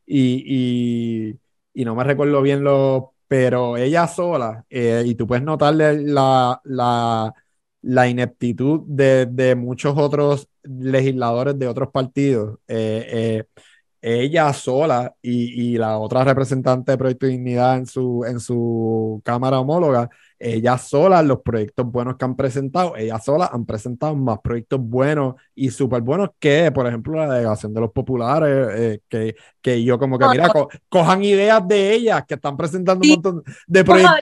y, 0.05 0.43
y, 0.45 1.39
y 1.75 1.85
no 1.85 1.95
me 1.95 2.03
recuerdo 2.03 2.43
bien 2.43 2.65
lo, 2.65 3.15
pero 3.29 3.77
ella 3.77 4.09
sola, 4.09 4.65
eh, 4.69 5.05
y 5.07 5.15
tú 5.15 5.27
puedes 5.29 5.45
notarle 5.45 6.03
la, 6.03 6.61
la, 6.65 7.33
la 7.83 8.09
ineptitud 8.09 8.81
de, 8.87 9.27
de, 9.27 9.55
muchos 9.55 9.97
otros 9.97 10.49
legisladores 10.65 11.57
de 11.57 11.69
otros 11.69 11.91
partidos. 11.93 12.59
Ella 14.03 14.53
sola 14.55 15.15
y, 15.21 15.73
y, 15.75 15.77
la 15.77 15.99
otra 15.99 16.25
representante 16.25 16.93
de 16.93 16.99
Proyecto 16.99 17.27
Dignidad 17.27 17.77
en 17.77 17.87
su, 17.87 18.25
en 18.27 18.41
su 18.41 19.21
cámara 19.23 19.61
homóloga, 19.61 20.09
ella 20.39 20.79
sola, 20.79 21.23
los 21.23 21.43
proyectos 21.43 21.85
buenos 21.85 22.17
que 22.17 22.25
han 22.25 22.35
presentado, 22.35 22.97
ella 22.97 23.19
sola 23.19 23.51
han 23.53 23.67
presentado 23.67 24.17
más 24.17 24.39
proyectos 24.43 24.81
buenos 24.81 25.35
y 25.55 25.69
súper 25.69 26.01
buenos 26.01 26.31
que, 26.39 26.73
por 26.73 26.87
ejemplo, 26.87 27.15
la 27.15 27.35
delegación 27.35 27.75
de 27.75 27.81
los 27.83 27.93
populares, 27.93 28.69
eh, 28.73 29.01
que, 29.07 29.37
que, 29.61 29.85
yo 29.85 29.99
como 29.99 30.19
que, 30.19 30.27
mira, 30.29 30.51
cojan 30.89 31.23
ideas 31.23 31.69
de 31.69 31.93
ellas 31.93 32.25
que 32.27 32.35
están 32.35 32.57
presentando 32.57 33.03
un 33.05 33.11
montón 33.11 33.43
de 33.67 33.85
proyectos. 33.85 34.21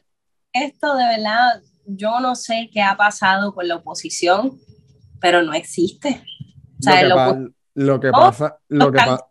Esto 0.52 0.96
de 0.96 1.04
verdad, 1.04 1.62
yo 1.86 2.18
no 2.18 2.34
sé 2.34 2.68
qué 2.72 2.82
ha 2.82 2.96
pasado 2.96 3.54
con 3.54 3.68
la 3.68 3.76
oposición, 3.76 4.58
pero 5.20 5.42
no 5.42 5.52
existe. 5.52 6.24
O 6.80 6.82
sea, 6.82 7.04
lo, 7.74 8.00
que, 8.00 8.10
pasa, 8.10 8.58
lo 8.66 8.90
que 8.90 8.98
pasa 8.98 9.27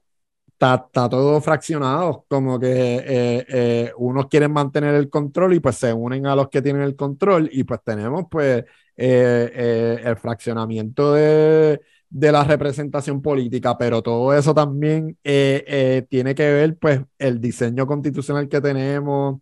Está, 0.59 1.07
todo 1.07 1.39
fraccionado, 1.39 2.25
como 2.27 2.59
que 2.59 2.67
eh, 2.67 3.45
eh, 3.47 3.91
unos 3.97 4.25
quieren 4.25 4.51
mantener 4.51 4.95
el 4.95 5.07
control 5.07 5.53
y 5.53 5.59
pues 5.59 5.75
se 5.75 5.93
unen 5.93 6.25
a 6.25 6.35
los 6.35 6.49
que 6.49 6.63
tienen 6.63 6.81
el 6.81 6.95
control 6.95 7.47
y 7.53 7.63
pues 7.63 7.79
tenemos 7.85 8.23
pues 8.29 8.65
eh, 8.95 10.01
el 10.03 10.17
fraccionamiento 10.17 11.13
de, 11.13 11.79
de, 12.09 12.31
la 12.31 12.43
representación 12.43 13.21
política, 13.21 13.77
pero 13.77 14.01
todo 14.01 14.33
eso 14.33 14.51
también 14.55 15.15
tiene 15.21 16.33
que 16.33 16.51
ver 16.51 16.75
pues 16.77 17.01
el 17.19 17.39
diseño 17.39 17.85
constitucional 17.85 18.49
que 18.49 18.59
tenemos 18.59 19.39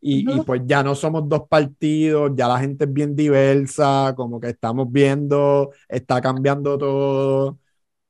y, 0.00 0.28
y, 0.28 0.40
pues 0.40 0.62
ya 0.64 0.82
no 0.82 0.96
somos 0.96 1.28
dos 1.28 1.42
partidos, 1.48 2.32
ya 2.34 2.48
la 2.48 2.58
gente 2.58 2.86
es 2.86 2.92
bien 2.92 3.14
diversa, 3.14 4.14
como 4.16 4.40
que 4.40 4.48
estamos 4.48 4.90
viendo, 4.90 5.70
está 5.88 6.20
cambiando 6.20 6.76
todo 6.76 7.58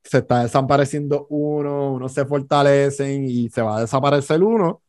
se 0.08 0.18
está 0.18 0.42
desapareciendo 0.42 1.26
uno, 1.30 1.92
uno 1.92 2.08
se 2.08 2.24
fortalecen 2.24 3.24
y 3.24 3.48
se 3.50 3.60
va 3.60 3.78
a 3.78 3.80
desaparecer 3.80 4.42
uno, 4.42 4.82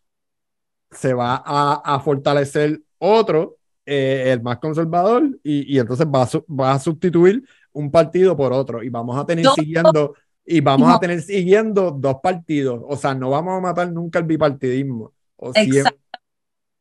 se 0.92 1.14
va 1.14 1.42
a, 1.44 2.00
fortalecer 2.00 2.82
otro, 3.00 3.58
eh, 3.86 4.26
el 4.28 4.42
más 4.42 4.60
conservador, 4.60 5.24
y, 5.44 5.78
entonces 5.78 6.06
va 6.08 6.24
a, 6.24 6.28
va 6.54 6.74
a, 6.74 6.80
sustituir 6.80 7.44
un 7.74 7.90
partido 7.90 8.38
por 8.38 8.54
otro. 8.54 8.84
Y 8.84 8.90
vamos 8.90 9.18
a 9.18 9.26
tener 9.26 9.46
siguiendo 9.56 10.14
y 10.46 10.62
vamos 10.62 10.94
a 10.94 11.00
tener 11.00 11.22
siguiendo 11.22 11.92
dos 11.92 12.18
partidos, 12.24 12.82
o 12.88 12.96
sea, 12.96 13.14
no 13.14 13.30
vamos 13.32 13.58
a 13.58 13.62
matar 13.62 13.92
nunca 13.92 14.20
el 14.20 14.26
bipartidismo. 14.26 15.12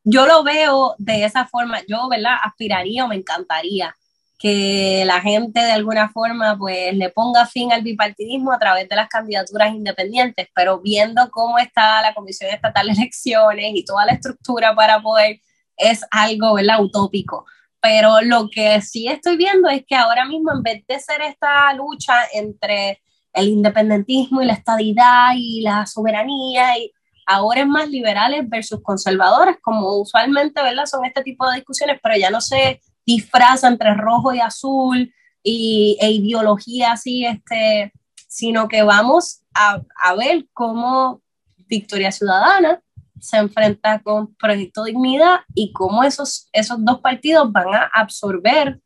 Yo 0.05 0.25
lo 0.25 0.45
veo 0.45 0.95
de 0.99 1.25
esa 1.25 1.47
forma, 1.47 1.79
yo, 1.89 2.09
¿verdad? 2.09 2.37
Aspiraría 2.45 3.05
o 3.05 3.09
me 3.09 3.17
encantaría 3.17 3.93
que 4.39 5.05
la 5.07 5.21
gente 5.21 5.61
de 5.61 5.73
alguna 5.73 6.11
forma 6.11 6.57
pues 6.59 6.95
le 6.95 7.11
ponga 7.11 7.47
fin 7.47 7.73
al 7.73 7.83
bipartidismo 7.83 8.53
a 8.53 8.59
través 8.59 8.89
de 8.89 8.97
las 8.97 9.09
candidaturas 9.09 9.75
independientes, 9.75 10.49
pero 10.55 10.81
viendo 10.81 11.31
cómo 11.31 11.59
está 11.59 12.03
la 12.03 12.15
Comisión 12.15 12.51
Estatal 12.53 12.87
de 12.87 12.93
Elecciones 12.93 13.73
y 13.75 13.85
toda 13.85 14.05
la 14.05 14.13
estructura 14.13 14.75
para 14.75 15.01
poder, 15.01 15.41
es 15.77 16.05
algo, 16.11 16.55
¿verdad? 16.55 16.83
Utópico. 16.83 17.47
Pero 17.81 18.21
lo 18.23 18.49
que 18.51 18.81
sí 18.83 19.09
estoy 19.09 19.37
viendo 19.37 19.69
es 19.69 19.85
que 19.87 19.95
ahora 19.95 20.25
mismo 20.27 20.53
en 20.53 20.63
vez 20.63 20.87
de 20.87 20.99
ser 20.99 21.23
esta 21.23 21.73
lucha 21.75 22.15
entre 22.33 23.01
el 23.33 23.49
independentismo 23.49 24.43
y 24.43 24.47
la 24.47 24.55
estadidad 24.55 25.33
y 25.37 25.61
la 25.63 25.87
soberanía 25.87 26.79
y 26.79 26.93
ahora 27.27 27.61
es 27.61 27.67
más 27.67 27.89
liberales 27.89 28.49
versus 28.49 28.83
conservadores, 28.83 29.57
como 29.63 29.99
usualmente, 29.99 30.63
¿verdad? 30.63 30.87
Son 30.87 31.05
este 31.05 31.23
tipo 31.23 31.49
de 31.49 31.57
discusiones, 31.57 31.99
pero 32.03 32.17
ya 32.17 32.31
no 32.31 32.41
sé 32.41 32.81
disfraza 33.07 33.69
entre 33.69 33.95
rojo 33.95 34.35
y 34.35 34.41
azul 34.41 35.13
y, 35.43 35.97
e 36.01 36.11
ideología 36.11 36.93
así, 36.93 37.25
este, 37.25 37.93
sino 38.29 38.69
que 38.69 38.83
vamos 38.83 39.43
a, 39.55 39.81
a 40.03 40.15
ver 40.15 40.47
cómo 40.53 41.23
Victoria 41.69 42.13
Ciudadana 42.13 42.81
se 43.21 43.39
enfrenta 43.39 44.01
con 44.01 44.35
Proyecto 44.35 44.85
Dignidad 44.85 45.41
y 45.55 45.73
cómo 45.73 46.05
esos, 46.05 46.49
esos 46.53 46.85
dos 46.85 47.01
partidos 47.01 47.51
van 47.51 47.75
a 47.75 47.91
absorber 47.93 48.81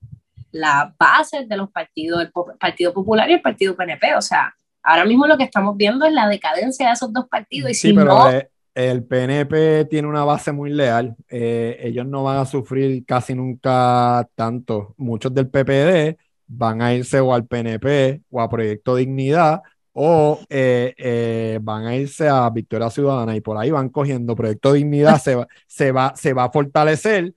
las 0.52 0.96
bases 0.96 1.48
de 1.48 1.56
los 1.56 1.70
partidos, 1.70 2.22
el 2.22 2.32
Partido 2.58 2.92
Popular 2.92 3.28
y 3.30 3.34
el 3.34 3.42
Partido 3.42 3.76
PNP. 3.76 4.14
O 4.16 4.22
sea, 4.22 4.54
ahora 4.82 5.04
mismo 5.04 5.26
lo 5.26 5.36
que 5.36 5.44
estamos 5.44 5.76
viendo 5.76 6.06
es 6.06 6.12
la 6.12 6.28
decadencia 6.28 6.88
de 6.88 6.92
esos 6.92 7.12
dos 7.12 7.28
partidos. 7.28 7.70
Y 7.70 7.74
sí, 7.74 7.92
pero 7.92 8.06
no, 8.06 8.30
el 8.74 9.04
PNP 9.04 9.86
tiene 9.86 10.08
una 10.08 10.24
base 10.24 10.52
muy 10.52 10.70
leal. 10.70 11.16
Eh, 11.28 11.78
ellos 11.82 12.06
no 12.06 12.24
van 12.24 12.38
a 12.38 12.46
sufrir 12.46 13.04
casi 13.04 13.34
nunca 13.34 14.28
tanto. 14.34 14.94
Muchos 14.96 15.34
del 15.34 15.48
PPD 15.48 16.18
van 16.46 16.82
a 16.82 16.94
irse 16.94 17.20
o 17.20 17.34
al 17.34 17.46
PNP 17.46 18.22
o 18.30 18.40
a 18.40 18.48
Proyecto 18.48 18.96
Dignidad 18.96 19.62
o 19.92 20.40
eh, 20.48 20.94
eh, 20.98 21.58
van 21.62 21.86
a 21.86 21.96
irse 21.96 22.28
a 22.28 22.48
Victoria 22.50 22.90
Ciudadana 22.90 23.36
y 23.36 23.40
por 23.40 23.56
ahí 23.58 23.70
van 23.70 23.88
cogiendo. 23.90 24.36
Proyecto 24.36 24.72
Dignidad 24.72 25.20
se 25.20 25.34
va, 25.36 25.48
se 25.66 25.92
va, 25.92 26.14
se 26.16 26.32
va 26.32 26.44
a 26.44 26.50
fortalecer 26.52 27.34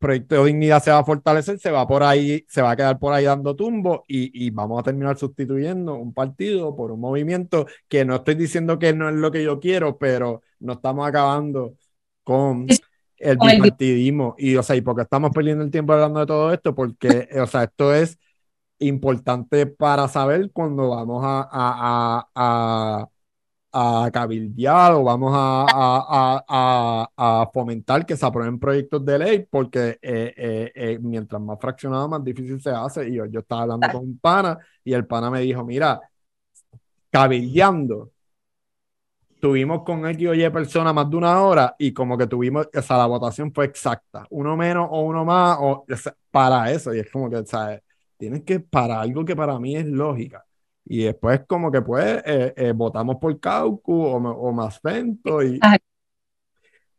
Proyecto 0.00 0.44
Dignidad 0.46 0.82
se 0.82 0.90
va 0.90 1.00
a 1.00 1.04
fortalecer, 1.04 1.58
se 1.58 1.70
va 1.70 1.86
por 1.86 2.02
ahí, 2.02 2.42
se 2.48 2.62
va 2.62 2.70
a 2.70 2.76
quedar 2.76 2.98
por 2.98 3.12
ahí 3.12 3.24
dando 3.26 3.54
tumbo 3.54 4.04
y, 4.08 4.46
y, 4.46 4.48
vamos 4.50 4.80
a 4.80 4.82
terminar 4.82 5.18
sustituyendo 5.18 5.94
un 5.94 6.14
partido 6.14 6.74
por 6.74 6.90
un 6.90 7.00
movimiento 7.00 7.66
que 7.86 8.06
no 8.06 8.16
estoy 8.16 8.34
diciendo 8.36 8.78
que 8.78 8.94
no 8.94 9.10
es 9.10 9.16
lo 9.16 9.30
que 9.30 9.44
yo 9.44 9.60
quiero, 9.60 9.98
pero 9.98 10.40
no 10.60 10.74
estamos 10.74 11.06
acabando 11.06 11.74
con 12.24 12.66
el 13.18 13.38
bipartidismo. 13.38 14.34
Y, 14.38 14.56
o 14.56 14.62
sea, 14.62 14.76
¿y 14.76 14.80
por 14.80 14.96
qué 14.96 15.02
estamos 15.02 15.30
perdiendo 15.32 15.64
el 15.64 15.70
tiempo 15.70 15.92
hablando 15.92 16.20
de 16.20 16.26
todo 16.26 16.52
esto? 16.52 16.74
Porque, 16.74 17.28
o 17.40 17.46
sea, 17.46 17.64
esto 17.64 17.94
es 17.94 18.18
importante 18.78 19.66
para 19.66 20.08
saber 20.08 20.50
cuando 20.52 20.90
vamos 20.90 21.22
a, 21.24 21.48
a, 21.50 22.28
a 22.34 23.08
a 23.72 24.10
cabildear 24.12 24.92
o 24.92 25.04
vamos 25.04 25.32
a, 25.34 25.66
a, 26.48 27.08
a, 27.16 27.50
fomentar 27.52 28.04
que 28.04 28.16
se 28.16 28.26
aprueben 28.26 28.58
proyectos 28.58 29.04
de 29.04 29.18
ley 29.18 29.46
porque 29.48 29.98
eh, 30.02 30.34
eh, 30.36 30.72
eh, 30.74 30.98
mientras 31.00 31.40
más 31.40 31.58
fraccionado, 31.60 32.08
más 32.08 32.24
difícil 32.24 32.60
se 32.60 32.70
hace. 32.70 33.08
Y 33.08 33.14
yo, 33.14 33.26
yo 33.26 33.40
estaba 33.40 33.62
hablando 33.62 33.88
con 33.92 34.02
un 34.02 34.18
pana 34.18 34.58
y 34.84 34.92
el 34.92 35.06
pana 35.06 35.30
me 35.30 35.40
dijo, 35.40 35.64
mira, 35.64 36.00
cabildeando, 37.10 38.10
tuvimos 39.40 39.82
con 39.84 40.06
X 40.06 40.28
o 40.28 40.34
Y 40.34 40.48
personas 40.50 40.94
más 40.94 41.10
de 41.10 41.16
una 41.16 41.42
hora 41.42 41.74
y 41.78 41.92
como 41.92 42.16
que 42.18 42.26
tuvimos, 42.26 42.68
o 42.74 42.82
sea, 42.82 42.98
la 42.98 43.06
votación 43.06 43.52
fue 43.52 43.66
exacta, 43.66 44.26
uno 44.30 44.56
menos 44.56 44.88
o 44.90 45.02
uno 45.02 45.24
más, 45.24 45.58
o, 45.60 45.84
para 46.30 46.70
eso. 46.70 46.94
Y 46.94 47.00
es 47.00 47.10
como 47.10 47.30
que, 47.30 47.44
¿sabes? 47.46 47.82
Tienes 48.16 48.42
que, 48.44 48.60
para 48.60 49.00
algo 49.00 49.24
que 49.24 49.34
para 49.36 49.58
mí 49.58 49.76
es 49.76 49.86
lógica 49.86 50.44
y 50.84 51.04
después 51.04 51.42
como 51.46 51.70
que 51.70 51.82
pues 51.82 52.22
eh, 52.26 52.52
eh, 52.56 52.72
votamos 52.72 53.16
por 53.20 53.38
Caucu 53.38 53.92
o, 53.92 54.16
o 54.16 54.52
más 54.52 54.80
Fento 54.80 55.40
y, 55.42 55.60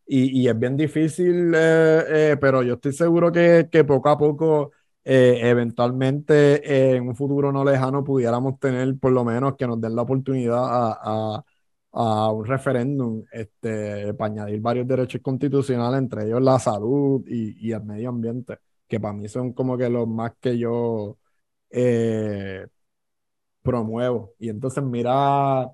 y, 0.07 0.41
y, 0.41 0.47
es 0.47 0.57
bien 0.57 0.77
difícil, 0.77 1.51
eh, 1.55 2.37
pero 2.39 2.63
yo 2.63 2.75
estoy 2.75 2.93
seguro 2.93 3.31
que, 3.31 3.67
que 3.71 3.83
poco 3.83 4.09
a 4.09 4.17
poco, 4.17 4.71
eventualmente 5.03 6.95
en 6.95 7.07
un 7.07 7.15
futuro 7.15 7.51
no 7.51 7.65
lejano 7.65 8.03
pudiéramos 8.03 8.59
tener 8.59 8.97
por 8.97 9.11
lo 9.11 9.25
menos 9.25 9.55
que 9.57 9.67
nos 9.67 9.81
den 9.81 9.95
la 9.95 10.03
oportunidad 10.03 10.63
a, 10.63 10.99
a, 11.37 11.45
a 11.93 12.31
un 12.31 12.45
referéndum 12.45 13.23
este, 13.31 14.13
para 14.13 14.31
añadir 14.33 14.61
varios 14.61 14.87
derechos 14.87 15.21
constitucionales, 15.21 15.99
entre 15.99 16.25
ellos 16.25 16.41
la 16.41 16.59
salud 16.59 17.23
y, 17.27 17.71
el 17.71 17.83
medio 17.83 18.09
ambiente, 18.09 18.57
que 18.87 18.99
para 18.99 19.13
mí 19.13 19.27
son 19.27 19.53
como 19.53 19.77
que 19.77 19.89
los 19.89 20.07
más 20.07 20.33
que 20.39 20.57
yo... 20.57 21.17
Eh, 21.69 22.65
promuevo. 23.61 24.33
Y 24.39 24.49
entonces 24.49 24.83
mira 24.83 25.71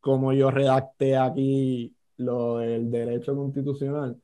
cómo 0.00 0.32
yo 0.32 0.50
redacté 0.50 1.16
aquí 1.16 1.94
lo 2.18 2.58
del 2.58 2.90
derecho 2.90 3.34
constitucional. 3.36 4.20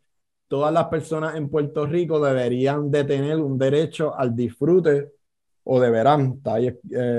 Todas 0.49 0.73
las 0.73 0.87
personas 0.89 1.37
en 1.37 1.49
Puerto 1.49 1.87
Rico 1.87 2.21
deberían 2.21 2.91
de 2.91 3.05
tener 3.05 3.39
un 3.39 3.59
derecho 3.59 4.15
al 4.17 4.35
disfrute 4.35 5.13
o 5.73 5.79
deberán, 5.79 6.35
está 6.39 6.59
eh, 6.59 6.77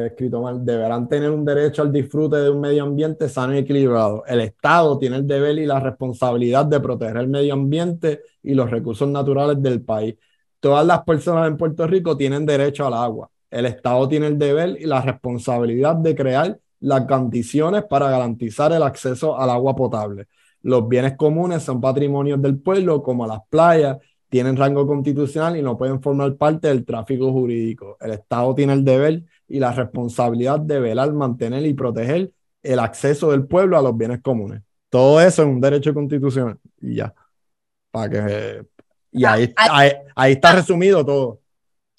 escrito 0.07 0.44
deberán 0.60 1.07
tener 1.07 1.32
un 1.32 1.45
derecho 1.45 1.84
al 1.84 1.91
disfrute 1.94 2.36
de 2.36 2.49
un 2.49 2.60
medio 2.60 2.84
ambiente 2.84 3.30
sano 3.30 3.56
y 3.56 3.60
equilibrado. 3.60 4.26
El 4.28 4.41
Estado 4.41 4.98
tiene 4.98 5.15
el 5.15 5.26
deber 5.26 5.57
y 5.57 5.65
la 5.65 5.80
responsabilidad 5.80 6.65
de 6.65 6.82
proteger 6.82 7.15
el 7.15 7.30
medio 7.30 7.53
ambiente 7.53 8.23
y 8.44 8.53
los 8.53 8.69
recursos 8.69 9.07
naturales 9.07 9.61
del 9.61 9.82
país. 9.82 10.15
Todas 10.60 10.86
las 10.86 11.02
personas 11.06 11.48
en 11.48 11.56
Puerto 11.56 11.88
Rico 11.88 12.18
tienen 12.18 12.45
derecho 12.45 12.86
al 12.86 12.94
agua. 12.94 13.30
El 13.49 13.68
Estado 13.68 14.06
tiene 14.10 14.28
el 14.28 14.38
deber 14.38 14.76
y 14.78 14.86
la 14.86 15.02
responsabilidad 15.02 15.95
de 15.95 16.14
crear 16.14 16.60
las 16.82 17.06
condiciones 17.06 17.86
para 17.86 18.10
garantizar 18.10 18.73
el 18.73 18.84
acceso 18.84 19.40
al 19.40 19.49
agua 19.49 19.78
potable. 19.78 20.28
Los 20.61 20.90
bienes 20.90 21.15
comunes 21.15 21.64
son 21.64 21.80
patrimonios 21.80 22.41
del 22.41 22.60
pueblo, 22.60 23.02
como 23.02 23.26
las 23.26 23.40
playas, 23.49 23.98
tienen 24.31 24.55
rango 24.55 24.87
constitucional 24.87 25.57
y 25.57 25.61
no 25.61 25.77
pueden 25.77 26.01
formar 26.01 26.37
parte 26.37 26.69
del 26.69 26.85
tráfico 26.85 27.33
jurídico. 27.33 27.97
El 27.99 28.11
Estado 28.11 28.55
tiene 28.55 28.71
el 28.71 28.85
deber 28.85 29.23
y 29.45 29.59
la 29.59 29.73
responsabilidad 29.73 30.61
de 30.61 30.79
velar, 30.79 31.11
mantener 31.11 31.65
y 31.65 31.73
proteger 31.73 32.31
el 32.63 32.79
acceso 32.79 33.31
del 33.31 33.45
pueblo 33.45 33.77
a 33.77 33.81
los 33.81 33.97
bienes 33.97 34.21
comunes. 34.21 34.61
Todo 34.89 35.19
eso 35.19 35.41
es 35.41 35.49
un 35.49 35.59
derecho 35.59 35.93
constitucional 35.93 36.57
y 36.79 36.95
ya. 36.95 37.13
Para 37.91 38.09
que, 38.09 38.65
y 39.11 39.25
ah, 39.25 39.33
ahí, 39.57 39.91
ahí 40.15 40.31
está 40.31 40.53
resumido 40.53 41.05
todo 41.05 41.40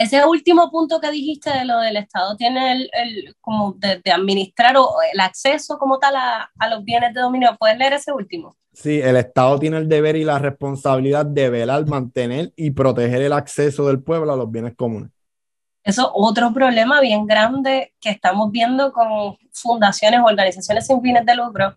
ese 0.03 0.25
último 0.25 0.71
punto 0.71 1.01
que 1.01 1.11
dijiste 1.11 1.51
de 1.51 1.65
lo 1.65 1.79
del 1.79 1.97
Estado 1.97 2.37
tiene 2.37 2.73
el, 2.73 3.37
como 3.41 3.73
de, 3.75 4.01
administrar 4.13 4.77
o 4.77 4.97
el 5.13 5.21
acceso 5.21 5.79
como 5.79 5.99
tal 5.99 6.17
a, 6.17 6.51
los 6.71 6.85
bienes 6.85 7.15
de 7.15 7.21
dominio. 7.21 7.57
¿Puedes 7.59 7.79
leer 7.79 7.95
ese 7.95 8.13
último? 8.13 8.57
Sí, 8.73 9.01
el 9.01 9.17
Estado 9.17 9.59
tiene 9.59 9.79
el 9.79 9.89
deber 9.89 10.17
y 10.17 10.25
la 10.25 10.39
responsabilidad 10.39 11.27
de 11.27 11.51
velar, 11.51 11.87
mantener 11.87 12.53
y 12.57 12.71
proteger 12.71 13.23
el 13.23 13.33
acceso 13.33 13.87
del 13.87 14.03
pueblo 14.03 14.33
a 14.33 14.37
los 14.37 14.51
bienes 14.51 14.75
comunes. 14.75 15.11
Eso 15.85 16.03
es 16.03 16.09
otro 16.15 16.53
problema 16.53 17.01
bien 17.01 17.27
grande 17.27 17.93
que 18.01 18.11
estamos 18.11 18.51
viendo 18.51 18.93
con 18.93 19.37
fundaciones 19.53 20.21
o 20.21 20.25
organizaciones 20.25 20.87
sin 20.87 21.03
fines 21.03 21.27
de 21.27 21.35
lucro, 21.35 21.77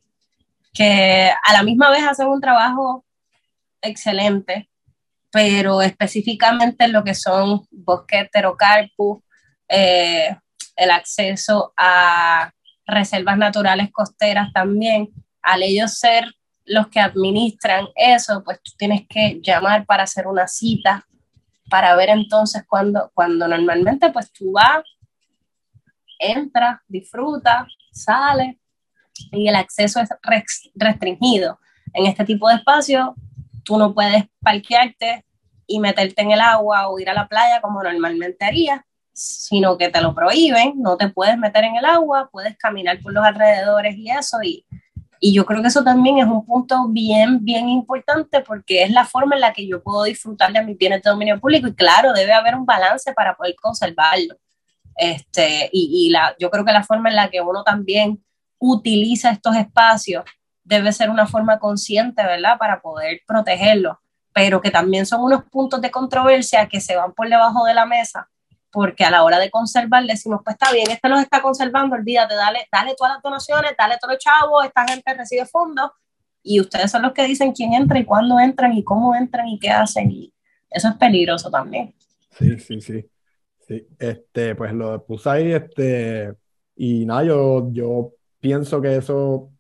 que 0.74 1.32
a 1.44 1.54
la 1.54 1.64
misma 1.64 1.90
vez 1.90 2.04
hacen 2.08 2.28
un 2.28 2.40
trabajo 2.40 3.04
excelente, 3.82 4.70
pero 5.36 5.82
específicamente 5.82 6.88
lo 6.88 7.03
que 7.03 7.14
son 7.14 7.68
bosques 7.70 8.22
heterocarpus, 8.22 9.22
eh, 9.68 10.34
el 10.78 10.91
acceso 10.91 11.74
a 11.76 12.53
reservas 12.88 13.38
naturales 13.38 13.91
costeras 13.91 14.53
también, 14.53 15.10
al 15.41 15.62
ellos 15.62 15.99
ser 15.99 16.34
los 16.64 16.88
que 16.88 17.02
administran 17.02 17.86
eso, 17.98 18.45
pues 18.45 18.62
tú 18.64 18.72
tienes 18.78 19.06
que 19.10 19.41
llamar 19.44 19.86
para 19.86 20.03
hacer 20.03 20.26
una 20.26 20.48
cita, 20.48 21.06
para 21.70 21.94
ver 21.98 22.12
entonces 22.12 22.64
cuando, 22.66 23.12
cuando 23.14 23.45
normalmente 23.45 24.12
pues 24.12 24.32
tú 24.32 24.53
vas, 24.53 24.86
entras, 26.18 26.80
disfrutas, 26.88 27.68
sales 27.91 28.56
y 29.34 29.49
el 29.49 29.56
acceso 29.57 29.99
es 29.99 30.07
restringido. 30.76 31.60
En 31.94 32.06
este 32.06 32.24
tipo 32.24 32.48
de 32.48 32.56
espacio 32.56 33.16
tú 33.66 33.78
no 33.78 33.94
puedes 33.94 34.24
parquearte 34.42 35.26
y 35.68 35.80
meterte 35.80 36.22
en 36.22 36.32
el 36.32 36.40
agua 36.40 36.88
o 36.88 37.00
ir 37.00 37.10
a 37.10 37.14
la 37.14 37.28
playa 37.28 37.60
como 37.60 37.84
normalmente 37.84 38.46
harías, 38.46 38.82
sino 39.12 39.78
que 39.78 39.90
te 39.90 40.02
lo 40.02 40.14
prohíben, 40.14 40.82
no 40.82 40.96
te 40.96 41.10
puedes 41.10 41.38
meter 41.38 41.64
en 41.64 41.76
el 41.76 41.86
agua, 41.86 42.30
puedes 42.32 42.56
caminar 42.58 43.00
por 43.02 43.14
los 43.14 43.26
alrededores 43.26 43.98
y 43.98 44.10
eso, 44.10 44.38
y, 44.44 44.66
y 45.20 45.34
yo 45.34 45.46
creo 45.46 45.62
que 45.62 45.70
eso 45.70 45.84
también 45.84 46.20
es 46.20 46.26
un 46.26 46.46
punto 46.46 46.88
bien, 46.90 47.44
bien 47.44 47.68
importante 47.68 48.42
porque 48.42 48.84
es 48.84 48.92
la 48.92 49.06
forma 49.06 49.36
en 49.36 49.42
la 49.42 49.54
que 49.54 49.68
yo 49.68 49.82
puedo 49.82 50.04
disfrutar 50.04 50.54
de 50.54 50.64
mis 50.64 50.78
bienes 50.78 51.02
de 51.02 51.10
dominio 51.10 51.40
público 51.40 51.68
y 51.68 51.74
claro, 51.74 52.14
debe 52.14 52.34
haber 52.34 52.56
un 52.56 52.66
balance 52.66 53.12
para 53.14 53.36
poder 53.36 53.56
conservarlo. 53.56 54.36
Este, 54.98 55.70
y, 55.74 56.08
y 56.08 56.10
la, 56.10 56.36
yo 56.40 56.50
creo 56.50 56.64
que 56.64 56.72
la 56.72 56.84
forma 56.84 57.10
en 57.10 57.16
la 57.16 57.30
que 57.30 57.42
uno 57.42 57.64
también 57.64 58.24
utiliza 58.60 59.32
estos 59.32 59.56
espacios 59.56 60.24
debe 60.66 60.92
ser 60.92 61.10
una 61.10 61.26
forma 61.26 61.60
consciente, 61.60 62.22
¿verdad? 62.24 62.58
Para 62.58 62.82
poder 62.82 63.22
protegerlos, 63.26 63.98
pero 64.34 64.60
que 64.60 64.72
también 64.72 65.06
son 65.06 65.24
unos 65.24 65.46
puntos 65.46 65.80
de 65.80 65.92
controversia 65.92 66.68
que 66.68 66.82
se 66.82 66.98
van 66.98 67.14
por 67.14 67.30
debajo 67.30 67.64
de 67.64 67.74
la 67.74 67.86
mesa 67.86 68.30
porque 68.76 69.06
a 69.06 69.10
la 69.10 69.24
hora 69.24 69.40
de 69.40 69.50
conservar 69.50 70.06
decimos, 70.06 70.42
pues 70.44 70.58
está 70.60 70.74
bien, 70.74 70.92
este 70.92 71.08
los 71.08 71.22
está 71.22 71.42
conservando, 71.42 71.96
olvídate, 71.96 72.36
dale, 72.36 72.68
dale 72.70 72.94
todas 72.98 73.14
las 73.14 73.24
donaciones, 73.24 73.72
dale 73.78 73.96
todos 74.02 74.16
los 74.16 74.20
chavos, 74.22 74.66
esta 74.66 74.86
gente 74.86 75.14
recibe 75.14 75.46
fondos, 75.46 75.92
y 76.44 76.60
ustedes 76.60 76.92
son 76.92 77.02
los 77.04 77.14
que 77.14 77.26
dicen 77.26 77.54
quién 77.54 77.74
entra 77.74 77.98
y 77.98 78.04
cuándo 78.04 78.38
entran 78.38 78.74
y 78.74 78.84
cómo 78.84 79.16
entran 79.16 79.48
y 79.48 79.60
qué 79.60 79.70
hacen, 79.70 80.12
y 80.12 80.34
eso 80.70 80.90
es 80.90 80.96
peligroso 80.96 81.50
también. 81.50 81.96
Sí, 82.32 82.60
sí, 82.60 82.82
sí. 82.82 83.10
sí. 83.66 83.88
Este, 83.98 84.56
pues 84.56 84.74
lo 84.74 85.02
puse 85.06 85.30
ahí, 85.30 85.54
este, 85.54 86.34
y 86.76 87.06
nada, 87.06 87.24
yo, 87.24 87.70
yo 87.72 88.12
pienso 88.42 88.82
que 88.82 88.98
eso 88.98 89.52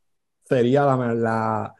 sería 0.45 0.85
la, 0.85 1.73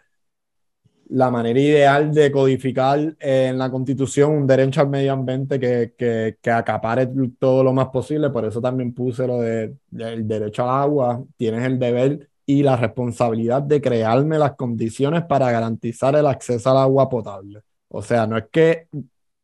la 1.09 1.29
manera 1.29 1.59
ideal 1.59 2.13
de 2.13 2.31
codificar 2.31 3.15
en 3.19 3.57
la 3.57 3.69
Constitución 3.69 4.31
un 4.31 4.47
derecho 4.47 4.81
al 4.81 4.89
medio 4.89 5.13
ambiente 5.13 5.59
que, 5.59 5.93
que, 5.97 6.37
que, 6.41 6.51
acapare 6.51 7.07
todo 7.39 7.63
lo 7.63 7.73
más 7.73 7.89
posible. 7.89 8.29
Por 8.29 8.45
eso 8.45 8.61
también 8.61 8.93
puse 8.93 9.27
lo 9.27 9.39
del 9.41 9.77
de, 9.89 10.23
derecho 10.23 10.63
al 10.63 10.83
agua. 10.83 11.23
Tienes 11.37 11.63
el 11.65 11.79
deber 11.79 12.29
y 12.45 12.63
la 12.63 12.75
responsabilidad 12.75 13.61
de 13.61 13.81
crearme 13.81 14.37
las 14.37 14.55
condiciones 14.55 15.23
para 15.25 15.51
garantizar 15.51 16.15
el 16.15 16.27
acceso 16.27 16.71
al 16.71 16.77
agua 16.77 17.09
potable. 17.09 17.61
O 17.87 18.01
sea, 18.01 18.27
no 18.27 18.37
es 18.37 18.45
que, 18.51 18.87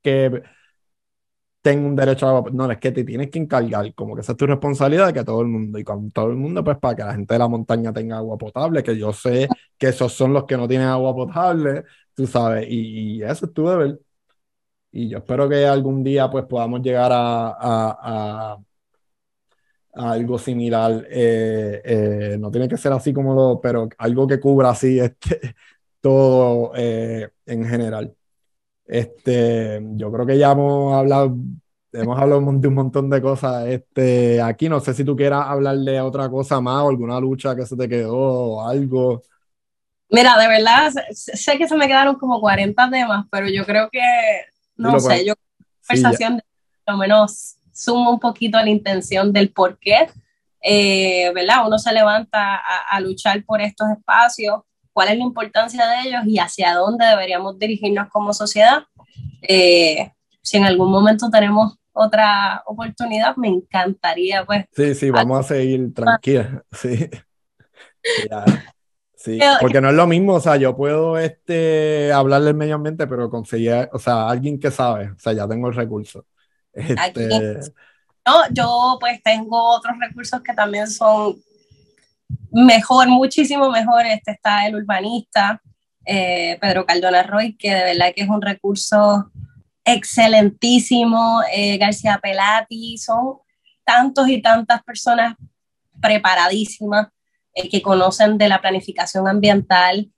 que 0.02 0.42
tengo 1.62 1.88
un 1.88 1.96
derecho 1.96 2.28
a 2.28 2.52
no, 2.52 2.72
es 2.72 2.80
que 2.80 2.92
te 2.92 3.04
tienes 3.04 3.30
que 3.30 3.40
encargar, 3.40 3.94
como 3.94 4.16
que 4.16 4.22
esa 4.22 4.32
es 4.34 4.38
tu 4.38 4.48
responsabilidad 4.48 5.08
de 5.08 5.14
que 5.14 5.24
todo 5.24 5.42
el 5.42 5.48
mundo, 5.48 5.78
y 5.80 5.84
con 5.84 6.12
todo 6.12 6.30
el 6.32 6.36
mundo, 6.38 6.64
pues 6.64 6.78
para 6.80 6.96
que 6.96 7.04
la 7.04 7.14
gente 7.14 7.34
de 7.36 7.40
la 7.40 7.48
montaña 7.48 7.94
tenga 7.94 8.18
agua 8.18 8.38
potable, 8.38 8.84
que 8.84 8.98
yo 8.98 9.14
sé 9.14 9.48
que 9.78 9.90
esos 9.90 10.14
son 10.14 10.34
los 10.34 10.46
que 10.46 10.58
no 10.58 10.68
tienen 10.68 10.88
agua 10.88 11.14
potable, 11.16 11.84
tú 12.16 12.28
sabes, 12.28 12.66
y, 12.70 13.22
eso 13.24 13.46
es 13.46 13.54
tu 13.54 13.68
deber. 13.68 14.00
Y 14.92 15.10
yo 15.10 15.20
espero 15.20 15.50
que 15.50 15.66
algún 15.66 16.04
día 16.04 16.30
pues 16.30 16.46
podamos 16.46 16.82
llegar 16.82 17.12
a, 17.14 17.50
a, 17.50 18.58
a, 19.94 20.12
algo 20.12 20.38
similar. 20.38 21.06
Eh, 21.10 21.82
eh, 21.84 22.38
no 22.40 22.52
tiene 22.52 22.68
que 22.68 22.78
ser 22.78 22.94
así 22.94 23.14
como 23.14 23.34
lo, 23.34 23.62
pero 23.62 23.90
algo 23.98 24.28
que 24.28 24.40
cubra 24.40 24.70
así 24.72 25.00
este, 25.00 25.56
todo 26.02 26.74
eh, 26.76 27.30
en 27.46 27.66
general. 27.66 28.16
Este, 28.92 29.82
yo 29.96 30.12
creo 30.12 30.26
que 30.26 30.38
ya 30.38 30.52
hemos 30.52 30.94
hablado, 30.94 31.34
hemos 31.94 32.20
hablado 32.20 32.42
de 32.52 32.68
un 32.68 32.74
montón 32.74 33.10
de 33.10 33.22
cosas 33.22 33.66
este, 33.68 34.42
aquí. 34.42 34.68
No 34.68 34.82
sé 34.82 34.94
si 34.94 35.06
tú 35.06 35.16
quieras 35.16 35.46
hablar 35.48 35.78
de 35.78 36.02
otra 36.02 36.28
cosa 36.30 36.60
más 36.60 36.84
o 36.84 36.90
alguna 36.90 37.18
lucha 37.18 37.56
que 37.56 37.66
se 37.66 37.78
te 37.78 37.88
quedó 37.88 38.18
o 38.18 38.68
algo. 38.68 39.24
Mira, 40.10 40.38
de 40.38 40.46
verdad, 40.50 40.92
sé 41.14 41.58
que 41.58 41.70
se 41.70 41.78
me 41.78 41.88
quedaron 41.88 42.16
como 42.16 42.42
40 42.42 42.90
temas, 42.90 43.26
pero 43.32 43.48
yo 43.48 43.66
creo 43.66 43.90
que, 43.90 44.02
no 44.76 45.00
sé, 45.00 45.08
pues. 45.08 45.26
yo 45.26 45.36
conversación 45.88 46.36
de, 46.36 46.44
lo 46.86 46.98
menos 46.98 47.56
sumo 47.72 48.12
un 48.12 48.20
poquito 48.20 48.58
a 48.58 48.64
la 48.64 48.72
intención 48.72 49.32
del 49.32 49.54
por 49.54 49.80
qué, 49.80 50.10
eh, 50.62 51.32
¿verdad? 51.34 51.66
Uno 51.66 51.80
se 51.80 51.94
levanta 51.94 52.58
a, 52.58 52.88
a 52.90 53.00
luchar 53.00 53.42
por 53.46 53.62
estos 53.62 53.88
espacios 53.90 54.64
cuál 54.94 55.10
es 55.10 55.18
la 55.18 55.24
importancia 55.24 55.88
de 55.88 56.10
ellos 56.10 56.22
y 56.26 56.40
hacia 56.40 56.76
dónde 56.76 57.06
deberíamos 57.06 57.58
dirigirnos 57.58 58.10
como 58.10 58.34
sociedad. 58.34 58.84
Eh, 59.42 60.12
si 60.42 60.58
en 60.58 60.66
algún 60.66 60.92
momento 60.92 61.30
tenemos 61.30 61.78
otra 61.94 62.64
oportunidad, 62.66 63.36
me 63.36 63.50
encantaría, 63.50 64.46
pues. 64.46 64.66
Sí, 64.72 64.96
sí, 64.96 65.10
vamos 65.10 65.40
a 65.40 65.44
seguir 65.44 65.94
tranquilos, 65.94 66.48
sí. 66.72 67.10
Sí, 69.16 69.40
porque 69.60 69.82
no 69.82 69.90
es 69.90 69.96
lo 69.96 70.08
mismo, 70.08 70.34
o 70.34 70.40
sea, 70.40 70.56
yo 70.56 70.76
puedo 70.76 71.16
este, 71.20 72.12
hablar 72.12 72.42
del 72.42 72.56
medio 72.56 72.76
ambiente, 72.76 73.06
pero 73.06 73.30
conseguir, 73.30 73.88
o 73.94 74.00
sea, 74.00 74.28
alguien 74.28 74.60
que 74.60 74.72
sabe, 74.72 75.12
o 75.12 75.20
sea, 75.20 75.34
ya 75.34 75.48
tengo 75.48 75.68
el 75.68 75.76
recurso. 75.76 76.26
Este... 76.74 77.60
No, 78.26 78.42
yo 78.52 78.98
pues 79.00 79.22
tengo 79.24 79.76
otros 79.76 79.96
recursos 80.00 80.42
que 80.42 80.54
también 80.54 80.88
son 80.88 81.36
mejor, 82.52 83.08
muchísimo 83.08 83.70
mejor. 83.70 84.06
Este 84.06 84.32
está 84.32 84.68
el 84.68 84.76
urbanista, 84.76 85.62
eh, 86.06 86.58
Pedro 86.62 86.86
Caldona 86.86 87.24
Roy, 87.24 87.56
que 87.56 87.74
de 87.74 87.84
verdad 87.84 88.14
que 88.16 88.24
es 88.24 88.30
un 88.30 88.42
recurso 88.42 89.32
excelentísimo. 89.84 91.42
Eh, 91.54 91.78
García 91.78 92.20
Pelati, 92.22 92.98
son 92.98 93.38
tantos 93.84 94.28
y 94.30 94.42
tantas 94.42 94.84
personas 94.84 95.36
preparadísimas 96.02 97.08
eh, 97.54 97.70
que 97.70 97.82
conocen 97.82 98.38
de 98.38 98.48
la 98.48 98.62
planificación 98.62 99.28
ambiental, 99.28 100.12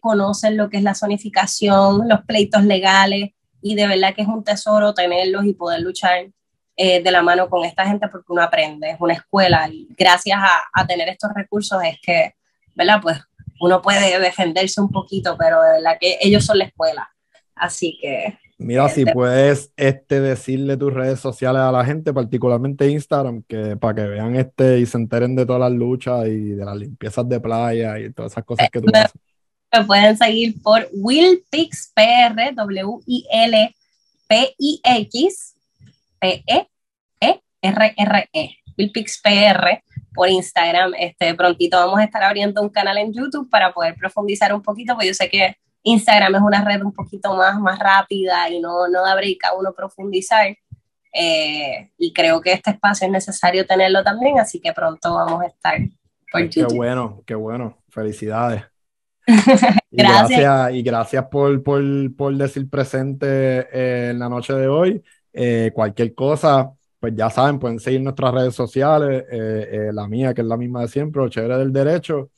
conocen 0.00 0.56
lo 0.56 0.70
que 0.70 0.78
es 0.78 0.82
la 0.82 0.94
zonificación, 0.94 2.08
los 2.08 2.22
pleitos 2.22 2.64
legales, 2.64 3.32
y 3.60 3.74
de 3.74 3.86
verdad 3.86 4.14
que 4.14 4.22
es 4.22 4.28
un 4.28 4.42
tesoro 4.42 4.94
tenerlos 4.94 5.44
y 5.44 5.52
poder 5.52 5.82
luchar 5.82 6.30
eh, 6.82 7.02
de 7.02 7.10
la 7.10 7.20
mano 7.20 7.50
con 7.50 7.62
esta 7.66 7.86
gente 7.86 8.08
porque 8.08 8.32
uno 8.32 8.40
aprende, 8.40 8.92
es 8.92 8.96
una 9.00 9.12
escuela 9.12 9.68
y 9.68 9.86
gracias 9.98 10.40
a, 10.72 10.86
tener 10.86 11.10
estos 11.10 11.30
recursos 11.34 11.78
es 11.84 11.98
que, 12.00 12.36
¿verdad? 12.74 13.00
Pues 13.02 13.20
uno 13.60 13.82
puede 13.82 14.18
defenderse 14.18 14.80
un 14.80 14.88
poquito, 14.90 15.36
pero 15.38 15.60
de 15.60 15.72
verdad 15.72 15.98
que 16.00 16.16
ellos 16.22 16.42
son 16.42 16.56
la 16.56 16.64
escuela. 16.64 17.06
Así 17.54 17.98
que... 18.00 18.38
Mira, 18.56 18.88
si 18.88 19.04
puedes 19.04 19.70
este, 19.76 20.22
decirle 20.22 20.78
tus 20.78 20.94
redes 20.94 21.20
sociales 21.20 21.60
a 21.60 21.70
la 21.70 21.84
gente, 21.84 22.14
particularmente 22.14 22.88
Instagram, 22.88 23.42
que 23.46 23.76
para 23.76 23.96
que 23.96 24.04
vean 24.04 24.36
este 24.36 24.80
y 24.80 24.86
se 24.86 24.96
enteren 24.96 25.36
de 25.36 25.44
todas 25.44 25.60
las 25.60 25.72
luchas 25.72 26.28
y 26.28 26.52
de 26.52 26.64
las 26.64 26.76
limpiezas 26.76 27.28
de 27.28 27.40
playa 27.40 27.98
y 27.98 28.10
todas 28.10 28.32
esas 28.32 28.44
cosas 28.44 28.70
que 28.70 28.80
tú 28.80 28.90
haces. 28.94 29.12
Me 29.70 29.84
pueden 29.84 30.16
seguir 30.16 30.62
por 30.62 30.88
WillPixPR, 30.94 32.54
W-I-L-P-I-X, 32.54 33.76
P-E-E-R-R-E, 36.20 37.40
PR 39.22 39.82
por 40.14 40.28
Instagram. 40.28 40.94
Este, 40.98 41.34
prontito 41.34 41.76
vamos 41.76 42.00
a 42.00 42.04
estar 42.04 42.22
abriendo 42.22 42.62
un 42.62 42.68
canal 42.68 42.98
en 42.98 43.12
YouTube 43.12 43.48
para 43.50 43.72
poder 43.72 43.94
profundizar 43.96 44.54
un 44.54 44.62
poquito, 44.62 44.94
porque 44.94 45.08
yo 45.08 45.14
sé 45.14 45.28
que 45.28 45.56
Instagram 45.82 46.34
es 46.36 46.42
una 46.42 46.64
red 46.64 46.82
un 46.82 46.92
poquito 46.92 47.34
más, 47.34 47.58
más 47.58 47.78
rápida 47.78 48.48
y 48.50 48.60
no, 48.60 48.88
no 48.88 49.02
da 49.02 49.14
break 49.14 49.44
a 49.44 49.54
uno 49.54 49.72
profundizar. 49.72 50.56
Eh, 51.12 51.90
y 51.98 52.12
creo 52.12 52.40
que 52.40 52.52
este 52.52 52.70
espacio 52.70 53.06
es 53.06 53.12
necesario 53.12 53.66
tenerlo 53.66 54.04
también, 54.04 54.38
así 54.38 54.60
que 54.60 54.72
pronto 54.72 55.14
vamos 55.14 55.42
a 55.42 55.46
estar 55.46 55.78
por 56.30 56.42
YouTube. 56.42 56.68
Qué 56.68 56.76
bueno, 56.76 57.22
qué 57.26 57.34
bueno. 57.34 57.78
Felicidades. 57.88 58.62
gracias. 59.26 59.82
Y 59.90 59.96
gracias, 59.96 60.72
y 60.74 60.82
gracias 60.82 61.24
por, 61.26 61.62
por, 61.62 61.82
por 62.16 62.36
decir 62.36 62.68
presente 62.70 63.66
eh, 63.72 64.10
en 64.10 64.18
la 64.18 64.28
noche 64.28 64.52
de 64.52 64.68
hoy. 64.68 65.02
Eh, 65.32 65.70
cualquier 65.74 66.14
cosa, 66.14 66.72
pues 66.98 67.14
ya 67.14 67.30
saben, 67.30 67.58
pueden 67.58 67.78
seguir 67.78 68.00
nuestras 68.02 68.34
redes 68.34 68.54
sociales, 68.54 69.24
eh, 69.30 69.68
eh, 69.88 69.90
la 69.92 70.06
mía, 70.08 70.34
que 70.34 70.40
es 70.42 70.46
la 70.46 70.56
misma 70.56 70.82
de 70.82 70.88
siempre, 70.88 71.22
o 71.22 71.28
Chévere 71.28 71.56
del 71.58 71.72
Derecho, 71.72 72.30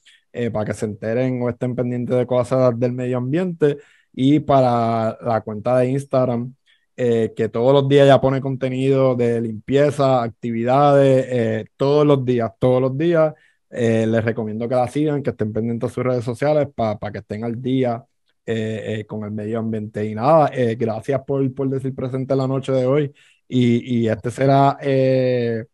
para 0.52 0.64
que 0.64 0.72
se 0.74 0.86
enteren 0.86 1.42
o 1.42 1.50
estén 1.50 1.74
pendientes 1.74 2.16
de 2.16 2.26
cosas 2.26 2.78
del 2.78 2.92
medio 2.92 3.18
ambiente, 3.18 3.78
y 4.14 4.40
para 4.40 5.18
la 5.22 5.42
cuenta 5.42 5.76
de 5.78 5.90
Instagram, 5.90 6.54
que 6.96 7.50
todos 7.52 7.72
los 7.74 7.88
días 7.88 8.06
ya 8.06 8.20
pone 8.20 8.40
contenido 8.40 9.14
de 9.14 9.40
limpieza, 9.40 10.22
actividades, 10.22 11.66
todos 11.76 12.06
los 12.06 12.24
días, 12.24 12.52
todos 12.58 12.80
los 12.80 12.96
días. 12.96 13.34
les 13.70 14.24
recomiendo 14.24 14.68
que 14.68 14.74
la 14.74 14.88
sigan, 14.88 15.22
que 15.22 15.30
estén 15.30 15.52
pendientes 15.52 15.90
de 15.90 15.94
sus 15.94 16.04
redes 16.04 16.24
sociales 16.24 16.68
para 16.74 17.12
que 17.12 17.18
estén 17.18 17.44
al 17.44 17.60
día 17.60 18.04
eh, 18.44 19.00
eh, 19.00 19.06
con 19.06 19.24
el 19.24 19.30
medio 19.30 19.58
ambiente. 19.58 20.04
Y 20.04 20.14
nada, 20.14 20.50
eh, 20.52 20.74
gracias 20.74 21.20
por, 21.24 21.54
por, 21.54 21.68
decir 21.68 21.94
presente 21.94 22.34
la 22.34 22.46
noche 22.46 22.72
de 22.72 22.86
hoy. 22.86 23.12
Y, 23.48 24.00
y 24.00 24.08
este 24.08 24.30
será 24.30 24.78
el 24.80 25.66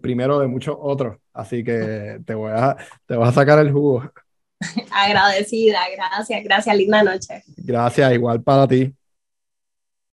primero 0.00 0.38
de 0.40 0.46
muchos 0.46 0.76
otros. 0.78 1.18
Así 1.32 1.62
que 1.62 2.20
te 2.24 2.34
voy 2.34 2.52
a, 2.52 2.76
te 3.06 3.16
voy 3.16 3.28
a 3.28 3.32
sacar 3.32 3.58
el 3.58 3.70
jugo. 3.70 4.10
Agradecida, 4.90 5.80
gracias, 5.94 6.42
gracias, 6.42 6.76
linda 6.76 7.02
noche. 7.02 7.42
Gracias, 7.58 8.12
igual 8.12 8.42
para 8.42 8.66
ti. 8.66 8.92